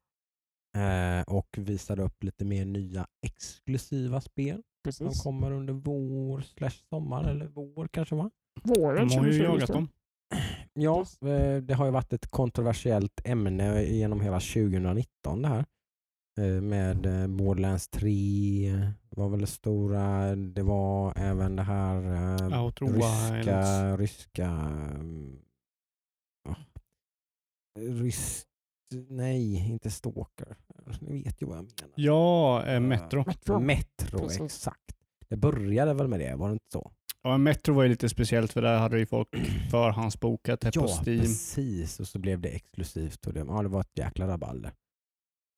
eh, 0.76 1.22
och 1.34 1.48
visade 1.58 2.02
upp 2.02 2.22
lite 2.24 2.44
mer 2.44 2.64
nya 2.64 3.06
exklusiva 3.26 4.20
spel 4.20 4.62
som 4.90 5.06
Precis. 5.06 5.22
kommer 5.22 5.52
under 5.52 5.72
vår 5.72 6.40
slash 6.40 6.70
sommar 6.90 7.24
eller 7.30 7.46
vår 7.46 7.88
kanske 7.88 8.14
va? 8.14 8.30
Våren 8.62 9.08
De 9.08 9.14
har 9.14 9.26
ju 9.26 9.32
2020, 9.32 9.42
jagat 9.42 9.68
dem. 9.68 9.88
Ja, 10.80 11.00
eh, 11.00 11.56
det 11.56 11.74
har 11.74 11.84
ju 11.84 11.90
varit 11.90 12.12
ett 12.12 12.30
kontroversiellt 12.30 13.20
ämne 13.24 13.82
genom 13.84 14.20
hela 14.20 14.40
2019 14.40 15.42
det 15.42 15.48
här. 15.48 15.64
Eh, 16.40 16.60
Med 16.62 17.30
Borderlands 17.30 17.88
3 17.88 18.92
var 19.10 19.28
väl 19.28 19.40
det 19.40 19.46
stora. 19.46 20.36
Det 20.36 20.62
var 20.62 21.12
även 21.16 21.56
det 21.56 21.62
här 21.62 22.00
Wilds. 22.80 23.30
ryska, 23.30 23.96
ryska 23.96 24.46
mm, 24.46 25.38
ja, 26.48 26.56
rysk, 27.80 28.47
nej, 29.08 29.70
inte 29.70 29.90
Stalker. 29.90 30.56
Ni 31.00 31.22
vet 31.22 31.42
ju 31.42 31.46
vad 31.46 31.56
jag 31.56 31.62
menar. 31.64 31.92
Ja, 31.94 32.64
eh, 32.66 32.80
Metro. 32.80 33.24
Metro. 33.26 33.60
Metro, 33.60 34.18
Precis. 34.18 34.40
exakt. 34.40 34.96
Det 35.28 35.36
började 35.36 35.94
väl 35.94 36.08
med 36.08 36.20
det, 36.20 36.36
var 36.36 36.48
det 36.48 36.52
inte 36.52 36.70
så? 36.72 36.92
Ja, 37.22 37.38
Metro 37.38 37.74
var 37.74 37.82
ju 37.82 37.88
lite 37.88 38.08
speciellt 38.08 38.52
för 38.52 38.62
där 38.62 38.78
hade 38.78 38.98
ju 38.98 39.06
folk 39.06 39.28
förhandsbokat 39.70 40.60
det 40.60 40.72
på 40.72 40.80
Ja, 40.80 41.02
Steam. 41.02 41.20
precis. 41.20 42.00
Och 42.00 42.08
så 42.08 42.18
blev 42.18 42.40
det 42.40 42.48
exklusivt. 42.48 43.26
Och 43.26 43.32
det, 43.32 43.40
ja, 43.40 43.62
det 43.62 43.68
var 43.68 43.80
ett 43.80 43.98
jäkla 43.98 44.28
rabalder. 44.28 44.72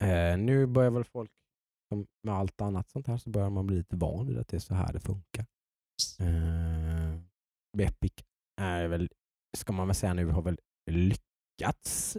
Eh, 0.05 0.39
nu 0.39 0.67
börjar 0.67 0.91
väl 0.91 1.05
folk, 1.05 1.31
som 1.89 2.07
med 2.27 2.35
allt 2.35 2.61
annat 2.61 2.91
sånt 2.91 3.07
här, 3.07 3.17
så 3.17 3.31
börjar 3.31 3.51
man 3.51 3.67
bli 3.67 3.77
lite 3.77 3.97
van 3.97 4.27
vid 4.27 4.39
att 4.39 4.49
det 4.49 4.57
är 4.57 4.59
så 4.61 4.75
här 4.75 4.93
det 4.93 5.01
funkar. 5.01 5.47
Eh, 6.21 7.21
Epic 7.79 8.13
är 8.61 8.89
väl, 8.89 9.09
ska 9.59 9.73
man 9.73 9.87
väl 9.89 9.95
säga 9.97 10.15
nu, 10.15 10.27
har 10.27 10.43
väl 10.43 10.59
lyckats 10.91 11.30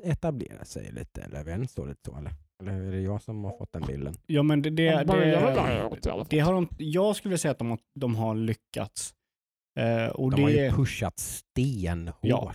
etablera 0.03 0.65
sig 0.65 0.91
lite. 0.91 1.21
Eller 1.21 1.67
så 1.67 1.85
lite 1.85 1.99
så 2.05 2.17
eller? 2.17 2.31
Eller 2.61 2.71
är 2.87 2.91
det 2.91 3.01
jag 3.01 3.21
som 3.21 3.43
har 3.43 3.57
fått 3.57 3.73
den 3.73 3.83
bilden? 3.87 4.13
Ja, 4.25 4.43
men 4.43 4.61
det, 4.61 4.69
det, 4.69 5.03
det, 5.03 6.25
det 6.29 6.39
har 6.39 6.53
de, 6.53 6.67
jag 6.77 7.15
skulle 7.15 7.37
säga 7.37 7.51
att 7.51 7.59
de 7.59 7.69
har, 7.69 7.79
de 7.99 8.15
har 8.15 8.35
lyckats. 8.35 9.13
Eh, 9.79 10.07
och, 10.07 10.31
De 10.31 10.41
har 10.43 10.49
ju 10.49 10.55
det, 10.55 10.71
pushat 10.71 11.19
stenhårt. 11.19 12.17
Ja. 12.21 12.53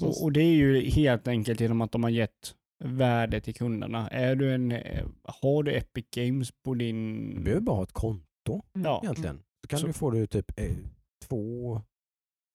Och, 0.00 0.22
och 0.24 0.32
det 0.32 0.40
är 0.40 0.54
ju 0.54 0.80
helt 0.90 1.28
enkelt 1.28 1.60
genom 1.60 1.80
att 1.80 1.92
de 1.92 2.02
har 2.02 2.10
gett 2.10 2.54
värde 2.84 3.40
till 3.40 3.54
kunderna. 3.54 4.08
Är 4.08 4.34
du 4.36 4.54
en, 4.54 4.72
eh, 4.72 5.06
har 5.24 5.62
du 5.62 5.72
Epic 5.76 6.06
Games 6.14 6.50
på 6.64 6.74
din... 6.74 7.30
Du 7.34 7.40
behöver 7.42 7.60
bara 7.62 7.76
ha 7.76 7.82
ett 7.82 7.92
konto 7.92 8.62
Ja, 8.72 9.00
egentligen. 9.02 9.36
Så 9.64 9.68
kan 9.68 9.78
Så- 9.78 9.86
du 9.86 9.92
få 9.92 10.10
du 10.10 10.26
typ 10.26 10.60
eh, 10.60 10.76
två 11.28 11.80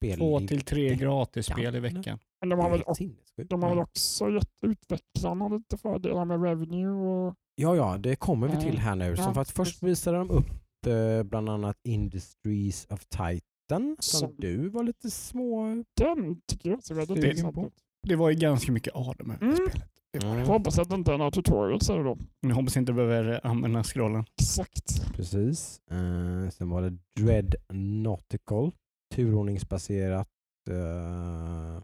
spel 0.02 0.18
två 0.18 0.40
till 0.40 0.62
tre 0.62 0.96
gratisspel 0.96 1.76
i 1.76 1.80
veckan. 1.80 2.20
Men 2.42 2.50
de 2.50 2.60
har, 2.60 2.70
väl, 2.70 2.84
också- 2.86 3.04
de 3.50 3.64
har 3.64 3.70
väl 3.70 3.80
också 3.80 4.30
gett 4.30 4.50
utvecklarna 4.62 5.48
lite 5.48 5.78
fördelar 5.78 6.26
med 6.26 6.44
revenue 6.44 6.90
och 6.90 7.36
Ja, 7.56 7.76
ja, 7.76 7.98
det 7.98 8.16
kommer 8.16 8.48
vi 8.48 8.62
till 8.62 8.78
här 8.80 8.96
nu. 8.96 9.06
Ja, 9.10 9.16
Så 9.16 9.34
för 9.34 9.42
att 9.42 9.52
först 9.52 9.84
visade 9.84 10.18
de 10.18 10.30
upp 10.32 10.48
eh, 10.88 11.24
bland 11.24 11.50
annat 11.50 11.78
Industries 11.84 12.88
of 12.90 13.06
Titan 13.06 13.96
som 14.00 14.20
Som- 14.20 14.36
du 14.38 14.70
var 14.70 14.84
lite 14.84 15.12
små... 15.12 15.84
den 15.98 16.42
tycker 16.48 16.70
jag 16.70 16.84
ser 16.84 16.96
väldigt 16.96 17.22
Det- 17.22 17.28
intressant 17.28 17.58
ut. 17.58 17.74
Det 18.08 18.16
var 18.16 18.30
ju 18.30 18.36
ganska 18.36 18.72
mycket 18.72 18.96
Adam 18.96 19.32
över 19.32 19.42
Mm. 19.46 19.56
spelet. 19.56 19.88
Mm. 20.24 20.46
Får 20.46 20.54
hoppas 20.54 20.80
att 20.80 20.90
det 20.90 20.96
inte 20.96 21.14
är 21.14 21.18
några 21.18 21.32
tutorials 21.32 21.90
här 21.90 22.04
då. 22.04 22.18
Jag 22.42 22.56
hoppas 22.56 22.78
inte 22.78 22.94
behöver 22.94 23.48
använda 23.48 23.84
scrollen. 23.84 24.26
Exakt. 24.42 25.14
Precis. 25.16 25.82
Eh, 25.92 26.50
sen 26.50 26.70
var 26.70 26.82
det 26.82 26.98
Dread 27.20 27.56
Nautical, 27.74 28.72
turordningsbaserat 29.12 30.28
eh, 30.70 31.84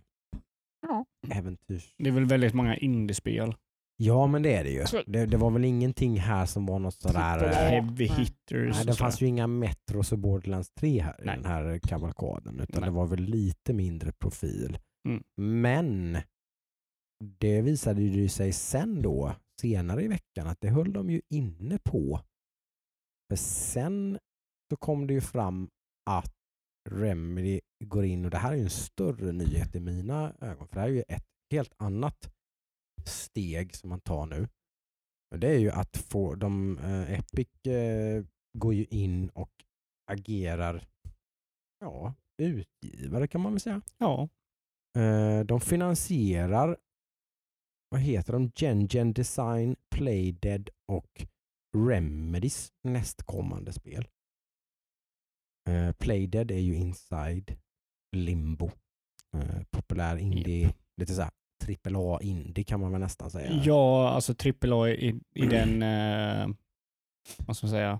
Ja. 0.88 1.06
äventyrs... 1.32 1.96
Det 1.98 2.10
är 2.10 2.14
väl 2.14 2.26
väldigt 2.26 2.54
många 2.54 2.78
indiespel. 2.78 3.56
Ja, 3.98 4.28
men 4.28 4.44
det 4.44 4.54
är 4.54 4.64
det 4.64 4.70
ju. 4.70 5.04
Det, 5.06 5.26
det 5.26 5.38
var 5.38 5.52
väl 5.52 5.66
ingenting 5.66 6.20
här 6.20 6.46
som 6.46 6.66
var 6.66 6.80
något 6.80 6.94
sådär... 6.94 7.40
Triple 7.40 7.66
eh, 7.66 7.70
Heavy 7.70 8.06
hitters. 8.08 8.76
Nej, 8.76 8.86
det 8.86 8.94
fanns 8.94 9.22
ju 9.22 9.26
inga 9.26 9.48
Metros 9.48 10.12
och 10.12 10.20
Borderlands 10.20 10.70
3 10.80 11.02
här 11.02 11.16
Nej. 11.24 11.34
i 11.34 11.42
den 11.42 11.52
här 11.52 11.80
kavalkaden, 11.80 12.60
utan 12.60 12.82
Nej. 12.82 12.90
det 12.90 12.96
var 12.96 13.08
väl 13.08 13.22
lite 13.22 13.74
mindre 13.74 14.12
profil. 14.12 14.78
Mm. 15.10 15.24
Men 15.62 16.18
det 17.40 17.62
visade 17.62 18.02
ju 18.02 18.30
sig 18.30 18.54
sen 18.54 19.02
då, 19.02 19.36
senare 19.62 20.04
i 20.04 20.08
veckan, 20.08 20.48
att 20.48 20.62
det 20.62 20.70
höll 20.70 20.94
de 20.94 21.10
ju 21.10 21.22
inne 21.30 21.80
på. 21.84 22.20
För 23.30 23.36
sen 23.36 24.20
så 24.70 24.78
kom 24.78 25.08
det 25.08 25.14
ju 25.14 25.22
fram 25.22 25.70
att 26.10 26.34
Remedy 26.92 27.62
går 27.86 28.06
in, 28.06 28.26
och 28.26 28.32
det 28.32 28.38
här 28.38 28.52
är 28.52 28.56
ju 28.56 28.64
en 28.64 28.70
större 28.70 29.32
nyhet 29.32 29.76
i 29.76 29.80
mina 29.80 30.34
ögon, 30.42 30.68
för 30.68 30.76
det 30.76 30.82
här 30.82 30.88
är 30.88 30.94
ju 30.94 31.04
ett 31.08 31.26
helt 31.52 31.74
annat 31.78 32.34
steg 33.06 33.76
som 33.76 33.90
man 33.90 34.00
tar 34.00 34.26
nu. 34.26 34.48
Och 35.32 35.40
Det 35.40 35.48
är 35.48 35.60
ju 35.60 35.72
att 35.72 35.98
få 35.98 36.36
de, 36.36 36.78
eh, 36.78 37.20
Epic 37.20 37.48
eh, 37.66 38.26
går 38.58 38.74
ju 38.74 38.86
in 38.86 39.30
och 39.30 39.52
agerar 40.12 40.88
ja, 41.80 42.14
utgivare 42.42 43.28
kan 43.28 43.42
man 43.42 43.52
väl 43.52 43.60
säga. 43.60 43.82
Ja, 43.98 44.30
Eh, 44.98 45.46
de 45.46 45.62
finansierar, 45.62 46.78
vad 47.90 48.02
heter 48.02 48.34
de, 48.34 48.52
Gen 48.88 49.14
Design, 49.14 49.76
Playdead 49.96 50.70
och 50.92 51.26
Remedys 51.78 52.72
nästkommande 52.84 53.74
spel. 53.74 54.08
Eh, 55.68 55.92
Playdead 55.92 56.52
är 56.52 56.60
ju 56.60 56.76
Inside 56.76 57.56
Limbo. 58.16 58.72
Eh, 59.34 59.64
populär 59.72 60.18
indie, 60.18 60.74
lite 60.98 61.14
såhär 61.14 61.32
AAA 61.86 62.22
indie 62.22 62.64
kan 62.64 62.80
man 62.80 62.92
väl 62.92 63.02
nästan 63.02 63.32
säga. 63.32 63.62
ja 63.64 64.10
alltså 64.10 64.34
AAA 64.34 64.90
i, 64.90 65.20
i 65.36 65.46
den, 65.46 65.84
eh, 65.84 66.48
vad 67.38 67.58
ska 67.58 67.68
man 67.68 67.72
säga, 67.72 68.00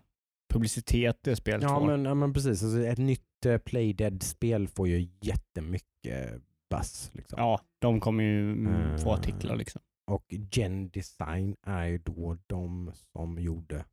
publicitet 0.54 1.20
det 1.22 1.36
spelet 1.36 1.64
Ja 1.64 1.80
får. 1.80 1.88
men, 1.88 2.06
ja, 2.06 2.14
men 2.14 2.34
precis, 2.34 2.64
alltså, 2.64 2.84
ett 2.84 2.98
nytt 2.98 3.46
uh, 3.46 3.58
Playdead-spel 3.58 4.68
får 4.68 4.88
ju 4.88 5.10
jättemycket 5.22 6.42
buzz. 6.70 7.12
Liksom. 7.14 7.40
Ja, 7.40 7.62
de 7.80 8.00
kommer 8.00 8.24
ju 8.24 8.52
mm, 8.52 8.98
få 8.98 9.14
artiklar 9.14 9.56
liksom. 9.56 9.82
Och 10.12 10.34
Gen 10.52 10.90
Design 10.90 11.56
är 11.62 11.86
ju 11.86 11.98
då 11.98 12.38
de 12.48 12.92
som 13.14 13.40
gjorde 13.40 13.86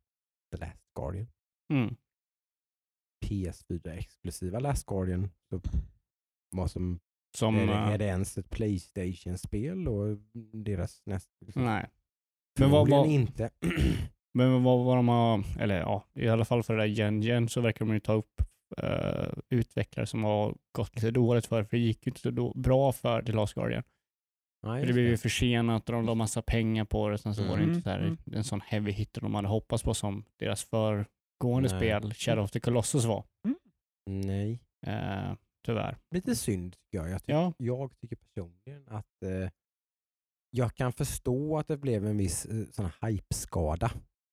The 0.53 0.57
Last 0.57 0.83
Guardian. 0.99 1.27
Mm. 1.73 1.97
PS4-exklusiva 3.29 4.61
Last 4.61 4.87
Guardian. 4.87 5.31
Så 5.51 5.61
vad 6.51 6.71
som, 6.71 7.01
Som, 7.37 7.57
är, 7.57 7.67
det, 7.67 7.73
eh, 7.73 7.89
är 7.89 7.99
det 7.99 8.05
ens 8.05 8.39
ett 8.39 8.51
Playstation-spel 8.51 9.89
och 9.89 10.19
deras 10.53 11.03
nästa? 11.07 11.31
nej. 11.55 11.91
Men 12.59 12.71
vad, 12.71 12.91
vad, 12.91 13.07
inte. 13.07 13.51
men 14.35 14.63
vad, 14.63 14.85
vad 14.85 14.97
de 14.97 15.09
har, 15.09 15.45
eller 15.61 15.81
ja, 15.81 16.05
i 16.15 16.29
alla 16.29 16.45
fall 16.45 16.63
för 16.63 16.75
det 16.77 16.83
där 16.83 16.87
Gen 16.87 17.23
Gen 17.23 17.49
så 17.49 17.61
verkar 17.61 17.85
de 17.85 17.95
ju 17.95 18.01
ta 18.01 18.13
upp 18.13 18.43
eh, 18.77 19.29
utvecklare 19.51 20.07
som 20.07 20.25
har 20.25 20.55
gått 20.73 20.95
lite 20.95 21.11
dåligt 21.11 21.47
för, 21.47 21.65
för 21.65 21.77
det 21.77 21.83
gick 21.83 22.07
ju 22.07 22.11
inte 22.11 22.21
så 22.21 22.31
då, 22.31 22.53
bra 22.55 22.93
för 22.93 23.23
The 23.23 23.33
Last 23.33 23.55
Guardian. 23.55 23.83
Nej, 24.63 24.81
För 24.81 24.87
det 24.87 24.93
blev 24.93 25.07
ju 25.07 25.17
försenat 25.17 25.89
och 25.89 25.95
de 25.95 26.05
la 26.07 26.15
massa 26.15 26.43
pengar 26.43 26.85
på 26.85 27.09
det. 27.09 27.19
Sen 27.19 27.35
så 27.35 27.43
var 27.43 27.57
det 27.57 27.63
Mm, 27.63 27.69
inte 27.69 27.83
så 27.83 27.91
här, 27.91 27.99
mm. 27.99 28.19
en 28.33 28.45
sån 28.45 28.61
heavy 28.61 28.93
hitter 28.93 29.21
de 29.21 29.35
hade 29.35 29.49
hoppats 29.49 29.83
på 29.83 29.95
som 29.95 30.25
deras 30.39 30.65
föregående 31.41 31.69
Nej. 31.69 31.79
spel, 31.79 32.15
Shadow 32.15 32.45
of 32.45 32.51
the 32.51 32.61
Colossus 32.61 33.05
var. 33.05 33.25
Nej. 34.11 34.61
Eh, 34.87 35.35
tyvärr. 35.67 35.97
Lite 36.15 36.37
synd 36.37 36.73
tycker 36.73 36.99
jag. 36.99 37.11
Jag, 37.11 37.21
tycker- 37.23 37.33
Ja, 37.33 37.53
jag 37.59 37.99
tycker 38.01 38.17
personligen 38.17 38.89
att 38.89 39.23
eh, 39.23 39.51
jag 40.51 40.75
kan 40.75 40.93
förstå 40.93 41.59
att 41.59 41.69
det 41.69 41.77
blev 41.77 42.07
en 42.07 42.17
viss 42.17 42.47
eh, 42.47 42.65
sån 42.71 42.85
här 42.85 43.09
hype-skada 43.11 43.91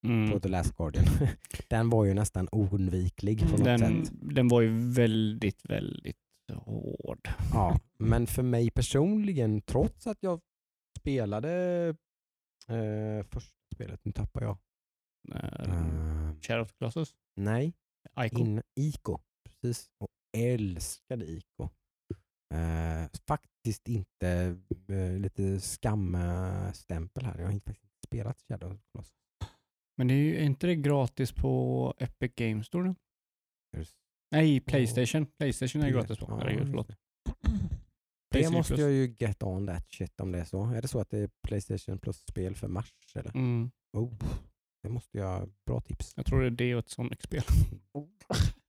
mm. 0.08 0.32
på 0.32 0.40
The 0.40 0.50
Last 0.50 0.78
Guardian. 0.78 1.06
Den 1.70 1.90
var 1.90 2.06
ju 2.06 2.14
nästan 2.14 2.48
oundviklig 2.52 3.40
på 3.40 3.46
något 3.58 3.64
den, 3.64 4.06
sätt. 4.06 4.14
den 4.22 4.48
var 4.48 4.62
ju 4.62 4.92
väldigt, 4.94 5.66
väldigt 5.70 6.18
hård. 6.54 7.30
Ja, 7.54 7.80
men 8.00 8.28
för 8.28 8.44
mig 8.44 8.70
personligen, 8.72 9.62
trots 9.62 10.08
att 10.08 10.18
jag 10.22 10.40
spelade 11.00 11.50
eh, 12.68 13.26
första 13.26 13.56
spelet, 13.76 14.00
nu 14.06 14.12
tappar 14.12 14.42
jag. 14.42 14.58
Eh, 15.32 15.38
Eh, 15.62 16.36
Shadow 16.42 16.62
of 16.62 16.72
the 16.72 16.78
Colossus? 16.78 17.16
nej, 17.36 17.74
Ico? 18.26 18.40
in, 18.40 18.62
Ico. 18.80 19.20
Precis, 19.44 19.90
och 20.00 20.10
älskade 20.38 21.26
Ico. 21.26 21.70
Eh, 22.54 23.10
faktiskt 23.28 23.88
inte 23.88 24.58
eh, 24.88 25.20
lite 25.20 25.60
skamstämpel 25.62 27.26
här. 27.26 27.38
Jag 27.40 27.46
har 27.46 27.52
inte 27.54 27.66
faktiskt 27.70 27.86
inte 27.94 28.08
spelat 28.08 28.42
Shadow 28.48 28.72
of 28.72 28.78
the 28.80 28.84
Colossus. 28.92 29.14
Men 29.98 30.08
det 30.08 30.14
är 30.14 30.18
ju 30.18 30.40
inte 30.44 30.68
det 30.68 30.76
gratis 30.76 31.32
på 31.32 31.94
Epic 31.98 32.32
Games 32.36 32.68
Store? 32.68 32.96
Just 33.78 33.96
Nej, 34.32 34.60
Playstation. 34.60 35.26
Playstation 35.26 35.82
är 35.82 35.86
det. 35.86 35.92
gratis 35.92 36.18
på. 36.20 36.26
Ja, 36.30 36.38
Herregud, 36.38 36.68
förlåt. 36.68 36.88
det. 36.88 36.96
Måste 38.52 38.74
Plus. 38.74 38.80
jag 38.80 38.92
ju 38.92 39.16
get 39.20 39.44
on 39.44 39.68
that 39.68 39.92
shit 39.92 40.20
om 40.22 40.32
det 40.32 40.40
är 40.40 40.46
så. 40.46 40.66
Är 40.66 40.82
det 40.82 40.88
så 40.88 41.00
att 41.00 41.10
det 41.10 41.18
är 41.20 41.30
Playstation 41.48 41.98
Plus-spel 42.00 42.56
för 42.56 42.68
mars? 42.68 42.94
Eller? 43.16 43.36
Mm. 43.36 43.72
Oh, 43.98 44.14
det 44.84 44.90
måste 44.90 45.18
jag... 45.18 45.50
Bra 45.66 45.82
tips. 45.82 46.14
Jag 46.16 46.26
tror 46.26 46.42
det 46.42 46.48
är 46.48 46.52
det 46.68 46.76
och 46.76 46.80
ett 46.80 46.90
Sonic-spel. 46.90 47.44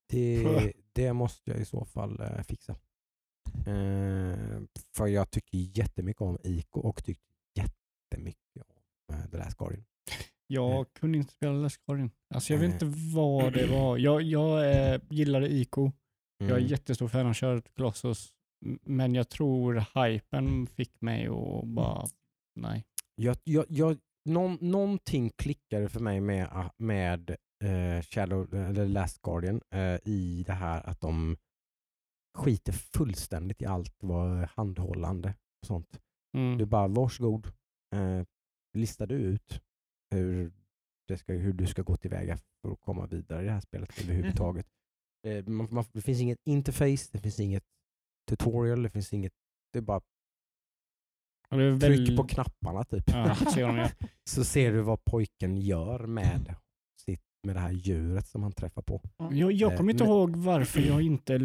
Det, 0.09 0.73
det 0.93 1.13
måste 1.13 1.51
jag 1.51 1.61
i 1.61 1.65
så 1.65 1.85
fall 1.85 2.21
eh, 2.21 2.43
fixa. 2.43 2.73
Eh, 3.67 4.61
för 4.97 5.07
jag 5.07 5.31
tycker 5.31 5.59
jättemycket 5.59 6.21
om 6.23 6.39
Ico 6.45 6.81
och 6.81 7.05
tycker 7.05 7.25
jättemycket 7.57 8.63
om 8.69 9.15
eh, 9.15 9.31
The 9.31 9.37
Last 9.37 9.59
Guardian. 9.59 9.85
Jag 10.47 10.93
kunde 10.93 11.19
inte 11.19 11.33
spela 11.35 11.53
Last 11.53 11.87
Guardian. 11.87 12.11
Alltså 12.35 12.53
jag 12.53 12.61
vet 12.61 12.73
inte 12.73 12.93
vad 13.15 13.53
det 13.53 13.67
var. 13.67 13.99
Jag, 13.99 14.23
jag 14.23 14.71
eh, 14.95 15.01
gillade 15.11 15.53
Ico. 15.53 15.93
Jag 16.39 16.51
är 16.51 16.57
Mm. 16.57 16.67
jättestor 16.67 17.09
fan 17.09 17.27
av 17.27 17.61
the 17.61 17.71
Colossus. 17.77 18.33
Men 18.83 19.15
jag 19.15 19.29
tror 19.29 19.85
hypen 20.05 20.67
fick 20.67 21.01
mig 21.01 21.27
att 21.27 21.65
bara, 21.69 22.07
nej. 22.55 22.85
Jag, 23.15 23.37
jag, 23.45 23.65
jag, 23.69 23.99
någon, 24.25 24.59
någonting 24.61 25.31
klickade 25.31 25.89
för 25.89 26.01
mig 26.01 26.21
med, 26.21 26.49
ah, 26.53 26.71
med 26.77 27.31
eh, 27.65 28.03
Shadow, 28.03 28.55
eller 28.55 28.89
Last 28.89 29.23
Guardian 29.23 29.61
eh, 29.71 29.99
i 30.05 30.45
det 30.47 30.53
här 30.53 30.89
att 30.89 31.01
de 31.01 31.37
skiter 32.35 32.73
fullständigt 32.73 33.63
i 33.63 33.67
allt 33.67 33.97
vad 34.03 34.49
handhållande 34.49 35.35
och 35.61 35.67
sånt. 35.67 36.01
Mm. 36.37 36.59
Du 36.59 36.67
bara 36.67 36.89
varsågod, 36.89 37.47
eh, 37.95 38.25
listar 38.79 39.07
du 39.07 39.15
ut 39.15 39.63
hur, 40.11 40.53
det 41.09 41.19
ska, 41.19 41.33
hur 41.33 41.53
du 41.53 41.67
ska 41.67 41.83
gå 41.83 41.97
tillväga 41.97 42.37
för 42.37 42.73
att 42.73 42.81
komma 42.81 43.07
vidare 43.07 43.43
i 43.43 43.47
det 43.47 43.53
här 43.53 43.61
spelet 43.61 44.03
överhuvudtaget. 44.03 44.67
Eh, 45.27 45.47
man, 45.47 45.69
man, 45.71 45.85
det 45.93 46.03
finns 46.03 46.21
inget 46.21 46.39
interface, 46.45 47.09
det 47.13 47.19
finns 47.19 47.41
inget 47.41 47.65
tutorial, 48.29 48.83
det 48.83 48.91
finns 48.91 49.13
inget, 49.13 49.33
det 49.73 49.79
är 49.79 49.83
bara 49.83 50.01
Är 51.61 51.81
tryck 51.81 52.09
väl- 52.09 52.17
på 52.17 52.25
knapparna 52.25 52.85
typ. 52.85 53.05
Ja, 53.07 53.37
gör. 53.57 53.91
Så 54.31 54.45
ser 54.45 54.73
du 54.73 54.81
vad 54.81 55.05
pojken 55.05 55.57
gör 55.57 56.07
med, 56.07 56.55
sitt, 57.05 57.21
med 57.47 57.57
det 57.57 57.61
här 57.61 57.71
djuret 57.73 58.27
som 58.29 58.43
han 58.43 58.53
träffar 58.53 58.83
på. 58.83 59.03
Jag, 59.31 59.53
jag 59.53 59.77
kommer 59.77 59.93
inte 59.93 60.05
Men- 60.05 60.13
ihåg 60.13 60.37
varför 60.37 60.81
jag 60.81 61.03
inte 61.03 61.39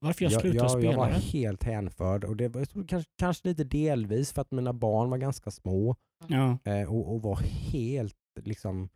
varför 0.00 0.24
jag 0.24 0.32
slutade 0.32 0.54
jag, 0.56 0.70
spela 0.70 0.90
jag 0.90 0.96
var 0.98 1.08
det. 1.08 1.14
helt 1.18 1.62
hänförd 1.64 2.24
och 2.24 2.36
det 2.36 2.48
var 2.48 2.64
tror 2.64 2.86
kanske, 2.86 3.10
kanske 3.18 3.48
lite 3.48 3.64
delvis 3.64 4.32
för 4.32 4.42
att 4.42 4.50
mina 4.50 4.72
barn 4.72 5.10
var 5.10 5.18
ganska 5.18 5.50
små 5.50 5.96
Ja. 6.28 6.58
eh, 6.64 6.92
och, 6.94 7.14
och 7.14 7.22
var 7.22 7.36
helt 7.72 8.14
liksom, 8.42 8.88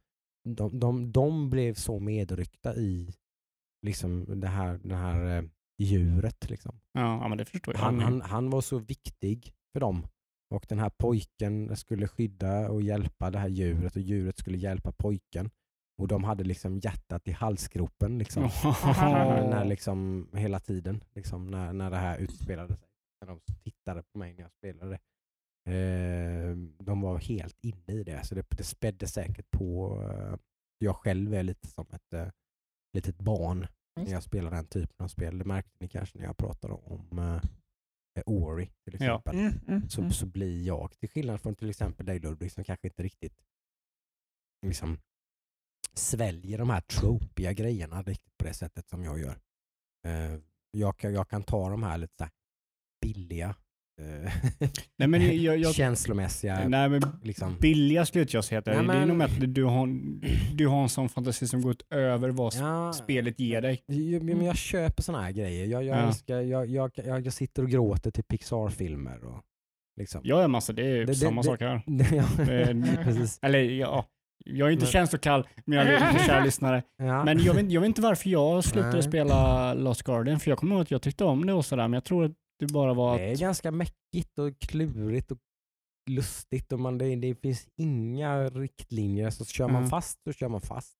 de, 0.49 0.79
de, 0.79 1.13
de 1.13 1.51
blev 1.51 1.75
så 1.75 1.99
medryckta 1.99 2.77
i 2.77 3.15
liksom 3.87 4.41
det 4.41 4.49
här, 4.49 4.81
det 4.85 4.95
här 4.97 5.37
eh, 5.39 5.45
djuret. 5.79 6.51
Liksom. 6.51 6.81
Ja, 6.93 7.01
ja, 7.23 7.29
men 7.29 7.39
det 7.39 7.45
förstår 7.45 7.75
jag. 7.75 7.81
Han, 7.81 8.01
han, 8.01 8.21
han 8.21 8.51
var 8.51 8.61
så 8.61 8.79
viktig 8.79 9.53
för 9.73 9.81
dem. 9.81 10.07
Och 10.55 10.67
den 10.69 10.79
här 10.79 10.91
pojken 10.91 11.77
skulle 11.77 12.09
skydda 12.09 12.71
och 12.71 12.83
hjälpa 12.83 13.31
det 13.31 13.39
här 13.39 13.49
djuret 13.49 13.97
och 13.97 14.03
djuret 14.03 14.39
skulle 14.39 14.59
hjälpa 14.59 14.93
pojken. 14.93 15.51
Och 15.99 16.09
de 16.09 16.25
hade 16.25 16.45
liksom 16.45 16.79
hjärtat 16.79 17.29
i 17.29 17.33
halsgropen 17.33 18.19
liksom. 18.19 18.43
när, 19.53 19.65
liksom, 19.65 20.29
hela 20.33 20.61
tiden 20.61 21.05
liksom, 21.15 21.47
när, 21.47 21.73
när 21.73 21.91
det 21.91 21.97
här 21.97 22.19
utspelade 22.19 22.77
sig. 22.77 22.89
När 23.21 23.29
de 23.29 23.41
tittade 23.65 24.03
på 24.03 24.19
mig 24.19 24.35
när 24.35 24.43
jag 24.43 24.53
spelade. 24.53 24.95
Eh, 25.69 26.57
de 26.85 27.01
var 27.01 27.19
helt 27.19 27.59
inne 27.61 28.01
i 28.01 28.05
det. 28.05 28.27
Så 28.27 28.35
det, 28.35 28.47
det 28.51 28.65
spädde 28.65 29.07
säkert 29.07 29.51
på. 29.51 30.03
Eh, 30.03 30.37
jag 30.79 30.97
själv 30.97 31.35
är 31.35 31.43
lite 31.43 31.67
som 31.69 31.87
ett 31.93 32.13
eh, 32.13 32.29
litet 32.93 33.19
barn 33.19 33.67
när 34.01 34.13
jag 34.13 34.23
spelar 34.23 34.51
den 34.51 34.67
typen 34.67 35.05
av 35.05 35.09
spel. 35.09 35.39
Det 35.39 35.45
märkte 35.45 35.77
ni 35.81 35.89
kanske 35.89 36.19
när 36.19 36.25
jag 36.25 36.37
pratade 36.37 36.75
om 36.75 37.19
eh, 37.19 37.43
Ori 38.27 38.67
till 38.67 38.97
Ja. 39.01 39.17
exempel. 39.17 39.35
Mm, 39.39 39.61
mm, 39.69 39.89
Så, 39.89 40.01
mm. 40.01 40.13
så 40.13 40.27
blir 40.27 40.67
jag, 40.67 40.93
till 40.99 41.09
skillnad 41.09 41.41
från 41.41 41.57
till 41.57 41.71
exempel 41.71 42.07
dig 42.07 42.19
Ludvig 42.19 42.53
som 42.53 42.65
kanske 42.65 42.87
inte 42.89 43.03
riktigt 43.03 43.45
liksom, 44.67 44.99
sväljer 45.95 46.59
de 46.59 46.71
här 46.71 46.81
tropiga 46.81 47.53
grejerna 47.53 48.03
riktigt 48.03 48.37
på 48.39 48.45
det 48.45 48.55
sättet 48.55 48.89
som 48.89 49.05
jag 49.05 49.19
gör. 49.19 49.39
Eh, 50.07 50.39
jag, 50.71 50.97
kan, 50.99 51.15
jag 51.15 51.29
kan 51.29 51.43
ta 51.43 51.69
de 51.71 51.83
här 51.83 51.99
lite 51.99 52.15
så 52.17 52.25
här 52.25 52.33
billiga, 53.01 53.49
eh, 53.49 53.55
Nej, 54.99 55.09
men 55.09 55.43
jag, 55.43 55.59
jag, 55.59 55.75
känslomässiga, 55.75 56.69
nej, 56.69 56.89
men 56.89 57.03
liksom. 57.23 57.57
billiga 57.61 58.07
skulle 58.07 58.27
jag 58.31 58.45
säga 58.45 58.59
att 58.59 58.65
det 58.65 58.71
är. 58.73 58.83
Det 58.83 58.93
är 58.93 59.07
nog 59.07 59.17
med 59.17 59.25
att 59.25 59.55
du 59.55 59.65
har, 59.65 59.89
du 60.55 60.67
har 60.67 60.83
en 60.83 60.89
sån 60.89 61.09
fantasi 61.09 61.49
som 61.49 61.63
går 61.63 61.71
utöver 61.73 62.29
vad 62.29 62.55
Ja, 62.55 62.93
spelet 62.93 63.41
ger 63.41 63.63
dig. 63.63 63.83
ju- 63.89 64.21
men 64.21 64.45
jag 64.45 64.57
köper 64.57 65.03
såna 65.03 65.23
här 65.23 65.33
grejer. 65.33 65.67
Jag, 65.67 65.85
jag, 65.85 65.99
Ja. 65.99 66.07
älskar, 66.09 66.41
jag, 66.41 66.67
jag, 66.67 66.91
jag, 66.95 67.27
jag 67.27 67.33
sitter 67.33 67.63
och 67.63 67.69
gråter 67.71 68.11
till 68.11 68.25
Pixar-filmer. 68.25 69.25
Och, 69.25 69.43
liksom. 69.97 70.21
Jag 70.25 70.43
är 70.45 70.49
massa, 70.49 70.73
det 70.73 70.83
är 70.87 70.95
Det- 70.97 71.05
det- 71.05 71.15
samma 71.15 71.41
det- 71.43 71.47
sak 71.47 71.61
här. 71.61 71.83
precis. 73.05 73.39
Eller 73.43 73.59
ja, 73.59 74.07
jag 74.45 74.69
är 74.69 74.73
inte 74.73 74.85
Men- 74.85 74.93
känslokall, 74.93 75.47
men 75.65 75.79
jag 75.79 75.85
vet 75.87 76.13
inte, 76.13 76.25
kära 76.25 76.45
lyssnare. 76.45 76.83
Ja. 76.99 77.25
Men 77.25 77.39
jag 77.45 77.55
vet, 77.55 77.71
jag 77.73 77.81
vet 77.81 77.89
inte 77.89 78.03
varför 78.03 78.31
jag 78.31 78.65
slutade 78.65 78.93
Nej. 78.93 79.03
spela 79.03 79.75
Lost 79.75 80.03
Guardian, 80.03 80.41
för 80.41 80.51
jag 80.51 80.59
kommer 80.59 80.75
ihåg 80.75 80.83
att 80.83 80.91
jag 80.91 81.03
tyckte 81.03 81.25
om 81.25 81.47
det 81.47 81.53
och 81.53 81.65
sådär, 81.67 81.83
men 81.89 81.93
jag 81.93 82.05
tror 82.05 82.25
att 82.25 82.33
det 82.59 82.73
bara 82.73 82.95
var 82.95 83.19
Det 83.19 83.25
är 83.25 83.33
att... 83.33 83.39
ganska 83.41 83.71
mäckigt 83.71 84.39
och 84.39 84.59
klurigt 84.59 85.31
och 85.33 85.39
lustigt 86.11 86.73
och 86.73 86.81
man, 86.81 86.99
det, 86.99 87.17
det 87.17 87.35
finns 87.35 87.67
inga 87.77 88.45
riktlinjer. 88.45 89.31
Så 89.31 89.45
kör 89.45 89.67
man 89.69 89.77
Mm. 89.77 89.91
fast 89.91 90.19
så 90.25 90.33
kör 90.33 90.49
man 90.49 90.61
fast. 90.61 90.95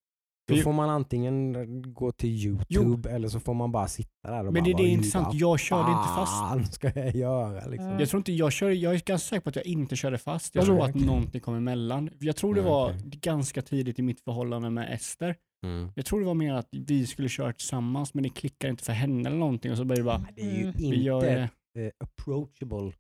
Då 0.49 0.57
får 0.57 0.73
man 0.73 0.91
antingen 0.91 1.55
gå 1.95 2.13
till 2.13 2.29
Youtube 2.47 3.11
eller 3.11 3.29
så 3.29 3.41
får 3.41 3.55
man 3.55 3.73
bara 3.73 3.89
sitta 3.89 4.31
där 4.31 4.39
och 4.47 4.53
Men 4.53 4.63
bara 4.65 4.65
det, 4.65 4.77
det 4.77 4.83
är 4.83 4.89
intressant, 4.93 5.35
jag 5.35 5.61
körde 5.61 5.91
inte 5.91 6.09
fast. 6.17 6.75
ska 6.75 6.91
jag 7.01 7.15
göra? 7.15 7.67
Liksom. 7.67 7.87
Mm. 7.87 8.01
Jag 8.01 8.09
tror 8.09 8.19
inte 8.21 8.33
jag 8.33 8.53
körde, 8.53 8.75
jag 8.75 8.95
är 8.95 8.99
ganska 8.99 9.19
säker 9.19 9.41
på 9.41 9.49
att 9.49 9.57
jag 9.57 9.67
inte 9.67 9.97
körde 9.97 10.19
fast. 10.19 10.55
Jag 10.55 10.65
tror 10.65 10.83
att 10.85 10.91
okej. 10.91 11.07
någonting 11.07 11.41
kom 11.41 11.55
emellan. 11.55 12.11
Jag 12.21 12.37
tror 12.37 12.55
det 12.55 12.63
var 12.63 12.89
okej. 12.91 13.03
ganska 13.05 13.63
tidigt 13.63 13.99
i 13.99 14.03
mitt 14.03 14.21
förhållande 14.21 14.71
med 14.71 14.95
Ester. 14.95 15.37
Mm. 15.65 15.93
Jag 15.97 16.07
tror 16.07 16.21
det 16.21 16.27
var 16.27 16.35
mer 16.35 16.55
att 16.55 16.69
vi 16.71 17.07
skulle 17.07 17.29
köra 17.29 17.53
tillsammans, 17.53 18.15
men 18.15 18.23
det 18.23 18.29
klickade 18.29 18.71
inte 18.71 18.85
för 18.85 18.93
henne 18.93 19.29
eller 19.29 19.39
någonting 19.39 19.71
och 19.73 19.77
så 19.79 19.85
började 19.85 20.03
det 20.03 20.05
bara, 20.19 20.27
Det 20.37 20.43
är 20.43 20.55
ju 20.57 20.63
Mm. 20.63 20.73
vi 20.77 21.03
gör 21.03 21.17
inte 21.17 21.51
det. 21.75 21.87
eh, 21.87 21.93
approachable 21.99 22.93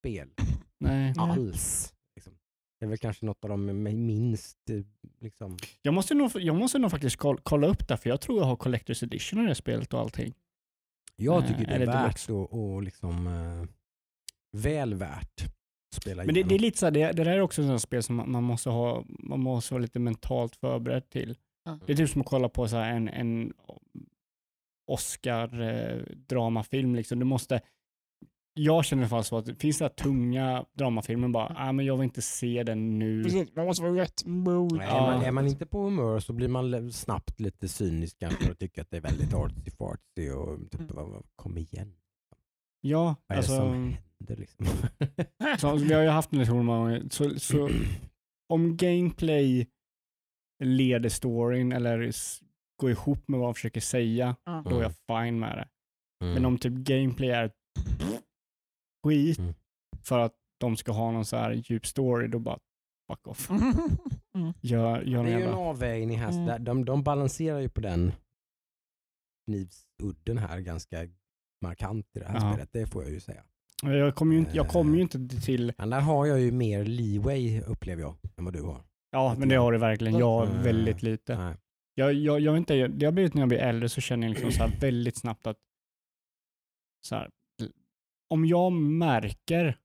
spel 0.00 0.28
Nej. 0.80 1.14
Alls. 1.18 1.94
Liksom. 2.16 2.32
Det 2.80 2.84
är 2.86 2.88
väl 2.88 2.98
kanske 2.98 3.26
något 3.26 3.44
av 3.44 3.50
de 3.50 3.82
med 3.82 3.94
minst 3.94 4.70
eh, 4.70 4.80
liksom, 5.20 5.56
Jag 5.82 5.94
måste 5.94 6.14
nog, 6.14 6.30
jag 6.34 6.56
måste 6.56 6.78
nog 6.78 6.90
faktiskt 6.90 7.16
koll- 7.16 7.40
kolla 7.42 7.66
upp 7.66 7.88
det, 7.88 7.96
för 7.96 8.10
jag 8.10 8.20
tror 8.20 8.38
jag 8.38 8.44
har 8.46 8.56
Collector's 8.56 9.04
Edition 9.04 9.44
i 9.44 9.48
det 9.48 9.54
spelet 9.54 9.94
och 9.94 10.00
allting. 10.00 10.34
Jag 11.16 11.42
Eh, 11.42 11.48
tycker 11.48 11.66
det 11.66 11.70
är 11.72 11.76
eller 11.76 11.86
värt 11.86 12.02
deluxe. 12.04 12.32
och, 12.32 12.74
och 12.74 12.82
liksom 12.82 13.26
eh, 13.26 13.68
väl 14.56 14.94
värt 14.94 15.40
att 15.44 16.02
spela 16.02 16.24
Men 16.24 16.34
det, 16.34 16.42
det 16.42 16.54
är 16.54 16.58
lite 16.58 16.78
så 16.78 16.86
här, 16.86 16.90
det, 16.90 17.12
det 17.12 17.24
där 17.24 17.30
är 17.32 17.40
också 17.40 17.62
ett 17.62 17.82
spel 17.82 18.02
som 18.02 18.16
man, 18.16 18.30
man 18.30 18.42
måste 18.42 18.70
ha, 18.70 19.04
man 19.08 19.40
måste 19.40 19.74
vara 19.74 19.82
lite 19.82 19.98
mentalt 19.98 20.56
förberedd 20.56 21.08
till. 21.10 21.36
Det 21.86 21.92
är 21.92 21.96
typ 21.96 22.10
som 22.10 22.20
att 22.20 22.26
kolla 22.26 22.48
på 22.48 22.68
så 22.68 22.76
här 22.76 22.90
en, 22.96 23.08
en 23.08 23.52
Oscar-dramafilm. 24.90 26.94
Liksom. 26.94 27.18
Du 27.18 27.24
måste, 27.24 27.60
jag 28.54 28.84
känner 28.84 29.02
i 29.02 29.04
alla 29.04 29.10
fall 29.10 29.24
så 29.24 29.38
att 29.38 29.46
det 29.46 29.54
finns 29.54 29.78
det 29.78 29.84
här 29.84 29.90
tunga 29.90 30.64
dramafilmer 30.72 31.28
bara, 31.28 31.54
ah, 31.58 31.72
men 31.72 31.86
jag 31.86 31.96
vill 31.96 32.04
inte 32.04 32.22
se 32.22 32.62
den 32.62 32.98
nu. 32.98 33.24
Precis, 33.24 33.48
man 33.56 33.66
måste 33.66 33.82
vara 33.82 33.96
rätt 33.96 34.26
mood. 34.26 34.76
Ja. 34.76 34.82
är, 34.82 35.00
man, 35.16 35.22
är 35.24 35.30
man 35.32 35.46
inte 35.46 35.66
på 35.66 35.82
humör 35.82 36.20
så 36.20 36.32
blir 36.32 36.48
man 36.48 36.92
snabbt 36.92 37.40
lite 37.40 37.68
cynisk 37.68 38.18
kanske 38.18 38.50
och 38.50 38.58
tycker 38.58 38.82
att 38.82 38.90
det 38.90 38.96
är 38.96 39.00
väldigt 39.00 39.34
artsy 39.34 39.70
fartsy 39.70 40.30
och 40.30 40.70
typ, 40.70 40.80
Mm. 40.80 41.22
kom 41.36 41.58
igen. 41.58 41.92
Ja, 42.80 43.16
Vad 43.26 43.34
är 43.34 43.38
alltså, 43.38 43.52
det 43.52 43.58
som 43.58 43.94
händer 44.18 44.36
liksom? 44.36 44.66
så, 45.58 45.76
vi 45.76 45.92
har 45.92 46.02
ju 46.02 46.08
haft 46.08 46.32
en 46.32 46.38
diskussion. 46.38 47.10
Så, 47.10 47.38
så 47.38 47.70
om 48.48 48.76
gameplay 48.76 49.66
leder 50.64 51.08
storyn 51.08 51.72
eller 51.72 52.12
går 52.80 52.90
ihop 52.90 53.28
med 53.28 53.40
vad 53.40 53.46
man 53.46 53.54
försöker 53.54 53.80
säga, 53.80 54.36
Ja. 54.44 54.62
då 54.70 54.78
är 54.78 54.82
jag 54.82 54.92
fine 55.24 55.38
med 55.38 55.58
det. 55.58 55.68
Mm. 56.24 56.34
Men 56.34 56.44
om 56.44 56.58
typ 56.58 56.72
gameplay 56.72 57.30
är 57.30 57.50
skit 59.06 59.38
Mm. 59.38 59.54
för 60.02 60.18
att 60.18 60.34
de 60.60 60.76
ska 60.76 60.92
ha 60.92 61.10
någon 61.12 61.24
så 61.24 61.36
här 61.36 61.50
djup 61.52 61.86
story, 61.86 62.28
då 62.28 62.38
bara 62.38 62.58
fuck 63.10 63.26
off. 63.26 63.50
Mm. 64.34 64.52
Gör, 64.60 65.02
gör 65.02 65.24
det 65.24 65.30
är 65.32 65.38
ju 65.38 65.44
en 65.44 65.52
avvägning 65.54 66.18
här. 66.18 66.30
Mm. 66.32 66.46
där- 66.46 66.58
De, 66.58 66.84
de 66.84 67.02
balanserar 67.02 67.58
ju 67.60 67.68
på 67.68 67.80
den 67.80 68.12
knivsudden 69.46 70.38
här 70.38 70.60
ganska 70.60 70.96
markant 71.64 72.06
i 72.16 72.18
det 72.18 72.24
här 72.24 72.34
Ja. 72.34 72.52
spelet. 72.52 72.68
Det 72.72 72.86
får 72.86 73.02
jag 73.02 73.12
ju 73.12 73.20
säga. 73.20 73.44
Jag 73.82 74.14
kommer 74.14 74.32
ju 74.34 74.38
inte, 74.38 74.56
jag 74.56 74.68
kommer 74.68 74.96
ju 74.96 75.02
inte 75.02 75.28
till... 75.28 75.72
Men 75.78 75.90
där 75.90 76.00
har 76.00 76.26
jag 76.26 76.40
ju 76.40 76.52
mer 76.52 76.84
leeway 76.84 77.60
upplever 77.60 78.02
jag 78.02 78.16
än 78.36 78.44
vad 78.44 78.54
du 78.54 78.62
har. 78.62 78.84
Ja, 79.10 79.34
men 79.38 79.48
det 79.48 79.54
har 79.56 79.72
det 79.72 79.78
verkligen. 79.78 80.18
Jag 80.18 80.30
har 80.30 80.46
Mm. 80.46 80.62
väldigt 80.62 81.02
lite. 81.02 81.38
Nej. 81.38 81.56
Jag, 81.94 82.14
jag, 82.14 82.40
jag 82.40 82.52
vet 82.52 82.58
inte, 82.58 82.88
det 82.88 83.04
har 83.06 83.12
blivit 83.12 83.34
när 83.34 83.42
jag 83.42 83.48
blir 83.48 83.58
äldre 83.58 83.88
så 83.88 84.00
känner 84.00 84.26
jag 84.26 84.34
liksom 84.34 84.52
så 84.52 84.62
här 84.62 84.76
väldigt 84.80 85.16
snabbt 85.16 85.46
att 85.46 85.58
så 87.06 87.14
här, 87.14 87.30
om 88.30 88.44
jag 88.46 88.72
märker, 88.72 89.78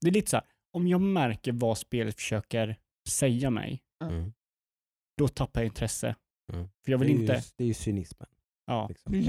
det 0.00 0.08
är 0.08 0.12
lite 0.12 0.30
så 0.30 0.36
här, 0.36 0.46
om 0.72 0.88
jag 0.88 1.00
märker 1.00 1.52
vad 1.52 1.78
spelet 1.78 2.14
försöker 2.14 2.76
säga 3.08 3.50
mig, 3.50 3.80
Mm. 4.04 4.32
då 5.18 5.28
tappar 5.28 5.60
jag 5.60 5.66
intresse. 5.66 6.16
Mm. 6.52 6.68
För 6.84 6.92
jag 6.92 6.98
vill 6.98 7.08
det, 7.08 7.14
är 7.14 7.20
inte, 7.20 7.32
Ju, 7.34 7.40
det 7.56 7.64
är 7.64 7.68
ju 7.68 7.74
cynismen. 7.74 8.28
Ja. 8.66 8.88
Liksom. 8.88 9.12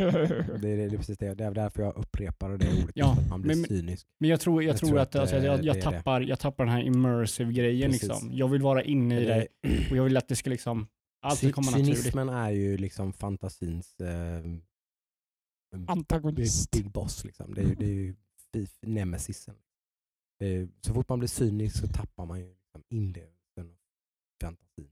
Det, 0.61 0.69
är, 0.69 0.77
det 0.77 0.83
är 0.83 0.89
precis 0.97 1.17
det. 1.17 1.33
Det 1.33 1.43
är 1.43 1.51
därför 1.53 1.83
jag 1.83 1.95
upprepar 1.97 2.49
det 2.49 2.55
ordet. 2.83 2.91
Ja, 2.95 3.11
att 3.19 3.29
man 3.29 3.41
blir 3.41 3.55
men- 3.55 3.65
cynisk. 3.65 4.07
Men 4.19 4.29
jag 4.29 4.39
tror, 4.39 4.63
jag 4.63 4.69
Jag 4.69 4.77
tror, 4.79 4.89
tror 4.89 4.99
att, 4.99 5.15
att 5.15 5.21
alltså, 5.21 5.37
jag, 5.37 5.59
det 5.59 5.65
jag, 5.65 5.81
tappar, 5.81 6.21
jag 6.21 6.39
tappar 6.39 6.65
den 6.65 6.73
här 6.73 6.81
immersive 6.83 7.53
grejen. 7.53 7.91
Precis. 7.91 8.09
Liksom. 8.09 8.33
Jag 8.33 8.47
vill 8.47 8.61
vara 8.61 8.83
inne 8.83 9.19
i 9.21 9.25
det 9.25 9.47
och 9.91 9.97
jag 9.97 10.03
vill 10.03 10.17
att 10.17 10.27
det 10.27 10.35
ska 10.35 10.49
liksom, 10.49 10.87
allt 11.21 11.37
ska 11.37 11.51
komma 11.51 11.71
naturligt. 11.71 11.97
Cynismen 11.97 12.29
är 12.29 12.49
ju 12.49 12.77
liksom 12.77 13.13
fantasins 13.13 13.99
eh, 13.99 14.41
Antagonist. 15.87 16.71
big 16.71 16.91
boss. 16.91 17.25
Liksom. 17.25 17.53
Det 17.53 17.61
är 17.61 17.75
det 17.75 17.85
är 17.85 17.93
ju 17.93 18.15
nemesisen. 18.81 19.55
Så 20.81 20.93
fort 20.93 21.09
man 21.09 21.19
blir 21.19 21.29
cynisk 21.29 21.77
så 21.79 21.87
tappar 21.87 22.25
man 22.25 22.39
ju 22.39 22.45
liksom 22.47 22.83
inlevelsen 22.89 23.69
och 23.69 23.77
fantasin. 24.41 24.89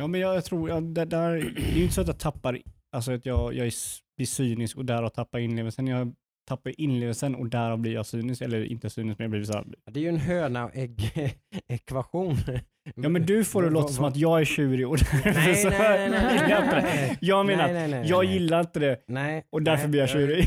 Ja, 0.00 0.06
men 0.06 0.20
jag, 0.20 0.36
jag 0.36 0.44
tror, 0.44 0.68
ja, 0.68 0.80
det, 0.80 1.04
där, 1.04 1.32
det 1.32 1.62
är 1.62 1.76
ju 1.76 1.82
inte 1.82 1.94
så 1.94 2.00
att 2.00 2.06
jag 2.06 2.18
tappar, 2.18 2.58
alltså 2.92 3.12
att 3.12 3.26
jag, 3.26 3.54
jag 3.54 3.66
är, 3.66 3.72
blir 4.16 4.26
cynisk 4.26 4.76
och 4.76 4.84
därav 4.84 5.08
tappar 5.08 5.38
inlevelsen. 5.38 5.86
Jag 5.86 6.14
tappar 6.48 6.80
inlevelsen 6.80 7.34
och 7.34 7.48
därav 7.48 7.78
blir 7.78 7.92
jag 7.92 8.06
cynisk, 8.06 8.42
eller 8.42 8.64
inte 8.64 8.90
cynisk, 8.90 9.18
men 9.18 9.24
jag 9.24 9.30
blir 9.30 9.44
så 9.44 9.52
här. 9.52 9.64
Det 9.90 10.00
är 10.00 10.02
ju 10.02 10.08
en 10.08 10.16
höna 10.16 10.64
och 10.64 10.70
ägg-ekvation. 10.74 12.36
Ja, 12.94 13.08
men 13.08 13.26
du 13.26 13.44
får 13.44 13.62
det 13.62 13.70
låta 13.70 13.88
som 13.88 14.04
att 14.04 14.16
jag 14.16 14.40
är 14.40 14.44
tjurig 14.44 14.88
och 14.88 14.96
därför 14.98 15.30
Nej, 15.34 15.54
så 15.54 15.68
nej, 15.68 16.10
nej, 16.10 16.40
nej, 16.48 16.64
nej. 16.72 17.18
Jag 17.20 17.46
menar, 17.46 17.88
nej, 17.88 18.04
jag 18.06 18.24
gillar 18.24 18.60
inte 18.60 18.80
det 18.80 19.04
Nej. 19.08 19.44
och 19.50 19.62
därför 19.62 19.88
blir 19.88 20.00
jag 20.00 20.08
tjurig. 20.08 20.46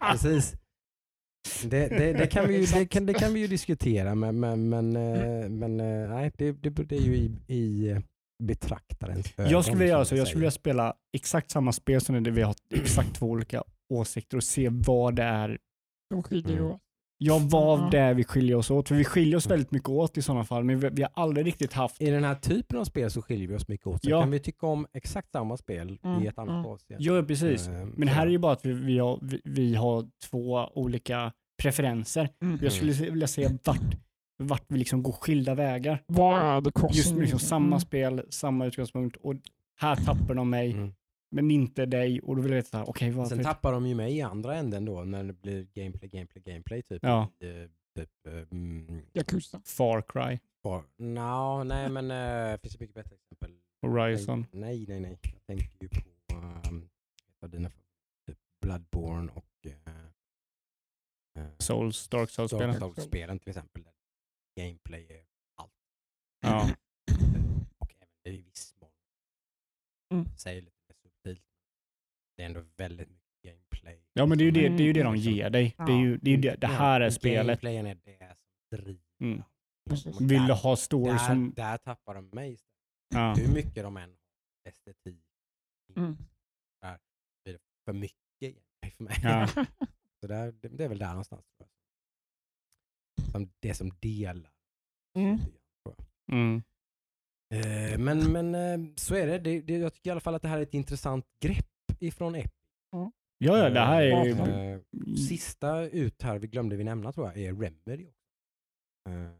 precis. 0.10 0.54
Det, 1.64 1.88
det, 1.88 2.12
det, 2.12 2.26
kan 2.26 2.48
vi 2.48 2.56
ju, 2.56 2.66
det, 2.66 2.86
kan, 2.86 3.06
det 3.06 3.14
kan 3.14 3.34
vi 3.34 3.40
ju 3.40 3.46
diskutera 3.46 4.14
men, 4.14 4.40
men, 4.40 4.68
men, 4.68 4.96
eh, 4.96 5.48
men 5.48 5.80
eh, 5.80 6.08
nej, 6.10 6.32
det, 6.38 6.52
det, 6.52 6.70
det 6.70 6.96
är 6.96 7.00
ju 7.00 7.16
i, 7.16 7.54
i 7.54 7.96
betraktarens 8.42 9.32
ögon. 9.36 9.52
Jag 9.52 9.64
skulle 9.64 9.78
vilja 9.78 9.94
göra 9.94 10.04
som 10.04 10.08
så, 10.08 10.14
vi 10.14 10.18
jag 10.18 10.28
skulle 10.28 10.40
vilja 10.40 10.50
spela 10.50 10.94
exakt 11.12 11.50
samma 11.50 11.72
spel 11.72 12.00
som 12.00 12.22
det 12.22 12.30
vi 12.30 12.42
har 12.42 12.54
exakt 12.74 13.14
två 13.14 13.26
olika 13.26 13.62
åsikter 13.88 14.36
och 14.36 14.44
se 14.44 14.68
vad 14.70 15.14
det 15.14 15.22
är 15.22 15.58
De 16.10 16.22
skiljer 16.22 16.58
Mm. 16.58 16.78
Åt. 17.30 17.42
Ja, 17.42 17.58
vad 17.58 17.78
Ja. 17.80 17.88
det 17.90 17.98
är 17.98 18.14
vi 18.14 18.24
skiljer 18.24 18.56
oss 18.56 18.70
åt. 18.70 18.88
För 18.88 18.94
vi 18.94 19.04
skiljer 19.04 19.36
oss 19.36 19.46
väldigt 19.50 19.70
mycket 19.70 19.88
åt 19.88 20.18
i 20.18 20.22
sådana 20.22 20.44
fall, 20.44 20.64
men 20.64 20.80
vi, 20.80 20.88
vi 20.92 21.02
har 21.02 21.10
aldrig 21.14 21.46
riktigt 21.46 21.72
haft... 21.72 22.02
I 22.02 22.10
den 22.10 22.24
här 22.24 22.34
typen 22.34 22.78
av 22.78 22.84
spel 22.84 23.10
så 23.10 23.22
skiljer 23.22 23.48
vi 23.48 23.54
oss 23.56 23.68
mycket 23.68 23.86
åt. 23.86 24.00
Sen 24.02 24.10
Ja. 24.10 24.20
kan 24.20 24.30
vi 24.30 24.38
tycka 24.40 24.66
om 24.66 24.86
exakt 24.92 25.32
samma 25.32 25.56
spel 25.56 25.98
Mm, 26.04 26.22
i 26.22 26.26
ett 26.26 26.38
annat 26.38 26.54
mm. 26.54 26.66
avseende. 26.66 27.04
Ja, 27.04 27.22
precis. 27.22 27.68
Eh, 27.68 27.84
Men 27.96 28.08
så. 28.08 28.14
här 28.14 28.26
är 28.26 28.30
ju 28.30 28.38
bara 28.38 28.52
att 28.52 28.64
vi, 28.66 28.72
vi, 28.72 28.98
har, 28.98 29.18
vi, 29.22 29.40
vi 29.44 29.74
har 29.74 30.06
två 30.30 30.68
olika 30.74 31.32
preferenser. 31.62 32.28
Mm. 32.42 32.58
Jag 32.62 32.72
skulle 32.72 32.92
vilja 32.92 33.26
se 33.26 33.48
vart, 33.64 33.80
vart 34.38 34.64
vi 34.68 34.78
liksom 34.78 35.02
går 35.02 35.12
skilda 35.12 35.54
vägar. 35.54 36.02
Vad 36.06 36.38
är 36.42 36.60
det? 36.60 36.70
Just 36.96 37.12
med 37.12 37.20
liksom 37.20 37.38
samma 37.38 37.66
Mm. 37.66 37.80
spel, 37.80 38.22
samma 38.30 38.66
utgångspunkt 38.66 39.16
och 39.16 39.34
här 39.80 39.96
tappar 39.96 40.34
de 40.34 40.50
mig, 40.50 40.70
Mm. 40.72 40.92
Men 41.32 41.50
inte 41.50 41.86
dig. 41.86 42.20
Och 42.20 42.36
då 42.36 42.42
vill 42.42 42.52
jag 42.52 42.56
veta, 42.56 42.84
okej 42.84 43.10
varför? 43.10 43.36
Sen 43.36 43.44
tappar 43.44 43.72
de 43.72 43.86
ju 43.86 43.94
mig 43.94 44.16
i 44.16 44.20
andra 44.20 44.56
änden 44.56 44.84
då 44.84 45.04
när 45.04 45.24
det 45.24 45.32
blir 45.32 45.66
gameplay, 45.74 46.08
gameplay, 46.08 46.42
gameplay 46.42 46.82
typ. 46.82 47.02
Ja. 47.02 47.28
I, 47.40 47.46
eh, 47.46 47.68
typ 47.98 48.26
mm, 48.50 49.02
Yakuza. 49.14 49.60
Far 49.64 50.02
Cry, 50.02 50.38
Far- 50.62 50.84
Nå, 50.96 51.64
nej 51.64 51.88
men 51.88 52.10
uh, 52.10 52.58
finns 52.58 52.74
det 52.74 52.80
mycket 52.80 52.94
bättre 52.94 53.14
exempel. 53.14 53.56
Horizon. 53.82 54.46
Nej, 54.52 54.84
nej, 54.88 55.00
nej. 55.00 55.18
Jag 55.22 55.46
tänker 55.46 55.76
ju 55.80 55.88
på 55.88 56.36
um, 56.68 56.88
dina 57.50 57.70
typ 58.26 58.38
Bloodborne 58.60 59.32
och 59.32 59.66
uh, 59.66 59.72
Souls, 61.58 62.08
Dark 62.08 62.30
Souls-spelen. 62.30 62.80
Souls-spelen 62.80 63.38
till 63.38 63.48
exempel. 63.48 63.82
Där 63.82 63.92
gameplay 64.64 65.06
är 65.10 65.24
allt. 65.54 65.72
Ja. 66.40 66.70
Och 67.78 67.94
även 67.94 68.34
i 68.34 68.42
viss 68.42 68.74
mån. 68.80 68.90
Mm. 70.12 70.36
Säger 70.36 70.62
lite. 70.62 70.81
Det 72.42 72.46
är 72.46 72.48
ändå 72.48 72.64
väldigt 72.76 73.08
mycket 73.08 73.42
gameplay. 73.44 74.02
ja, 74.12 74.26
men 74.26 74.38
det 74.38 74.44
är 74.44 74.46
ju 74.46 74.50
det, 74.50 74.68
det, 74.68 74.82
är 74.82 74.86
ju 74.86 74.92
det 74.92 75.02
de 75.02 75.16
ger 75.16 75.50
dig. 75.50 75.74
Det, 75.78 75.92
är 75.92 76.00
ju, 76.00 76.16
det, 76.16 76.30
är 76.30 76.34
ju 76.34 76.40
det, 76.40 76.54
det 76.54 76.66
här 76.66 77.00
är 77.00 77.10
spelet. 77.10 77.46
Gameplayen 77.46 77.86
är 77.86 77.94
det 77.94 78.34
som 78.36 78.78
driver. 78.78 79.00
Mm. 79.20 79.42
Vill 80.20 80.40
där- 80.40 80.46
du 80.46 80.52
ha 80.52 80.76
story 80.76 81.12
där, 81.12 81.18
som... 81.18 81.52
där 81.54 81.76
tappar 81.76 82.14
de 82.14 82.30
mig. 82.32 82.58
Ja. 83.14 83.34
Hur 83.34 83.54
mycket 83.54 83.74
de 83.74 83.96
än 83.96 84.10
har 84.10 84.18
estetik. 84.68 85.24
Mm. 85.96 86.16
blir 87.44 87.54
det 87.54 87.58
för 87.84 87.92
mycket 87.92 88.40
gameplay 88.40 88.90
för 88.90 89.04
mig. 89.04 89.16
Ja. 89.22 89.46
Så 90.20 90.26
där, 90.26 90.52
det, 90.52 90.68
det 90.68 90.84
är 90.84 90.88
väl 90.88 90.98
där 90.98 91.08
någonstans. 91.08 91.44
Som 93.32 93.50
det 93.60 93.74
som 93.74 93.90
delar. 94.00 94.52
Mm. 95.18 95.38
Mm. 96.32 96.62
Eh, 97.54 97.98
men 97.98 98.32
men 98.32 98.54
eh, 98.54 98.94
så 98.96 99.14
är 99.14 99.26
det. 99.26 99.38
det, 99.38 99.60
det. 99.60 99.78
Jag 99.78 99.94
tycker 99.94 100.10
i 100.10 100.12
alla 100.12 100.20
fall 100.20 100.34
att 100.34 100.42
det 100.42 100.48
här 100.48 100.58
är 100.58 100.62
ett 100.62 100.74
intressant 100.74 101.26
grepp 101.40 101.71
ifrån 102.02 102.34
Epic. 102.34 102.52
Ja, 102.90 103.12
ja, 103.58 103.70
det 103.70 103.80
här 103.80 104.02
är 104.02 104.24
ju... 104.24 104.30
Eh, 104.32 104.80
Sista 105.28 105.82
ut 105.82 106.22
här, 106.22 106.38
vi 106.38 106.46
glömde 106.48 106.76
vi 106.76 106.84
nämna 106.84 107.12
tror 107.12 107.26
jag, 107.26 107.38
är 107.38 107.52
Remedy. 107.52 108.06
också. 108.06 109.10
Eh, 109.10 109.30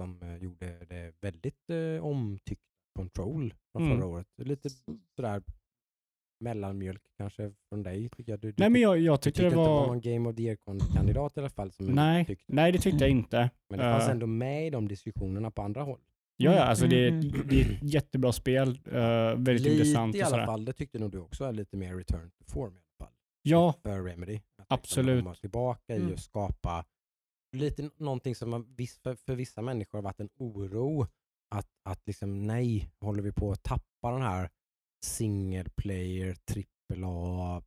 som 0.00 0.22
eh, 0.22 0.36
gjorde 0.36 0.84
det 0.84 1.12
väldigt 1.20 1.70
omtyckt 2.02 2.62
Control 2.98 3.54
från 3.72 3.82
Mm. 3.84 3.96
förra 3.98 4.06
året. 4.06 4.26
Lite 4.36 4.70
sådär 5.16 5.42
mellanmjölk 6.44 7.02
kanske 7.16 7.52
från 7.68 7.82
dig 7.82 8.08
tycker 8.08 8.32
jag. 8.32 8.40
Du, 8.40 8.48
du 8.52 8.54
Nej, 8.58 8.70
men 8.70 8.80
jag, 8.80 8.98
jag 8.98 9.20
tyckte 9.22 9.40
tyckte 9.40 9.42
det 9.42 9.46
inte 9.46 9.56
det 9.56 9.68
var 9.68 9.80
var... 9.80 9.86
någon 9.86 10.00
Game 10.00 10.28
of 10.28 10.36
the 10.36 10.42
Year-kandidat 10.42 11.36
i 11.36 11.40
alla 11.40 11.50
fall? 11.50 11.72
Som 11.72 11.86
Nej, 11.86 12.24
tyckte. 12.24 12.44
nej, 12.54 12.72
det 12.72 12.78
tyckte 12.78 13.04
jag 13.04 13.10
inte. 13.10 13.50
Men 13.68 13.78
det 13.78 13.84
fanns 13.84 14.08
ändå 14.08 14.26
med 14.26 14.66
i 14.66 14.70
de 14.70 14.88
diskussionerna 14.88 15.50
på 15.50 15.62
andra 15.62 15.82
håll. 15.82 16.00
Ja, 16.44 16.52
ja, 16.54 16.62
alltså 16.64 16.86
det 16.86 16.96
är, 17.06 17.08
Mm. 17.08 17.48
det 17.48 17.60
är 17.62 17.70
ett 17.72 17.78
jättebra 17.82 18.32
spel. 18.32 18.68
eh, 18.86 18.92
väldigt 19.36 19.60
lite 19.60 19.70
intressant 19.70 20.16
i 20.16 20.22
och 20.22 20.26
alla 20.26 20.46
fall, 20.46 20.64
det 20.64 20.72
tyckte 20.72 20.98
nog 20.98 21.10
du 21.10 21.18
också 21.18 21.44
är 21.44 21.52
lite 21.52 21.76
mer 21.76 21.94
return 21.96 22.30
to 22.30 22.44
form 22.44 22.76
i 22.76 22.80
alla 22.80 23.06
fall. 23.08 23.14
Ja, 23.42 23.74
För 23.82 24.02
Remedy. 24.04 24.34
Att 24.36 24.40
liksom 24.58 24.64
Absolut. 24.68 25.24
komma 25.24 25.34
tillbaka 25.34 25.94
i 25.94 25.96
Mm. 26.00 26.12
och 26.12 26.18
skapa 26.18 26.84
lite 27.56 27.90
någonting 27.96 28.34
som 28.34 28.50
man, 28.50 28.76
för, 29.02 29.14
för 29.14 29.34
vissa 29.34 29.62
människor 29.62 29.98
har 29.98 30.02
varit 30.02 30.20
en 30.20 30.30
oro. 30.36 31.06
Att, 31.54 31.66
att 31.84 32.06
liksom 32.06 32.42
nej, 32.46 32.90
håller 33.00 33.22
vi 33.22 33.32
på 33.32 33.52
att 33.52 33.62
tappa 33.62 34.10
den 34.12 34.22
här 34.22 34.50
single 35.06 35.70
player, 35.76 36.34
trippel 36.34 37.04
A, 37.04 37.62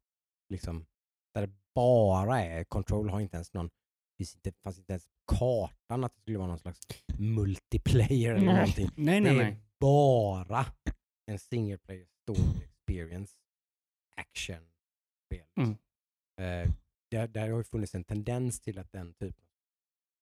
liksom, 0.49 0.85
där 1.33 1.41
det 1.47 1.53
bara 1.75 2.41
är, 2.41 2.63
Control 2.63 3.09
har 3.09 3.19
inte 3.21 3.35
ens 3.37 3.53
någon, 3.53 3.69
det 4.43 4.55
fanns 4.63 4.77
inte 4.79 4.93
ens 4.93 5.07
kartan 5.27 6.03
att 6.03 6.15
det 6.15 6.21
skulle 6.21 6.37
vara 6.37 6.47
någon 6.47 6.59
slags 6.59 6.79
multiplayer 7.17 8.31
eller 8.35 8.45
Nej. 8.45 8.55
någonting. 8.55 8.89
nej, 8.95 9.21
Det 9.21 9.31
nej, 9.31 9.39
är 9.39 9.43
nej. 9.43 9.57
bara 9.79 10.65
en 11.31 11.39
single 11.39 11.77
player 11.77 12.05
story 12.21 12.63
experience 12.63 13.33
action 14.21 14.63
spel. 15.25 15.45
Mm. 15.57 15.71
Eh, 16.41 16.71
där, 17.11 17.27
där 17.27 17.49
har 17.49 17.57
ju 17.57 17.63
funnits 17.63 17.95
en 17.95 18.03
tendens 18.03 18.59
till 18.61 18.79
att 18.79 18.91
den 18.91 19.13
typen 19.13 19.43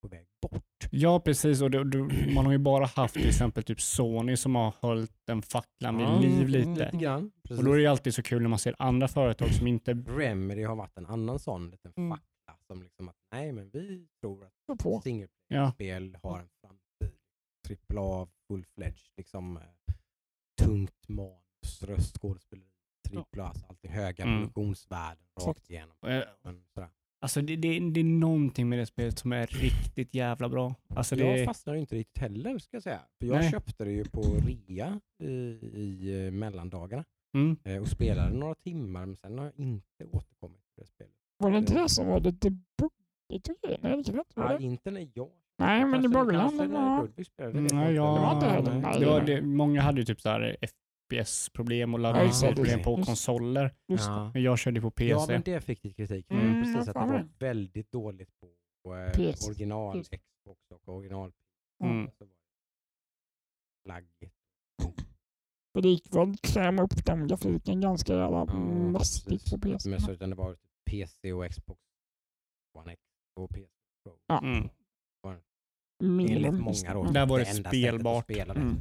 på 0.02 0.08
väg 0.08 0.26
bort. 0.42 0.64
Ja, 0.92 1.20
precis. 1.20 1.62
Och 1.62 1.72
det, 1.72 1.84
det, 1.84 2.34
man 2.34 2.46
har 2.46 2.52
ju 2.52 2.58
bara 2.58 2.86
haft 2.86 3.14
till 3.14 3.28
exempel 3.28 3.64
typ 3.64 3.82
Sony 3.82 4.38
som 4.38 4.56
har 4.56 4.74
hållit 4.82 5.12
den 5.28 5.42
facklan 5.42 5.98
vid 5.98 6.08
liv 6.22 6.32
Mm, 6.40 6.48
lite. 6.48 6.86
lite 6.86 6.98
grann. 6.98 7.32
Precis. 7.44 7.58
Och 7.60 7.64
då 7.66 7.72
är 7.72 7.76
det 7.76 7.82
ju 7.82 7.88
alltid 7.88 8.14
så 8.14 8.24
kul 8.24 8.42
när 8.42 8.50
man 8.50 8.60
ser 8.60 8.76
andra 8.80 9.08
företag 9.08 9.54
som 9.54 9.68
inte... 9.68 9.92
Remedy 9.94 10.64
har 10.64 10.76
varit 10.76 10.98
en 10.98 11.06
annan 11.06 11.40
sån 11.40 11.70
liten 11.72 11.94
Mm. 11.98 12.10
fackla 12.12 12.26
som 12.72 12.84
liksom 12.84 13.10
att 13.10 13.16
nej 13.32 13.52
men 13.52 13.70
vi 13.70 14.08
tror 14.22 14.46
att 14.46 14.54
Gå 14.68 14.76
på. 14.76 15.02
single 15.02 15.28
Ja, 15.48 15.72
spel 15.72 16.18
har 16.24 16.40
en 16.40 16.50
framtid. 16.62 17.20
Trippel 17.68 17.98
A, 18.00 18.28
full-fledged, 18.48 19.10
liksom 19.18 19.58
eh, 19.58 19.64
tungt 20.62 21.08
manus, 21.08 21.84
röstskådespeleri, 21.84 22.72
trippel 23.10 23.40
A, 23.40 23.44
alltså 23.48 23.66
allting 23.70 23.92
höga 23.92 24.24
Mm. 24.24 24.38
produktionsvärden 24.40 25.24
rakt 25.46 25.70
igenom. 25.70 25.96
Men, 26.02 26.24
alltså 27.22 27.42
det, 27.42 27.56
det, 27.56 27.80
det 27.92 28.00
är 28.00 28.04
någonting 28.04 28.70
med 28.70 28.80
det 28.80 28.86
spelet 28.86 29.20
som 29.20 29.32
är 29.34 29.48
riktigt 29.48 30.14
jävla 30.14 30.50
bra. 30.50 30.76
Alltså 30.96 31.16
det, 31.16 31.38
Jag 31.38 31.46
fastnade 31.46 31.80
inte 31.80 31.96
riktigt 31.96 32.18
heller 32.18 32.58
ska 32.60 32.76
jag 32.76 32.84
säga. 32.84 33.02
För 33.20 33.26
jag 33.28 33.36
Nej. 33.38 33.52
köpte 33.52 33.84
det 33.86 33.92
ju 33.92 34.06
på 34.06 34.22
rea 34.22 35.00
i, 35.24 35.32
i 35.74 36.26
eh, 36.26 36.32
mellandagarna 36.32 37.06
mm, 37.36 37.58
eh, 37.64 37.82
och 37.82 37.88
spelade 37.88 38.34
några 38.38 38.56
timmar 38.56 39.06
men 39.06 39.18
sen 39.18 39.38
har 39.38 39.46
jag 39.46 39.54
inte 39.60 40.06
återkommit 40.06 40.62
till 40.76 40.82
det 40.84 40.88
spelet. 40.88 41.16
Var 41.42 41.52
det 41.52 41.62
det 41.62 41.90
som 41.90 42.08
var 42.08 42.20
lite 42.20 42.50
buggigt 42.50 43.48
och 43.50 43.56
grejer? 43.64 43.80
Nej, 43.84 44.04
det 44.04 44.12
rätt, 44.12 44.36
var 44.36 44.52
Ja, 44.52 44.60
inte 44.60 44.92
när 44.92 45.08
jag 45.14 45.30
Nej, 45.60 45.86
men 45.86 46.06
i 46.06 46.10
början. 46.10 46.72
Ja. 46.74 47.08
Det 47.38 47.48
vet 47.48 47.72
Nej, 47.74 47.94
jag 47.94 47.94
ja. 47.94 48.14
Det 48.16 48.20
var 48.22 48.34
inte 48.36 48.46
heller 48.48 48.80
Nej. 48.80 49.00
det 49.00 49.06
var 49.06 49.22
det, 49.22 49.42
många 49.42 49.82
hade 49.82 50.00
ju 50.00 50.06
typ 50.06 50.22
så 50.22 50.30
här 50.30 50.58
FPS-problem 50.62 51.94
och 51.94 52.00
Ja, 52.00 52.24
just 52.24 52.42
laddningsproblem 52.42 52.74
just 52.78 52.84
på 52.86 52.98
det. 52.98 53.04
konsoler. 53.04 53.74
Just 53.88 54.06
det. 54.08 54.12
Ja. 54.12 54.32
Men 54.34 54.44
jag 54.44 54.60
körde 54.60 54.82
på 54.82 54.92
PC. 54.92 55.10
ja, 55.12 55.26
men 55.28 55.42
det 55.42 55.62
fick 55.62 55.84
lite 55.84 55.96
kritik 55.96 56.28
för. 56.28 56.36
Mm, 56.36 56.64
precis 56.64 56.76
jag 56.88 56.98
att 56.98 57.08
det 57.08 57.14
var 57.14 57.28
väldigt 57.40 57.92
dåligt 57.92 58.30
på 58.84 58.96
eh, 58.96 59.12
PS. 59.12 59.48
original 59.48 60.02
PS. 60.04 60.10
Xbox 60.10 60.60
och 60.86 60.96
original 60.96 61.32
Mm. 61.84 62.06
var 62.06 62.28
laggigt. 63.88 64.36
För 65.74 65.82
det 65.82 65.90
gick 65.90 66.16
väl 66.16 66.32
att 66.32 66.42
klämma 66.42 66.84
upp 66.84 67.06
den 67.06 67.28
grafiken 67.28 67.82
ganska 67.82 68.14
jävla 68.14 68.38
Ja, 68.48 68.56
mastigt 68.56 69.28
precis. 69.30 69.52
på 69.52 69.60
PC. 69.60 69.90
Men 69.90 70.02
så 70.02 70.12
utan 70.12 70.30
det 70.30 70.36
var 70.36 70.54
typ 70.54 70.71
PC 70.92 71.34
och 71.34 71.50
Xbox 71.50 71.82
One 72.78 72.92
X 72.94 73.02
och 73.36 73.50
PS 73.50 73.56
Pro. 74.04 74.18
Ja. 74.28 74.40
Mm. 74.40 74.70
Enligt 76.04 76.54
många 76.54 76.94
då. 76.94 77.06
Ja. 77.06 77.12
Där 77.12 77.26
var 77.26 77.40
det 77.40 77.50
att 77.50 77.68
spelbart. 77.68 78.28
det. 78.28 78.42
Mm. 78.42 78.76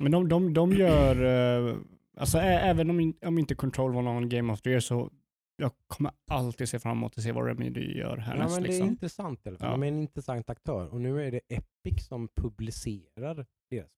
Men 0.00 0.12
de, 0.12 0.28
de, 0.28 0.54
de 0.54 0.72
gör, 0.72 1.22
eh, 1.68 1.76
alltså 2.16 2.38
ä, 2.38 2.60
även 2.60 2.90
om, 2.90 3.00
in, 3.00 3.14
om 3.22 3.38
inte 3.38 3.54
Control 3.54 3.92
var 3.92 4.02
någon 4.02 4.28
Game 4.28 4.52
of 4.52 4.62
the 4.62 4.70
Year 4.70 4.80
så 4.80 5.10
jag 5.56 5.72
kommer 5.86 6.12
alltid 6.30 6.68
se 6.68 6.78
fram 6.78 6.98
emot 6.98 7.18
att 7.18 7.24
se 7.24 7.32
vad 7.32 7.46
Remedy 7.46 7.98
gör 7.98 8.16
Ja, 8.16 8.22
härnäst. 8.22 8.54
men 8.54 8.62
det 8.62 8.68
är 8.68 8.72
liksom. 8.72 8.88
intressant 8.88 9.42
fall. 9.42 9.56
Ja. 9.60 9.70
De 9.70 9.82
är 9.82 9.88
en 9.88 9.98
intressant 9.98 10.50
aktör 10.50 10.88
och 10.88 11.00
nu 11.00 11.22
är 11.26 11.30
det 11.30 11.40
Epic 11.48 12.06
som 12.06 12.28
publicerar 12.28 13.46
deras 13.70 13.90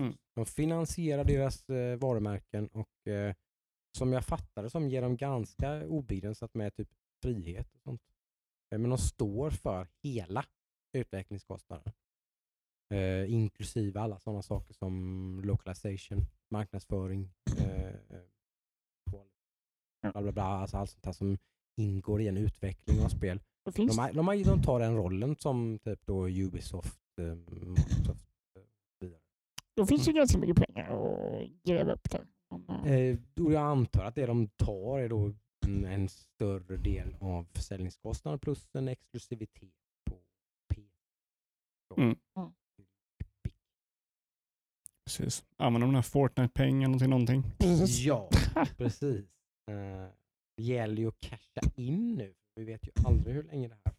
Mm. 0.00 0.14
De 0.34 0.46
finansierar 0.46 1.24
deras 1.24 1.68
eh, 1.68 1.96
varumärken 1.96 2.68
och 2.68 3.12
eh, 3.12 3.34
som 3.96 4.12
jag 4.12 4.24
fattar 4.24 4.62
det 4.62 4.70
som 4.70 4.88
ger 4.88 5.02
dem 5.02 5.16
ganska 5.16 5.86
obegränsat 5.86 6.54
med 6.54 6.74
typ 6.74 6.88
frihet 7.22 7.74
och 7.74 7.80
sånt. 7.80 8.02
Eh, 8.72 8.78
men 8.78 8.90
de 8.90 8.98
står 8.98 9.50
för 9.50 9.88
hela 10.02 10.44
utvecklingskostnaden. 10.92 11.92
Eh, 12.94 13.32
inklusive 13.32 14.00
alla 14.00 14.18
sådana 14.18 14.42
saker 14.42 14.74
som 14.74 15.40
localization, 15.44 16.26
marknadsföring, 16.50 17.30
eh, 17.58 17.94
bla 20.12 20.22
bla 20.22 20.32
bla, 20.32 20.44
alltså 20.44 20.76
allt 20.76 20.90
sånt 20.90 21.04
här 21.06 21.12
som 21.12 21.38
ingår 21.80 22.20
i 22.22 22.28
en 22.28 22.36
utveckling 22.36 23.00
av 23.04 23.08
spel. 23.08 23.40
Det 23.64 23.72
finns 23.72 23.96
De, 23.96 23.98
har- 24.02 24.12
de, 24.12 24.42
de 24.42 24.62
tar 24.62 24.80
den 24.80 24.96
rollen 24.96 25.36
som 25.36 25.78
typ 25.78 26.06
då 26.06 26.28
Ubisoft, 26.28 27.00
eh, 27.20 27.34
Microsoft 27.34 28.26
eh, 28.56 28.62
och 28.62 28.68
vidare. 29.00 29.20
Det 29.74 29.86
finns 29.86 30.08
ju 30.08 30.12
ganska 30.12 30.38
mycket 30.38 30.56
pengar 30.66 30.90
att 30.90 31.48
gräva 31.64 31.92
upp 31.92 32.10
där. 32.10 32.26
Men, 32.66 32.84
eh, 32.84 33.18
och 33.44 33.52
jag 33.52 33.62
antar 33.62 34.04
att 34.04 34.14
det 34.14 34.26
de 34.26 34.48
tar 34.48 34.98
är 34.98 35.08
då 35.08 35.32
en, 35.86 36.08
större 36.08 36.76
del 36.76 37.16
av 37.20 37.46
försäljningskostnaden 37.54 38.38
plus 38.38 38.74
en 38.74 38.88
exklusivitet 38.88 39.70
på 40.10 40.16
P. 40.68 40.82
Mm. 41.96 42.16
Precis. 45.04 45.44
Använder 45.56 45.86
de 45.86 45.90
den 45.90 45.94
här 45.94 46.02
Fortnite-pengarna 46.02 46.98
till 46.98 47.08
någonting? 47.08 47.44
Ja, 47.86 48.30
precis. 48.76 49.26
Eh, 49.70 50.08
det 50.56 50.62
gäller 50.62 51.02
ju 51.02 51.08
att 51.08 51.20
casha 51.20 51.72
in 51.76 52.14
nu. 52.14 52.34
Vi 52.54 52.64
vet 52.64 52.86
ju 52.86 52.90
aldrig 53.04 53.34
hur 53.34 53.42
länge 53.42 53.68
det 53.68 53.76
här 53.84 53.94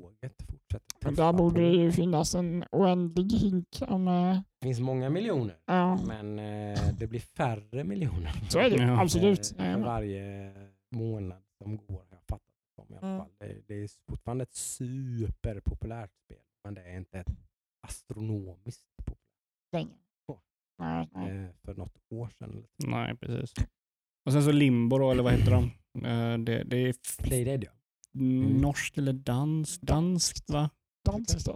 tåget 0.00 0.42
fortsätter. 0.42 0.96
Men 1.02 1.14
tuffa 1.14 1.22
Där 1.32 1.38
borde 1.38 1.60
det 1.60 1.76
ju 1.76 1.92
finnas 1.92 2.34
en 2.34 2.64
oändlig 2.72 3.38
hink. 3.38 3.82
Om, 3.88 4.08
eh, 4.08 4.40
Det 4.60 4.66
finns 4.66 4.80
många 4.80 5.10
miljoner, 5.10 5.56
ja, 5.66 5.96
men 6.06 6.38
eh, 6.38 6.94
det 6.98 7.06
blir 7.06 7.20
färre 7.20 7.84
miljoner. 7.84 8.32
så 8.48 8.58
är 8.58 8.70
det. 8.70 8.76
Ja. 8.76 9.00
Absolut. 9.02 9.54
Eh, 9.58 9.78
varje 9.78 10.52
månad 10.90 11.42
som 11.62 11.76
går 11.76 12.04
jag 12.10 12.18
fattat 12.28 12.42
det 12.76 12.82
som 12.82 12.94
i 12.94 12.98
alla 12.98 13.06
Mm. 13.08 13.18
fall. 13.18 13.30
Det, 13.38 13.56
det 13.66 13.74
är 13.74 13.88
fortfarande 14.10 14.42
ett 14.42 14.54
superpopulärt 14.54 16.10
spel, 16.24 16.38
men 16.64 16.74
det 16.74 16.80
är 16.82 16.96
inte 16.96 17.18
ett 17.18 17.30
astronomiskt 17.86 18.84
populärt 18.96 19.18
länge. 19.72 19.96
Nej, 20.78 21.08
nej. 21.14 21.30
eh, 21.44 21.50
för 21.64 21.74
något 21.74 21.96
år 22.10 22.28
sedan. 22.38 22.64
Nej, 22.86 23.16
precis. 23.16 23.54
Och 24.26 24.32
sen 24.32 24.42
så 24.44 24.52
Limbo 24.52 24.98
då, 24.98 25.10
eller 25.10 25.22
vad 25.22 25.32
heter 25.32 25.50
de? 25.52 25.70
Det, 26.44 26.64
det 26.64 26.76
är 26.76 26.94
Playdead 27.22 27.64
ja. 27.64 27.70
Norskt 28.14 28.98
eller 28.98 29.12
danskt? 29.12 29.82
Danskt 29.82 30.50
va? 30.50 30.70
Danskt. 31.04 31.48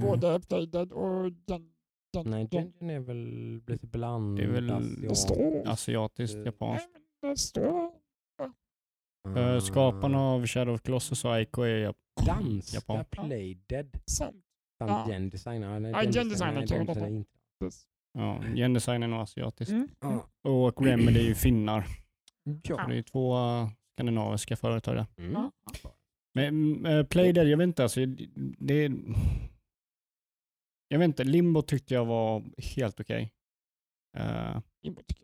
Både 0.00 0.40
Playdead 0.40 0.92
och 0.92 1.32
den, 1.32 1.72
den, 2.12 2.30
Nej, 2.30 2.48
den, 2.50 2.72
Gengen 2.72 2.90
är 2.90 3.00
väl 3.00 3.60
lite 3.66 3.86
blandat. 3.86 4.36
Det 4.36 4.44
är 4.44 4.48
väl- 4.52 5.10
asiat. 5.10 5.66
Asiatiskt, 5.66 6.36
Eh, 6.36 6.42
japanskt. 6.44 6.88
Det 7.22 7.36
står. 7.36 7.90
Eh, 9.36 9.60
Skaparna 9.60 10.18
Ah. 10.18 10.34
av 10.34 10.46
Shadow 10.46 10.74
of 10.74 10.82
Colossus 10.82 11.24
och 11.24 11.40
Ico 11.40 11.62
är 11.62 11.86
jap- 11.88 12.26
Danska 12.26 12.76
Japan. 12.76 13.04
Playdead 13.10 13.90
samt 14.06 14.36
Ja. 14.78 15.06
Gen 15.10 15.30
Design. 15.30 15.62
Ja, 15.62 15.78
nej, 15.78 15.90
Ja, 15.90 16.02
Gen 16.02 16.12
Gen 16.12 16.28
Design, 16.28 16.54
Design 16.54 16.54
nej, 16.54 16.62
är 16.62 16.66
kul 16.66 16.76
Gen 16.76 16.86
detta. 16.86 16.94
Design 17.00 17.14
är 17.14 17.18
inte. 17.18 17.76
ja, 18.48 18.54
gendesign 18.56 19.02
är 19.02 19.08
nog 19.08 19.20
asiatiskt. 19.20 19.72
Mm. 19.72 19.88
Ja. 20.00 20.28
Och 20.50 20.82
Remedy 20.86 21.18
är 21.20 21.24
ju 21.24 21.34
finnar. 21.34 21.86
Ja. 22.62 22.86
Det 22.88 22.98
är 22.98 23.02
två 23.02 23.36
eh, 23.36 23.68
skandinaviska 24.00 24.56
företag. 24.56 25.04
Mm. 25.18 25.50
Men 26.34 26.86
äh, 26.86 27.04
Playdead, 27.06 27.48
jag 27.48 27.56
vet 27.58 27.64
inte 27.64 27.82
alltså. 27.82 28.00
Det, 28.58 28.90
jag 30.88 30.98
vet 30.98 31.04
inte, 31.06 31.24
Limbo 31.24 31.62
tyckte 31.62 31.94
jag 31.94 32.04
var 32.04 32.44
helt 32.76 33.00
okej. 33.00 33.32
Eh, 34.18 34.60
Limbo 34.82 35.02
tycker 35.02 35.22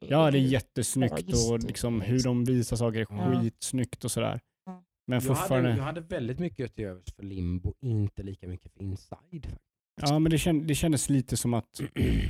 jag. 0.00 0.10
ja, 0.10 0.30
det 0.30 0.38
är 0.38 0.42
jättesnyggt 0.42 1.32
och 1.50 1.58
liksom 1.62 2.00
hur 2.00 2.22
de 2.24 2.44
visar 2.44 2.76
saker 2.76 3.00
är 3.00 3.06
Ja. 3.10 3.40
skitsnyggt 3.40 4.04
och 4.04 4.10
sådär. 4.10 4.40
Men 5.08 5.16
Jag, 5.16 5.22
hade, 5.22 5.26
fortfarande, 5.26 5.70
jag 5.76 5.84
hade 5.84 6.00
väldigt 6.00 6.38
mycket 6.38 6.74
till 6.74 6.84
övers 6.84 7.14
för 7.16 7.22
Limbo, 7.22 7.74
inte 7.80 8.22
lika 8.22 8.48
mycket 8.48 8.72
för 8.72 8.82
Inside. 8.82 9.08
faktiskt. 9.18 9.56
ja 10.02 10.18
men 10.18 10.30
det, 10.30 10.38
känd, 10.38 10.66
det 10.66 10.74
kändes 10.74 11.08
lite 11.08 11.36
som 11.36 11.54
att, 11.54 11.80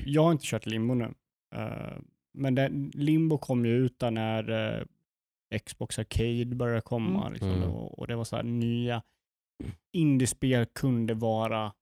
jag 0.07 0.23
har 0.23 0.33
inte 0.33 0.45
kört 0.47 0.67
Limbo 0.67 0.95
nu. 0.95 1.15
Eh, 1.55 1.99
men 2.35 2.55
det, 2.55 2.69
Limbo 2.95 3.39
kom 3.39 3.67
ju 3.67 3.73
ut 3.77 3.99
där 3.99 4.11
när 4.11 4.51
eh, 4.79 4.85
Xbox 5.67 5.99
Arcade 5.99 6.45
började 6.57 6.81
komma. 6.81 7.21
Mm. 7.21 7.33
Liksom, 7.33 7.51
Mm. 7.51 7.69
och, 7.71 7.99
och 7.99 8.07
det 8.07 8.17
var 8.17 8.25
så 8.25 8.37
här 8.37 8.43
nya 8.43 9.03
indiespel 9.97 10.67
kunde 10.67 11.15
vara, 11.15 11.73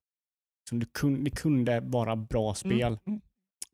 som 0.69 0.79
du 0.79 0.87
kun, 0.87 1.25
det 1.25 1.31
kunde 1.31 1.81
vara 1.81 2.17
bra 2.17 2.55
spel. 2.55 2.99
Mm. 3.07 3.21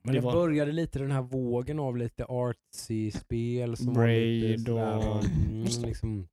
Men 0.03 0.15
Det 0.15 0.21
det 0.21 0.21
var- 0.21 0.33
började 0.33 0.73
lite 0.73 0.99
den 0.99 1.11
här 1.11 1.23
vågen 1.23 1.79
av 1.79 1.97
lite 1.97 2.25
artsy-spel 2.25 3.77
som 3.77 3.87
var 3.87 3.95
Braid 3.95 4.43
lite 4.43 4.62
sådär, 4.65 4.97
och- 5.11 5.25
mm, 5.25 5.65
det. 5.65 5.87
liksom, 5.87 6.29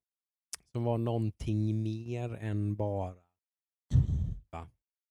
som 0.71 0.83
var 0.83 0.97
någonting 0.97 1.83
mer 1.83 2.33
än 2.35 2.75
bara 2.75 3.13
va? 4.51 4.67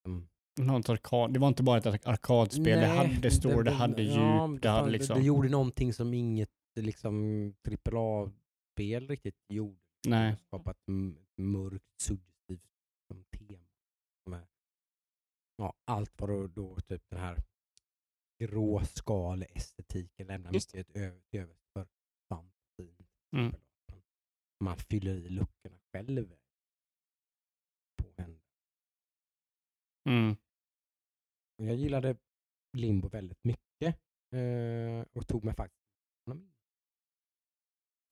Mm. 0.09 0.27
Något 0.60 0.89
arkad, 0.89 1.32
det 1.32 1.39
var 1.39 1.48
inte 1.48 1.62
bara 1.62 1.78
ett 1.78 2.06
arkadspel, 2.06 2.64
det 2.64 2.89
Nej, 2.89 3.14
hade 3.14 3.31
story, 3.31 3.64
det 3.64 3.70
hade 3.70 4.02
djup, 4.02 4.14
ja, 4.16 4.59
det 4.62 4.68
hade 4.68 4.82
fan, 4.82 4.93
liksom... 4.93 5.18
det 5.18 5.24
gjorde 5.24 5.48
någonting 5.48 5.93
som 5.93 6.14
inget 6.14 6.48
liksom 6.82 7.55
AAA-spel 7.93 9.09
riktigt 9.09 9.44
gjorde. 9.48 9.81
Nej. 10.09 10.36
Skapat 10.36 10.78
mörkt, 11.36 12.01
suggestivt 12.01 12.70
som 13.09 13.24
tema. 13.24 14.36
Är, 14.36 14.47
ja, 15.57 15.74
allt 15.85 16.20
var 16.20 16.28
då, 16.28 16.47
då 16.47 16.77
typ 16.77 17.03
den 17.11 17.20
här 17.20 17.43
gråskaleestetiken 18.39 20.27
lämnar 20.27 20.53
Just 20.53 20.74
mycket 20.74 20.97
över, 20.97 21.23
över 21.32 21.57
för 21.73 21.89
fantasin. 22.28 23.07
Mm. 23.36 23.55
Man 24.61 24.77
fyller 24.77 25.15
i 25.15 25.28
luckorna 25.28 25.78
själv. 25.93 26.36
På 27.97 28.12
en. 28.16 28.40
Mm. 30.09 30.36
Jag 31.57 31.77
gillade 31.77 32.16
Limbo 32.73 33.09
väldigt 33.09 33.44
mycket 33.44 34.01
eh, 34.35 35.05
och 35.12 35.27
tog 35.27 35.44
mig 35.44 35.55
faktiskt 35.55 35.85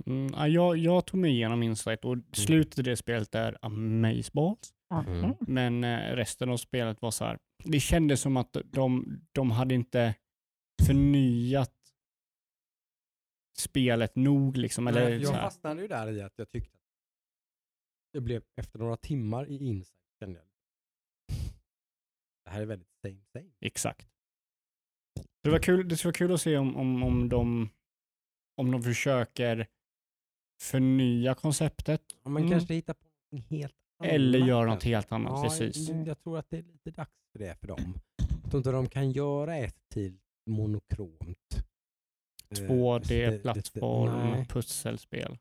Mm, 0.06 0.32
ja, 0.34 0.48
jag, 0.48 0.76
jag 0.76 1.06
tog 1.06 1.20
mig 1.20 1.30
igenom 1.30 1.62
Insight 1.62 2.04
och 2.04 2.16
slutet 2.32 2.78
i 2.78 2.82
det 2.82 2.96
spelet 2.96 3.34
är 3.34 3.58
amazeballs. 3.62 4.74
Mm. 5.06 5.34
Men 5.40 5.84
eh, 5.84 6.16
resten 6.16 6.50
av 6.50 6.56
spelet 6.56 7.02
var 7.02 7.10
så 7.10 7.24
här. 7.24 7.38
Det 7.64 7.80
kändes 7.80 8.20
som 8.20 8.36
att 8.36 8.56
de, 8.64 9.20
de 9.32 9.50
hade 9.50 9.74
inte 9.74 10.14
förnyat 10.86 11.72
spelet 13.58 14.16
nog. 14.16 14.56
Liksom, 14.56 14.86
eller 14.86 15.10
Nej, 15.10 15.24
så 15.24 15.32
jag 15.32 15.36
här. 15.36 15.42
fastnade 15.42 15.82
ju 15.82 15.88
där 15.88 16.12
i 16.12 16.22
att 16.22 16.32
jag 16.36 16.50
tyckte 16.50 16.76
att 16.76 18.12
det 18.12 18.20
blev 18.20 18.42
efter 18.56 18.78
några 18.78 18.96
timmar 18.96 19.48
i 19.48 19.66
Insight 19.66 20.00
kände 20.20 20.38
jag 20.38 20.48
det 22.44 22.50
här 22.50 22.60
är 22.60 22.66
väldigt 22.66 22.92
same 23.02 23.20
same. 23.32 23.50
Exakt. 23.60 24.08
Det, 25.42 25.50
var 25.50 25.58
kul, 25.58 25.88
det 25.88 25.96
skulle 25.96 26.08
vara 26.08 26.18
kul 26.18 26.32
att 26.32 26.40
se 26.40 26.56
om, 26.56 26.76
om, 26.76 27.02
om, 27.02 27.28
de, 27.28 27.70
om 28.56 28.70
de 28.70 28.82
försöker 28.82 29.66
förnya 30.70 31.34
konceptet 31.34 32.02
Om 32.22 32.32
man 32.32 32.42
Mm. 32.42 32.50
kanske 32.52 32.74
hittar 32.74 32.94
på 32.94 33.04
något 33.32 33.44
helt 33.50 33.74
annat. 33.98 34.12
eller 34.14 34.38
göra 34.38 34.66
något 34.66 34.82
helt 34.84 35.12
annat. 35.12 35.32
Ja, 35.32 35.42
precis. 35.42 35.88
Jag, 35.88 36.08
jag 36.08 36.18
tror 36.22 36.38
att 36.38 36.50
det 36.50 36.58
är 36.58 36.62
lite 36.62 36.90
dags 36.90 37.10
för 37.32 37.38
det 37.38 37.54
för 37.60 37.66
dem. 37.66 37.94
Jag 38.42 38.50
tror 38.50 38.58
inte 38.60 38.70
de 38.70 38.88
kan 38.88 39.10
göra 39.12 39.56
ett 39.56 39.76
till 39.92 40.18
monokromt. 40.50 41.64
eh, 42.50 42.56
2D-plattform, 42.68 44.30
Nej, 44.30 44.46
pusselspel. 44.46 45.38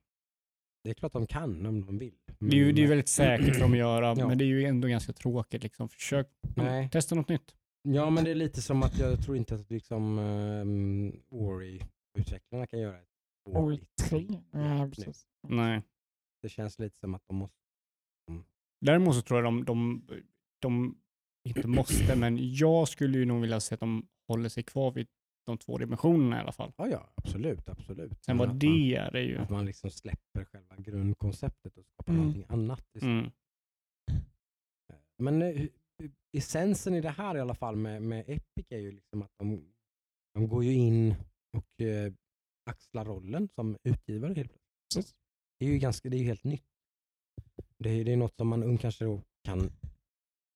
det 0.83 0.89
är 0.89 0.93
klart 0.93 1.13
de 1.13 1.27
kan 1.27 1.65
om 1.65 1.85
de 1.85 1.97
vill. 1.97 2.15
Det 2.39 2.45
är 2.45 2.59
ju 2.59 2.71
det 2.71 2.81
är 2.81 2.83
Men- 2.83 2.89
väldigt 2.89 3.09
säkert 3.09 3.61
att 3.61 3.77
göra, 3.77 4.15
Ja. 4.17 4.27
men 4.27 4.37
det 4.37 4.43
är 4.43 4.47
ju 4.47 4.65
ändå 4.65 4.87
ganska 4.87 5.13
tråkigt. 5.13 5.63
Liksom. 5.63 5.89
Försök 5.89 6.27
Nej. 6.55 6.89
testa 6.89 7.15
något 7.15 7.29
nytt. 7.29 7.55
Ja, 7.81 8.09
men 8.09 8.23
det 8.23 8.31
är 8.31 8.35
lite 8.35 8.61
som 8.61 8.83
att 8.83 8.99
jag 8.99 9.23
tror 9.23 9.37
inte 9.37 9.55
att 9.55 9.69
liksom 9.71 10.19
um, 10.19 11.19
Ori-utvecklarna 11.29 12.67
kan 12.67 12.79
göra 12.79 12.97
ett 12.99 13.07
3. 14.09 14.27
Ja, 14.51 14.85
nu. 14.85 14.91
precis. 14.91 15.27
Nej. 15.47 15.81
Det 16.41 16.49
känns 16.49 16.79
lite 16.79 16.97
som 16.97 17.13
att 17.15 17.23
de 17.27 17.35
måste... 17.35 17.57
Däremot 18.81 19.15
så 19.15 19.21
tror 19.21 19.39
jag 19.39 19.45
de, 19.45 19.65
de, 19.65 20.07
de 20.61 20.97
inte 21.49 21.67
måste, 21.67 22.15
men 22.19 22.53
jag 22.55 22.87
skulle 22.87 23.17
ju 23.17 23.25
nog 23.25 23.41
vilja 23.41 23.59
se 23.59 23.73
att 23.73 23.79
de 23.79 24.07
håller 24.27 24.49
sig 24.49 24.63
kvar 24.63 24.91
vid 24.91 25.07
de 25.45 25.57
två 25.57 25.77
dimensionerna 25.77 26.37
i 26.37 26.39
alla 26.39 26.51
fall. 26.51 26.73
Ja, 26.77 26.87
ja, 26.87 27.09
absolut, 27.15 27.69
absolut. 27.69 28.23
Sen 28.25 28.37
vad 28.37 28.49
att 28.49 28.59
det 28.59 28.95
är, 28.95 29.11
det 29.11 29.19
är 29.19 29.23
ju... 29.23 29.33
Man, 29.35 29.43
att 29.43 29.49
man 29.49 29.65
liksom 29.65 29.89
släpper 29.89 30.45
själva 30.45 30.75
grundkonceptet 30.77 31.77
och 31.77 31.85
skapar 31.85 32.13
Mm. 32.13 32.25
någonting 32.25 32.45
annat. 32.49 32.85
Mm. 33.01 33.31
Men 35.17 35.41
eh, 35.41 35.65
essensen 36.37 36.93
i 36.95 37.01
det 37.01 37.09
här 37.09 37.37
i 37.37 37.39
alla 37.39 37.55
fall 37.55 37.75
med, 37.75 38.01
med 38.01 38.23
Epic 38.27 38.65
är 38.69 38.77
ju 38.79 38.91
liksom 38.91 39.21
att 39.21 39.31
de, 39.37 39.73
de 40.33 40.47
går 40.47 40.63
ju 40.63 40.73
in 40.73 41.15
och 41.57 41.81
eh, 41.81 42.13
axlar 42.63 43.05
rollen 43.05 43.49
som 43.55 43.77
utgivare 43.83 44.33
helt 44.33 44.51
plötsligt. 44.51 45.15
Det 45.59 45.65
är 45.65 45.69
ju 45.69 45.77
ganska, 45.77 46.09
det 46.09 46.17
är 46.17 46.23
helt 46.23 46.43
nytt. 46.43 46.65
Det 47.77 47.89
är, 47.89 48.05
det 48.05 48.11
är 48.13 48.17
något 48.17 48.35
som 48.35 48.47
man 48.47 48.77
kanske 48.77 49.05
då 49.05 49.21
kan 49.43 49.71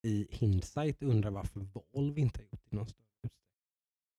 i 0.08 0.28
hindsight 0.32 1.04
undra 1.04 1.30
varför 1.30 1.60
Valve 1.94 2.22
inte 2.22 2.40
har 2.40 2.44
gjort 2.44 2.62
det 2.64 2.70
i 2.72 2.76
någon 2.76 2.88
större 2.88 3.06
utsträckning. 3.24 3.42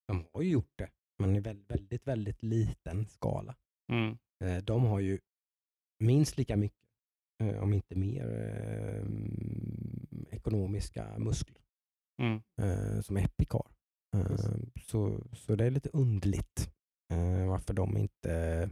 De 0.09 0.25
har 0.33 0.43
ju 0.43 0.51
gjort 0.51 0.73
det, 0.79 0.91
men 1.19 1.37
i 1.37 1.41
väldigt, 1.41 1.71
väldigt, 1.71 2.07
väldigt 2.07 2.43
liten 2.43 3.07
skala. 3.09 3.57
Mm. 3.93 4.19
Eh, 4.45 4.65
De 4.65 4.85
har 4.85 5.01
ju 5.01 5.19
minst 5.99 6.37
lika 6.39 6.57
mycket, 6.57 6.89
eh, 7.43 7.63
om 7.63 7.73
inte 7.73 7.95
mer, 7.95 8.27
eh, 8.31 9.07
ekonomiska 10.37 11.19
muskler 11.19 11.63
Mm. 12.23 13.03
som 13.03 13.17
Epic 13.17 13.49
har. 13.51 13.71
Så, 14.83 15.21
så 15.33 15.57
det 15.57 15.65
är 15.67 15.71
lite 15.71 15.91
underligt 15.93 16.71
varför 17.49 17.75
de 17.75 17.97
inte... 17.97 18.71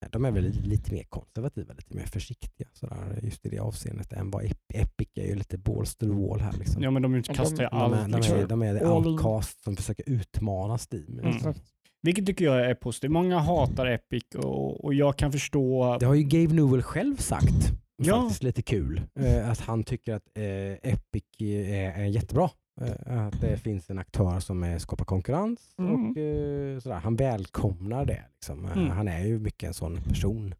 ja, 0.00 0.08
De 0.10 0.24
är 0.24 0.30
väl 0.30 0.50
lite 0.62 0.92
mer 0.94 1.02
konservativa, 1.04 1.74
lite 1.74 1.96
mer 1.96 2.06
försiktiga 2.06 2.68
sådär, 2.72 3.20
just 3.22 3.46
i 3.46 3.48
det 3.48 3.58
avseendet 3.58 4.12
än 4.12 4.30
vad 4.30 4.42
Ep- 4.44 4.74
Epic 4.74 5.08
är 5.14 5.26
ju 5.26 5.34
lite 5.34 5.58
balls 5.58 5.96
to 5.96 6.06
the 6.06 6.12
wall 6.12 6.40
här. 6.40 6.52
Liksom. 6.52 6.82
Ja, 6.82 6.90
men 6.90 7.02
de 7.02 7.12
de- 7.12 7.22
kastar 7.22 7.62
ju 7.62 7.68
de, 7.68 7.76
är, 7.76 7.96
allt. 7.98 8.10
de, 8.12 8.16
liksom. 8.18 8.36
är, 8.38 8.46
de 8.46 8.62
är 8.62 8.76
in. 8.80 8.86
outcast 8.86 9.64
som 9.64 9.76
försöker 9.76 10.04
utmana 10.10 10.78
Steam. 10.92 11.18
Mm. 11.18 11.30
Liksom. 11.32 11.50
Exakt. 11.50 11.72
Vilket 12.02 12.26
tycker 12.26 12.44
jag 12.44 12.70
är 12.70 12.74
positivt. 12.74 13.10
Många 13.10 13.38
hatar 13.38 13.86
Epic 13.86 14.24
och, 14.36 14.84
och 14.84 14.94
jag 14.94 15.16
kan 15.16 15.32
förstå. 15.32 15.96
Det 16.00 16.06
har 16.06 16.14
ju 16.14 16.22
Gabe 16.22 16.54
Newell 16.54 16.82
själv 16.82 17.16
sagt. 17.16 17.72
Ja. 18.02 18.20
Faktiskt 18.22 18.42
lite 18.42 18.62
kul. 18.62 19.00
Eh, 19.20 19.50
att 19.50 19.60
han 19.60 19.84
tycker 19.84 20.14
att 20.14 20.22
eh, 20.34 20.92
Epic 20.92 21.24
är 21.40 22.04
jättebra. 22.04 22.50
Eh, 22.80 23.26
att 23.26 23.40
det 23.40 23.56
finns 23.56 23.90
en 23.90 23.98
aktör 23.98 24.40
som 24.40 24.62
är, 24.62 24.78
skapar 24.78 25.04
konkurrens 25.04 25.74
Mm. 25.78 26.10
och 26.10 26.16
eh, 26.16 26.78
sådär. 26.78 26.96
Han 26.96 27.16
välkomnar 27.16 28.04
det. 28.04 28.24
Liksom. 28.34 28.64
Eh, 28.64 28.72
Mm. 28.78 28.90
Han 28.90 29.08
är 29.08 29.24
ju 29.26 29.38
mycket 29.38 29.66
en 29.68 29.74
sån 29.74 29.96
person 30.02 30.54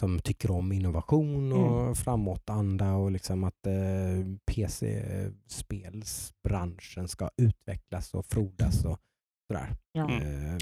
som 0.00 0.18
tycker 0.18 0.50
om 0.50 0.72
innovation 0.72 1.52
och 1.52 1.80
Mm. 1.82 1.94
framåtanda 1.94 2.94
och 2.94 3.10
liksom 3.10 3.44
att 3.44 3.66
eh, 3.66 3.72
PC-spelsbranschen 5.78 7.08
ska 7.08 7.30
utvecklas 7.36 8.14
och 8.14 8.26
frodas 8.26 8.84
och 8.84 8.98
sådär. 9.46 9.76
Ja. 9.92 10.10
Mm. 10.10 10.22
Eh, 10.54 10.58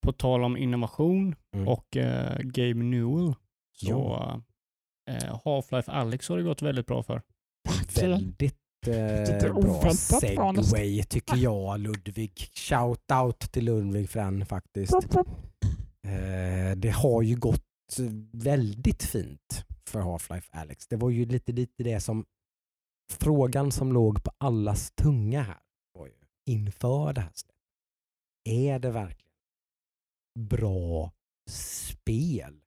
På 0.00 0.12
tal 0.12 0.44
om 0.44 0.56
innovation 0.56 1.34
Mm. 1.54 1.68
och 1.68 1.96
eh, 1.96 2.38
Gabe 2.42 2.74
Newell 2.82 3.34
så 3.72 3.86
Ja. 3.88 4.42
eh, 5.10 5.40
Half-Life 5.44 5.90
Alyx 5.90 6.28
har 6.28 6.36
det 6.36 6.42
gått 6.42 6.62
väldigt 6.62 6.86
bra 6.86 7.02
för. 7.02 7.22
Väldigt 8.00 8.60
Lite 8.86 9.46
eh, 9.46 9.90
segway 9.90 11.02
tycker 11.02 11.36
jag 11.36 11.80
Ludvig. 11.80 12.50
Shout 12.54 13.10
out 13.22 13.52
till 13.52 13.64
Ludvig 13.64 14.10
för 14.10 14.20
den 14.20 14.46
faktiskt. 14.46 14.94
Eh, 16.04 16.76
det 16.76 16.90
har 16.90 17.22
ju 17.22 17.36
gått 17.36 17.62
väldigt 18.32 19.02
fint 19.02 19.64
för 19.88 20.00
Half-Life 20.00 20.48
Alex. 20.50 20.86
Det 20.86 20.96
var 20.96 21.10
ju 21.10 21.24
lite, 21.24 21.52
lite 21.52 21.82
det 21.82 22.00
som 22.00 22.24
frågan 23.12 23.72
som 23.72 23.92
låg 23.92 24.24
på 24.24 24.32
allas 24.38 24.90
tunga 24.90 25.42
här 25.42 25.62
var 25.94 26.06
ju 26.06 26.12
inför 26.46 27.12
det 27.12 27.20
här 27.20 27.30
släppet. 27.34 27.54
Är 28.48 28.78
det 28.78 28.90
verkligen 28.90 29.30
bra 30.38 31.12
spel? 31.50 32.60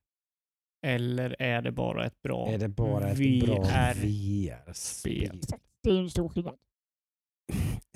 Eller 0.85 1.41
är 1.41 1.61
det 1.61 1.71
bara 1.71 2.05
ett 2.05 2.21
bra 2.21 2.51
ett 2.51 2.61
VR? 2.61 3.93
VR-spel? 3.93 5.41
Det 5.87 5.91
är 5.91 5.95
ju 5.95 6.01
en 6.01 6.09
stor 6.09 6.29
skillnad. 6.29 6.55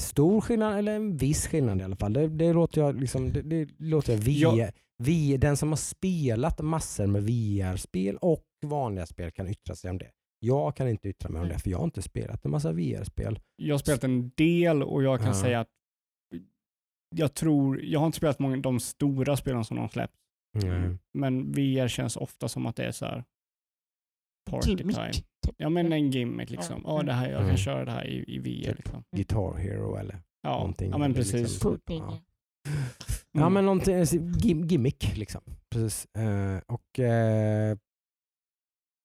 Stor 0.01 0.41
skillnad 0.41 0.77
eller 0.77 0.95
en 0.95 1.17
viss 1.17 1.47
skillnad 1.47 1.81
i 1.81 1.83
alla 1.83 1.95
fall. 1.95 2.13
Det, 2.13 2.27
det 2.27 2.53
låter 2.53 2.81
jag 2.81 2.95
liksom, 2.99 3.33
det, 3.33 3.41
det 3.41 3.69
låter 3.77 4.13
jag 4.13 4.19
VR, 4.19 4.57
Ja. 4.57 4.71
VR, 5.03 5.37
den 5.37 5.57
som 5.57 5.69
har 5.69 5.75
spelat 5.77 6.61
massor 6.61 7.07
med 7.07 7.23
VR-spel 7.23 8.17
och 8.17 8.43
vanliga 8.65 9.05
spel 9.05 9.31
kan 9.31 9.47
yttra 9.47 9.75
sig 9.75 9.91
om 9.91 9.97
det. 9.97 10.11
Jag 10.39 10.75
kan 10.75 10.87
inte 10.89 11.09
yttra 11.09 11.29
mig 11.29 11.41
om 11.41 11.47
det 11.47 11.59
för 11.59 11.69
jag 11.69 11.77
har 11.77 11.85
inte 11.85 12.01
spelat 12.01 12.45
en 12.45 12.51
massa 12.51 12.71
VR-spel. 12.71 13.39
Jag 13.55 13.73
har 13.73 13.79
spelat 13.79 14.03
en 14.03 14.29
del 14.29 14.83
och 14.83 15.03
jag 15.03 15.19
kan 15.19 15.27
Ja. 15.27 15.33
säga 15.41 15.59
att 15.59 15.69
jag 17.15 17.33
tror, 17.33 17.81
jag 17.83 17.99
har 17.99 18.05
inte 18.05 18.17
spelat 18.17 18.39
många 18.39 18.57
de 18.57 18.79
stora 18.79 19.37
spelen 19.37 19.63
som 19.65 19.77
de 19.77 19.89
släppt. 19.89 20.13
Mm. 20.63 20.99
Men 21.13 21.51
VR 21.51 21.87
känns 21.87 22.17
ofta 22.17 22.47
som 22.47 22.65
att 22.65 22.75
det 22.75 22.83
är 22.85 22.91
så 22.91 23.05
här 23.05 23.23
party 24.49 24.69
Gimmick. 24.75 24.95
time. 24.95 25.11
Ja 25.57 25.69
men 25.69 25.93
en 25.93 26.11
gimmick 26.11 26.49
liksom. 26.49 26.81
Ja, 26.85 27.03
det 27.03 27.13
här, 27.13 27.29
jag 27.29 27.37
kan 27.37 27.45
Mm. 27.45 27.57
köra 27.57 27.85
det 27.85 27.91
här 27.91 28.07
i, 28.07 28.35
i 28.35 28.39
VR 28.39 28.67
Typ. 28.69 28.77
liksom. 28.77 29.03
Guitar 29.15 29.53
Hero 29.57 29.95
eller 29.95 30.21
Ja, 30.41 30.49
någonting. 30.57 30.91
ja 30.91 30.97
men 30.97 31.05
eller 31.11 31.15
precis. 31.15 31.33
liksom-. 31.33 31.79
Ja. 31.85 31.95
Mm. 32.07 32.19
Ja 33.31 33.49
men 33.49 33.65
någonting, 33.65 33.95
alltså, 33.99 34.15
gim, 34.17 34.63
gimmick 34.67 35.17
liksom. 35.17 35.41
Precis. 35.71 36.05
Eh, 36.15 36.59
och 36.67 36.99
eh, 36.99 37.77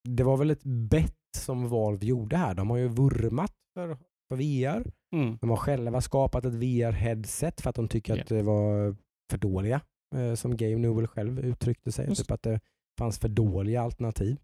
det 0.08 0.22
var 0.24 0.36
väl 0.36 0.50
ett 0.50 0.64
bett 0.64 1.14
som 1.36 1.68
Valve 1.68 2.06
gjorde 2.06 2.36
här. 2.36 2.54
De 2.54 2.70
har 2.70 2.76
ju 2.76 2.88
vurmat 2.88 3.52
för, 3.74 3.96
för 4.28 4.36
VR. 4.36 4.92
Mm. 5.16 5.38
De 5.40 5.50
har 5.50 5.56
själva 5.56 6.00
skapat 6.00 6.44
ett 6.44 6.54
VR-headset 6.54 7.60
för 7.62 7.70
att 7.70 7.76
de 7.76 7.88
tycker 7.88 8.16
Ja. 8.16 8.22
att 8.22 8.28
det 8.28 8.42
var 8.42 8.96
för 9.30 9.38
dåliga. 9.38 9.80
Eh, 10.16 10.34
som 10.34 10.56
Game 10.56 10.76
Newell 10.76 11.06
själv 11.06 11.38
uttryckte 11.40 11.92
sig. 11.92 12.08
Just 12.08 12.20
Typ 12.20 12.30
att 12.30 12.42
det 12.42 12.60
fanns 12.98 13.18
för 13.18 13.28
dåliga 13.28 13.82
alternativ. 13.82 14.36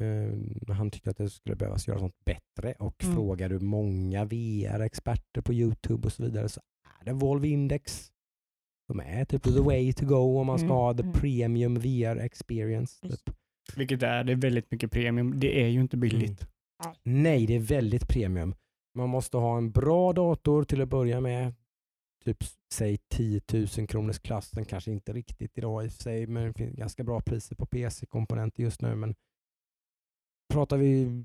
Eh, 0.00 0.74
han 0.74 0.90
tyckte 0.90 1.10
att 1.10 1.16
det 1.16 1.30
skulle 1.30 1.56
behövas 1.56 1.88
göras 1.88 2.02
något 2.02 2.24
bättre 2.24 2.72
och 2.78 3.04
Mm. 3.04 3.16
frågar 3.16 3.48
du 3.48 3.58
många 3.58 4.24
VR-experter 4.24 5.40
på 5.40 5.52
Youtube 5.54 6.06
och 6.06 6.12
så 6.12 6.22
vidare 6.22 6.48
så 6.48 6.60
är 7.00 7.04
det 7.04 7.12
Valve 7.12 7.48
Index 7.48 8.12
som 8.86 9.00
är 9.00 9.24
typ 9.24 9.42
the 9.42 9.60
way 9.60 9.92
to 9.92 10.06
go 10.06 10.40
om 10.40 10.46
man 10.46 10.58
ska 10.58 10.64
Mm, 10.66 10.76
ha 10.76 10.94
the 10.94 11.02
mm. 11.02 11.12
premium 11.12 11.74
VR 11.74 12.16
experience. 12.16 13.08
Typ. 13.08 13.36
Vilket 13.76 14.02
är, 14.02 14.24
det 14.24 14.32
är 14.32 14.36
väldigt 14.36 14.70
mycket 14.70 14.90
premium. 14.90 15.40
Det 15.40 15.62
är 15.62 15.68
ju 15.68 15.80
inte 15.80 15.96
billigt. 15.96 16.46
Nej, 17.02 17.46
det 17.46 17.54
är 17.54 17.60
väldigt 17.60 18.08
premium. 18.08 18.54
Man 18.94 19.08
måste 19.08 19.36
ha 19.36 19.56
en 19.58 19.70
bra 19.70 20.12
dator 20.12 20.64
till 20.64 20.80
att 20.82 20.88
börja 20.88 21.20
med. 21.20 21.54
Typ 22.24 22.38
säg 22.74 22.98
10 23.08 23.40
000 23.52 23.66
kronors 23.86 24.18
klassen, 24.18 24.64
kanske 24.64 24.90
inte 24.92 25.12
riktigt 25.12 25.58
idag 25.58 25.84
i 25.84 25.88
och 25.88 25.92
för 25.92 26.02
sig, 26.02 26.26
men 26.26 26.46
det 26.46 26.52
finns 26.52 26.76
ganska 26.76 27.04
bra 27.04 27.20
priser 27.20 27.56
på 27.56 27.66
PC-komponenter 27.66 28.62
just 28.62 28.82
nu. 28.82 28.94
Men 28.94 29.14
pratar 30.56 30.76
vi, 30.76 31.24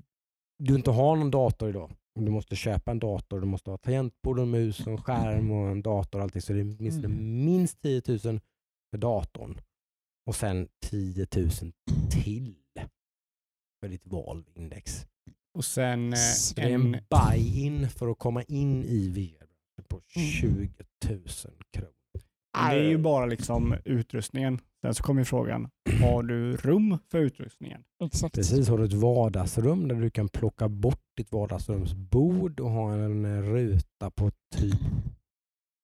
du 0.58 0.74
inte 0.74 0.90
har 0.90 1.16
någon 1.16 1.30
dator 1.30 1.68
idag, 1.68 1.90
du 2.14 2.30
måste 2.30 2.56
köpa 2.56 2.90
en 2.90 2.98
dator, 2.98 3.40
du 3.40 3.46
måste 3.46 3.70
ha 3.70 3.78
tangentbord 3.78 4.38
och 4.38 4.48
mus 4.48 4.80
och 4.80 4.92
en 4.92 5.02
skärm 5.02 5.50
och 5.50 5.70
en 5.70 5.82
dator 5.82 6.18
och 6.18 6.22
allting, 6.22 6.42
så 6.42 6.52
det 6.52 6.60
är 6.60 6.64
minst, 6.64 6.98
Mm. 6.98 7.44
minst 7.44 7.82
10 7.82 8.02
000 8.08 8.18
för 8.90 8.98
datorn. 8.98 9.60
Och 10.26 10.36
sen 10.36 10.68
10 10.82 11.26
000 11.36 11.50
till 12.10 12.54
för 13.80 13.88
ditt 13.88 14.06
Valve-index. 14.06 15.06
Och 15.54 15.64
sen 15.64 16.16
Så 16.16 16.60
eh, 16.60 16.64
det 16.64 16.70
är 16.72 16.74
en, 16.74 16.94
en 16.94 17.00
buy-in 17.10 17.88
för 17.88 18.08
att 18.08 18.18
komma 18.18 18.42
in 18.42 18.84
i 18.84 19.08
VR 19.08 19.46
på 19.88 20.00
20 20.08 20.68
000 21.08 21.20
kronor. 21.70 21.92
Det 22.52 22.58
är 22.58 22.88
ju 22.88 22.98
bara 22.98 23.26
liksom 23.26 23.74
utrustningen. 23.84 24.58
Sen 24.82 24.94
så 24.94 25.02
kommer 25.02 25.24
frågan, 25.24 25.70
har 26.02 26.22
du 26.22 26.56
rum 26.56 26.98
för 27.10 27.18
utrustningen? 27.18 27.82
Exakt. 28.04 28.34
Precis, 28.34 28.68
har 28.68 28.78
du 28.78 28.84
ett 28.84 28.92
vardagsrum 28.92 29.88
där 29.88 29.94
du 29.94 30.10
kan 30.10 30.28
plocka 30.28 30.68
bort 30.68 31.00
ditt 31.16 31.32
vardagsrumsbord 31.32 32.60
och 32.60 32.70
ha 32.70 32.94
en 32.94 33.24
eh, 33.24 33.42
ruta 33.42 34.10
på 34.10 34.30
typ 34.56 34.80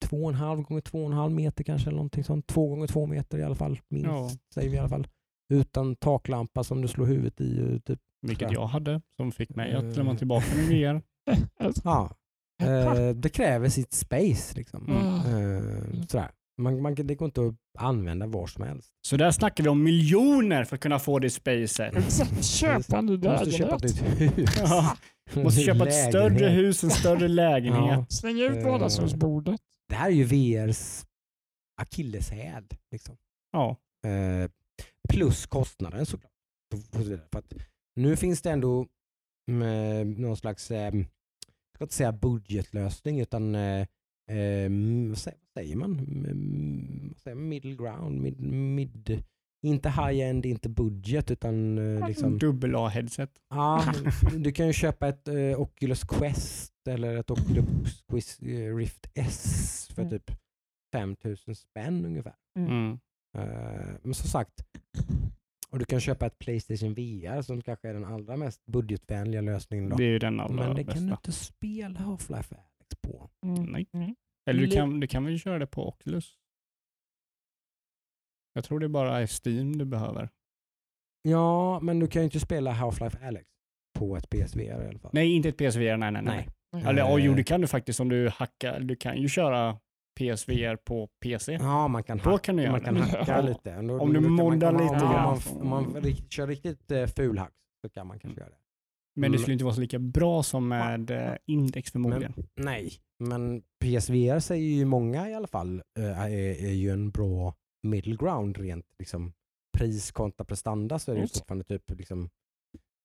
2,5 0.05 0.62
gånger 0.62 0.82
2,5 0.82 1.28
meter 1.31 1.65
kanske, 1.65 1.89
eller 1.89 1.97
någonting 1.97 2.24
sånt. 2.24 2.47
2 2.47 2.69
gånger 2.69 2.86
2 2.86 3.07
meter 3.07 3.39
i 3.39 3.43
alla 3.43 3.55
fall, 3.55 3.81
minst, 3.89 4.07
Ja. 4.09 4.31
säger 4.55 4.70
vi 4.70 4.77
i 4.77 4.78
alla 4.78 4.89
fall. 4.89 5.07
Utan 5.53 5.97
taklampa 5.97 6.65
som 6.65 6.82
du 6.82 6.89
slår 6.89 7.07
huvudet 7.07 7.40
i. 7.40 7.61
eh, 7.61 7.78
Typ. 7.78 7.99
Vilket 8.23 8.53
Ja. 8.53 8.61
jag 8.61 8.66
hade, 8.66 9.01
som 9.16 9.32
fick 9.32 9.57
mig 9.57 9.74
att 9.74 9.85
Eh. 9.85 9.97
lämna 9.97 10.15
tillbaka 10.16 10.47
min 10.57 10.69
VR. 10.69 11.03
Ja. 11.85 12.11
Eh, 12.62 13.09
det 13.15 13.28
kräver 13.28 13.69
sitt 13.69 13.93
space. 13.93 14.57
Liksom. 14.59 14.86
Mm. 14.89 15.57
Eh, 15.57 16.03
sådär. 16.09 16.31
Man, 16.59 16.83
man, 16.83 16.95
det 16.95 17.15
går 17.15 17.27
inte 17.27 17.41
att 17.47 17.55
använda 17.83 18.27
var 18.27 18.47
som 18.47 18.65
helst. 18.65 18.93
Så 19.01 19.17
där 19.17 19.31
snackar 19.31 19.65
vi 19.65 19.71
om 19.71 19.83
miljoner 19.83 20.65
för 20.65 20.77
att 20.77 20.83
kunna 20.83 20.99
få 20.99 21.19
det 21.19 21.31
spacet. 21.31 21.97
Exakt. 21.97 22.45
Köpa 22.45 22.99
en 22.99 23.07
Du 23.07 23.29
måste 23.29 23.51
köpa 23.51 23.77
ett 23.77 23.83
lägenhet. 23.83 24.21
nytt 24.21 24.39
hus. 24.39 24.51
Ja, 24.59 24.97
måste 25.43 25.61
köpa 25.61 25.89
ett 25.89 26.09
större 26.09 26.29
Lägenhet. 26.29 26.59
hus, 26.59 26.85
en 26.85 26.91
större 26.91 27.29
lägenhet. 27.29 27.83
Ja. 27.99 28.07
Släng 28.09 28.41
ut 28.41 28.57
Eh. 28.57 28.65
vardagsrumsbordet. 28.65 29.61
Det 29.89 29.95
här 29.95 30.07
är 30.11 30.15
ju 30.15 30.25
VRs 30.25 31.05
akilleshäl. 31.81 32.65
Liksom. 32.93 33.17
Ja. 33.53 33.77
Eh, 34.07 34.51
plus 35.09 35.47
kostnaden 35.47 36.07
såklart. 36.07 36.33
För 37.33 37.39
att 37.39 37.53
nu 37.97 38.17
finns 38.17 38.43
det 38.43 38.51
ändå 38.51 38.87
mm, 39.51 40.13
någon 40.13 40.37
slags, 40.37 40.71
eh, 40.71 40.79
jag 40.95 41.07
ska 41.75 41.85
inte 41.85 41.95
säga 41.95 42.13
budgetlösning, 42.13 43.21
utan 43.21 43.55
eh, 43.55 43.87
eh, 44.29 45.09
vad 45.09 45.19
säger, 45.19 45.77
man? 45.77 45.99
Mm, 45.99 47.09
vad 47.13 47.21
säger 47.21 47.35
man? 47.37 47.49
Middle 47.49 47.75
ground, 47.75 48.21
mid, 48.23 48.41
mid, 48.53 49.23
inte 49.63 49.89
high-end, 49.91 50.47
inte 50.47 50.69
budget, 50.69 51.31
utan 51.31 51.79
eh, 51.79 52.09
liksom, 52.09 52.39
Dubbel 52.39 52.75
A-headset. 52.77 53.31
ja, 53.51 53.85
du 54.37 54.53
kan 54.53 54.67
ju 54.67 54.73
köpa 54.73 55.09
ett 55.09 55.29
eh, 55.29 55.61
Oculus 55.61 56.05
Quest 56.05 56.73
eller 56.89 57.17
ett 57.17 57.31
Oculus 57.31 58.03
Quest, 58.13 58.43
eh, 58.43 58.77
Rift 58.77 59.07
S 59.15 59.89
för 59.95 60.03
Mm. 60.03 60.11
typ 60.11 60.31
5000 60.93 61.55
spänn 61.55 62.05
ungefär. 62.05 62.35
Mm. 62.59 62.99
Eh, 63.39 63.87
men 64.03 64.15
som 64.15 64.29
sagt, 64.29 64.65
och 65.71 65.79
du 65.79 65.85
kan 65.85 66.01
köpa 66.01 66.27
ett 66.27 66.39
Playstation 66.39 66.95
VR 66.95 67.43
som 67.43 67.63
kanske 67.63 67.89
är 67.89 67.95
den 67.95 68.05
allra 68.05 68.37
mest 68.37 68.67
budgetvänliga 68.67 69.41
lösningen. 69.41 69.89
Då. 69.89 69.97
Det 69.97 70.05
är 70.05 70.09
ju 70.11 70.19
den 70.19 70.41
allra 70.41 70.55
Men 70.67 70.77
det 70.77 70.85
bästa. 70.85 70.93
kan 70.99 71.07
du 71.07 71.13
inte 71.13 71.33
spela 71.33 72.01
Half-Life 72.01 72.55
Alex 72.89 73.01
på. 73.02 73.31
Mm. 73.47 73.65
Nej. 73.65 73.86
Mm. 73.93 74.15
Eller 74.51 74.60
du 74.60 74.70
kan, 74.70 75.01
du 75.01 75.06
kan 75.06 75.24
väl 75.24 75.39
köra 75.39 75.59
det 75.59 75.66
på 75.66 75.89
Oculus? 75.89 76.35
Jag 78.52 78.65
tror 78.65 78.81
det 78.81 78.89
bara 78.89 79.20
är 79.20 79.27
Steam 79.47 79.78
du 79.78 79.85
behöver. 79.85 80.28
Ja, 81.23 81.81
men 81.81 81.98
du 81.98 82.06
kan 82.06 82.23
ju 82.23 82.24
inte 82.24 82.40
spela 82.40 82.73
Half-Life 82.73 83.27
Alex 83.27 83.47
på 83.98 84.16
ett 84.16 84.31
PSVR 84.31 84.60
i 84.85 84.89
alla 84.89 84.98
fall. 84.98 85.10
Nej, 85.15 85.32
inte 85.36 85.48
ett 85.48 85.56
PSVR. 85.56 85.97
Nej, 85.97 86.12
nej, 86.12 86.23
nej. 86.23 86.48
Nej. 86.73 86.85
Eller 86.85 86.98
ja, 87.02 87.19
Eh. 87.19 87.24
jo, 87.24 87.35
det 87.35 87.44
kan 87.44 87.60
du 87.60 87.66
faktiskt 87.66 88.01
om 88.01 88.09
du 88.09 88.28
hackar. 88.28 88.81
Du 88.81 88.97
kan 88.97 89.16
ju 89.23 89.28
köra 89.28 89.78
PSVR 90.20 90.77
på 90.77 91.09
PC. 91.24 91.52
Ja, 91.52 91.89
man 91.89 92.02
kan 92.02 92.19
Då 92.19 92.31
hacka, 92.31 92.39
kan 92.44 92.56
du 92.56 92.62
göra 92.62 92.73
man 92.73 92.81
kan 92.81 92.97
hacka 92.97 93.40
lite. 93.40 93.82
Då- 93.82 94.01
Om 94.01 94.12
du 94.12 94.20
moddar 94.20 94.73
lite 94.73 94.85
om 95.05 95.12
man. 95.12 95.39
Om 95.60 95.69
man, 95.69 95.85
om 95.86 95.93
man 95.93 96.02
kör 96.31 96.47
riktigt 96.47 96.93
uh, 96.93 97.06
fulhack 97.06 97.52
så 97.85 97.89
kan 97.90 98.06
man 98.06 98.19
kanske 98.19 98.40
göra 98.40 98.51
det. 98.51 98.56
Men 99.20 99.31
det 99.32 99.36
Mm. 99.36 99.39
skulle 99.43 99.53
inte 99.53 99.65
vara 99.65 99.74
så 99.74 99.81
lika 99.81 99.99
bra 99.99 100.43
som 100.43 100.69
med 100.69 101.11
eh, 101.11 101.35
Index 101.47 101.93
förmodligen. 101.93 102.35
Nej, 102.57 102.93
men 103.19 103.62
PSVR 103.81 104.39
säger 104.39 104.69
ju 104.77 104.85
många 104.85 105.31
i 105.31 105.35
alla 105.35 105.47
fall 105.47 105.82
eh, 105.99 106.20
är, 106.20 106.31
är 106.65 106.73
ju 106.73 106.90
en 106.90 107.11
bra 107.11 107.55
middle 107.82 108.16
ground 108.16 108.57
rent 108.59 108.86
liksom, 108.99 109.32
pris 109.78 110.11
kontra 110.12 110.45
prestanda 110.45 110.99
så 110.99 111.11
är 111.11 111.15
det 111.15 111.20
ju 111.20 111.28
fortfarande 111.28 111.65
typ 111.65 111.90
liksom, 111.99 112.31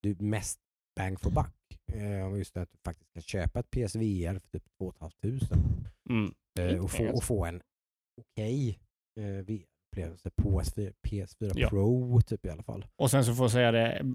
är 0.08 0.24
mest 0.24 0.60
bang 1.00 1.20
for 1.20 1.32
buck. 1.32 1.80
Eh, 1.94 2.38
just 2.38 2.54
det 2.54 2.62
att 2.62 2.72
du 2.72 2.78
faktiskt 2.86 3.14
kan 3.14 3.22
köpa 3.24 3.60
ett 3.60 3.72
PSVR 3.72 4.40
för 4.40 4.50
typ 4.50 4.64
2 4.80 4.94
500 5.22 5.48
Mm. 6.10 6.34
eh, 6.60 6.84
och, 6.84 6.92
få, 6.92 7.06
och 7.08 7.24
få 7.24 7.46
en 7.46 7.62
okej 8.22 8.80
eh, 9.20 9.24
VR-upplevelse 9.26 10.30
på 10.42 10.62
PS4, 10.62 10.94
PS4 11.08 11.52
Ja. 11.56 11.70
Pro 11.70 12.22
typ 12.22 12.46
i 12.46 12.50
alla 12.50 12.64
fall. 12.64 12.86
Och 12.96 13.12
sen 13.12 13.26
så 13.26 13.36
får 13.36 13.44
jag 13.44 13.52
säga 13.52 13.72
det, 13.72 14.14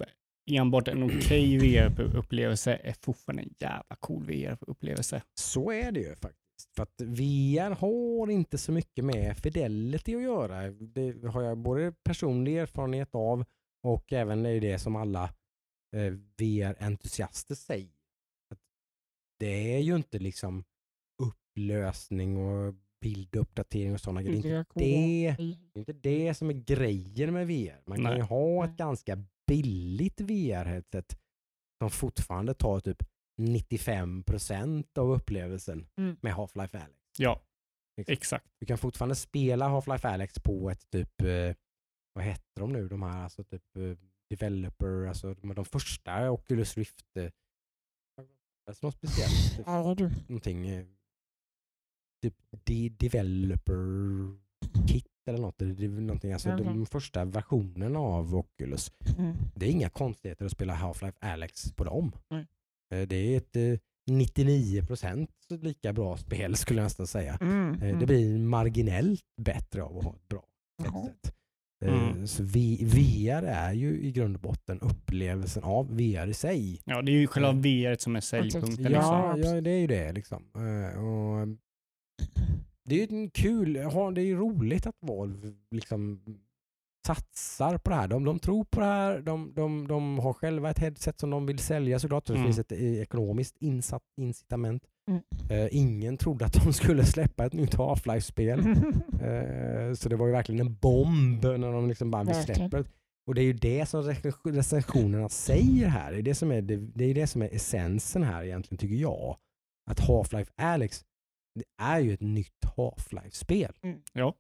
enbart 0.49 0.89
en 0.89 1.03
okej 1.03 1.59
VR-upplevelse 1.59 2.81
är 2.85 2.93
fortfarande 2.93 3.43
en 3.43 3.55
jävla 3.59 3.97
cool 4.01 4.27
VR-upplevelse. 4.27 5.23
Så 5.35 5.73
är 5.73 5.93
det 5.93 6.01
ju 6.01 6.15
faktiskt. 6.15 6.75
För 6.77 6.83
att 6.83 7.01
VR 7.01 7.71
har 7.71 8.31
inte 8.31 8.59
så 8.59 8.73
mycket 8.73 9.05
med 9.05 9.39
fidelity 9.39 10.15
att 10.15 10.23
göra. 10.23 10.71
Det 10.71 11.29
har 11.29 11.43
jag 11.43 11.59
både 11.59 11.93
personlig 12.05 12.57
erfarenhet 12.59 13.15
av 13.15 13.45
och 13.83 14.13
även 14.13 14.47
är 14.47 14.61
det 14.61 14.79
som 14.79 14.97
alla 14.97 15.25
eh, 15.97 16.13
VR-entusiaster 16.37 17.55
säger. 17.55 17.93
Att 18.51 18.59
det 19.39 19.75
är 19.75 19.79
ju 19.79 19.97
inte 19.97 20.19
liksom 20.19 20.65
upplösning 21.23 22.37
och 22.37 22.75
bilduppdatering 23.01 23.93
och 23.93 24.01
sådana 24.01 24.23
grejer. 24.23 24.65
Det 24.75 25.27
är 25.27 25.41
inte 25.41 25.63
det, 25.73 25.73
det 25.73 25.79
är 25.79 25.81
inte 25.81 25.93
det 25.93 26.35
som 26.35 26.51
är 26.51 26.55
grejen 26.55 27.33
med 27.33 27.47
VR. 27.47 27.83
Man 27.87 28.05
kan 28.05 28.13
ju 28.13 28.19
Nej. 28.19 28.29
ha 28.29 28.65
ett 28.65 28.77
ganska 28.77 29.25
billigt 29.49 30.21
VR-headset 30.21 31.19
som 31.83 31.91
fortfarande 31.91 32.55
tar 32.55 32.81
typ 32.81 33.03
95% 33.41 34.99
av 34.99 35.11
upplevelsen 35.11 35.89
Mm. 35.97 36.17
med 36.23 36.35
Half-Life 36.35 36.83
Alyx. 36.85 36.99
Ja, 37.19 37.43
Liksom. 37.97 38.13
exakt. 38.13 38.47
Du 38.61 38.67
kan 38.67 38.79
fortfarande 38.79 39.15
spela 39.15 39.69
Half-Life 39.69 40.07
Alyx 40.09 40.35
på 40.39 40.71
ett 40.71 40.91
typ, 40.91 41.21
eh, 41.23 41.55
vad 42.13 42.25
heter 42.25 42.61
de 42.61 42.73
nu, 42.73 42.89
de 42.89 43.03
här 43.03 43.23
alltså 43.25 43.45
typ 43.45 43.77
eh, 43.77 43.97
developer, 44.31 45.07
alltså 45.07 45.35
de, 45.35 45.55
de 45.55 45.65
första 45.65 46.31
Oculus 46.31 46.77
Rift. 46.77 47.17
Eh, 47.17 47.31
alltså 48.69 48.87
något 48.87 48.95
speciellt. 48.95 49.33
Typ, 49.57 49.67
Ja, 49.67 49.95
du. 49.95 50.11
någonting, 50.29 50.69
eh, 50.69 50.87
typ 52.23 52.35
de 52.65 52.89
developer 52.89 53.79
kit 54.89 55.07
eller 55.29 55.39
något. 55.39 55.59
Det 55.59 55.65
är 55.85 55.89
någonting, 55.89 56.33
alltså 56.33 56.49
de 56.57 56.63
Mhm. 56.67 56.87
första 56.87 57.25
versionerna 57.25 57.99
av 57.99 58.35
Oculus. 58.37 58.93
Mm. 59.19 59.37
Det 59.55 59.67
är 59.67 59.71
inga 59.71 59.89
konstigheter 59.89 60.45
att 60.47 60.53
spela 60.53 60.75
Half-Life 60.75 61.17
Alyx 61.21 61.73
på 61.73 61.85
dem. 61.85 62.13
Eh, 62.95 63.01
Det 63.09 63.17
är 63.17 63.37
ett 63.37 63.57
eh, 63.57 63.79
99% 64.11 65.29
lika 65.49 65.93
bra 65.93 66.17
spel 66.17 66.57
skulle 66.57 66.81
jag 66.81 66.85
nästan 66.85 67.07
säga. 67.07 67.39
Mm. 67.41 67.75
Eh, 67.75 67.83
Mm. 67.89 67.99
Det 68.01 68.07
blir 68.07 68.39
marginellt 68.39 69.23
bättre 69.43 69.83
av 69.83 69.99
att 69.99 70.05
ha 70.05 70.15
ett 70.15 70.29
bra 70.29 70.45
headset. 70.83 71.35
Mm. 71.85 72.27
Så 72.27 72.43
VR 72.43 73.43
är 73.43 73.73
ju 73.73 74.01
i 74.01 74.13
grund 74.13 74.37
och 74.37 74.43
botten 74.43 74.81
upplevelsen 74.81 75.63
av 75.65 75.97
VR 75.97 76.27
i 76.27 76.35
sig. 76.35 76.81
Ja, 76.85 77.03
det 77.03 77.13
är 77.13 77.17
ju 77.21 77.27
själva 77.27 77.49
Mm. 77.51 77.63
VR 77.63 77.97
som 77.97 78.17
är 78.17 78.21
säljpunkten. 78.21 78.93
Ja. 78.93 79.35
Liksom. 79.35 79.55
Ja, 79.55 79.61
det 79.61 79.71
är 79.71 79.79
ju 79.79 79.87
det 79.87 80.13
liksom. 80.13 80.43
Och 80.97 81.49
det 82.89 82.95
är 83.03 83.07
ju 83.13 83.17
en 83.23 83.31
kul, 83.31 83.73
det 83.73 83.81
är 84.21 84.25
ju 84.25 84.37
roligt 84.37 84.87
att 84.87 84.97
Valve 85.01 85.53
liksom 85.71 86.21
satsar 87.07 87.79
på 87.79 87.91
det 87.91 87.97
här. 87.97 88.09
De, 88.09 88.25
de 88.25 88.39
tror 88.39 88.65
på 88.65 88.81
det 88.81 88.87
här, 88.87 89.21
de, 89.21 89.53
de, 89.55 89.89
de 89.89 90.19
har 90.19 90.33
själva 90.33 90.71
ett 90.71 90.79
headset 90.79 91.21
som 91.21 91.31
de 91.31 91.47
vill 91.47 91.59
sälja 91.59 91.99
såklart. 91.99 92.27
Så 92.27 92.33
det 92.33 92.39
Mm. 92.39 92.47
finns 92.53 92.59
ett 92.59 92.73
eh, 92.73 93.01
ekonomiskt 93.01 93.57
insatt 93.61 94.03
incitament. 94.21 94.83
Mm. 95.11 95.23
Eh, 95.51 95.69
ingen 95.73 96.17
trodde 96.17 96.45
att 96.45 96.65
de 96.65 96.73
skulle 96.73 97.05
släppa 97.05 97.47
ett 97.47 97.53
nytt 97.53 97.75
Half-Life-spel. 97.75 98.61
Eh, 99.23 99.95
så 99.95 100.09
det 100.09 100.17
var 100.17 100.27
ju 100.27 100.33
verkligen 100.33 100.67
en 100.67 100.75
bomb 100.75 101.43
när 101.45 101.73
de 101.73 101.89
liksom 101.89 102.11
bara, 102.11 102.25
vi 102.25 102.35
släpper 102.35 102.79
det. 102.79 102.85
Och 103.27 103.35
det 103.35 103.41
är 103.43 103.45
ju 103.45 103.53
det 103.53 103.87
som 103.89 104.03
rec- 104.03 104.53
recensionerna 104.53 105.29
säger 105.29 105.89
här. 105.89 106.13
Det 106.13 106.19
är 106.19 106.23
det 106.23 106.35
som 106.35 106.53
är, 106.53 106.63
det, 106.63 106.77
det 106.77 107.05
är 107.05 107.15
det 107.15 107.27
som 107.27 107.43
är 107.43 107.55
essensen 107.55 108.23
här 108.23 108.45
egentligen 108.45 108.79
tycker 108.79 108.95
jag. 108.97 109.37
Att 109.91 110.01
Half-Life 110.01 110.51
Alyx, 110.57 111.05
det 111.59 111.65
är 111.83 112.01
ju 112.01 112.13
ett 112.15 112.21
nytt 112.21 112.65
Half-Life-spel. 112.77 113.73
Ja, 114.13 114.35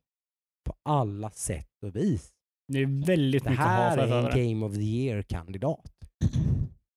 På 0.65 0.74
alla 0.82 1.31
sätt 1.31 1.82
och 1.82 1.97
vis. 1.97 2.32
det 2.73 2.78
är 2.78 3.07
väldigt 3.07 3.45
Det 3.45 3.51
mycket 3.51 3.65
här 3.65 3.97
Half-Life 3.97 4.01
är 4.01 4.07
över 4.07 4.19
en 4.19 4.24
det. 4.24 4.49
Game 4.53 4.66
of 4.66 4.74
the 4.74 4.81
Year-kandidat. 4.82 5.93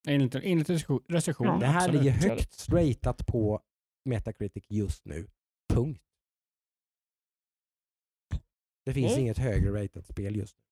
Enligt, 0.08 0.36
enligt 0.36 0.70
recension- 0.70 1.04
recensionen. 1.08 1.60
Det 1.60 1.66
här 1.66 1.78
absolut. 1.78 2.04
ligger 2.04 2.30
högt 2.30 2.54
straightat 2.54 3.26
på 3.28 3.62
Metacritic 4.06 4.66
just 4.70 5.06
nu. 5.06 5.28
Punkt. 5.74 6.02
Det 8.86 8.94
finns 8.94 9.12
Mm. 9.12 9.22
inget 9.22 9.38
högre 9.38 9.84
ratat 9.84 10.06
spel 10.08 10.36
just 10.36 10.58
nu 10.58 10.64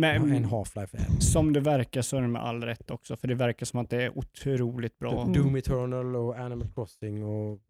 Men, 0.00 0.32
än 0.32 0.44
Half-Life 0.44 1.20
som 1.20 1.52
det 1.52 1.60
verkar 1.60 2.02
så 2.02 2.16
är 2.16 2.20
det 2.22 2.28
med 2.28 2.42
all 2.42 2.62
rätt 2.64 2.90
också, 2.90 3.16
för 3.16 3.28
det 3.28 3.34
verkar 3.34 3.66
som 3.66 3.80
att 3.80 3.90
det 3.90 4.02
är 4.04 4.18
otroligt 4.18 4.98
bra. 4.98 5.20
Mm. 5.22 5.32
Doom 5.32 5.56
Eternal 5.56 6.16
och 6.16 6.38
Animal 6.38 6.68
Crossing 6.74 7.24
och 7.24 7.60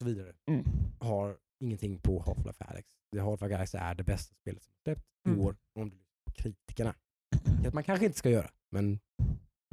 så 0.00 0.04
vidare 0.04 0.32
Mm. 0.50 0.64
har 1.00 1.36
ingenting 1.64 1.98
på 2.00 2.22
Half-Life 2.22 2.62
Alyx. 2.70 2.88
Det 3.12 3.18
Half-Life 3.20 3.56
Alyx 3.56 3.74
är 3.74 3.94
det 3.94 4.04
bästa 4.04 4.34
spelet 4.34 4.62
som 4.62 4.72
släppts 4.84 5.04
i 5.26 5.28
Mm. 5.28 5.40
år 5.40 5.56
om 5.74 5.90
du 5.90 5.96
lyssnar 5.96 6.24
på 6.26 6.32
kritikerna. 6.32 6.94
Vilket 7.56 7.74
man 7.74 7.84
kanske 7.84 8.06
inte 8.06 8.18
ska 8.18 8.30
göra, 8.30 8.50
men 8.72 9.00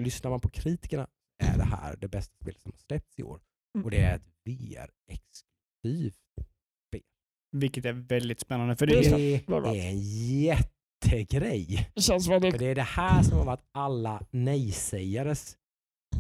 lyssnar 0.02 0.32
man 0.32 0.40
på 0.40 0.50
kritikerna 0.50 1.08
är 1.44 1.58
det 1.58 1.64
här 1.64 1.96
det 1.96 2.08
bästa 2.08 2.36
spelet 2.42 2.62
som 2.62 2.72
har 2.72 2.78
släppts 2.80 3.20
i 3.20 3.24
år. 3.24 3.42
Mm. 3.76 3.86
Och 3.86 3.92
det 3.92 3.98
är 4.02 4.16
ett 4.16 4.28
VR-exklusivt. 4.46 6.18
Vilket 7.52 7.86
är 7.86 7.94
väldigt 7.94 8.40
spännande. 8.40 8.76
För 8.76 8.88
Det 8.88 8.94
det 9.02 9.08
är, 9.48 9.66
är 9.76 9.90
en 9.90 10.00
jättegrej. 10.40 11.92
Det 11.96 12.02
känns 12.02 12.30
att 12.30 12.34
För 12.34 12.52
det 12.52 12.58
det 12.58 12.66
är 12.66 12.76
det 12.76 12.82
här 12.82 13.24
som 13.24 13.38
har 13.38 13.46
varit 13.46 13.64
alla 13.72 14.26
nej-sägares 14.32 15.58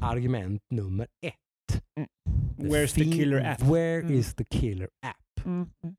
argument 0.01 0.61
nummer 0.69 1.07
ett. 1.21 1.33
Where's 2.57 2.93
the 2.95 3.03
fin- 3.03 3.11
killer 3.13 3.39
app? 3.45 3.61
Where 3.61 3.99
Mm. 4.01 4.11
is 4.13 4.35
the 4.35 4.43
killer 4.43 4.89
app? 5.05 5.45
mm, 5.45 5.69
mm, 5.83 5.95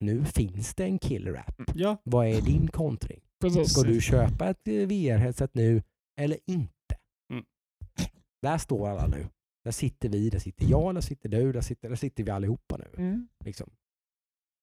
Nu 0.00 0.24
finns 0.24 0.74
det 0.74 0.84
en 0.84 0.98
killer 0.98 1.34
app. 1.34 1.60
ja, 1.74 1.96
Vad 2.04 2.26
är 2.26 2.40
din 2.42 2.68
kontring? 2.68 3.20
precis. 3.40 3.72
Ska 3.72 3.82
du 3.82 4.00
köpa 4.00 4.48
ett 4.50 4.68
eh, 4.68 4.72
VR-headset 4.72 5.50
nu 5.54 5.82
eller 6.20 6.38
inte? 6.46 6.96
Mm. 7.32 7.44
Där 8.42 8.58
står 8.58 8.88
alla 8.88 9.06
nu. 9.06 9.26
Där 9.64 9.72
sitter 9.72 10.08
vi, 10.08 10.30
där 10.30 10.38
sitter 10.38 10.66
jag, 10.66 10.94
där 10.94 11.00
sitter 11.00 11.28
du, 11.28 11.52
där 11.52 11.60
sitter, 11.60 11.88
där 11.88 11.96
sitter 11.96 12.24
vi 12.24 12.30
allihopa 12.30 12.76
nu. 12.76 12.88
Mm. 13.04 13.28
Liksom. 13.44 13.70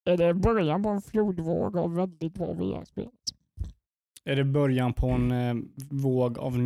Är 0.10 0.18
det 0.18 0.34
början 0.34 0.84
på 0.84 0.90
en 0.90 1.02
flodvåg 1.02 1.78
av 1.78 1.96
väldigt 1.96 2.34
bra 2.34 2.54
VR-spel? 2.54 3.10
Är 4.26 4.36
det 4.36 4.44
början 4.44 4.94
på 4.94 5.10
en 5.10 5.32
eh, 5.32 5.54
våg 5.90 6.38
av 6.40 6.58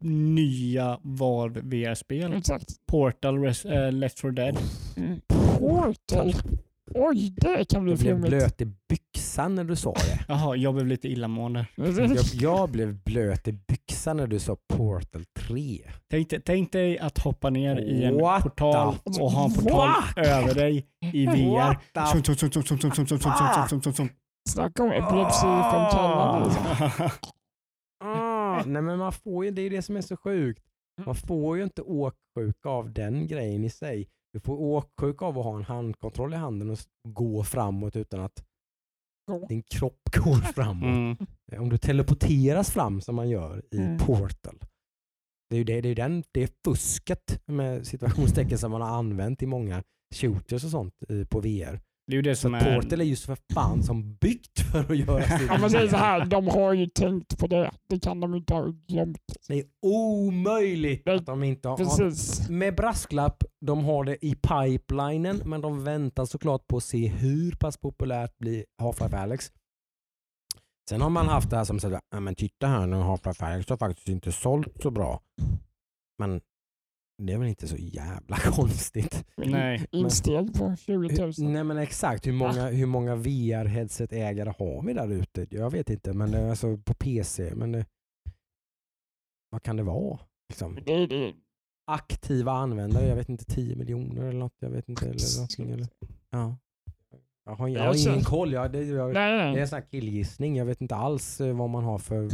nya 0.00 0.98
Valve 1.02 1.60
VR-spel? 1.60 2.32
Exakt. 2.32 2.66
Portal, 2.86 3.38
Res- 3.38 3.64
eh, 3.64 3.92
Left 3.92 4.20
4 4.20 4.30
Dead. 4.32 4.56
Mm. 4.96 5.20
Portal. 5.28 6.34
Oj, 6.94 7.34
det 7.36 7.64
kan 7.68 7.84
bli 7.84 7.92
Jag 7.92 7.98
blev 7.98 8.10
flummigt. 8.12 8.28
blöt 8.28 8.60
i 8.60 8.66
byxan 8.88 9.54
när 9.54 9.64
du 9.64 9.76
sa 9.76 9.92
det. 9.92 10.24
Jaha, 10.28 10.56
jag 10.56 10.74
blev 10.74 10.86
lite 10.86 11.08
illamående. 11.08 11.66
Jag, 11.74 12.18
jag 12.32 12.70
blev 12.70 13.02
blöt 13.04 13.48
i 13.48 13.52
byxan 13.52 14.16
när 14.16 14.26
du 14.26 14.38
sa 14.38 14.56
Portal 14.68 15.24
3. 15.38 15.80
Tänk, 16.10 16.30
dig- 16.30 16.40
tänk 16.44 16.72
dig 16.72 16.98
att 16.98 17.18
hoppa 17.18 17.50
ner 17.50 17.76
i 17.80 18.04
en 18.04 18.14
What 18.20 18.42
portal 18.42 18.94
the 19.14 19.22
och 19.22 19.30
ha 19.30 19.44
en 19.44 19.52
portal 19.54 20.02
fuck? 20.02 20.26
över 20.26 20.54
dig 20.54 20.86
i 21.12 21.26
VR. 21.26 21.78
Snacka 24.48 24.82
om 24.82 24.90
epilepsi 24.90 25.46
Oh! 25.46 27.10
ah, 28.04 28.64
nej 28.66 28.82
men 28.82 28.98
man 28.98 29.12
får 29.12 29.44
ju, 29.44 29.50
det 29.50 29.62
är 29.62 29.70
det 29.70 29.82
som 29.82 29.96
är 29.96 30.00
så 30.00 30.16
sjukt. 30.16 30.62
Mm. 30.98 31.06
Man 31.06 31.14
får 31.14 31.56
ju 31.56 31.64
inte 31.64 31.82
åksjuka 31.82 32.68
av 32.68 32.92
den 32.92 33.26
grejen 33.26 33.64
i 33.64 33.70
sig. 33.70 34.08
Du 34.32 34.40
får 34.40 34.60
åksjuka 34.60 35.24
av 35.24 35.38
att 35.38 35.44
ha 35.44 35.56
en 35.56 35.64
handkontroll 35.64 36.34
i 36.34 36.36
handen 36.36 36.70
och 36.70 36.78
gå 37.08 37.44
framåt 37.44 37.96
utan 37.96 38.20
att 38.20 38.44
din 39.48 39.62
kropp 39.62 40.00
går 40.24 40.52
framåt. 40.52 40.82
Mm. 40.82 41.16
Eh, 41.52 41.62
om 41.62 41.68
du 41.68 41.78
teleporteras 41.78 42.70
fram 42.70 43.00
som 43.00 43.14
man 43.14 43.28
gör 43.28 43.62
i 43.70 43.78
mm. 43.78 43.98
Portal. 43.98 44.58
Det 45.50 45.56
är 45.56 45.58
ju 45.58 45.64
det, 45.64 45.80
det, 45.80 45.88
är 45.88 45.94
den, 45.94 46.24
det 46.32 46.42
är 46.42 46.50
fusket 46.64 47.42
med 47.46 47.86
situationstecken 47.86 48.58
som 48.58 48.70
man 48.70 48.80
har 48.80 48.88
använt 48.88 49.42
i 49.42 49.46
många 49.46 49.82
shooters 50.14 50.64
och 50.64 50.70
sånt 50.70 50.94
på 51.30 51.40
VR. 51.40 51.80
Det 52.06 52.12
är 52.12 52.16
ju 52.16 52.22
det 52.22 52.36
som 52.36 52.54
är... 52.54 52.80
Portal 52.80 53.00
är 53.00 53.04
just 53.04 53.26
för 53.26 53.36
fan 53.54 53.82
som 53.82 54.14
byggt 54.14 54.60
för 54.60 54.92
att 54.92 54.96
göra 54.96 55.22
sin 55.38 55.46
Ja, 55.46 55.58
men 55.58 55.72
det 55.72 55.78
är 55.78 55.88
så 55.88 55.96
här, 55.96 56.24
de 56.24 56.48
har 56.48 56.72
ju 56.72 56.86
tänkt 56.86 57.38
på 57.38 57.46
det. 57.46 57.70
Det 57.88 58.00
kan 58.00 58.20
de 58.20 58.34
inte 58.34 58.54
ha 58.54 58.72
glömt. 58.88 59.18
Det 59.48 59.54
är 59.54 59.64
omöjligt 59.82 61.02
Nej, 61.06 61.16
att 61.16 61.26
de 61.26 61.42
inte 61.42 61.68
har... 61.68 61.76
Precis. 61.76 62.48
Med 62.48 62.74
brasklapp, 62.76 63.44
de 63.60 63.84
har 63.84 64.04
det 64.04 64.26
i 64.26 64.34
pipelinen 64.34 65.42
men 65.44 65.60
de 65.60 65.84
väntar 65.84 66.24
såklart 66.24 66.66
på 66.66 66.76
att 66.76 66.84
se 66.84 67.08
hur 67.08 67.52
pass 67.52 67.76
populärt 67.76 68.38
blir 68.38 68.64
Half-Life 68.82 69.16
Alyx. 69.22 69.52
Sen 70.88 71.00
har 71.00 71.10
man 71.10 71.28
haft 71.28 71.50
det 71.50 71.56
här 71.56 71.64
som 71.64 71.80
säger, 71.80 72.00
ja 72.10 72.20
men 72.20 72.34
titta 72.34 72.66
här 72.66 72.86
nu 72.86 72.96
Half-Life 72.96 73.44
Alyx 73.44 73.70
har 73.70 73.76
faktiskt 73.76 74.08
inte 74.08 74.32
sålt 74.32 74.82
så 74.82 74.90
bra. 74.90 75.20
Men 76.18 76.40
Det 77.22 77.32
är 77.32 77.38
väl 77.38 77.48
inte 77.48 77.68
så 77.68 77.76
jävla 77.76 78.36
konstigt. 78.44 79.24
Nej. 79.36 79.86
Insteg 79.92 80.54
på 80.54 80.76
20 80.76 80.94
000. 80.94 81.08
Hur- 81.08 81.48
Nej 81.48 81.64
men 81.64 81.78
exakt, 81.78 82.26
hur 82.26 82.32
många, 82.32 82.66
hur 82.70 82.86
många 82.86 83.14
VR-headset-ägare 83.16 84.52
har 84.58 84.82
vi 84.86 84.92
där 84.92 85.12
ute? 85.12 85.46
Jag 85.50 85.70
vet 85.70 85.90
inte, 85.90 86.12
men 86.12 86.34
är 86.34 86.50
alltså 86.50 86.76
på 86.76 86.94
PC. 86.94 87.54
Men 87.54 87.72
det, 87.72 87.86
vad 89.50 89.62
kan 89.62 89.76
det 89.76 89.82
vara? 89.82 90.18
Liksom. 90.48 90.78
Det, 90.86 91.06
det, 91.06 91.34
Aktiva 91.86 92.52
användare, 92.52 93.06
jag 93.08 93.16
vet 93.16 93.28
inte 93.28 93.44
10 93.44 93.76
miljoner 93.76 94.22
eller 94.22 94.38
något. 94.38 94.56
Jag 94.58 94.70
vet 94.70 94.88
inte. 94.88 95.06
Eller 95.06 95.36
någonting, 95.36 95.70
eller, 95.70 95.88
ja. 96.30 96.56
Jag 97.46 97.54
har, 97.54 97.68
jag 97.68 97.80
har 97.80 97.86
Jag 97.86 97.96
ingen 97.96 98.24
koll. 98.24 98.52
Jag, 98.52 98.72
det, 98.72 98.82
jag, 98.82 99.14
nej, 99.14 99.32
det 99.32 99.42
är 99.42 99.52
nej. 99.52 99.60
en 99.60 99.68
sån 99.68 99.76
här 99.78 99.86
killgissning. 99.90 100.56
Jag 100.56 100.64
vet 100.64 100.80
inte 100.80 100.94
alls 100.94 101.40
eh, 101.40 101.56
vad 101.56 101.70
man 101.70 101.84
har 101.84 101.98
för 101.98 102.28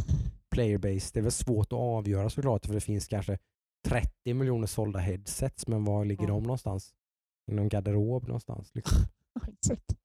playerbase. 0.55 1.11
Det 1.15 1.20
är 1.20 1.23
väl 1.23 1.32
svårt 1.32 1.66
att 1.66 1.78
avgöra 1.78 2.31
såklart 2.31 2.66
för 2.66 2.74
det 2.74 2.81
finns 2.81 3.09
kanske 3.09 3.39
30 3.89 4.35
miljoner 4.35 4.66
sålda 4.66 4.98
headsets 4.98 5.66
men 5.69 5.85
var 5.85 6.05
ligger 6.05 6.24
Ja. 6.24 6.28
de 6.28 6.43
någonstans? 6.43 6.94
I 7.51 7.55
någon 7.55 7.69
garderob 7.69 8.27
någonstans? 8.27 8.74
Liksom. 8.74 8.98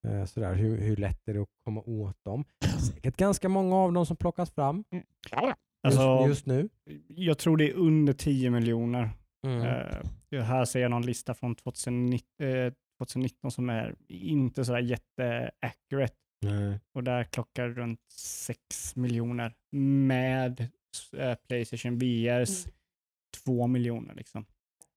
Eh, 0.07 0.25
Sådär. 0.25 0.53
Hur, 0.53 0.77
hur 0.77 0.95
lätt 0.95 1.27
är 1.27 1.33
det 1.33 1.41
att 1.41 1.47
komma 1.65 1.81
åt 1.81 2.23
dem? 2.25 2.45
Säkert 2.93 3.17
ganska 3.17 3.49
många 3.49 3.75
av 3.75 3.93
dem 3.93 4.05
som 4.05 4.17
plockas 4.17 4.51
fram 4.51 4.83
ja. 5.31 5.47
just, 5.47 5.57
Alltså, 5.83 6.27
just 6.27 6.45
nu. 6.45 6.69
jag 7.07 7.37
tror 7.37 7.57
det 7.57 7.69
är 7.69 7.73
under 7.73 8.13
10 8.13 8.49
miljoner. 8.49 9.09
Mm. 9.47 9.61
Eh, 10.31 10.41
här 10.43 10.65
ser 10.65 10.79
jag 10.79 10.91
någon 10.91 11.05
lista 11.05 11.33
från 11.33 11.55
2019, 11.55 12.45
eh, 12.47 12.73
2019 12.97 13.51
som 13.51 13.69
är 13.69 13.95
inte 14.09 14.65
sådär 14.65 14.79
jätte-accurate. 14.79 16.13
Nej. 16.41 16.79
Och 16.93 17.03
där 17.03 17.23
klockar 17.23 17.67
runt 17.69 17.99
6 18.11 18.95
miljoner 18.95 19.53
med 20.07 20.59
eh, 21.17 21.35
Playstation 21.47 21.97
VRs 21.97 22.67
2 23.43 23.67
miljoner. 23.67 24.15
Liksom. 24.15 24.45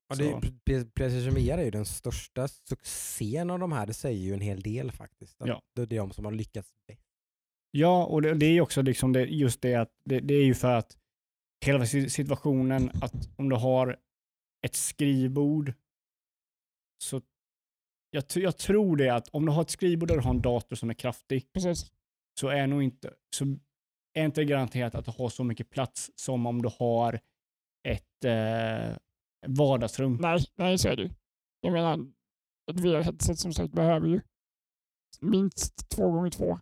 Ja, 0.08 0.16
det 0.16 0.28
är, 0.74 0.84
Playstation 0.84 1.34
VR 1.34 1.58
är 1.58 1.64
ju 1.64 1.70
den 1.70 1.86
största 1.86 2.48
succén 2.48 3.50
av 3.50 3.58
de 3.58 3.72
här. 3.72 3.86
Det 3.86 3.94
säger 3.94 4.20
ju 4.20 4.34
en 4.34 4.40
hel 4.40 4.60
del 4.60 4.92
faktiskt. 4.92 5.36
Ja. 5.38 5.62
Det 5.74 5.82
är 5.82 5.86
de 5.86 6.10
som 6.10 6.24
har 6.24 6.32
lyckats 6.32 6.72
bäst. 6.86 7.02
Ja, 7.70 8.06
och 8.06 8.22
det, 8.22 8.34
det 8.34 8.46
är 8.46 8.52
ju 8.52 8.60
också 8.60 8.82
liksom 8.82 9.12
det, 9.12 9.24
just 9.24 9.60
det 9.60 9.74
att 9.74 9.92
det, 10.04 10.20
det 10.20 10.34
är 10.34 10.44
ju 10.44 10.54
för 10.54 10.74
att 10.74 10.96
hela 11.64 11.86
si- 11.86 12.10
situationen 12.10 12.90
att 13.02 13.28
om 13.36 13.48
du 13.48 13.56
har 13.56 13.98
ett 14.66 14.74
skrivbord 14.74 15.72
så 17.04 17.22
jag, 18.10 18.24
jag 18.34 18.56
tror 18.56 18.96
det 18.96 19.08
att 19.08 19.28
om 19.28 19.46
du 19.46 19.52
har 19.52 19.62
ett 19.62 19.70
skrivbord 19.70 20.08
där 20.08 20.14
du 20.14 20.22
har 20.22 20.30
en 20.30 20.42
dator 20.42 20.76
som 20.76 20.90
är 20.90 20.94
kraftig 20.94 21.52
Precis. 21.52 21.92
så 22.40 22.48
är 22.48 22.66
nog 22.66 22.82
inte 22.82 23.14
så 23.36 23.44
är 24.14 24.24
inte 24.24 24.44
garanterat 24.44 24.94
att 24.94 25.04
du 25.04 25.10
har 25.10 25.28
så 25.28 25.44
mycket 25.44 25.70
plats 25.70 26.10
som 26.14 26.46
om 26.46 26.62
du 26.62 26.70
har 26.78 27.20
ett 27.88 28.24
eh, 28.24 28.96
vardagsrum. 29.46 30.18
Nej, 30.20 30.40
nej, 30.56 30.78
så 30.78 30.88
är 30.88 30.96
det 30.96 31.02
ju. 31.02 31.10
Jag 31.60 31.72
menar, 31.72 32.06
ett 32.70 32.76
VR-headset 32.80 33.34
som 33.34 33.52
sagt 33.52 33.72
behöver 33.72 34.06
ju 34.08 34.20
minst 35.20 35.88
två 35.90 36.10
gånger 36.10 36.30
två. 36.30 36.58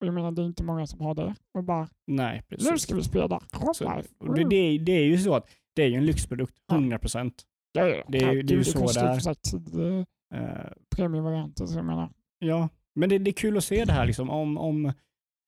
Och 0.00 0.06
jag 0.06 0.14
menar, 0.14 0.32
det 0.32 0.42
är 0.42 0.46
inte 0.46 0.62
många 0.64 0.86
som 0.86 1.00
har 1.00 1.14
det. 1.14 1.34
Och 1.58 1.64
bara, 1.64 1.88
Nej, 2.06 2.42
precis. 2.48 2.70
nu 2.70 2.78
ska 2.78 2.94
vi 2.94 3.02
spela 3.02 3.40
Så, 3.40 3.56
Half-Life. 3.58 4.34
det, 4.36 4.44
det, 4.48 4.56
är- 4.56 4.78
det 4.78 4.92
är 4.92 5.04
ju 5.04 5.18
så 5.18 5.34
att 5.34 5.48
det 5.74 5.82
är 5.82 5.86
ju 5.88 5.94
en 5.94 6.06
lyxprodukt, 6.06 6.54
Ja. 6.66 6.74
100 6.74 6.98
procent. 6.98 7.42
Ja, 7.72 7.86
ja, 7.88 8.04
det 8.08 8.18
är 8.18 8.20
ju- 8.20 8.26
herregud, 8.26 8.46
det 8.46 8.54
är 8.54 8.58
ju 8.58 8.64
så 8.64 8.86
där. 8.92 9.34
tio 9.34 10.06
Eh, 10.34 10.72
premiumvarianter, 10.96 11.66
så 11.66 11.78
jag 11.78 11.84
menar. 11.84 12.10
Ja, 12.38 12.68
men 12.94 13.08
det, 13.08 13.18
det 13.18 13.30
är 13.30 13.32
kul 13.32 13.56
att 13.56 13.64
se 13.64 13.84
det 13.84 13.92
här 13.92 14.06
liksom. 14.06 14.30
Om, 14.30 14.58
om 14.58 14.92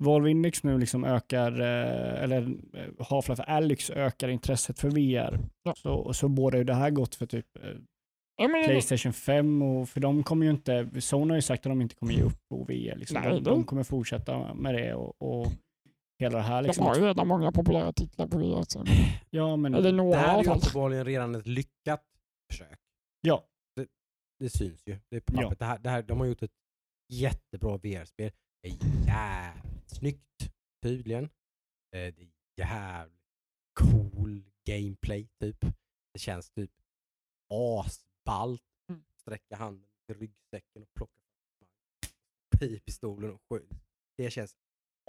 Valve 0.01 0.31
Index 0.31 0.63
nu 0.63 0.79
liksom 0.79 1.05
ökar, 1.05 1.61
eh, 1.61 2.23
eller 2.23 2.43
eh, 2.75 2.91
Half-Life 2.99 3.43
Alyx 3.43 3.91
ökar 3.91 4.29
intresset 4.29 4.79
för 4.81 4.91
VR, 4.91 5.39
Ja. 5.63 5.75
så, 5.77 6.13
så 6.13 6.29
borde 6.29 6.59
ju 6.59 6.65
det 6.65 6.75
här 6.75 6.91
gått 6.91 7.15
för 7.15 7.27
typ 7.27 7.47
eh, 7.57 7.71
Ja, 8.37 8.49
men, 8.49 8.65
Playstation 8.65 9.13
5 9.13 9.63
och 9.63 9.89
för 9.89 10.01
de 10.01 10.23
kommer 10.23 10.45
ju 10.47 10.51
inte, 10.51 11.01
Sony 11.01 11.31
har 11.31 11.37
ju 11.37 11.43
sagt 11.43 11.67
att 11.67 11.71
de 11.71 11.81
inte 11.81 11.95
kommer 11.95 12.13
ge 12.13 12.23
upp 12.23 12.39
på 12.51 12.65
VR. 12.65 12.97
Liksom. 12.97 13.21
Nej, 13.21 13.31
de, 13.31 13.35
de- 13.37 13.45
de 13.51 13.65
kommer 13.65 13.83
fortsätta 13.83 14.55
med 14.55 14.75
det 14.75 14.95
och, 14.95 15.15
och 15.23 15.47
hela 16.21 16.39
det 16.39 16.45
här. 16.45 16.63
de 16.63 16.67
Liksom. 16.67 16.87
har 16.87 16.97
ju 16.97 17.03
redan 17.05 17.29
många 17.29 17.53
populära 17.53 17.93
titlar 17.93 18.27
på 18.27 18.39
VR. 18.39 18.63
Så 18.69 18.85
Ja, 19.31 19.57
men 19.57 19.75
eller 19.75 19.91
Det 19.91 19.97
några 19.97 20.15
i 20.21 20.23
här 20.23 20.39
är 20.39 20.45
ju 20.45 20.51
uppenbarligen 20.51 21.05
redan 21.05 21.35
ett 21.35 21.47
lyckat 21.47 22.03
försök. 22.53 22.79
ja, 23.21 23.45
Det 24.41 24.51
syns 24.51 24.83
ju. 24.87 24.99
Det 25.11 25.17
är 25.17 25.21
på 25.21 25.43
Ja. 25.43 25.53
Det 25.59 25.65
här, 25.65 25.79
det 25.79 25.91
här, 25.91 26.03
de 26.03 26.21
har 26.21 26.27
gjort 26.27 26.43
ett 26.43 26.51
jättebra 27.13 27.77
VR-spel. 27.77 28.31
Det 28.63 28.69
är 29.11 29.53
snyggt 29.91 30.51
tydligen. 30.83 31.25
Eh, 31.25 31.31
Det 31.91 32.23
är 32.23 32.29
jävligt 32.57 33.21
cool 33.81 34.43
gameplay 34.67 35.29
typ. 35.41 35.61
Det 36.13 36.19
känns 36.19 36.51
typ 36.51 36.71
asballt. 37.55 38.63
Mm. 38.89 39.03
Sträcka 39.21 39.57
handen 39.57 39.89
till 40.07 40.17
ryggsäcken 40.19 40.83
och 40.83 40.89
plocka 40.95 41.13
fram 42.59 42.79
pistolen 42.87 43.31
och 43.31 43.41
skjuta. 43.51 43.77
Det 44.17 44.31
känns 44.31 44.57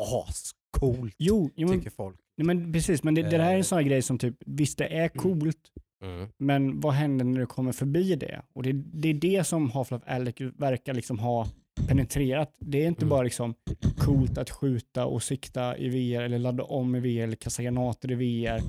ascoolt 0.02 1.16
jo, 1.18 1.49
jo 1.56 1.70
tycker 1.70 1.90
folk. 1.90 2.20
nej, 2.38 2.45
men 2.45 2.74
precis, 2.74 3.03
men 3.03 3.16
det, 3.16 3.22
det 3.22 3.38
här 3.38 3.49
är 3.49 3.52
Eh. 3.52 3.58
en 3.58 3.64
sån 3.64 3.78
här 3.78 3.84
grej 3.86 4.02
som 4.02 4.18
typ, 4.18 4.36
visst 4.45 4.78
det 4.78 4.88
är 4.88 5.10
coolt, 5.10 5.72
Mm. 6.03 6.30
Men 6.38 6.80
vad 6.80 6.94
händer 6.94 7.26
när 7.26 7.40
du 7.40 7.45
kommer 7.45 7.72
förbi 7.72 8.16
det? 8.16 8.45
Och 8.53 8.64
det, 8.64 8.72
det 8.74 9.10
är 9.10 9.14
det 9.14 9.44
som 9.44 9.72
Half-Life 9.72 10.03
Alyx 10.06 10.41
verkar 10.41 10.94
liksom 10.94 11.20
ha 11.20 11.48
penetrerat. 11.88 12.56
Det 12.60 12.84
är 12.84 12.88
inte 12.88 13.02
Mm. 13.02 13.10
bara 13.10 13.22
liksom 13.23 13.56
coolt 13.98 14.38
att 14.38 14.49
skjuta 14.49 15.06
och 15.06 15.23
sikta 15.23 15.77
i 15.77 15.89
VR 15.89 16.22
eller 16.22 16.39
ladda 16.39 16.64
om 16.64 16.95
i 16.95 16.99
VR 16.99 17.23
eller 17.23 17.35
kasta 17.35 17.64
granater 17.64 18.11
i 18.11 18.15
VR. 18.15 18.61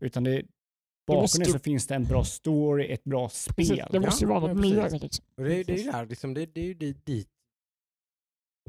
Utan 0.00 0.24
det, 0.24 0.42
bakom 1.06 1.22
det 1.38 1.44
så 1.44 1.58
finns 1.58 1.86
det 1.86 1.94
en 1.94 2.04
bra 2.04 2.24
story, 2.24 2.86
ett 2.92 3.04
bra 3.04 3.28
Precis, 3.28 3.66
spel. 3.68 3.88
det 3.92 4.00
måste 4.00 4.24
ju 4.24 4.30
Ja, 4.30 4.38
vara 4.40 4.50
ja, 4.50 4.54
något 4.54 4.62
precis. 4.62 4.92
mer. 4.92 5.00
Liksom. 5.00 5.24
Och 5.36 5.44
det, 5.44 5.54
är- 5.60 5.64
det 5.64 5.72
är 5.72 5.76
ju 5.84 5.90
där, 5.90 6.06
liksom, 6.06 6.34
det, 6.34 6.46
det 6.54 6.60
är 6.60 6.64
ju 6.64 6.74
dit, 6.74 7.28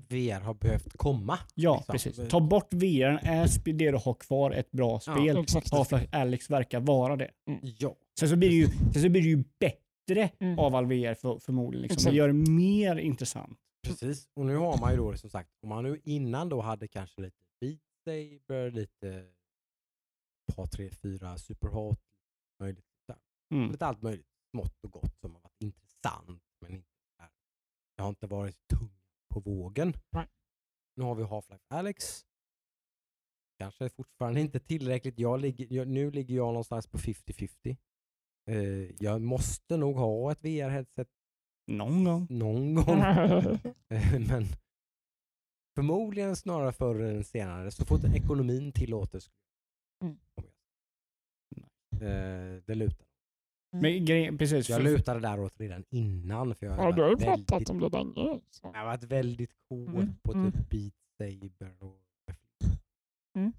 VR 0.10 0.40
har 0.42 0.54
behövt 0.54 0.98
komma. 0.98 1.40
Ja, 1.56 1.76
liksom. 1.76 1.94
precis. 2.14 2.30
Ta 2.32 2.40
bort 2.40 2.74
VR, 2.74 3.20
är 3.24 3.64
det 3.74 3.92
du 3.92 3.98
har 3.98 4.14
kvar 4.14 4.52
ett 4.52 4.72
bra 4.72 5.00
spel. 5.00 5.38
Exakt. 5.38 5.72
Half-Life 5.74 6.08
Alyx 6.12 6.50
verkar 6.50 6.80
vara 6.80 7.16
det. 7.16 7.32
Ja. 7.78 7.96
Sen 8.20 8.30
så 8.30 8.36
blir 8.36 8.50
det 8.50 8.56
ju, 8.56 8.68
sen 8.94 9.02
så 9.02 9.10
blir 9.10 9.22
det 9.22 9.28
ju 9.30 9.44
bättre 9.60 10.30
Mm. 10.40 10.60
av 10.60 10.76
all 10.76 10.86
VR 10.86 11.14
för, 11.14 11.40
förmodligen. 11.40 11.88
Liksom. 11.88 12.12
Det 12.12 12.18
gör 12.18 12.28
det 12.28 12.34
mer 12.52 12.96
intressant. 12.96 13.58
Precis, 13.84 14.30
och 14.34 14.46
nu 14.46 14.56
har 14.56 14.78
man 14.78 14.92
ju 14.92 14.98
då 14.98 15.18
som 15.18 15.30
sagt, 15.30 15.50
om 15.62 15.70
man 15.70 15.84
nu 15.84 16.02
innan 16.04 16.50
då 16.50 16.62
hade 16.62 16.88
kanske 16.88 17.22
lite 17.22 17.44
Beat 17.60 17.80
Saber, 18.04 18.72
lite 18.72 19.32
par, 20.56 20.68
tre, 20.68 20.90
fyra 20.90 21.38
Superhot, 21.38 22.00
möjligt. 22.60 22.86
Mm. 23.52 23.72
lite 23.72 23.86
allt 23.86 24.02
möjligt 24.02 24.28
smått 24.52 24.84
och 24.84 24.92
gott 24.92 25.18
som 25.20 25.34
har 25.34 25.42
varit 25.42 25.62
intressant 25.62 26.44
men 26.62 26.74
inte 26.74 26.88
här. 27.18 27.30
Det 27.96 28.02
har 28.02 28.10
inte 28.10 28.28
varit 28.28 28.68
tungt 28.68 29.04
på 29.34 29.40
vågen. 29.40 29.94
Nej. 30.10 30.28
Nu 30.96 31.04
har 31.04 31.16
vi 31.16 31.24
Half-Life 31.24 31.66
Alyx. 31.68 32.26
Kanske 33.58 33.90
fortfarande 33.90 34.42
inte 34.42 34.60
tillräckligt. 34.60 35.20
Jag 35.20 35.40
ligger, 35.40 35.68
jag, 35.70 35.88
nu 35.88 36.12
ligger 36.12 36.36
jag 36.36 36.48
någonstans 36.48 36.88
på 36.88 36.98
50-50. 36.98 37.78
Eh, 38.50 39.04
jag 39.04 39.22
måste 39.22 39.78
nog 39.78 39.96
ha 39.96 40.32
ett 40.32 40.42
VR-headset 40.42 41.10
Någon 41.68 42.04
gång. 42.04 42.28
någon 42.30 42.76
gång. 42.76 43.00
Eh, 43.00 44.20
Men 44.30 44.46
förmodligen 45.76 46.36
snarare 46.36 46.72
förr 46.74 47.00
än 47.02 47.24
senare. 47.24 47.72
Så 47.72 47.86
fort 47.86 48.04
ekonomin 48.04 48.72
tillåter 48.72 49.22
Mm. 50.04 50.18
Eh, 51.96 52.64
Det 52.66 52.76
lutar. 52.76 53.08
Men 53.74 54.06
grej, 54.06 54.38
precis. 54.38 54.70
Jag 54.70 54.78
för- 54.82 54.84
lutade 54.90 55.20
däråt 55.20 55.60
redan 55.60 55.84
innan. 55.90 56.56
För 56.56 56.66
jag 56.66 56.80
ja, 56.80 56.92
du 56.92 57.02
har 57.02 57.10
ju 57.10 57.16
pratat 57.18 57.52
väldigt, 57.52 57.70
om 57.70 57.80
det 57.80 57.90
länge. 57.90 58.40
Jag 58.62 58.74
har 58.74 58.86
varit 58.86 59.04
väldigt 59.04 59.52
kåt 59.70 59.88
Mm, 59.90 60.16
på 60.24 60.34
mm. 60.34 60.52
typ 60.52 60.70
Beat 60.70 60.94
Saber 61.18 61.84
och 61.84 62.02
Mm. 63.36 63.54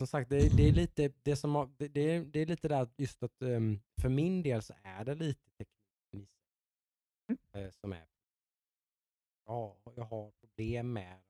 Som 0.00 0.06
sagt, 0.06 0.30
det, 0.30 0.56
det 0.56 0.62
är 0.68 0.72
lite 0.72 1.12
det 1.22 1.36
som 1.36 1.74
det, 1.78 1.88
det, 1.88 2.00
är, 2.00 2.24
det 2.24 2.40
är 2.40 2.46
lite 2.46 2.68
där 2.68 2.88
just 2.96 3.22
att 3.22 3.42
ehm, 3.42 3.80
för 4.00 4.08
min 4.08 4.42
del 4.42 4.62
så 4.62 4.74
är 4.82 5.04
det 5.04 5.14
lite 5.14 5.50
tekniken 5.50 6.28
sig, 7.52 7.64
eh, 7.64 7.70
som 7.70 7.92
är 7.92 8.06
ja, 9.46 9.76
jag 9.96 10.04
har 10.04 10.30
problem 10.30 10.92
med 10.92 11.20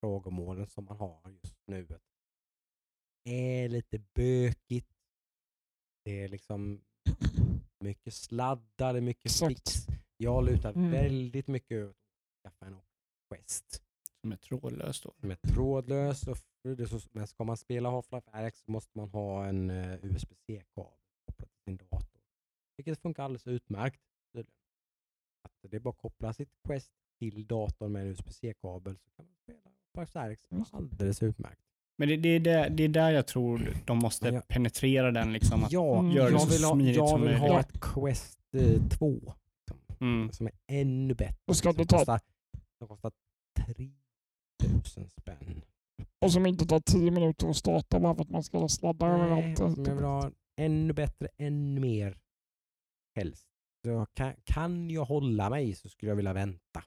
frågemålen 0.00 0.66
som 0.66 0.84
man 0.84 0.96
har 0.96 1.30
just 1.42 1.58
nu. 1.66 1.86
Det 3.24 3.30
är 3.64 3.68
lite 3.68 3.98
bökigt. 3.98 4.92
Det 6.04 6.24
är 6.24 6.28
liksom 6.28 6.84
mycket 7.80 8.14
sladdar, 8.14 8.92
det 8.92 8.98
är 8.98 9.00
mycket 9.00 9.32
fix. 9.32 9.86
Jag 10.16 10.44
lutar 10.44 10.72
Mm. 10.72 10.90
väldigt 10.90 11.46
mycket 11.46 11.84
åt 11.84 11.96
att 11.96 12.42
skaffa 12.42 12.66
en 12.66 12.80
Quest 13.28 13.82
Som 14.22 14.32
är 14.32 14.36
trådlöst 14.36 15.02
då. 15.04 15.12
som 15.20 15.30
är 15.30 15.34
trådlös. 15.36 16.28
Och 16.28 16.38
men 17.12 17.26
ska 17.26 17.44
man 17.44 17.56
spela 17.56 17.90
Half-Life 17.90 18.30
Alyx 18.32 18.58
så 18.58 18.70
måste 18.70 18.98
man 18.98 19.08
ha 19.08 19.46
en 19.46 19.70
uh, 19.70 20.04
USB-C-kabel 20.04 20.92
kopplad 21.26 21.48
till 21.50 21.62
sin 21.64 21.76
dator. 21.76 22.20
Vilket 22.76 22.98
funkar 23.02 23.22
alldeles 23.24 23.46
utmärkt. 23.46 24.00
tydligen. 24.32 24.50
Att 25.44 25.70
det 25.70 25.76
är 25.76 25.80
bara 25.80 25.90
att 25.90 25.98
koppla 25.98 26.32
sitt 26.32 26.50
Quest 26.66 26.92
till 27.18 27.46
datorn 27.46 27.92
med 27.92 28.02
en 28.02 28.08
USB-C-kabel 28.08 28.96
så 28.98 29.10
kan 29.16 29.26
man 29.26 29.34
spela 29.42 29.58
Half-Life 29.94 30.18
Alyx 30.24 30.42
alldeles 30.72 31.22
utmärkt. 31.22 31.60
Men 31.98 32.08
det, 32.08 32.16
det, 32.16 32.28
är 32.28 32.40
där, 32.40 32.70
det 32.70 32.82
är 32.82 32.88
där 32.88 33.10
jag 33.10 33.26
tror 33.26 33.76
de 33.86 33.98
måste 33.98 34.28
Ja. 34.28 34.42
penetrera 34.48 35.10
den. 35.10 35.32
Liksom, 35.32 35.64
att, 35.64 35.72
Ja, 35.72 35.98
Mm. 35.98 36.12
Gör 36.12 36.30
det 36.30 36.38
så 36.38 36.50
vill, 36.50 36.64
ha, 36.64 36.74
smidigt 36.74 36.96
jag 36.96 37.08
som 37.08 37.22
vill 37.22 37.34
ha 37.34 37.60
ett 37.60 37.80
Quest 37.80 38.38
eh, 38.54 38.88
2 38.88 39.34
mm, 40.00 40.32
som 40.32 40.46
är 40.46 40.52
ännu 40.66 41.14
bättre. 41.14 41.36
Då 41.46 41.54
ska 41.54 41.68
som 41.72 41.78
du 41.78 41.84
ta- 41.84 41.96
kostar, 41.98 42.20
som 42.78 42.88
kostar 42.88 43.12
3000 44.72 45.08
spänn. 45.08 45.62
Och 46.20 46.32
som 46.32 46.46
inte 46.46 46.66
tar 46.66 46.80
tio 46.80 47.10
minuter 47.10 47.48
att 47.48 47.56
starta 47.56 48.00
bara 48.00 48.14
för 48.14 48.22
att 48.22 48.30
man 48.30 48.42
ska 48.42 48.68
sladda 48.68 49.06
Nej, 49.06 49.20
överallt. 49.20 49.58
som 49.58 49.84
jag 49.84 49.94
vill 49.94 50.04
ha 50.04 50.30
ännu 50.60 50.92
bättre, 50.92 51.28
ännu 51.36 51.80
mer 51.80 52.18
helst. 53.16 53.46
Så 53.84 53.90
jag 53.90 54.06
kan, 54.14 54.32
kan 54.44 54.90
jag 54.90 55.04
hålla 55.04 55.50
mig 55.50 55.74
så 55.74 55.88
skulle 55.88 56.10
jag 56.10 56.16
vilja 56.16 56.32
vänta 56.32 56.84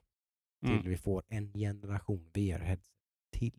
till 0.64 0.74
mm. 0.74 0.88
vi 0.88 0.96
får 0.96 1.22
en 1.28 1.52
generation 1.52 2.30
VR-headset 2.34 2.92
till. 3.36 3.52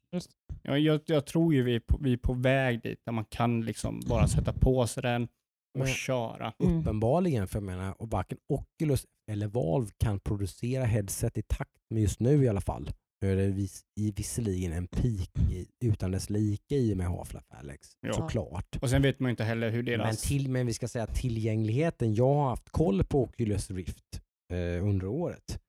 Ja, 0.61 0.77
jag, 0.77 1.01
jag 1.05 1.25
tror 1.25 1.53
ju 1.53 1.63
vi 1.63 1.75
är, 1.75 1.79
på, 1.79 1.97
vi 2.01 2.13
är 2.13 2.17
på 2.17 2.33
väg 2.33 2.81
dit 2.81 2.99
där 3.05 3.11
man 3.11 3.25
kan 3.25 3.61
liksom 3.65 4.01
bara 4.07 4.27
sätta 4.27 4.53
på 4.53 4.87
sig 4.87 5.03
den 5.03 5.23
och 5.23 5.79
Men- 5.79 5.87
köra. 5.87 6.53
Mm. 6.59 6.79
Uppenbarligen, 6.79 7.47
för 7.47 7.55
jag 7.55 7.63
menar, 7.63 8.01
och 8.01 8.09
varken 8.09 8.37
Oculus 8.47 9.05
eller 9.31 9.47
Valve 9.47 9.91
kan 9.97 10.19
producera 10.19 10.83
headset 10.83 11.37
i 11.37 11.41
takt 11.41 11.71
med 11.89 12.01
just 12.01 12.19
nu 12.19 12.43
i 12.43 12.47
alla 12.47 12.61
fall. 12.61 12.89
Nu 13.21 13.31
är 13.31 13.35
det 13.35 13.47
vis, 13.47 13.81
i, 13.99 14.11
visserligen 14.11 14.73
en 14.73 14.87
peak 14.87 15.29
i, 15.51 15.67
utan 15.85 16.11
dess 16.11 16.29
like 16.29 16.75
i 16.75 16.93
och 16.93 16.97
med 16.97 17.07
Half-Life 17.07 17.55
Alex, 17.59 17.87
Ja. 18.01 18.13
såklart. 18.13 18.77
Och 18.81 18.89
sen 18.89 19.01
vet 19.01 19.19
man 19.19 19.29
ju 19.29 19.31
inte 19.31 19.43
heller 19.43 19.69
hur 19.69 19.83
Men, 19.83 19.99
deras... 19.99 20.21
till, 20.21 20.49
men 20.49 20.65
vi 20.67 20.73
ska 20.73 20.87
säga 20.87 21.07
tillgängligheten. 21.07 22.15
Jag 22.15 22.33
har 22.33 22.49
haft 22.49 22.69
koll 22.69 23.03
på 23.03 23.21
Oculus 23.23 23.71
Rift 23.71 24.21
eh, 24.53 24.85
under 24.87 25.07
året 25.07 25.59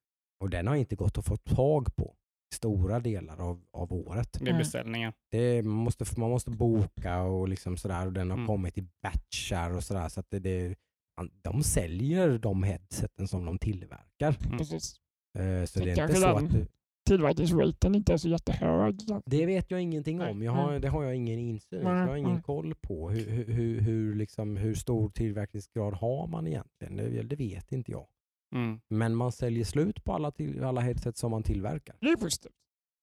och 0.44 0.50
den 0.50 0.66
har 0.66 0.76
inte 0.76 0.96
gått 0.96 1.18
att 1.18 1.24
få 1.26 1.36
tag 1.36 1.96
på 1.96 2.14
stora 2.54 3.00
delar 3.00 3.40
av, 3.40 3.62
av 3.72 3.92
året. 3.92 4.38
det 4.40 4.50
är 4.50 4.58
beställningar. 4.58 5.12
Det, 5.30 5.62
man, 5.62 5.74
måste, 5.74 6.04
man 6.20 6.30
måste 6.30 6.50
boka 6.50 7.22
och 7.22 7.48
liksom 7.48 7.76
sådär 7.76 8.06
och 8.06 8.12
den 8.12 8.30
har 8.30 8.36
Mm. 8.36 8.46
kommit 8.46 8.78
i 8.78 8.88
batchar 9.02 9.70
och 9.70 9.84
sådär. 9.84 10.08
Så 10.08 10.20
att 10.20 10.26
det, 10.30 10.38
det, 10.38 10.74
man, 11.20 11.30
de 11.42 11.62
säljer 11.62 12.38
de 12.38 12.62
headseten 12.62 13.28
som 13.28 13.44
de 13.44 13.58
tillverkar. 13.58 14.36
Mm. 14.46 14.58
Precis. 14.58 14.96
Eh, 15.38 15.64
så 15.64 15.78
det 15.80 15.90
är 15.90 16.02
inte 16.02 16.14
så 16.14 16.26
att... 16.26 16.52
det- 16.52 16.66
Tillverkningsraten 17.08 17.94
inte 17.94 18.12
är 18.12 18.16
så 18.16 18.28
jättehög. 18.28 18.98
Det 19.26 19.46
vet 19.46 19.70
jag 19.70 19.82
ingenting 19.82 20.20
om. 20.20 20.42
Jag 20.42 20.52
har, 20.52 20.78
det 20.78 20.88
har 20.88 21.02
jag 21.04 21.14
ingen 21.16 21.38
insyn 21.38 21.80
i. 21.80 21.82
Jag 21.84 22.06
har 22.06 22.16
ingen 22.16 22.42
koll 22.42 22.74
på. 22.74 23.10
Hur, 23.10 23.30
hur, 23.30 23.44
hur, 23.44 23.80
hur, 23.80 24.14
liksom, 24.14 24.56
hur 24.56 24.74
stor 24.74 25.08
tillverkningsgrad 25.10 25.94
har 25.94 26.26
man 26.26 26.46
egentligen? 26.46 26.96
Det, 26.96 27.22
det 27.22 27.36
vet 27.36 27.72
inte 27.72 27.90
jag. 27.92 28.06
Mm. 28.54 28.80
Men 28.88 29.14
man 29.14 29.32
säljer 29.32 29.64
slut 29.64 30.04
på 30.04 30.12
alla, 30.12 30.30
till, 30.30 30.64
alla 30.64 30.80
headset 30.80 31.16
som 31.16 31.30
man 31.30 31.42
tillverkar. 31.42 31.96
Det 32.00 32.06
är 32.10 32.16
positivt. 32.16 32.52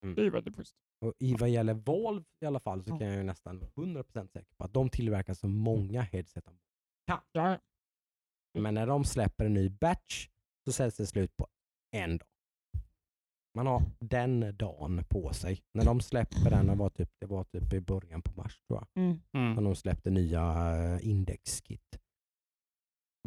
Mm. 0.03 0.15
Det 0.15 0.21
är 0.25 0.29
väldigt 0.31 0.55
positivt. 0.55 0.79
Och 1.05 1.13
i 1.19 1.35
vad 1.39 1.49
gäller 1.49 1.73
Valve 1.73 2.25
i 2.41 2.45
alla 2.45 2.59
fall 2.59 2.83
så 2.83 2.89
Ja. 2.89 2.97
kan 2.99 3.07
jag 3.07 3.17
ju 3.17 3.23
nästan 3.23 3.59
vara 3.59 3.69
100% 3.87 4.27
säker 4.27 4.55
på 4.57 4.63
att 4.63 4.73
de 4.73 4.89
tillverkar 4.89 5.33
så 5.33 5.47
många 5.47 6.01
headset. 6.01 6.45
de- 6.45 6.57
Ja, 7.31 7.59
Men 8.59 8.73
när 8.73 8.87
de 8.87 9.03
släpper 9.03 9.45
en 9.45 9.53
ny 9.53 9.69
batch 9.69 10.27
så 10.65 10.71
säljs 10.71 10.97
det 10.97 11.05
slut 11.05 11.37
på 11.37 11.47
en 11.91 12.17
dag. 12.17 12.27
Man 13.55 13.67
har 13.67 13.83
den 13.99 14.57
dagen 14.57 15.03
på 15.09 15.33
sig. 15.33 15.61
När 15.73 15.85
de 15.85 16.01
släpper 16.01 16.49
den, 16.49 16.67
det 16.67 16.75
var 16.75 16.89
typ, 16.89 17.09
det 17.19 17.25
var 17.27 17.43
typ 17.43 17.73
i 17.73 17.81
början 17.81 18.21
på 18.21 18.31
mars 18.41 18.59
tror 18.67 18.79
jag. 18.79 18.87
mm. 19.03 19.21
när 19.31 19.51
Mm. 19.51 19.63
de 19.63 19.75
släppte 19.75 20.09
nya 20.09 20.41
eh, 20.75 21.07
indexkit. 21.07 21.99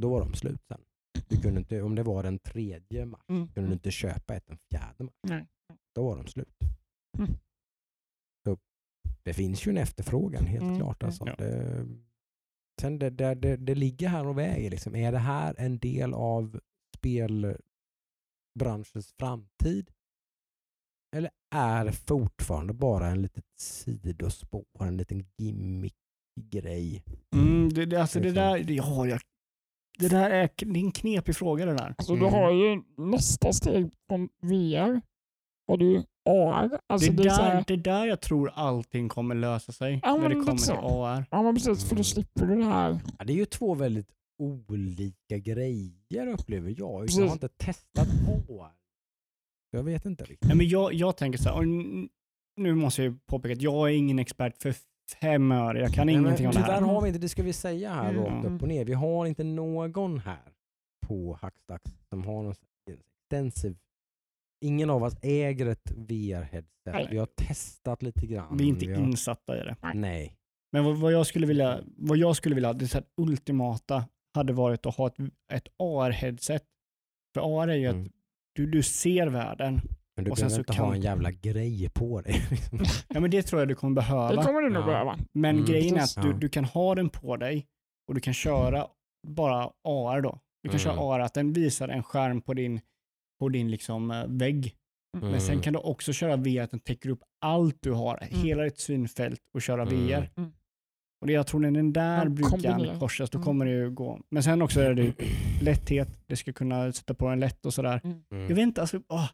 Då 0.01 0.11
var 0.11 0.21
de 0.21 0.35
slut 0.35 0.61
sen. 0.69 0.81
Du 1.29 1.41
kunde 1.41 1.61
inte, 1.61 1.83
om 1.83 1.95
det 1.95 2.03
var 2.03 2.23
den 2.23 2.39
tredje 2.39 3.07
mars 3.07 3.25
Mm. 3.29 3.49
kunde 3.49 3.69
du 3.71 3.73
inte 3.73 3.91
köpa 3.91 4.35
ett 4.35 4.47
den 4.47 4.59
fjärde 4.71 5.05
mars. 5.05 5.15
Nej. 5.23 5.47
Då 5.95 6.05
var 6.05 6.17
de 6.17 6.27
slut. 6.27 6.59
Mm. 7.19 7.31
Så 8.47 8.59
det 9.23 9.35
finns 9.35 9.67
ju 9.67 9.71
en 9.71 9.77
efterfrågan 9.79 10.47
helt 10.47 10.63
Mm, 10.63 10.77
klart. 10.77 11.03
Alltså. 11.03 11.27
Ja. 11.27 11.35
Det, 11.39 11.87
sen 12.81 12.99
det, 12.99 13.11
det, 13.11 13.35
det, 13.35 13.57
det 13.57 13.75
ligger 13.75 14.09
här 14.09 14.27
och 14.27 14.39
väger. 14.39 14.71
Liksom. 14.71 14.95
Är 14.97 15.13
det 15.13 15.19
här 15.19 15.55
en 15.59 15.79
del 15.79 16.15
av 16.15 16.61
spelbranschens 16.97 19.13
framtid? 19.19 19.91
Eller 21.17 21.31
är 21.55 21.85
det 21.85 21.93
fortfarande 21.93 22.73
bara 22.73 23.07
en 23.07 23.23
litet 23.23 23.45
sidospår, 23.61 24.65
en 24.81 24.97
liten 24.97 25.25
gimmick-grej? 25.39 27.05
Mm, 27.37 27.73
det, 27.73 27.87
det, 27.87 28.01
alltså 28.01 28.19
det 28.19 28.25
Liksom. 28.25 28.43
där, 28.45 28.59
det, 28.65 28.75
ja, 28.75 29.07
jag, 29.07 29.21
det 29.99 30.09
där 30.09 30.31
är, 30.31 30.51
det 30.57 30.81
är 30.81 30.85
en 30.85 30.93
knepig 30.93 31.37
fråga 31.37 31.67
det 31.67 31.73
där. 31.75 31.95
Alltså 31.99 32.13
Mm. 32.13 32.25
du 32.25 32.31
har 32.37 32.51
ju 32.53 32.83
nästa 33.11 33.53
steg 33.53 33.91
från 34.09 34.29
VR. 34.43 35.01
Har 35.69 35.77
du 35.77 36.05
AR. 36.31 36.81
Alltså 36.87 37.13
det, 37.13 37.23
det 37.23 37.29
är 37.29 37.35
så 37.35 37.43
där, 37.43 37.51
här, 37.51 37.65
det 37.67 37.77
där 37.77 38.07
jag 38.07 38.21
tror 38.21 38.51
allting 38.55 39.09
kommer 39.09 39.35
lösa 39.35 39.73
sig 39.73 40.01
Ja, 40.03 40.17
när 40.17 40.29
det 40.29 40.35
kommer 40.35 40.57
till 40.57 40.73
AR. 40.73 41.25
ja 41.31 41.43
men 41.43 41.55
precis 41.55 41.85
för 41.85 41.91
Mm. 41.93 41.97
då 41.97 42.05
slipper 42.05 42.47
du 42.47 42.57
det 42.57 42.65
här. 42.65 43.01
Ja, 43.19 43.25
det 43.25 43.33
är 43.33 43.37
ju 43.37 43.45
två 43.45 43.75
väldigt 43.75 44.11
olika 44.39 45.39
grejer 45.39 46.27
upplever 46.27 46.75
jag. 46.79 47.07
Jag 47.11 47.27
har 47.27 47.33
inte 47.33 47.49
testat 47.49 48.09
AR. 48.49 48.73
Jag 49.71 49.83
vet 49.83 50.05
inte 50.07 50.25
riktigt. 50.25 50.49
Nej, 50.49 50.57
men 50.57 50.69
jag, 50.69 50.95
jag 50.95 51.17
tänker 51.17 51.39
så 51.39 51.49
här, 51.49 51.63
nu 52.57 52.75
måste 52.75 53.03
jag 53.03 53.13
ju 53.13 53.19
påpeka 53.27 53.53
att 53.53 53.63
jag 53.63 53.89
är 53.91 53.95
ingen 53.95 54.19
expert 54.19 54.63
för 54.63 54.75
fem 55.21 55.53
öre. 55.53 55.81
Jag 55.81 55.95
kan 55.95 56.07
Nej, 56.07 56.15
men 56.17 56.25
ingenting 56.25 56.47
om 56.47 56.53
det 56.53 56.59
tyvärr 56.61 56.73
här. 56.81 56.81
har 56.81 57.01
vi 57.03 57.09
inte, 57.09 57.21
det 57.21 57.29
ska 57.29 57.43
vi 57.43 57.53
säga 57.53 57.95
här 57.95 58.11
Mm. 58.11 58.25
rakt 58.25 58.47
upp 58.47 58.63
och 58.63 58.69
ner. 58.69 58.85
Vi 58.85 58.93
har 58.93 59.27
inte 59.27 59.45
någon 59.45 60.19
här 60.19 60.53
på 61.07 61.39
Hackstacks 61.43 61.91
som 62.09 62.25
har 62.25 62.43
någon 62.43 62.55
extensiv 62.89 63.77
Ingen 64.61 64.91
av 64.91 65.03
oss 65.03 65.15
äger 65.23 65.67
ett 65.67 65.91
VR-headset. 65.97 67.11
Vi 67.11 67.19
har 67.19 67.27
testat 67.27 68.03
lite 68.03 68.27
grann. 68.27 68.57
Vi 68.57 68.65
är 68.65 68.69
inte 68.69 68.87
Vi 68.87 68.95
har, 68.95 69.03
insatta 69.03 69.57
i 69.61 69.65
det. 69.65 69.77
Nej. 69.95 70.37
Men 70.73 70.85
vad, 70.85 70.97
vad 70.97 71.13
jag 71.13 71.27
skulle 71.27 71.47
vilja, 71.47 71.81
vad 71.97 72.17
jag 72.19 72.37
skulle 72.37 72.55
vilja, 72.55 72.73
det 72.73 72.89
så 72.89 72.99
här 72.99 73.05
ultimata 73.17 74.05
hade 74.35 74.53
varit 74.53 74.87
att 74.87 74.97
ha 74.97 75.07
ett, 75.07 75.15
ett 75.53 75.69
AR-headset. 75.79 76.65
För 77.35 77.61
AR 77.63 77.69
är 77.69 77.75
ju 77.77 77.87
Mm. 77.87 78.03
att 78.03 78.13
du, 78.59 78.67
du 78.67 78.83
ser 78.83 79.27
världen. 79.27 79.81
Men 80.17 80.25
du 80.25 80.31
Och 80.31 80.39
sen 80.39 80.49
behöver 80.49 80.55
så 80.55 80.61
inte 80.61 80.73
kan- 80.73 80.85
ha 80.87 80.95
en 80.95 81.01
jävla 81.01 81.31
grej 81.31 81.91
på 81.95 82.21
dig. 82.21 82.43
liksom. 82.51 83.05
Ja 83.09 83.21
men 83.21 83.31
det 83.31 83.43
tror 83.43 83.61
jag 83.61 83.69
du 83.69 83.75
kommer 83.75 83.95
behöva. 83.95 84.33
Det 84.37 84.43
kommer 84.43 84.61
du 84.61 84.71
nog 84.71 84.83
Ja. 84.83 84.87
behöva. 84.87 85.19
Men 85.35 85.55
Mm, 85.57 85.67
grejen 85.67 85.97
är 85.97 86.01
att 86.03 86.23
du, 86.23 86.29
Ja. 86.29 86.35
du 86.37 86.49
kan 86.49 86.65
ha 86.65 86.95
den 86.95 87.09
på 87.09 87.37
dig 87.37 87.67
och 88.09 88.15
du 88.15 88.21
kan 88.21 88.35
köra 88.35 88.87
bara 89.29 89.71
AR 89.89 90.21
då. 90.21 90.39
Du 90.63 90.69
kan 90.69 90.81
Mm. 90.81 90.85
köra 90.85 90.95
AR, 91.15 91.21
att 91.21 91.35
den 91.35 91.53
visar 91.53 91.89
en 91.89 92.03
skärm 92.03 92.41
på 92.41 92.55
din, 92.55 92.81
på 93.41 93.49
din 93.49 93.71
liksom 93.71 94.11
eh, 94.11 94.25
vägg. 94.29 94.75
Men 95.21 95.41
sen 95.41 95.51
Mm. 95.53 95.63
kan 95.63 95.73
du 95.73 95.79
också 95.79 96.13
köra 96.13 96.37
VR, 96.37 96.63
att 96.63 96.71
den 96.71 96.81
täcker 96.81 97.09
upp 97.09 97.23
allt 97.45 97.77
du 97.81 97.93
har, 97.93 98.19
Mm. 98.23 98.41
hela 98.47 98.63
ditt 98.63 98.79
synfält 98.79 99.41
och 99.55 99.63
köra 99.63 99.83
Mm. 99.83 99.95
VR. 100.07 100.31
Mm. 101.19 101.21
Och 101.21 101.27
det, 101.27 101.33
jag 101.33 101.47
tror 101.47 101.61
när 101.61 101.71
den 101.71 101.93
där 101.93 102.25
Ja, 102.25 102.29
bryggan 102.31 102.51
kombinera. 102.51 102.99
korsas, 102.99 103.31
då 103.31 103.39
Mm. 103.39 103.45
kommer 103.47 103.65
det 103.67 103.73
ju 103.73 103.91
gå. 103.91 104.21
Men 104.31 104.43
sen 104.43 104.63
också 104.63 104.81
är 104.81 104.95
det 104.95 105.03
ju 105.03 105.13
lätthet, 105.63 106.09
det 106.27 106.37
ska 106.37 106.53
kunna 106.53 106.93
sätta 106.93 107.15
på 107.15 107.29
den 107.29 107.41
lätt 107.41 107.67
och 107.67 107.75
sådär. 107.75 108.01
Mm. 108.05 108.23
Jag 108.31 108.49
vet 108.57 108.59
inte, 108.59 108.81
alltså, 108.81 109.03
åh, 109.09 109.29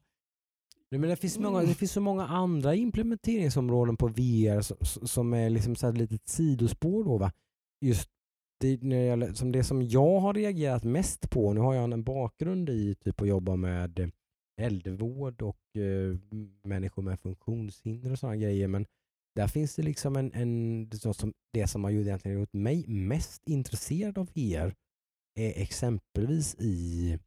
Nej, 0.91 0.99
men 1.01 1.11
det, 1.11 1.17
finns 1.17 1.39
många, 1.39 1.59
Mm. 1.59 1.69
det 1.69 1.75
finns 1.75 1.93
så 1.93 2.01
många 2.01 2.27
andra 2.27 2.75
implementeringsområden 2.75 3.97
på 3.97 4.07
VR 4.09 4.61
som, 4.61 4.77
som 5.07 5.35
är 5.35 5.51
liksom 5.51 5.77
så 5.77 5.87
här 5.87 5.93
ett 5.93 5.99
litet 5.99 6.29
sidospår. 6.29 7.05
Då, 7.05 7.19
va? 7.19 7.33
Just 7.81 8.09
det, 8.61 8.83
när 8.83 8.97
det, 8.97 9.05
gäller, 9.05 9.33
som 9.33 9.53
det 9.53 9.65
som 9.65 9.83
jag 9.83 10.21
har 10.21 10.35
reagerat 10.35 10.85
mest 10.85 11.31
på, 11.31 11.53
nu 11.53 11.61
har 11.61 11.75
jag 11.75 11.93
en 11.93 12.05
bakgrund 12.05 12.69
i 12.71 12.95
typ 12.95 13.21
att 13.21 13.29
jobba 13.29 13.57
med 13.57 14.11
äldrevård 14.61 15.43
och 15.43 15.77
eh, 15.77 16.17
människor 16.65 17.03
med 17.03 17.21
funktionshinder 17.21 18.13
och 18.13 18.19
sådana 18.19 18.37
grejer. 18.37 18.69
Men 18.69 18.87
där 19.35 19.49
finns 19.49 19.77
det 19.77 19.83
liksom 19.83 20.17
en, 20.17 20.33
en 20.33 20.89
det 20.89 20.99
som, 20.99 21.33
det 21.53 21.67
som 21.67 21.85
har 21.85 21.91
ju 21.91 22.01
egentligen 22.01 22.39
gjort 22.39 22.53
mig 22.53 22.85
mest 22.89 23.49
intresserad 23.49 24.19
av 24.19 24.27
VR 24.27 24.75
är 25.35 25.63
exempelvis 25.63 26.55
i 26.59 27.19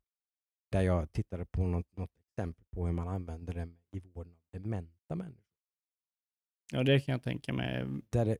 där 0.71 0.81
jag 0.81 1.11
tittade 1.11 1.45
på 1.45 1.67
något, 1.67 1.97
något 1.97 2.17
exempel 2.17 2.65
på 2.69 2.85
hur 2.85 2.93
man 2.93 3.07
använder 3.07 3.53
det 3.53 3.69
i 3.91 3.99
vården 3.99 4.33
av 4.33 4.61
dementa 4.61 5.15
människor. 5.15 5.43
ja 6.71 6.83
det 6.83 6.99
kan 6.99 7.11
jag 7.11 7.23
tänka 7.23 7.53
mig. 7.53 7.85
Där 8.09 8.25
det, 8.25 8.37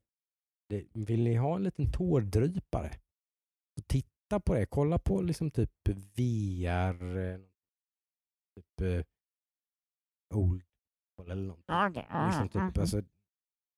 det, 0.70 0.86
vill 0.94 1.24
ni 1.24 1.36
ha 1.36 1.56
en 1.56 1.64
liten 1.64 1.92
tårdrypare? 1.92 2.92
Så 3.76 3.82
titta 3.88 4.40
på 4.40 4.54
det. 4.54 4.66
Kolla 4.66 5.00
på 5.00 5.22
liksom 5.22 5.52
typ 5.52 5.72
VR, 5.90 7.18
eh, 7.18 7.40
typ 8.56 8.82
eh, 8.82 9.06
Old 10.36 10.64
eller 11.22 11.36
någonting. 11.36 11.66
Liksom 12.28 12.50
mm, 12.54 12.74
typ, 12.74 12.78
alltså, 12.82 13.02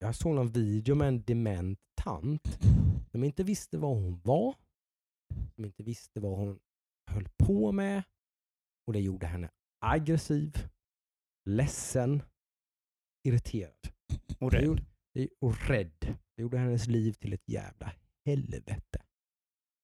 jag 0.02 0.14
såg 0.14 0.34
någon 0.34 0.52
video 0.52 0.94
med 0.94 1.08
en 1.08 1.22
dement 1.22 1.78
tant 1.94 2.58
som 3.10 3.24
inte 3.24 3.44
visste 3.44 3.78
vad 3.78 3.90
hon 3.90 4.20
var, 4.24 4.54
som 5.54 5.64
inte 5.64 5.82
visste 5.82 6.20
vad 6.20 6.38
hon 6.38 6.58
höll 7.10 7.28
på 7.36 7.72
med 7.72 8.02
och 8.86 8.92
det 8.92 9.00
gjorde 9.00 9.26
henne 9.26 9.50
aggressiv, 9.80 10.56
ledsen, 11.44 12.22
irriterad 13.28 13.88
Och 14.38 14.50
det 14.50 14.56
rädd. 14.56 14.66
gjorde, 14.66 14.84
och 15.40 15.68
rädd. 15.68 16.18
Det 16.36 16.42
gjorde 16.42 16.58
hennes 16.58 16.86
liv 16.86 17.12
till 17.12 17.32
ett 17.32 17.48
jävla 17.48 17.92
helvete. 18.24 19.02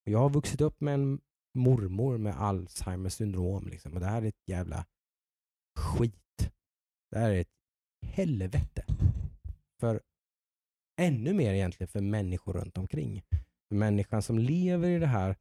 Och 0.07 0.13
jag 0.13 0.19
har 0.19 0.31
vuxit 0.31 0.61
upp 0.61 0.81
med 0.81 0.95
en 0.95 1.21
mormor 1.55 2.19
med 2.19 2.41
Alzheimers 2.41 3.13
syndrom 3.13 3.69
liksom, 3.69 3.95
och 3.95 4.01
det 4.01 4.07
här 4.07 4.23
är 4.23 4.27
ett 4.27 4.49
jävla 4.49 4.87
skit. 5.79 6.53
Det 7.11 7.19
här 7.19 7.31
är 7.31 7.41
ett 7.41 7.55
helvete. 8.07 8.85
För 9.81 10.03
ännu 10.97 11.33
mer 11.33 11.53
egentligen 11.53 11.89
för 11.89 12.01
människor 12.01 12.53
runt 12.53 12.79
omkring. 12.79 13.23
Människan 13.71 14.23
som 14.23 14.39
lever 14.39 14.89
i 14.89 14.99
det 14.99 15.07
här, 15.07 15.37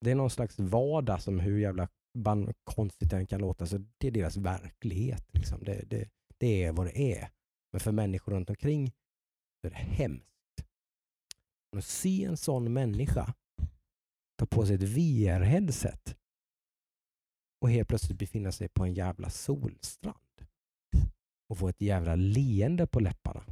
det 0.00 0.10
är 0.10 0.14
någon 0.14 0.30
slags 0.30 0.58
vardag 0.58 1.22
som 1.22 1.40
hur 1.40 1.58
jävla 1.58 1.88
ban- 2.18 2.54
konstigt 2.64 3.10
den 3.10 3.26
kan 3.26 3.40
låta, 3.40 3.66
så 3.66 3.78
det 3.98 4.06
är 4.06 4.10
deras 4.10 4.36
verklighet. 4.36 5.26
Liksom. 5.32 5.64
Det, 5.64 5.84
det, 5.90 6.08
det 6.38 6.64
är 6.64 6.72
vad 6.72 6.86
det 6.86 7.18
är. 7.18 7.30
Men 7.72 7.80
för 7.80 7.92
människor 7.92 8.32
runt 8.32 8.50
omkring 8.50 8.92
så 9.60 9.66
är 9.66 9.70
det 9.70 9.76
hemskt. 9.76 10.64
Att 11.76 11.84
se 11.84 12.24
en 12.24 12.36
sån 12.36 12.72
människa 12.72 13.34
ta 14.38 14.46
på 14.46 14.66
sig 14.66 14.74
ett 14.74 14.82
VR-headset 14.82 16.16
och 17.60 17.70
helt 17.70 17.88
plötsligt 17.88 18.18
befinna 18.18 18.52
sig 18.52 18.68
på 18.68 18.84
en 18.84 18.94
jävla 18.94 19.30
solstrand 19.30 20.16
och 21.48 21.58
få 21.58 21.68
ett 21.68 21.80
jävla 21.80 22.14
leende 22.14 22.86
på 22.86 23.00
läpparna. 23.00 23.44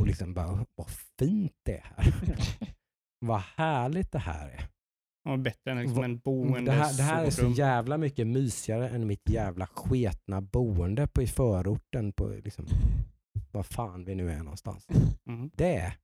Och 0.00 0.06
liksom 0.06 0.34
bara, 0.34 0.66
vad 0.74 0.90
fint 1.18 1.52
det 1.64 1.76
är 1.76 1.82
här. 1.96 2.14
vad 3.20 3.40
härligt 3.40 4.12
det 4.12 4.18
här 4.18 4.48
är. 4.48 4.68
Ja, 5.24 5.36
bättre 5.36 5.70
än 5.70 5.78
liksom 5.78 5.96
Va- 5.98 6.04
en 6.04 6.18
boende 6.18 6.60
Det 6.70 6.72
här, 6.72 6.96
det 6.96 7.02
här 7.02 7.24
är 7.24 7.30
så 7.30 7.48
jävla 7.50 7.98
mycket 7.98 8.26
mysigare 8.26 8.88
än 8.88 9.06
mitt 9.06 9.28
jävla 9.28 9.66
sketna 9.66 10.40
boende 10.40 11.06
på 11.06 11.22
i 11.22 11.26
förorten 11.26 12.12
på 12.12 12.28
liksom, 12.28 12.66
vad 13.52 13.66
fan 13.66 14.04
vi 14.04 14.14
nu 14.14 14.30
är 14.30 14.38
någonstans. 14.38 14.86
Mhm. 15.24 15.50
Det, 15.54 15.96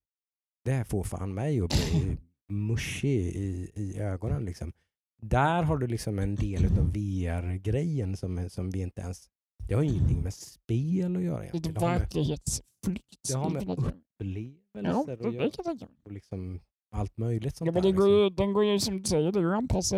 det 0.65 0.85
får 0.85 1.05
fan 1.05 1.35
mig 1.35 1.61
att 1.61 1.71
bli 1.71 2.17
mushy 2.49 3.09
i, 3.19 3.71
i 3.75 3.99
ögonen. 3.99 4.45
Liksom. 4.45 4.73
Där 5.23 5.63
har 5.63 5.77
du 5.79 5.87
liksom 5.87 6.19
en 6.19 6.35
del 6.35 6.65
av 6.65 6.93
VR-grejen 6.93 8.17
som, 8.17 8.51
som 8.51 8.71
vi 8.71 8.81
inte 8.81 9.01
ens... 9.01 9.29
Det 9.73 9.77
har 9.77 9.83
ingenting 9.83 10.23
med 10.23 10.35
spel 10.35 11.17
att 11.17 11.23
göra 11.23 11.45
egentligen. 11.47 11.75
Det 11.75 11.81
har 11.81 11.99
med 11.99 12.01
det 13.29 13.35
har 13.37 13.51
med 13.51 13.67
Ja, 14.85 15.01
upplevelser 15.03 15.63
det, 15.65 15.71
att 15.71 15.79
det 15.79 15.85
göra. 15.85 15.91
Och 16.05 16.13
liksom 16.13 16.61
allt 16.95 17.17
möjligt 17.17 17.57
sånt 17.57 17.67
Ja, 17.67 17.73
men 17.73 17.83
där. 17.83 17.91
det 17.91 17.97
går 17.97 18.07
liksom. 18.07 18.23
ju, 18.23 18.31
den 18.31 18.53
går 18.53 18.65
ju 18.65 18.79
som 18.81 18.99
du 18.99 19.05
säger, 19.05 19.33
det 19.33 19.39
är 19.39 19.43
ju 19.43 19.49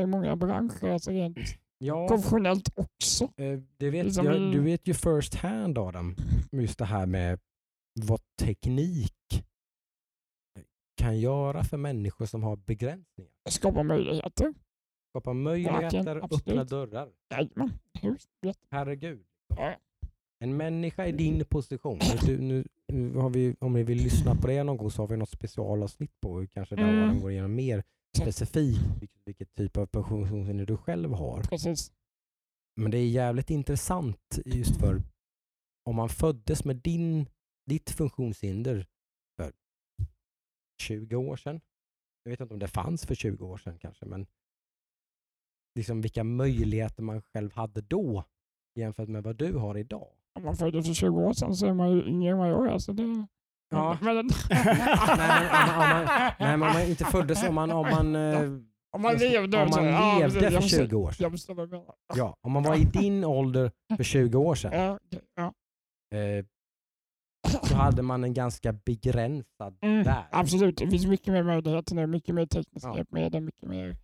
i 0.00 0.06
många 0.06 0.36
branscher, 0.36 0.84
alltså 0.88 1.10
rent 1.10 1.38
Ja, 1.78 2.08
konventionellt 2.08 2.68
också. 2.78 3.24
eh, 3.24 3.60
det 3.76 3.90
vet, 3.90 4.04
liksom 4.04 4.26
jag, 4.26 4.52
du 4.52 4.60
vet 4.60 4.88
ju 4.88 4.94
first 4.94 5.34
hand 5.34 5.78
Adam, 5.78 6.16
just 6.52 6.78
det 6.78 6.84
här 6.84 7.06
med 7.06 7.40
vad 8.00 8.20
teknik 8.40 9.44
kan 10.96 11.18
göra 11.20 11.64
för 11.64 11.76
människor 11.76 12.26
som 12.26 12.42
har 12.42 12.56
begränsningar. 12.56 13.32
Skapa 13.50 13.82
möjligheter. 13.82 14.54
Skapa 15.12 15.32
möjligheter, 15.32 16.16
absolut. 16.16 16.48
öppna 16.48 16.64
dörrar. 16.64 17.08
Jajamän. 17.30 17.70
Herregud. 18.70 19.26
En 20.40 20.56
människa 20.56 21.06
i 21.06 21.12
din 21.12 21.44
position. 21.44 21.98
Nu, 22.26 22.38
nu, 22.38 22.64
nu 22.92 23.14
har 23.18 23.30
vi, 23.30 23.56
om 23.60 23.72
ni 23.72 23.82
vill 23.82 23.98
lyssna 23.98 24.34
på 24.34 24.46
det 24.46 24.62
någon 24.62 24.76
gång 24.76 24.90
så 24.90 25.02
har 25.02 25.08
vi 25.08 25.16
något 25.16 25.30
specialavsnitt 25.30 26.20
på 26.20 26.38
hur 26.38 26.46
kanske 26.46 26.76
där 26.76 27.04
Mm. 27.04 27.20
Går 27.20 27.30
igenom 27.30 27.54
mer 27.54 27.84
specifikt 28.16 28.80
vilket, 29.00 29.20
vilket 29.24 29.54
typ 29.54 29.76
av 29.76 29.86
funktionshinder 29.86 30.66
du 30.66 30.76
själv 30.76 31.12
har. 31.12 31.42
Precis. 31.42 31.92
Men 32.76 32.90
det 32.90 32.98
är 32.98 33.08
jävligt 33.08 33.50
intressant 33.50 34.38
just 34.44 34.76
för 34.80 35.02
om 35.84 35.96
man 35.96 36.08
föddes 36.08 36.64
med 36.64 36.76
din, 36.76 37.28
ditt 37.66 37.90
funktionshinder 37.90 38.86
för 39.36 39.52
20 40.82 41.16
år 41.16 41.36
sedan. 41.36 41.60
Jag 42.22 42.30
vet 42.30 42.40
inte 42.40 42.54
om 42.54 42.60
det 42.60 42.68
fanns 42.68 43.06
för 43.06 43.14
20 43.14 43.46
år 43.46 43.58
sedan 43.58 43.78
kanske, 43.78 44.06
men 44.06 44.26
liksom 45.74 46.00
vilka 46.00 46.24
möjligheter 46.24 47.02
man 47.02 47.22
själv 47.22 47.52
hade 47.52 47.80
då 47.80 48.24
jämfört 48.74 49.08
med 49.08 49.22
vad 49.22 49.36
du 49.36 49.52
har 49.56 49.78
idag. 49.78 50.08
Om 50.38 50.44
man 50.44 50.56
föddes 50.56 50.86
för 50.86 50.94
20 50.94 51.20
år 51.20 51.32
sedan 51.32 51.54
så 51.56 51.66
är 51.66 51.74
man 51.74 51.90
ju 51.90 52.02
yngre 52.08 52.30
än 52.32 52.38
vad 52.38 52.50
jag 52.50 52.66
är. 52.72 52.78
Så 52.78 52.92
det... 52.92 53.26
Ja. 53.70 53.98
Men, 54.02 54.28
Nej, 55.16 56.32
men 56.38 56.52
om, 56.52 56.58
man- 56.60 56.82
inte 56.82 57.04
föddes, 57.04 57.42
om 57.48 57.54
man, 57.54 57.70
om 57.70 57.86
man, 57.90 58.16
eh, 58.16 58.40
om 58.90 59.02
man 59.02 59.14
levde, 59.16 59.62
om 59.62 59.70
man 59.70 59.84
ja, 59.84 60.18
levde 60.18 60.40
för 60.40 60.50
Jag 60.52 60.62
20 60.62 60.78
förstår- 60.78 60.94
år 60.98 61.10
sedan. 61.10 61.86
Ja, 62.14 62.36
om 62.40 62.52
man 62.52 62.62
var 62.62 62.76
i 62.76 62.84
din 62.84 63.24
ålder 63.24 63.70
för 63.96 64.04
20 64.04 64.38
år 64.38 64.54
sedan 64.54 64.98
Ja, 65.36 65.52
eh, 66.18 66.44
så 67.62 67.74
hade 67.76 68.02
man 68.02 68.24
en 68.24 68.34
ganska 68.34 68.72
begränsad 68.72 69.78
Mm, 69.82 70.02
värld. 70.02 70.24
absolut, 70.30 70.76
det 70.78 70.90
finns 70.90 71.06
mycket 71.06 71.32
mer 71.32 71.42
möjligheter 71.42 71.94
nu. 71.94 72.06
Mycket 72.06 72.34
mer 72.34 72.46
tekniska 72.46 72.88
Ja. 72.88 72.96
hjälpmedel, 72.96 73.40
mycket 73.42 73.68
mer 73.68 73.96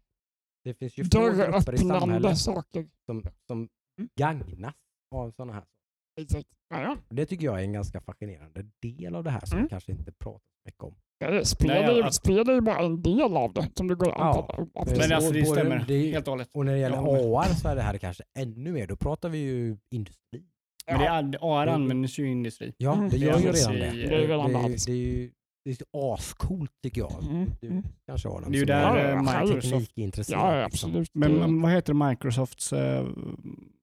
Det 0.65 0.75
finns 0.75 0.99
ju 0.99 1.05
få 1.05 1.21
grupper 1.31 1.75
i 1.75 1.79
samhället 1.79 2.39
saker. 2.39 2.87
som, 3.07 3.23
som 3.47 3.69
Mm. 4.01 4.09
gagnas 4.21 4.75
av 5.15 5.31
sådana 5.31 5.53
här 5.53 5.61
saker. 5.61 6.23
Exakt. 6.23 6.49
Ja, 6.75 6.83
ja. 6.83 6.97
Och 7.09 7.15
Det 7.15 7.27
tycker 7.27 7.45
jag 7.45 7.59
är 7.61 7.65
en 7.65 7.73
ganska 7.73 8.01
fascinerande 8.01 8.65
del 8.83 9.15
av 9.15 9.25
det 9.25 9.31
här 9.31 9.41
som 9.47 9.57
Mm. 9.59 9.65
vi 9.67 9.71
kanske 9.71 9.93
inte 9.93 10.13
pratar 10.13 10.39
så 10.39 10.67
mycket 10.69 10.83
om. 10.85 10.95
Det- 11.21 11.45
Spel, 11.45 11.69
Nej, 11.69 11.83
är, 11.85 11.93
ju- 11.95 12.03
att- 12.03 12.15
spel 12.15 12.49
är 12.49 12.55
ju 12.55 12.61
bara 12.61 12.79
en 12.79 13.03
del 13.03 13.37
av 13.37 13.53
det 13.53 13.69
som 13.75 13.89
det 13.89 13.95
går 13.95 14.11
att 14.13 14.19
Ja. 14.19 14.49
anpassa. 14.59 14.91
Men 14.91 14.99
Men 15.09 15.13
alltså 15.17 15.33
det 15.33 15.47
stämmer 15.47 15.85
det 15.89 15.95
är- 15.95 16.13
helt 16.13 16.27
och 16.29 16.33
hållet. 16.33 16.49
Och 16.55 16.67
när 16.67 16.73
det 16.73 16.79
gäller 16.79 16.97
AR 16.97 17.55
så 17.55 17.69
är 17.69 17.77
det 17.77 17.83
här 17.83 17.99
kanske 17.99 18.23
ännu 18.39 18.73
mer. 18.73 18.87
Då 18.87 18.97
pratar 18.97 19.29
vi 19.29 19.39
ju 19.39 19.77
industri. 19.91 20.43
Men 20.87 20.99
det 21.01 21.07
är, 21.07 21.39
AR 21.41 21.67
Det- 21.67 21.73
används 21.73 22.19
ju 22.19 22.29
i 22.29 22.31
industri. 22.31 22.75
Ja, 22.77 22.93
Mm. 22.95 23.09
det 23.09 23.17
Det 23.19 23.25
gör 23.25 23.33
ju 23.33 23.37
används 23.39 23.69
redan 23.69 23.97
det. 23.97 24.09
det 24.09 24.15
är 24.15 24.29
redan 24.29 24.53
det, 24.53 24.59
är- 24.59 24.65
allt. 24.65 24.87
det 24.87 24.93
är 24.93 24.97
ju 24.97 25.31
det 25.65 25.71
är 25.71 26.15
ascoolt 26.15 26.71
tycker 26.83 27.01
jag. 27.01 27.23
Mm, 27.23 27.51
Du 27.61 27.67
mm. 27.69 27.83
kanske 28.07 28.29
har 28.29 28.41
den 28.41 28.53
Det 28.53 28.57
är 28.57 28.61
ju 28.61 28.65
där 28.65 28.81
Ja, 28.97 28.99
eh, 28.99 29.11
ja, 29.11 29.23
Microsoft... 29.23 29.63
teknikintresserad. 29.73 30.41
Ja, 30.41 30.57
ja, 30.61 30.67
liksom. 30.67 30.91
absolut. 30.91 31.11
Men 31.15 31.33
Det- 31.33 31.39
men 31.41 31.63
vad 31.63 31.73
heter 31.73 31.95
Microsofts 32.11 32.73
eh, 32.73 33.07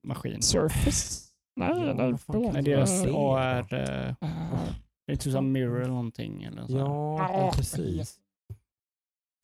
maskin? 0.08 0.42
Surface? 0.42 1.24
Nej, 1.56 1.68
Ja, 1.86 1.96
fan 1.96 2.18
förlåt. 2.18 2.42
Nej, 2.44 2.52
kan 2.52 2.64
deras? 2.64 3.04
AR... 3.04 3.74
Eh, 3.74 4.08
Eh, 4.08 4.14
det 5.06 5.12
är 5.12 5.16
typ 5.16 5.32
som 5.32 5.52
Mirror 5.52 5.76
eller 5.80 5.88
någonting. 5.88 6.42
Eller 6.44 6.66
så. 6.66 6.76
Ja, 6.76 7.16
Ja, 7.18 7.32
ja, 7.32 7.52
precis. 7.56 8.18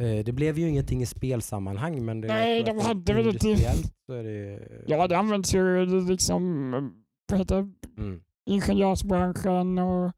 Eh, 0.02 0.24
Det 0.24 0.32
blev 0.32 0.58
ju 0.58 0.68
ingenting 0.68 1.02
i 1.02 1.06
spelsammanhang 1.06 2.04
men 2.04 2.20
det 2.20 2.28
Nej, 2.28 2.62
de 2.62 2.78
hade 2.78 3.14
väl 3.14 3.26
inte- 3.28 3.48
är 4.12 4.22
det... 4.24 4.84
Ja, 4.86 5.06
det 5.08 5.18
används 5.18 5.54
ju 5.54 5.86
liksom, 6.08 6.70
vad 7.30 7.38
heter 7.40 7.62
det, 7.62 8.02
Mm. 8.02 8.20
ingenjörsbranschen 8.50 9.78
och 9.78 10.12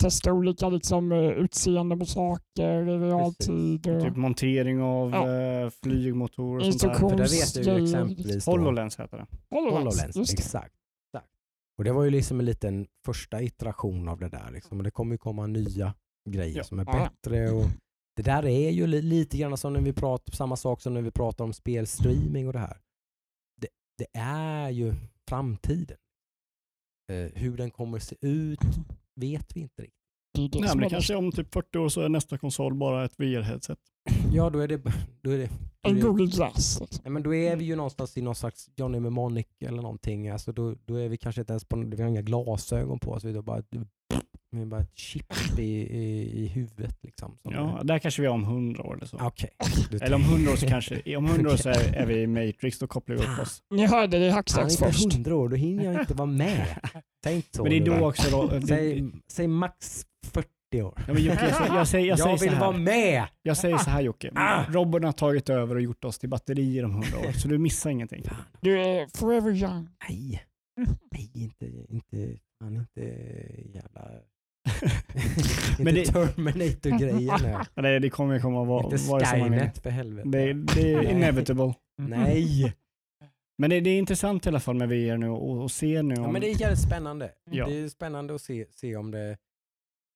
testa 0.00 0.32
olika 0.32 0.68
liksom, 0.68 1.12
eh, 1.12 1.18
utseende 1.18 1.96
på 1.96 2.04
saker 2.06 2.88
i 2.88 2.98
realtid. 2.98 3.86
Och 3.88 4.02
Typ 4.02 4.16
montering 4.16 4.80
av 4.82 5.10
Ja. 5.10 5.40
eh, 5.40 5.70
flygmotorer 5.82 6.66
och 6.68 6.74
sånt 6.74 6.92
där. 6.92 7.08
För 7.08 7.16
där 7.16 7.28
vet 7.28 7.54
du 7.54 7.72
ju 7.78 7.84
exempelvis 7.84 8.44
då, 8.44 8.50
HoloLens 8.50 8.98
heter 9.00 9.16
det. 9.16 9.26
HoloLens. 9.56 10.16
just 10.16 10.36
det. 10.36 10.42
Exakt. 10.42 10.74
exakt. 11.14 11.30
Och 11.78 11.84
det 11.84 11.92
var 11.92 12.04
ju 12.04 12.10
liksom 12.10 12.40
en 12.40 12.46
liten 12.46 12.86
första 13.06 13.42
iteration 13.42 14.08
av 14.08 14.18
det 14.18 14.28
där. 14.28 14.50
Liksom. 14.52 14.78
Och 14.78 14.84
det 14.84 14.90
kommer 14.90 15.14
ju 15.14 15.18
komma 15.18 15.46
nya 15.46 15.94
grejer 16.30 16.56
Ja. 16.56 16.64
som 16.64 16.78
är 16.78 16.84
bättre. 16.84 17.50
Och 17.50 17.64
det 18.16 18.22
där 18.22 18.46
är 18.46 18.70
ju 18.70 18.86
li- 18.86 19.02
lite 19.02 19.38
grann 19.38 19.56
som 19.56 19.72
när 19.72 19.80
vi 19.80 19.92
pratar, 19.92 20.32
samma 20.32 20.56
sak 20.56 20.80
som 20.82 20.94
när 20.94 21.02
vi 21.02 21.10
pratar 21.10 21.44
om 21.44 21.52
spelstreaming 21.52 22.46
och 22.46 22.52
det 22.52 22.58
här. 22.58 22.76
Det, 23.60 23.68
det 23.98 24.18
är 24.20 24.70
ju 24.70 24.94
framtiden. 25.28 25.96
Eh, 27.12 27.30
hur 27.34 27.56
den 27.56 27.70
kommer 27.70 27.98
se 27.98 28.16
ut 28.20 28.60
vet 29.20 29.56
vi 29.56 29.60
inte 29.60 29.82
riktigt. 29.82 29.96
Det 30.34 30.44
är 30.44 30.48
det 30.48 30.60
Nej, 30.60 30.70
är 30.70 30.76
det 30.76 30.90
kanske 30.90 31.14
om 31.14 31.32
typ 31.32 31.52
40 31.54 31.78
år 31.78 31.88
så 31.88 32.00
är 32.00 32.08
nästa 32.08 32.38
konsol 32.38 32.74
bara 32.74 33.04
ett 33.04 33.16
VR-headset. 33.18 33.78
Ja, 34.32 34.50
då 34.50 34.58
är 34.58 34.68
det... 34.68 34.80
Då 35.22 35.30
är 35.30 35.38
det 35.38 35.50
då 35.82 35.90
är 35.90 35.94
en 35.94 36.00
Google 36.00 36.26
Glass. 36.26 36.80
Nej, 37.04 37.12
men 37.12 37.22
då 37.22 37.34
är 37.34 37.56
vi 37.56 37.64
ju 37.64 37.76
någonstans 37.76 38.16
i 38.16 38.22
någon 38.22 38.34
slags 38.34 38.70
Johnny 38.76 39.00
Mnemonic 39.00 39.46
eller 39.60 39.82
någonting. 39.82 40.28
Alltså 40.28 40.52
då, 40.52 40.74
då 40.84 40.94
är 40.94 41.08
vi 41.08 41.16
kanske 41.16 41.40
inte 41.40 41.52
ens 41.52 41.64
på, 41.64 41.76
vi 41.76 42.02
har 42.02 42.08
inga 42.08 42.22
glasögon 42.22 42.98
på 42.98 43.10
oss. 43.12 43.24
Vi 43.24 43.34
har 43.34 43.42
bara 43.42 43.58
ett, 43.58 43.66
vi 44.50 44.58
har 44.58 44.66
bara 44.66 44.80
ett 44.80 44.98
chip 44.98 45.58
i, 45.58 45.62
i, 45.62 46.42
i 46.42 46.46
huvudet. 46.46 46.98
Liksom, 47.02 47.38
som 47.42 47.52
Ja, 47.52 47.80
där 47.84 47.98
kanske 47.98 48.22
vi 48.22 48.26
är 48.26 48.32
om 48.32 48.42
100 48.44 48.82
år 48.82 48.94
eller 48.96 49.06
så. 49.06 49.16
är- 49.18 49.26
Okej. 49.26 49.50
Du- 49.90 49.98
Eller 49.98 50.16
om 50.16 50.22
100 50.22 50.52
år 50.52 50.56
så 50.56 50.66
kanske, 50.66 51.16
om 51.16 51.26
100 51.26 51.52
år 51.52 51.56
så 51.56 51.68
är, 51.68 51.94
är 51.94 52.06
vi 52.06 52.14
i 52.22 52.26
Matrix, 52.26 52.78
då 52.78 52.86
kopplar 52.86 53.16
vi 53.16 53.22
upp 53.22 53.38
oss. 53.42 53.62
Ni 53.70 53.86
hörde 53.86 54.18
det 54.18 54.24
i 54.24 54.28
är 54.28 54.32
Hackstacks 54.32 54.76
först. 54.76 55.14
hundra 55.14 55.36
år, 55.36 55.48
då 55.48 55.56
hinner 55.56 55.84
jag 55.84 56.00
inte 56.02 56.14
vara 56.14 56.26
med. 56.26 56.66
Säg 57.24 57.36
inte 57.36 57.48
så. 57.56 57.62
Men 57.62 57.70
det 57.72 57.78
är 57.78 57.98
då 58.00 58.08
också 58.08 58.30
då, 58.30 58.46
det, 58.46 58.66
Säg, 58.66 59.04
säg 59.28 59.48
max 59.48 60.06
40 60.26 60.82
år. 60.82 60.94
ja, 61.06 61.12
men 61.14 61.22
Jocke, 61.24 61.44
jag, 61.44 61.54
säger- 61.56 61.74
jag, 61.76 61.88
säger, 61.88 62.06
jag, 62.08 62.18
säger 62.18 62.30
Jag 62.30 62.38
så 62.40 62.44
vill 62.50 62.58
vara 62.60 62.76
med! 62.76 63.24
jag 63.42 63.56
säger 63.56 63.78
så 63.78 63.90
här 63.90 64.00
Jocke, 64.00 64.30
Ah! 64.34 64.64
Robben 64.68 65.04
har 65.04 65.12
tagit 65.12 65.50
över 65.50 65.74
och 65.74 65.80
gjort 65.82 66.04
oss 66.04 66.18
till 66.18 66.28
batterier 66.28 66.84
om 66.84 66.90
100 66.90 67.08
år, 67.28 67.32
så 67.32 67.48
du 67.48 67.58
missar 67.58 67.90
ingenting. 67.90 68.22
Du 68.60 68.80
är 68.80 69.18
forever 69.18 69.50
young. 69.52 69.88
nej. 70.08 70.42
Nej, 71.12 71.30
inte, 71.34 71.66
inte, 71.88 72.38
fan 72.62 72.76
inte 72.76 73.00
jävla... 73.74 74.08
Men 75.78 75.96
inte 75.96 76.12
det- 76.12 76.26
Terminator-grejen 76.26 77.30
här. 77.40 77.66
Ja, 77.74 77.82
Det, 77.82 77.98
det 77.98 78.10
kommer 78.10 78.40
komma 78.40 78.64
vara 78.64 78.84
Inte. 78.84 79.26
Skynet 79.26 79.78
för 79.82 79.90
helvete. 79.90 80.28
Det, 80.28 80.52
det 80.52 80.92
är 80.92 80.96
Nej. 80.96 81.10
inevitable. 81.10 81.74
Nej! 81.98 82.74
Men 83.60 83.70
det, 83.70 83.80
det 83.80 83.90
är 83.90 83.98
intressant 83.98 84.46
i 84.46 84.48
alla 84.48 84.60
fall 84.60 84.74
med 84.76 84.88
VR 84.88 85.16
nu 85.16 85.28
och, 85.28 85.62
och 85.62 85.70
se 85.70 86.02
nu 86.02 86.14
om... 86.14 86.22
Ja, 86.22 86.30
men 86.30 86.40
det 86.40 86.50
är 86.50 86.60
jävligt 86.60 86.82
spännande. 86.82 87.30
Ja. 87.50 87.66
Det 87.66 87.78
är 87.78 87.88
spännande 87.88 88.34
att 88.34 88.40
se, 88.40 88.66
se 88.70 88.96
om 88.96 89.10
det 89.10 89.36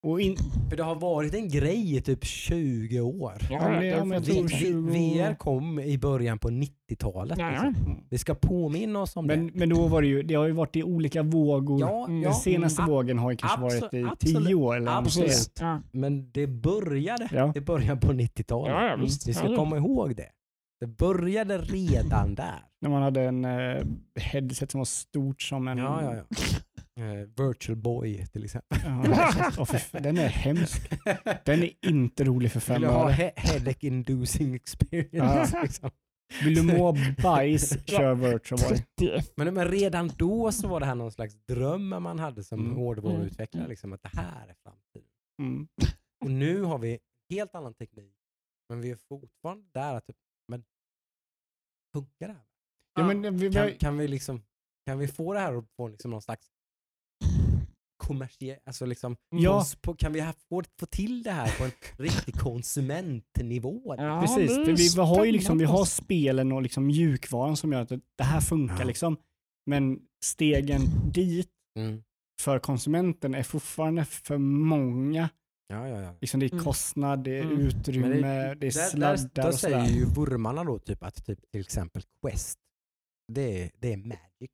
Och 0.07 0.21
in, 0.21 0.37
För 0.71 0.77
det 0.77 0.83
har 0.83 0.95
varit 0.95 1.35
en 1.35 1.49
grej 1.49 1.97
i 1.97 2.01
typ 2.03 2.25
20 2.25 3.01
år. 3.01 3.33
Ja, 3.51 3.59
men 3.69 3.73
det- 3.73 3.79
det 3.81 3.87
ja, 3.87 3.97
är 3.97 4.05
men 4.05 4.23
tror 4.23 4.35
för- 4.35 4.43
vi, 4.43 4.49
20 4.49 4.81
VR 5.29 5.35
kom 5.35 5.81
i 5.81 5.99
början 5.99 6.39
på 6.39 6.49
90-talet. 6.51 7.39
Ja, 7.39 7.51
Liksom. 7.51 8.05
Vi 8.11 8.19
ska 8.19 8.35
påminna 8.35 9.01
oss 9.03 9.17
om 9.17 9.27
men, 9.27 9.47
det. 9.47 9.53
men 9.55 9.69
då 9.69 9.87
var 9.89 10.03
det 10.03 10.09
ju, 10.09 10.23
det 10.23 10.35
har 10.35 10.47
ju 10.47 10.53
varit 10.53 10.77
i 10.77 10.83
olika 10.83 11.23
vågor. 11.23 11.81
Ja, 11.81 12.05
Mm. 12.09 12.23
ja, 12.23 12.29
Den 12.29 12.35
senaste 12.39 12.83
mm, 12.83 12.95
vågen 12.95 13.19
har 13.19 13.31
ju 13.31 13.37
kanske 13.37 13.61
Absolut, 13.65 13.83
varit 13.83 13.95
i 13.95 14.05
absolut, 14.05 14.47
10 14.47 14.55
år 14.55 14.77
eller 14.77 14.87
något 14.93 14.99
absolut. 15.07 15.61
Men 15.93 16.31
det 16.31 16.47
började 16.47 17.29
Ja. 17.33 17.53
i 17.57 17.61
början 17.61 18.01
på 18.01 18.13
90-talet. 18.13 18.73
Ja, 18.75 18.87
ja, 18.87 18.97
visst. 18.97 19.29
Vi 19.29 19.35
ska 19.35 19.51
Ja, 19.51 19.57
komma 19.57 19.77
ihåg 19.77 20.17
det. 20.17 20.29
Det 20.85 20.89
började 20.89 21.59
redan 21.59 22.35
där. 22.35 22.63
När 22.81 22.91
man 22.91 23.03
hade 23.03 23.23
en 23.23 23.45
eh, 23.45 23.85
headset 24.21 24.71
som 24.71 24.79
var 24.81 24.85
stort 24.85 25.43
som 25.43 25.69
en... 25.69 25.79
Ja, 25.79 26.03
ja, 26.03 26.15
ja. 26.17 26.25
Eh, 26.97 27.45
Virtual 27.47 27.77
Boy 27.77 28.27
till 28.27 28.45
exempel. 28.45 28.79
Ja, 28.85 29.67
den 29.93 30.19
är 30.19 30.29
hemsk. 30.29 30.91
Den 31.45 31.63
är 31.63 31.71
inte 31.87 32.25
rolig 32.25 32.53
för 32.53 32.61
Vill 32.61 32.67
fem 32.67 32.83
du 32.83 32.89
ha 32.89 33.11
he- 33.11 33.33
headache 33.37 33.87
inducing 33.87 34.55
experience? 34.55 35.63
Liksom. 35.63 35.91
Vill 36.45 36.55
du 36.55 36.63
må 36.63 36.97
bajs, 37.23 37.85
kör 37.87 38.15
Virtual 38.15 38.61
Boy. 38.69 38.85
30 39.19 39.33
Men, 39.37 39.55
men 39.55 39.69
redan 39.69 40.11
då 40.17 40.53
så 40.53 40.69
var 40.69 40.81
det 40.81 40.87
här 40.87 40.95
någon 40.95 41.13
slags 41.13 41.35
dröm 41.49 41.89
man 41.89 42.19
hade 42.19 42.45
som 42.45 42.61
Mm. 42.61 42.77
hårdvaruutvecklare, 42.77 43.69
liksom, 43.69 43.93
att 43.93 44.03
det 44.03 44.11
här 44.21 44.47
är 44.49 44.55
framtiden. 44.63 45.09
Mm. 45.43 45.69
Och 46.25 46.31
nu 46.31 46.63
har 46.63 46.79
vi 46.79 46.99
helt 47.31 47.55
annan 47.55 47.75
teknik, 47.75 48.15
men 48.69 48.81
vi 48.81 48.91
är 48.91 48.99
fortfarande 49.09 49.65
där 49.75 49.95
att, 49.95 50.07
typ, 50.07 50.17
men 50.49 50.65
funkar 51.99 52.27
det 52.29 52.35
här? 52.35 52.45
Ja, 52.95 53.07
men 53.15 53.37
vi, 53.37 53.53
Kan, 53.53 53.71
kan, 53.79 53.99
vi 53.99 54.09
liksom, 54.09 54.43
kan 54.87 54.99
vi 54.99 55.09
få 55.09 55.33
det 55.33 55.39
här 55.41 55.55
att 55.59 55.65
få 55.77 55.89
liksom 55.89 56.11
någon 56.11 56.23
slags 56.23 56.47
kommersiell, 57.97 58.59
alltså 58.67 58.87
liksom, 58.87 59.17
Ja. 59.31 59.65
på, 59.81 59.95
kan 59.95 60.13
vi 60.13 60.21
få, 60.49 60.63
få 60.81 60.87
till 60.87 61.23
det 61.23 61.31
här 61.31 61.59
på 61.59 61.65
en 61.65 61.71
riktig 62.05 62.35
konsumentnivå? 62.35 63.95
Ja, 63.99 64.21
precis, 64.21 64.55
för 64.55 64.65
vi, 64.65 64.89
vi 64.97 65.01
har 65.01 65.25
ju 65.25 65.33
liksom, 65.33 65.59
vi 65.59 65.65
har 65.65 65.85
spännande. 65.85 66.05
spelen 66.05 66.53
och 66.53 66.63
liksom 66.63 66.87
mjukvaran 66.87 67.57
som 67.57 67.73
gör 67.73 67.81
att 67.81 67.89
det 68.19 68.25
här 68.25 68.41
funkar 68.41 68.79
Ja. 68.81 68.85
liksom. 68.85 69.17
Men 69.67 70.01
stegen 70.25 70.81
dit 71.13 71.51
Mm. 71.79 72.03
för 72.43 72.59
konsumenten 72.59 73.35
är 73.35 73.43
fortfarande 73.43 74.05
för 74.05 74.39
många. 74.39 75.29
Ja, 75.67 75.89
ja, 75.89 76.01
ja. 76.01 76.15
Liksom 76.21 76.41
det 76.41 76.47
är 76.47 76.53
Mm. 76.53 76.65
kostnad, 76.65 77.25
det 77.25 77.39
är 77.39 77.43
Mm. 77.43 77.59
utrymme, 77.61 78.09
Men 78.09 78.21
det, 78.23 78.27
är 78.29 78.55
där, 78.55 78.71
sladdar 78.71 79.17
där, 79.17 79.31
där 79.43 79.49
och 79.49 79.55
säger 79.55 79.85
sådär. 79.85 79.97
ju 79.99 80.05
vurmarna 80.05 80.65
då 80.65 80.79
typ 80.79 81.03
att 81.03 81.25
typ, 81.27 81.51
till 81.51 81.61
exempel 81.61 82.03
Quest, 82.23 82.59
det 83.33 83.63
är, 83.63 83.71
det 83.79 83.93
är 83.93 83.97
magic. 83.97 84.51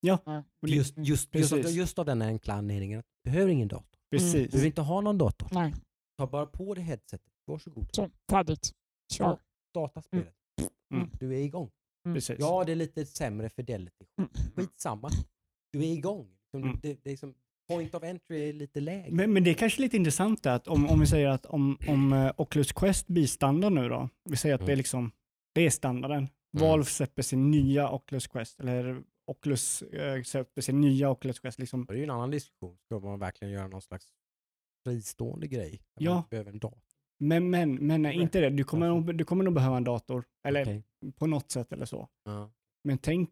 Ja, 0.00 0.18
Ja. 0.26 0.44
det- 0.62 0.70
Just, 0.72 0.98
just, 0.98 1.34
just, 1.34 1.52
av, 1.52 1.58
just 1.60 1.98
av 1.98 2.04
den 2.06 2.22
enkla 2.22 2.54
anledningen 2.54 2.98
att 2.98 3.06
du 3.24 3.30
behöver 3.30 3.50
ingen 3.52 3.68
dator. 3.68 3.98
Du 4.10 4.18
precis. 4.18 4.50
behöver 4.50 4.66
inte 4.66 4.80
ha 4.82 5.00
någon 5.00 5.18
dator. 5.18 5.48
Nej, 5.52 5.74
Ta 6.18 6.26
bara 6.26 6.46
på 6.46 6.74
dig 6.74 6.84
headsetet. 6.84 7.32
Varsågod. 7.46 7.88
så 7.94 8.10
färdigt. 8.30 8.72
Kör. 9.12 9.38
Starta 9.70 10.02
spelet. 10.02 10.34
Mm. 10.94 11.10
Du 11.20 11.34
är 11.34 11.38
igång. 11.38 11.70
precis. 12.04 12.36
Ja, 12.38 12.64
det 12.64 12.72
är 12.72 12.76
lite 12.76 13.06
sämre 13.06 13.48
fidelity. 13.50 14.06
Mm. 14.18 14.30
Skitsamma. 14.56 15.10
Du 15.72 15.78
är 15.78 15.92
igång. 15.92 16.36
Som 16.50 16.62
Mm. 16.62 16.78
det, 16.82 16.98
det 17.04 17.10
är 17.10 17.16
som, 17.16 17.34
point 17.68 17.94
of 17.94 18.02
entry 18.02 18.48
är 18.48 18.52
lite 18.52 18.80
lägre. 18.80 19.10
Men, 19.10 19.32
men 19.32 19.44
det 19.44 19.50
är 19.50 19.54
kanske 19.54 19.82
lite 19.82 19.96
intressant 19.96 20.46
att 20.46 20.68
om, 20.68 20.86
om 20.88 21.00
vi 21.00 21.06
säger 21.06 21.28
att 21.28 21.46
om, 21.46 21.78
om 21.88 22.12
eh, 22.12 22.32
Oculus 22.36 22.72
Quest 22.72 23.06
blir 23.06 23.26
standard 23.26 23.72
nu 23.72 23.88
då, 23.88 24.08
vi 24.30 24.36
säger 24.36 24.54
att 24.54 24.60
det 24.60 24.64
är 24.64 24.68
Mm. 24.68 24.78
liksom, 24.78 25.12
det 25.54 25.66
är 25.66 25.70
standarden. 25.70 26.28
Valve 26.58 26.84
släpper 26.84 27.22
sin 27.22 27.50
nya 27.50 27.90
Oculus 27.90 28.26
Quest, 28.26 28.60
eller 28.60 29.02
Oculus 29.26 29.82
eh, 29.82 30.22
släpper 30.22 30.60
sin 30.62 30.80
nya 30.80 31.10
Oculus 31.10 31.40
Quest. 31.40 31.58
Liksom. 31.58 31.84
det 31.86 31.92
är 31.94 31.96
ju 31.96 32.04
en 32.04 32.10
annan 32.10 32.30
diskussion. 32.30 32.78
Ska 32.84 32.98
man 33.00 33.18
verkligen 33.18 33.54
göra 33.54 33.68
någon 33.68 33.82
slags 33.82 34.06
fristående 34.86 35.46
grej? 35.48 35.80
Ja. 36.00 36.14
Man 36.14 36.24
behöver 36.30 36.50
en 36.50 36.58
dator. 36.58 36.82
Men, 37.20 37.50
men, 37.50 37.74
men 37.74 38.02
nej, 38.02 38.16
inte 38.16 38.40
det. 38.40 38.50
Du 38.50 38.64
kommer, 38.64 38.88
nog, 38.88 39.16
du 39.16 39.24
kommer 39.24 39.44
nog 39.44 39.54
behöva 39.54 39.76
en 39.76 39.84
dator, 39.84 40.24
eller 40.48 40.62
Okej. 40.62 40.82
på 41.16 41.26
något 41.26 41.50
sätt 41.50 41.72
eller 41.72 41.86
så. 41.86 42.08
Ja. 42.24 42.50
Men 42.84 42.98
tänk, 42.98 43.30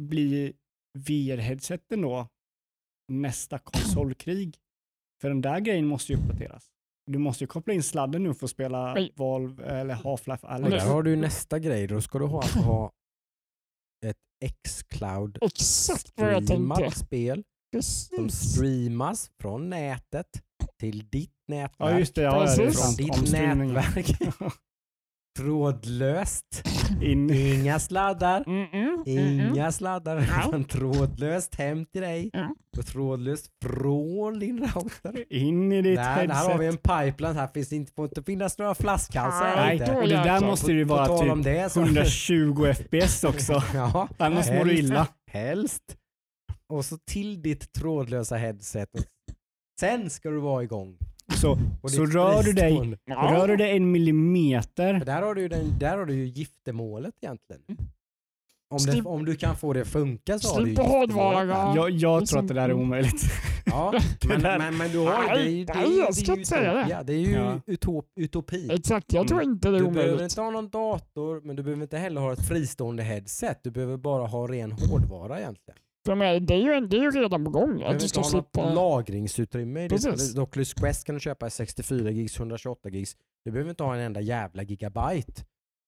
blir 0.00 0.52
VR-headseten 0.98 2.02
då 2.02 2.28
nästa 3.12 3.58
konsolkrig? 3.58 4.56
För 5.20 5.28
den 5.28 5.40
där 5.40 5.60
grejen 5.60 5.86
måste 5.86 6.12
ju 6.12 6.18
uppdateras. 6.18 6.66
Du 7.06 7.18
måste 7.18 7.44
ju 7.44 7.48
koppla 7.48 7.74
in 7.74 7.82
sladden 7.82 8.22
nu 8.22 8.34
för 8.34 8.46
att 8.46 8.50
spela. 8.50 8.96
Valve 9.16 9.64
eller 9.64 9.94
Half-Life 9.94 10.46
Alyx. 10.46 10.70
där 10.70 10.92
har 10.92 11.02
du 11.02 11.16
nästa 11.16 11.58
grej. 11.58 11.86
Då 11.86 12.00
ska 12.00 12.18
du 12.18 12.24
ha, 12.24 12.42
alltså 12.42 12.58
ha 12.58 12.92
ett 14.06 14.16
X-cloud 14.44 15.38
Exakt 15.40 16.12
vad 16.16 16.32
jag 16.32 16.44
streamat 16.44 16.78
tänkte. 16.78 16.98
spel 16.98 17.44
som 17.82 18.24
Precis. 18.24 18.52
streamas 18.52 19.30
från 19.40 19.70
nätet 19.70 20.26
till 20.78 21.08
ditt 21.08 21.34
nätverk. 21.48 21.90
Ja 21.92 21.98
just 21.98 22.14
det, 22.14 22.22
ja, 22.22 22.40
Precis. 22.40 22.82
Från 22.82 22.94
ditt 22.96 23.32
nätverk. 23.32 24.16
Trådlöst. 25.38 26.62
In. 27.02 27.30
Inga 27.30 27.78
sladdar. 27.78 28.44
Mm, 28.46 28.66
mm, 28.72 29.02
mm, 29.06 29.40
mm. 29.40 29.54
Inga 29.54 29.72
sladdar. 29.72 30.18
Utan 30.48 30.64
trådlöst 30.64 31.54
hem 31.54 31.86
till 31.86 32.02
dig. 32.02 32.30
Ja. 32.32 32.54
Och 32.78 32.86
trådlöst 32.86 33.46
från 33.64 34.38
din 34.38 34.58
router. 34.66 35.24
In 35.32 35.72
i 35.72 35.82
ditt 35.82 35.96
Där, 35.96 36.04
där 36.26 36.34
headset. 36.34 36.52
har 36.52 36.58
vi 36.58 36.66
en 36.66 36.76
pipeline. 36.76 37.36
Här 37.36 37.46
finns 37.54 37.72
inte, 37.72 37.92
får 37.92 38.04
inte 38.04 38.22
finnas 38.22 38.58
några 38.58 38.74
flaskhalsar. 38.74 39.56
Nej, 39.56 39.72
inte. 39.78 39.92
och 39.94 40.02
det 40.02 40.08
där 40.08 40.16
jäklar. 40.32 40.40
måste 40.48 40.72
ju 40.72 40.86
På 40.86 40.94
vara 40.94 41.18
typ 41.36 41.44
det 41.44 41.72
så- 41.72 41.80
120 41.80 42.72
FPS 42.74 43.24
också. 43.24 43.62
ja, 43.74 44.08
Annars 44.18 44.50
mår 44.50 44.64
du 44.64 44.78
illa. 44.78 45.06
Helst. 45.30 45.96
Och 46.68 46.84
så 46.84 46.98
till 47.10 47.42
ditt 47.42 47.72
trådlösa 47.72 48.36
headset. 48.36 48.88
Sen 49.80 50.10
ska 50.10 50.30
du 50.30 50.38
vara 50.40 50.62
igång. 50.62 50.96
Så, 51.28 51.58
så 51.88 52.06
rör 52.06 52.42
du 52.42 52.52
dig, 52.52 52.98
rör 53.10 53.48
du 53.48 53.56
dig 53.56 53.76
en 53.76 53.90
millimeter. 53.92 54.98
För 54.98 55.06
där 55.06 55.22
har 55.22 55.34
du 55.34 55.40
ju, 55.42 55.48
den, 55.48 55.78
där 55.78 55.98
har 55.98 56.06
du 56.06 56.14
ju 56.14 56.26
giftermålet 56.26 57.14
egentligen. 57.22 57.62
Om, 58.70 58.78
det, 58.86 59.02
om 59.02 59.24
du 59.24 59.34
kan 59.36 59.56
få 59.56 59.72
det 59.72 59.80
att 59.80 59.88
funka 59.88 60.38
så 60.38 60.54
har 60.54 60.62
du 60.62 60.70
ju 60.70 60.76
hårdvara. 60.82 61.72
Jag, 61.76 61.90
jag 61.90 62.26
tror 62.26 62.40
att 62.40 62.48
det 62.48 62.54
där 62.54 62.68
är 62.68 62.72
omöjligt. 62.72 63.22
Ja, 63.66 63.94
men, 64.28 64.42
men, 64.42 64.76
men 64.76 64.90
du 64.92 64.98
har 64.98 65.34
det, 65.34 65.42
ju- 65.50 65.64
det, 65.64 65.72
ju- 65.86 65.98
jag 65.98 66.06
det 66.06 66.08
är 66.08 66.12
ska 66.12 66.24
ju 66.24 66.32
inte 66.38 66.48
säga 66.48 66.72
det. 66.74 67.02
Det 67.06 67.12
är 67.12 67.18
ju 67.18 67.32
Ja. 67.32 67.60
utop, 67.66 68.06
utopi. 68.20 68.68
Exakt, 68.72 69.12
jag 69.12 69.28
tror 69.28 69.42
inte 69.42 69.68
det 69.70 69.76
är 69.76 69.80
Du 69.80 69.90
behöver 69.90 70.02
omöjligt. 70.12 70.30
inte 70.32 70.40
ha 70.40 70.50
någon 70.50 70.68
dator, 70.70 71.40
men 71.44 71.56
du 71.56 71.62
behöver 71.62 71.82
inte 71.82 71.98
heller 71.98 72.20
ha 72.20 72.32
ett 72.32 72.48
fristående 72.48 73.02
headset. 73.02 73.60
Du 73.62 73.70
behöver 73.70 73.96
bara 73.96 74.26
ha 74.26 74.46
ren 74.46 74.72
hårdvara 74.72 75.38
egentligen. 75.40 75.78
För 76.06 76.14
mig, 76.14 76.40
det, 76.40 76.54
är 76.54 76.58
ju, 76.58 76.86
det 76.86 76.96
är 76.96 77.00
ju 77.00 77.10
redan 77.10 77.44
på 77.44 77.50
gång. 77.50 77.82
Att 77.82 78.00
du 78.00 78.08
ska 78.08 78.22
slippa... 78.22 78.74
lagringsutrymme. 78.74 79.88
Precis. 79.88 80.36
Oculus 80.38 80.74
Quest 80.74 81.04
kan 81.06 81.14
du 81.14 81.20
köpa 81.20 81.46
i 81.46 81.50
64 81.50 82.10
gigs, 82.10 82.38
128 82.38 82.88
gigs. 82.88 83.16
Du 83.44 83.50
behöver 83.50 83.70
inte 83.70 83.82
ha 83.84 83.94
en 83.94 84.00
enda 84.00 84.20
jävla 84.20 84.62
gigabyte. 84.62 85.44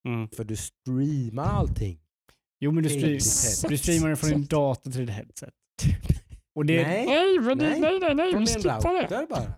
Mm. 0.08 0.28
För 0.28 0.44
du 0.44 0.56
streamar 0.56 1.44
allting. 1.44 2.00
Jo 2.60 2.70
men 2.72 2.82
du, 2.82 2.88
stream, 2.88 3.70
du 3.70 3.78
streamar 3.78 4.08
det 4.08 4.16
från 4.16 4.30
din 4.30 4.46
dator 4.46 4.90
till 4.90 5.00
ditt 5.06 5.10
headset. 5.16 5.54
Och 6.54 6.66
det, 6.66 6.82
Nej, 6.82 7.06
Nej, 7.06 7.38
men 7.40 7.58
det, 7.58 7.68
Nej. 7.70 7.80
nej, 7.80 7.98
nej, 8.00 8.14
nej, 8.14 8.34
vi 8.38 8.46
skippar 8.46 9.08
det. 9.20 9.26
bara. 9.30 9.40
Du 9.42 9.52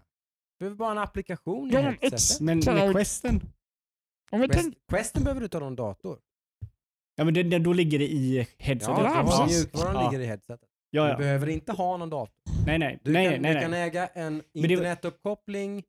behöver 0.58 0.76
bara 0.76 0.90
en 0.92 0.98
applikation 0.98 1.70
i 1.70 1.74
Ja, 1.74 1.82
men 1.82 1.96
headsetet. 2.00 2.40
men 2.40 2.60
jag- 2.60 2.92
Questen, 2.94 3.40
Quest. 4.30 4.68
Questen 4.88 5.24
behöver 5.24 5.40
du 5.40 5.44
inte 5.44 5.56
ha 5.56 5.64
någon 5.64 5.76
dator. 5.76 6.18
Ja 7.16 7.24
men 7.24 7.34
det, 7.34 7.43
det, 7.43 7.59
då 7.59 7.72
ligger 7.72 7.98
det 7.98 8.06
i 8.09 8.47
headsetet. 8.59 8.98
Ja, 8.98 9.24
Ja, 9.26 9.47
du 9.48 9.52
mjukvaran 9.55 9.94
Ja. 9.94 10.10
ligger 10.10 10.24
i 10.24 10.26
headsetet. 10.26 10.68
ja, 10.90 11.05
Du 11.05 11.10
ja. 11.10 11.16
behöver 11.16 11.47
inte 11.47 11.72
ha 11.72 11.97
någon 11.97 12.10
dator. 12.10 12.34
Nej, 12.66 12.78
nej. 12.78 12.98
Du, 13.05 13.12
nej, 13.12 13.32
kan, 13.32 13.43
nej, 13.43 13.55
du 13.55 13.60
kan 13.60 13.70
nej. 13.70 13.82
äga 13.88 14.06
en 14.06 14.43
internetuppkoppling 14.55 15.82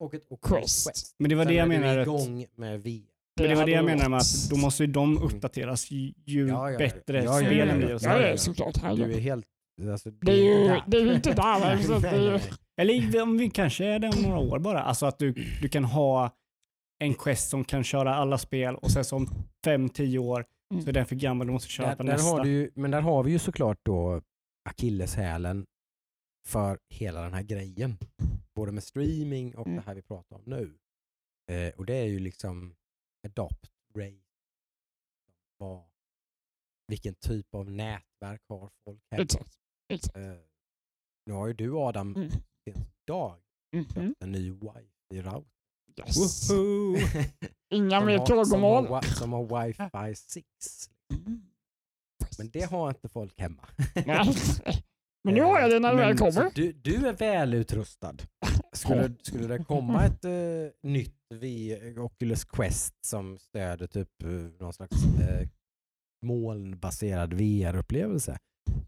och 0.00 0.14
ett 0.14 0.22
Oculus 0.30 0.84
Quest. 0.84 1.14
Men 1.18 1.28
det 1.28 1.34
var 1.36 1.44
Sen 1.44 1.52
det 1.52 1.56
jag 1.58 1.64
är 1.74 1.80
menar. 1.80 1.94
du 1.94 2.00
Att, 2.00 2.06
igång 2.06 2.46
med 2.56 2.80
VR. 2.82 3.02
men 3.40 3.48
det 3.48 3.54
var 3.54 3.64
det 3.66 3.70
jag 3.72 3.78
hade 3.82 3.94
menar 3.96 4.08
med 4.08 4.16
att 4.18 4.50
då 4.50 4.56
måste 4.56 4.82
ju 4.84 4.86
de 4.86 5.18
uppdateras 5.22 5.90
ju, 5.90 6.12
ju 6.26 6.48
Ja, 6.48 6.70
ja, 6.70 6.78
bättre 6.78 7.24
Ja, 7.24 7.40
ja, 7.40 7.46
spelen 7.46 7.68
ja, 7.68 7.74
blir. 7.76 7.88
ja. 7.88 7.94
och. 7.96 8.02
Ja, 8.22 8.28
ja, 8.28 8.36
såklart. 8.36 8.74
Du 8.96 9.02
är 9.14 9.20
helt... 9.20 9.46
Alltså, 9.90 10.10
Det 10.10 10.32
är 10.32 10.36
ju- 10.36 10.80
det 10.86 10.96
är 10.96 11.00
ju 11.00 11.14
inte 11.14 11.32
där. 11.34 12.40
Eller 12.80 13.22
om 13.22 13.38
vi 13.38 13.50
kanske 13.50 13.84
är 13.84 13.98
det 13.98 14.08
om 14.08 14.22
några 14.22 14.38
år 14.38 14.58
bara. 14.58 14.82
Alltså 14.82 15.06
att 15.06 15.18
du, 15.18 15.32
du 15.62 15.68
kan 15.68 15.84
ha 15.84 16.30
en 17.00 17.14
Quest 17.14 17.50
som 17.50 17.64
kan 17.64 17.84
köra 17.84 18.14
alla 18.14 18.38
spel 18.38 18.76
och 18.76 18.90
sen 18.90 19.04
som 19.04 19.26
5-10 19.66 20.18
år 20.18 20.46
Mm. 20.72 20.82
så 20.82 20.88
är 20.88 20.92
den 20.92 21.06
för 21.06 21.16
gammal, 21.16 21.46
du 21.46 21.52
måste 21.52 21.68
köra 21.68 21.94
Där, 21.94 22.04
nästa. 22.04 22.28
har 22.30 22.44
du 22.44 22.70
men 22.74 22.90
där 22.90 23.00
har 23.00 23.22
vi 23.22 23.30
ju 23.32 23.38
såklart 23.38 23.78
då 23.82 24.22
akilleshälen 24.68 25.66
för 26.48 26.78
hela 26.88 27.22
den 27.22 27.34
här 27.34 27.42
grejen. 27.42 27.98
Både 28.54 28.72
med 28.72 28.84
streaming 28.84 29.56
och 29.56 29.66
Mm. 29.66 29.76
det 29.76 29.82
här 29.86 29.94
vi 29.94 30.02
pratar 30.02 30.36
om 30.36 30.42
nu. 30.46 30.78
Eh, 31.50 31.72
och 31.76 31.86
det 31.86 31.94
är 31.94 32.04
ju 32.06 32.18
liksom 32.18 32.74
adopt, 33.26 33.70
rate. 33.96 34.20
Vad, 35.56 35.84
vilken 36.86 37.14
typ 37.14 37.54
av 37.54 37.70
nätverk 37.70 38.42
har 38.48 38.70
folk 38.84 39.02
hemma? 39.10 39.22
Exakt. 39.22 39.58
Exakt. 39.88 40.16
Eh, 40.16 40.36
nu 41.26 41.32
har 41.32 41.46
ju 41.46 41.52
du 41.54 41.74
Adam 41.76 42.14
Mm. 42.16 42.30
idag 42.64 43.40
Mhm. 43.72 44.14
en 44.20 44.32
ny 44.32 44.50
wifi-router. 44.52 45.44
Yes. 45.98 46.50
Inga 47.70 47.98
Som 47.98 48.06
mer 48.06 48.18
har- 48.18 48.26
som 48.26 48.36
har 48.36 48.44
klagomål. 48.44 49.02
Som 49.04 49.32
har 49.32 49.64
wifi 49.66 50.14
6. 50.14 50.46
Mm. 51.12 51.42
Men 52.38 52.50
det 52.50 52.62
har 52.70 52.88
inte 52.88 53.08
folk 53.08 53.40
hemma. 53.40 53.68
Nej. 54.06 54.34
Men 55.24 55.34
nu 55.34 55.40
har 55.42 55.60
jag 55.60 55.70
det 55.70 55.78
när 55.78 55.90
det 55.94 55.96
väl 55.96 56.18
kommer. 56.18 56.50
Du, 56.54 56.72
du 56.72 57.06
är 57.08 57.12
välutrustad. 57.12 58.16
Skulle, 58.72 59.14
skulle 59.22 59.46
det 59.46 59.64
komma 59.64 60.04
ett 60.06 60.24
eh, 60.24 60.30
nytt 60.82 61.16
v, 61.34 61.76
Oculus 61.98 62.44
Quest 62.44 62.94
som 63.04 63.38
stöder 63.38 63.86
typ 63.86 64.22
eh, 64.22 64.28
någon 64.30 64.72
slags 64.72 65.04
eh, 65.04 65.48
molnbaserad 66.26 67.32
VR-upplevelse 67.34 68.38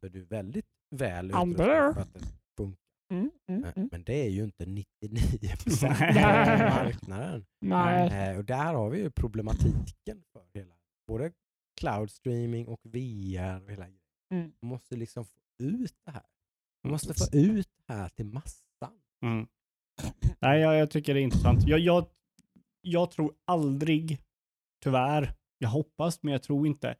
så 0.00 0.06
är 0.06 0.10
du 0.10 0.24
väldigt 0.24 0.66
väl 0.96 1.30
I'm 1.32 1.52
utrustad 1.52 2.06
Mm, 3.12 3.30
mm, 3.48 3.64
Eh, 3.64 3.72
mm. 3.76 3.88
Men 3.92 4.02
det 4.02 4.14
är 4.14 4.30
ju 4.30 4.44
inte 4.44 4.66
99 4.66 5.56
procent 5.64 6.00
av 6.00 6.14
marknaden. 6.84 7.44
Nej. 7.60 8.30
Eh, 8.30 8.38
och 8.38 8.44
där 8.44 8.74
har 8.74 8.90
vi 8.90 8.98
ju 8.98 9.10
problematiken 9.10 10.24
för 10.32 10.46
hela, 10.54 10.74
både 11.06 11.32
cloud 11.80 12.10
streaming 12.10 12.68
och 12.68 12.80
VR. 12.84 13.62
Och 13.62 13.70
hela. 13.70 13.86
Mm. 14.30 14.52
man 14.62 14.68
måste 14.68 14.96
liksom 14.96 15.24
få 15.24 15.40
ut 15.58 15.94
det 16.04 16.10
här. 16.10 16.26
Man 16.84 16.90
måste 16.92 17.14
få 17.14 17.36
ut 17.36 17.68
det 17.86 17.94
här 17.94 18.08
till 18.08 18.26
massan. 18.26 19.00
Mm. 19.24 19.46
Nej, 20.40 20.60
jag, 20.60 20.76
jag 20.76 20.90
tycker 20.90 21.14
det 21.14 21.20
är 21.20 21.24
intressant. 21.24 21.68
Jag, 21.68 21.80
jag, 21.80 22.06
jag 22.80 23.10
tror 23.10 23.34
aldrig, 23.44 24.18
tyvärr, 24.84 25.34
jag 25.58 25.68
hoppas, 25.68 26.22
men 26.22 26.32
jag 26.32 26.42
tror 26.42 26.66
inte 26.66 26.96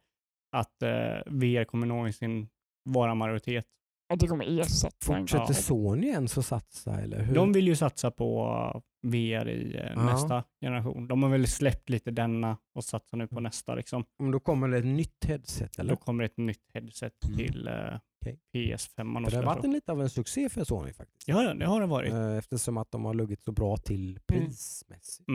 att 0.51 0.81
eh, 0.81 1.21
VR 1.25 1.63
kommer 1.63 1.87
någonsin 1.87 2.49
vara 2.83 3.15
majoritet. 3.15 3.65
Att 4.09 4.19
det 4.19 4.27
kommer 4.27 4.59
ersätta 4.59 4.95
Fortsätter 5.05 5.45
ja. 5.47 5.53
Sony 5.53 6.07
ens 6.07 6.37
att 6.37 6.45
satsa 6.45 7.01
eller 7.01 7.21
hur? 7.21 7.35
De 7.35 7.53
vill 7.53 7.67
ju 7.67 7.75
satsa 7.75 8.11
på 8.11 8.81
VR 9.01 9.49
i 9.49 9.75
eh, 9.77 9.91
Ja. 9.95 10.03
nästa 10.05 10.43
generation. 10.61 11.07
De 11.07 11.23
har 11.23 11.29
väl 11.29 11.47
släppt 11.47 11.89
lite 11.89 12.11
denna 12.11 12.57
och 12.75 12.83
satsar 12.83 13.17
nu 13.17 13.27
på 13.27 13.39
nästa. 13.39 13.75
Liksom. 13.75 14.05
Om 14.19 14.31
då 14.31 14.39
kommer 14.39 14.67
det 14.67 14.77
ett 14.77 14.85
nytt 14.85 15.25
headset 15.25 15.79
eller? 15.79 15.89
Då 15.89 15.95
kommer 15.95 16.23
ett 16.23 16.37
nytt 16.37 16.69
headset 16.73 17.13
Mm. 17.25 17.37
till 17.37 17.67
eh, 17.67 17.73
Okej. 18.21 18.39
PS5. 18.53 19.23
För 19.25 19.31
det 19.31 19.37
har 19.37 19.43
varit 19.43 19.63
en, 19.63 19.71
lite 19.71 19.91
av 19.91 20.01
en 20.01 20.09
succé 20.09 20.49
för 20.49 20.63
Sony 20.63 20.93
faktiskt. 20.93 21.27
Ja, 21.27 21.53
det 21.53 21.65
har 21.65 21.81
det 21.81 21.87
varit. 21.87 22.13
Eh, 22.13 22.37
Eftersom 22.37 22.77
att 22.77 22.91
de 22.91 23.05
har 23.05 23.13
luggit 23.13 23.43
så 23.43 23.51
bra 23.51 23.77
till 23.77 24.19
prismässigt. 24.27 25.29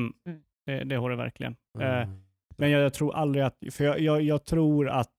Det, 0.66 0.84
det 0.84 0.96
har 0.96 1.10
det 1.10 1.16
verkligen. 1.16 1.56
Mm. 1.80 2.20
Men 2.56 2.70
jag, 2.70 2.82
jag 2.82 2.94
tror 2.94 3.14
aldrig 3.14 3.44
att, 3.44 3.58
för 3.70 3.84
jag, 3.84 4.00
jag, 4.00 4.22
jag 4.22 4.44
tror 4.44 4.88
att 4.88 5.12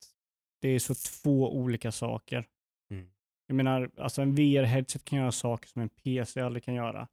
det 0.61 0.69
är 0.69 0.79
så 0.79 0.93
två 1.23 1.53
olika 1.57 1.91
saker. 1.91 2.45
Mm. 3.49 3.65
Jag 3.65 3.65
menar, 3.65 3.91
alltså 3.97 4.21
en 4.21 4.35
VR-headset 4.35 5.03
kan 5.03 5.19
göra 5.19 5.31
saker 5.31 5.69
som 5.69 5.81
en 5.81 5.89
PC 5.89 6.41
aldrig 6.41 6.63
kan 6.63 6.73
göra. 6.73 7.07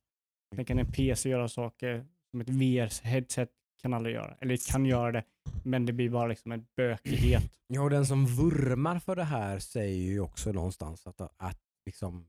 Sen 0.54 0.64
kan 0.64 0.78
en 0.78 0.92
PC 0.92 1.28
göra 1.28 1.48
saker 1.48 2.06
som 2.30 2.40
ett 2.40 2.48
VR-headset 2.48 3.48
kan 3.82 3.94
aldrig 3.94 4.14
göra. 4.14 4.36
Eller 4.40 4.72
kan 4.72 4.86
göra 4.86 5.12
det, 5.12 5.24
men 5.64 5.86
det 5.86 5.92
blir 5.92 6.10
bara 6.10 6.26
liksom 6.26 6.52
en 6.52 6.66
bökighet. 6.76 7.58
Ja, 7.66 7.82
och 7.82 7.90
den 7.90 8.06
som 8.06 8.26
vurmar 8.26 8.98
för 8.98 9.16
det 9.16 9.24
här 9.24 9.58
säger 9.58 10.02
ju 10.02 10.20
också 10.20 10.52
någonstans 10.52 11.06
att, 11.06 11.20
att 11.20 11.60
liksom, 11.86 12.28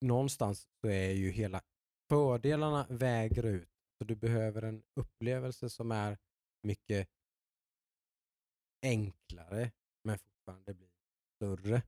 någonstans 0.00 0.68
så 0.80 0.88
är 0.88 1.10
ju 1.10 1.30
hela 1.30 1.60
fördelarna 2.08 2.86
väger 2.88 3.46
ut. 3.46 3.68
Så 3.98 4.04
du 4.04 4.16
behöver 4.16 4.62
en 4.62 4.82
upplevelse 5.00 5.70
som 5.70 5.92
är 5.92 6.18
mycket 6.62 7.08
enklare 8.82 9.72
men 10.04 10.18
fortfarande 10.18 10.74
blir 10.74 10.88
större 11.36 11.82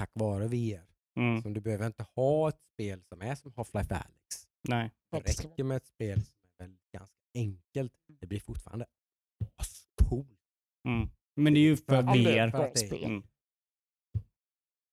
tack 0.00 0.10
vare 0.14 0.46
VR. 0.48 0.84
Mm. 1.20 1.42
Så 1.42 1.48
du 1.48 1.60
behöver 1.60 1.86
inte 1.86 2.06
ha 2.16 2.48
ett 2.48 2.60
spel 2.74 3.02
som 3.08 3.22
är 3.22 3.34
som 3.34 3.52
Half-Life 3.52 3.94
Alyx. 3.94 4.46
Nej. 4.68 4.90
Det 5.10 5.18
räcker 5.18 5.64
med 5.64 5.76
ett 5.76 5.86
spel 5.86 6.22
som 6.22 6.34
är 6.58 6.64
väl 6.64 6.76
ganska 6.92 7.16
enkelt. 7.34 7.92
Det 8.20 8.26
blir 8.26 8.40
fortfarande 8.40 8.86
ascoolt. 9.56 10.28
Mm. 10.88 11.08
Men 11.36 11.54
det 11.54 11.60
är 11.60 11.62
ju 11.62 11.76
för 11.76 12.02
VR. 12.02 12.50
för. 12.50 13.04
Mm. 13.04 13.22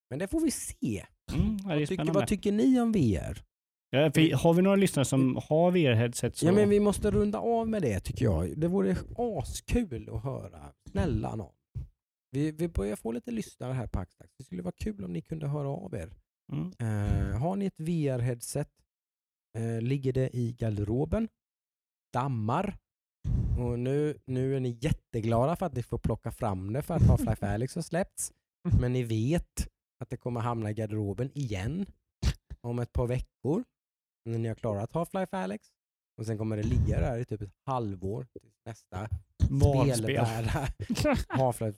Men 0.09 0.19
det 0.19 0.27
får 0.27 0.41
vi 0.41 0.51
se. 0.51 1.05
Mm, 1.33 1.57
Vad 1.57 1.87
tycker, 1.87 2.13
vad 2.13 2.27
tycker 2.27 2.51
ni 2.51 2.79
om 2.79 2.91
VR? 2.91 3.43
Ja, 3.89 4.11
för 4.11 4.35
har 4.35 4.53
vi 4.53 4.61
några 4.61 4.75
lyssnare 4.75 5.05
som 5.05 5.35
har 5.35 5.71
VR-headset 5.71 6.31
så... 6.35 6.45
Ja, 6.45 6.51
men 6.51 6.69
vi 6.69 6.79
måste 6.79 7.11
runda 7.11 7.39
av 7.39 7.69
med 7.69 7.81
det 7.81 7.99
tycker 7.99 8.25
jag. 8.25 8.59
Det 8.59 8.67
vore 8.67 8.95
askul 9.17 10.09
att 10.13 10.23
höra. 10.23 10.73
Snälla 10.91 11.35
någon. 11.35 11.53
Vi, 12.37 12.51
vi 12.51 12.67
börjar 12.67 12.95
få 12.95 13.11
lite 13.11 13.31
lyssnare 13.31 13.73
här 13.73 13.87
på 13.87 13.99
Axlax. 13.99 14.33
Det 14.37 14.43
skulle 14.43 14.61
vara 14.61 14.75
kul 14.77 15.03
om 15.03 15.13
ni 15.13 15.21
kunde 15.21 15.47
höra 15.47 15.69
av 15.69 15.95
er. 15.95 16.13
Mm. 16.51 16.71
Eh, 16.79 17.39
har 17.39 17.55
ni 17.55 17.65
ett 17.65 17.79
VR-headset? 17.79 18.69
Eh, 19.57 19.81
ligger 19.81 20.13
det 20.13 20.35
i 20.35 20.53
garderoben? 20.53 21.29
Dammar? 22.13 22.77
Och 23.59 23.79
nu, 23.79 24.19
nu 24.25 24.55
är 24.55 24.59
ni 24.59 24.77
jätteglada 24.81 25.55
för 25.55 25.65
att 25.65 25.73
ni 25.73 25.83
får 25.83 25.97
plocka 25.97 26.31
fram 26.31 26.73
det 26.73 26.81
för 26.81 26.93
att 26.93 27.01
Half-Life 27.01 27.45
Alyx 27.53 27.75
har 27.75 27.81
släppts. 27.81 28.33
Men 28.79 28.93
ni 28.93 29.03
vet 29.03 29.67
att 29.99 30.09
det 30.09 30.17
kommer 30.17 30.41
hamna 30.41 30.71
i 30.71 30.73
garderoben 30.73 31.31
igen 31.33 31.85
om 32.61 32.79
ett 32.79 32.93
par 32.93 33.07
veckor 33.07 33.63
när 34.25 34.37
ni 34.37 34.47
har 34.47 34.55
klarat 34.55 34.93
Half-Life 34.93 35.35
Alyx. 35.43 35.67
Och 36.17 36.25
sen 36.25 36.37
kommer 36.37 36.57
det 36.57 36.63
ligga 36.63 36.99
där 36.99 37.17
i 37.17 37.25
typ 37.25 37.41
ett 37.41 37.55
halvår 37.65 38.23
tills 38.23 38.53
nästa 38.65 39.09
spelvärda 39.95 40.49
Half-Life 41.29 41.77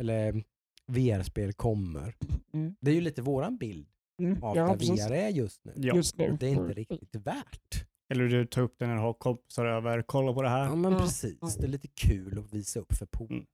eller 0.00 0.44
VR-spel 0.86 1.52
kommer. 1.52 2.16
Mm. 2.52 2.76
Det 2.80 2.90
är 2.90 2.94
ju 2.94 3.00
lite 3.00 3.22
våran 3.22 3.56
bild 3.56 3.88
Mm. 4.22 4.42
av 4.42 4.56
Ja, 4.56 4.66
där 4.66 4.76
precis. 4.76 5.06
VR 5.06 5.12
är 5.12 5.28
just 5.28 5.64
nu. 5.64 5.72
Ja. 5.76 5.94
Just 5.96 6.16
nu. 6.18 6.36
Det 6.40 6.46
är 6.46 6.50
inte 6.50 6.72
riktigt 6.72 7.14
värt. 7.16 7.86
Eller 8.12 8.24
du 8.24 8.46
tar 8.46 8.62
upp 8.62 8.78
den 8.78 8.88
när 8.88 8.96
du 8.96 9.02
har 9.02 9.14
kompisar 9.14 9.64
över. 9.66 10.02
Kolla 10.02 10.32
på 10.32 10.42
det 10.42 10.48
här. 10.48 10.64
Ja 10.64 10.74
men 10.74 10.92
Mm. 10.92 10.98
precis, 11.04 11.56
det 11.56 11.64
är 11.64 11.68
lite 11.68 11.88
kul 11.88 12.38
att 12.38 12.54
visa 12.54 12.80
upp 12.80 12.92
för 12.92 13.06
polare. 13.06 13.34
Mm. 13.34 13.46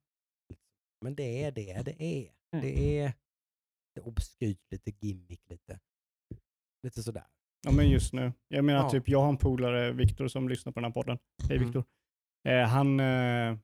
Men 1.04 1.14
det 1.14 1.42
är 1.44 1.52
det 1.52 1.82
det 1.84 2.02
är. 2.02 2.30
Mm. 2.52 2.64
Det 2.66 2.98
är 2.98 3.12
lite 3.96 4.08
obskyrt, 4.08 4.58
lite 4.70 4.90
gimmick, 5.00 5.40
lite, 5.50 5.80
lite 6.82 7.02
sådär. 7.02 7.24
Ja, 7.66 7.72
men 7.72 7.90
just 7.90 8.12
nu. 8.12 8.32
Jag 8.48 8.64
menar 8.64 8.80
Ja. 8.82 8.90
typ, 8.90 9.08
jag 9.08 9.20
har 9.20 9.28
en 9.28 9.36
polare, 9.36 9.92
Viktor, 9.92 10.28
som 10.28 10.48
lyssnar 10.48 10.72
på 10.72 10.80
den 10.80 10.84
här 10.84 10.92
podden. 10.92 11.18
Hej 11.48 11.56
Mm. 11.56 11.66
Viktor. 11.68 11.84
Eh, 12.48 12.68
han, 12.68 13.00
eh, 13.00 13.58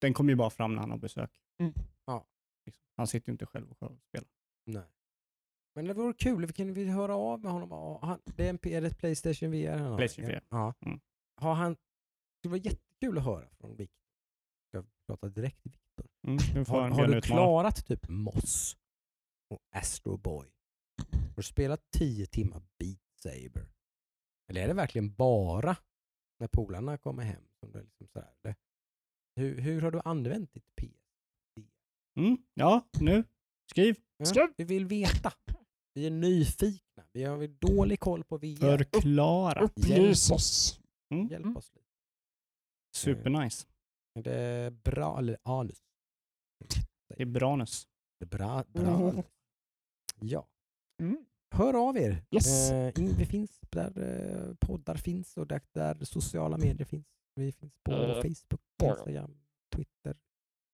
den 0.00 0.14
kommer 0.14 0.30
ju 0.32 0.36
bara 0.36 0.50
fram 0.50 0.74
när 0.74 0.80
han 0.80 0.90
har 0.90 0.98
besök. 0.98 1.30
Han 3.00 3.06
sitter 3.06 3.28
ju 3.28 3.32
inte 3.32 3.46
själv 3.46 3.70
och 3.70 3.76
spelar. 4.08 4.28
Nej. 4.66 4.82
Men 5.74 5.84
det 5.84 5.94
vore 5.94 6.12
kul, 6.12 6.46
vi 6.46 6.52
kan 6.52 6.74
vi 6.74 6.84
höra 6.84 7.16
av 7.16 7.42
med 7.42 7.52
honom. 7.52 7.98
Han, 8.02 8.20
det 8.24 8.46
är, 8.46 8.50
en, 8.50 8.58
är 8.62 8.80
det 8.80 8.86
ett 8.86 8.98
Playstation 8.98 9.50
VR 9.50 9.76
han 9.76 9.86
har? 9.90 9.96
Playstation 9.96 10.30
VR. 10.30 10.42
Ja. 10.48 10.74
Mm. 10.80 11.00
Har 11.36 11.54
han, 11.54 11.76
det 12.42 12.48
var 12.48 12.56
jättekul 12.56 13.18
att 13.18 13.24
höra 13.24 13.48
från 13.50 13.76
Viktor. 13.76 14.00
Jag 14.70 14.84
pratar 15.06 15.28
direkt 15.28 15.62
till 15.62 15.70
Viktor. 15.70 16.06
Mm, 16.26 16.64
Har, 16.68 16.80
har 16.80 16.88
du 16.88 17.02
utmanare. 17.02 17.20
klarat 17.20 17.86
typ 17.86 18.08
Moss 18.08 18.76
och 19.50 19.60
Astro 19.74 20.16
Boy? 20.16 20.48
Har 21.12 21.36
du 21.36 21.42
spelat 21.42 21.90
10 21.90 22.26
timmar 22.26 22.62
Beat 22.78 23.00
Saber? 23.16 23.68
Eller 24.48 24.62
är 24.62 24.68
det 24.68 24.74
verkligen 24.74 25.14
bara 25.14 25.76
när 26.38 26.48
polarna 26.48 26.98
kommer 26.98 27.22
hem? 27.22 27.42
Som 27.60 27.72
det 27.72 27.82
liksom 27.82 28.06
sådär? 28.08 28.54
Hur, 29.36 29.60
hur 29.60 29.80
har 29.82 29.90
du 29.90 30.00
använt 30.04 30.52
ditt 30.52 30.74
PS? 30.76 30.99
Mm, 32.18 32.36
ja, 32.54 32.88
nu. 33.00 33.24
Skriv. 33.70 33.96
Ja, 34.34 34.48
vi 34.56 34.64
vill 34.64 34.86
veta. 34.86 35.32
Vi 35.94 36.06
är 36.06 36.10
nyfikna. 36.10 37.04
Vi 37.12 37.24
har 37.24 37.46
dålig 37.46 38.00
koll 38.00 38.24
på 38.24 38.38
VR. 38.38 38.78
Förklara. 38.78 39.60
Upplys 39.60 40.30
oss. 40.30 40.80
Mm. 41.14 41.26
Hjälp 41.26 41.56
oss 41.56 41.72
lite. 41.74 41.86
Supernice. 42.96 43.66
Är 44.14 44.22
det 44.22 44.70
bra 44.70 45.18
eller 45.18 45.36
anus? 45.42 45.82
Det 47.08 47.22
är 47.22 47.26
branus. 47.26 47.88
Det 48.18 48.24
är 48.24 48.28
bra, 48.28 48.64
bra. 48.68 49.10
Mm. 49.10 49.22
Ja. 50.20 50.48
Mm. 51.02 51.24
Hör 51.54 51.88
av 51.88 51.96
er. 51.96 52.24
Yes. 52.30 52.70
Eh, 52.70 52.92
in, 52.98 53.14
vi 53.18 53.26
finns 53.26 53.60
där 53.70 53.98
eh, 53.98 54.54
poddar 54.60 54.94
finns 54.94 55.36
och 55.36 55.46
där, 55.46 55.60
där 55.72 56.04
sociala 56.04 56.58
medier 56.58 56.84
finns. 56.86 57.06
Vi 57.34 57.52
finns 57.52 57.72
på 57.82 57.92
Eh, 57.92 58.14
Facebook, 58.14 58.60
Instagram, 58.82 59.36
Twitter, 59.74 60.16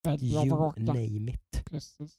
you 0.06 0.72
name 0.76 1.30
it. 1.30 1.64
Precis. 1.64 2.18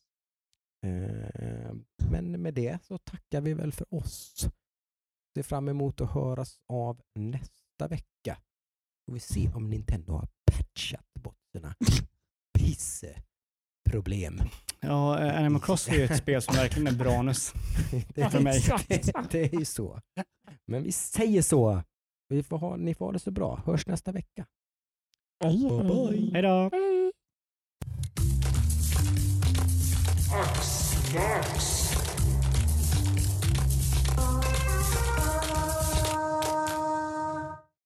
Eh, 0.86 1.76
men 2.12 2.42
med 2.42 2.54
det 2.54 2.84
så 2.84 2.98
tackar 2.98 3.42
vi 3.42 3.54
väl 3.54 3.72
för 3.72 3.94
oss. 3.94 4.48
Ser 5.36 5.44
fram 5.44 5.70
emot 5.70 6.02
att 6.02 6.12
höras 6.12 6.60
av 6.68 7.02
nästa 7.16 7.88
vecka. 7.90 8.38
Och 9.08 9.16
vi 9.16 9.20
se 9.20 9.50
om 9.56 9.70
Nintendo 9.70 10.14
har 10.14 10.28
patchat 10.52 11.14
bort 11.14 11.38
sina 11.52 11.76
pisseproblem. 12.60 14.40
Ja, 14.80 15.20
eh, 15.20 15.38
Animal 15.38 15.62
Crossing 15.62 15.94
är 15.94 15.98
ju 15.98 16.06
ett 16.06 16.18
spel 16.24 16.42
som 16.42 16.56
verkligen 16.56 16.88
är 16.88 16.92
branus. 16.98 17.54
det, 18.16 18.30
För 18.30 18.40
mig. 18.40 18.62
Det, 18.88 19.14
det 19.32 19.54
är 19.54 19.60
ju 19.60 19.66
så. 19.66 20.02
Men 20.66 20.84
vi 20.84 20.92
säger 20.92 21.42
så. 21.42 21.84
Vi 22.30 22.44
får 22.44 22.58
ha, 22.58 22.76
ni 22.76 22.94
får 22.94 23.06
ha 23.06 23.12
det 23.12 23.20
så 23.20 23.32
bra. 23.32 23.62
Hörs 23.66 23.88
nästa 23.88 24.12
vecka. 24.12 24.46
Hej, 25.44 25.58
Bye 25.58 25.84
bye. 25.84 26.32
Hej 26.34 26.42
då! 26.42 26.70
works. 31.18 31.77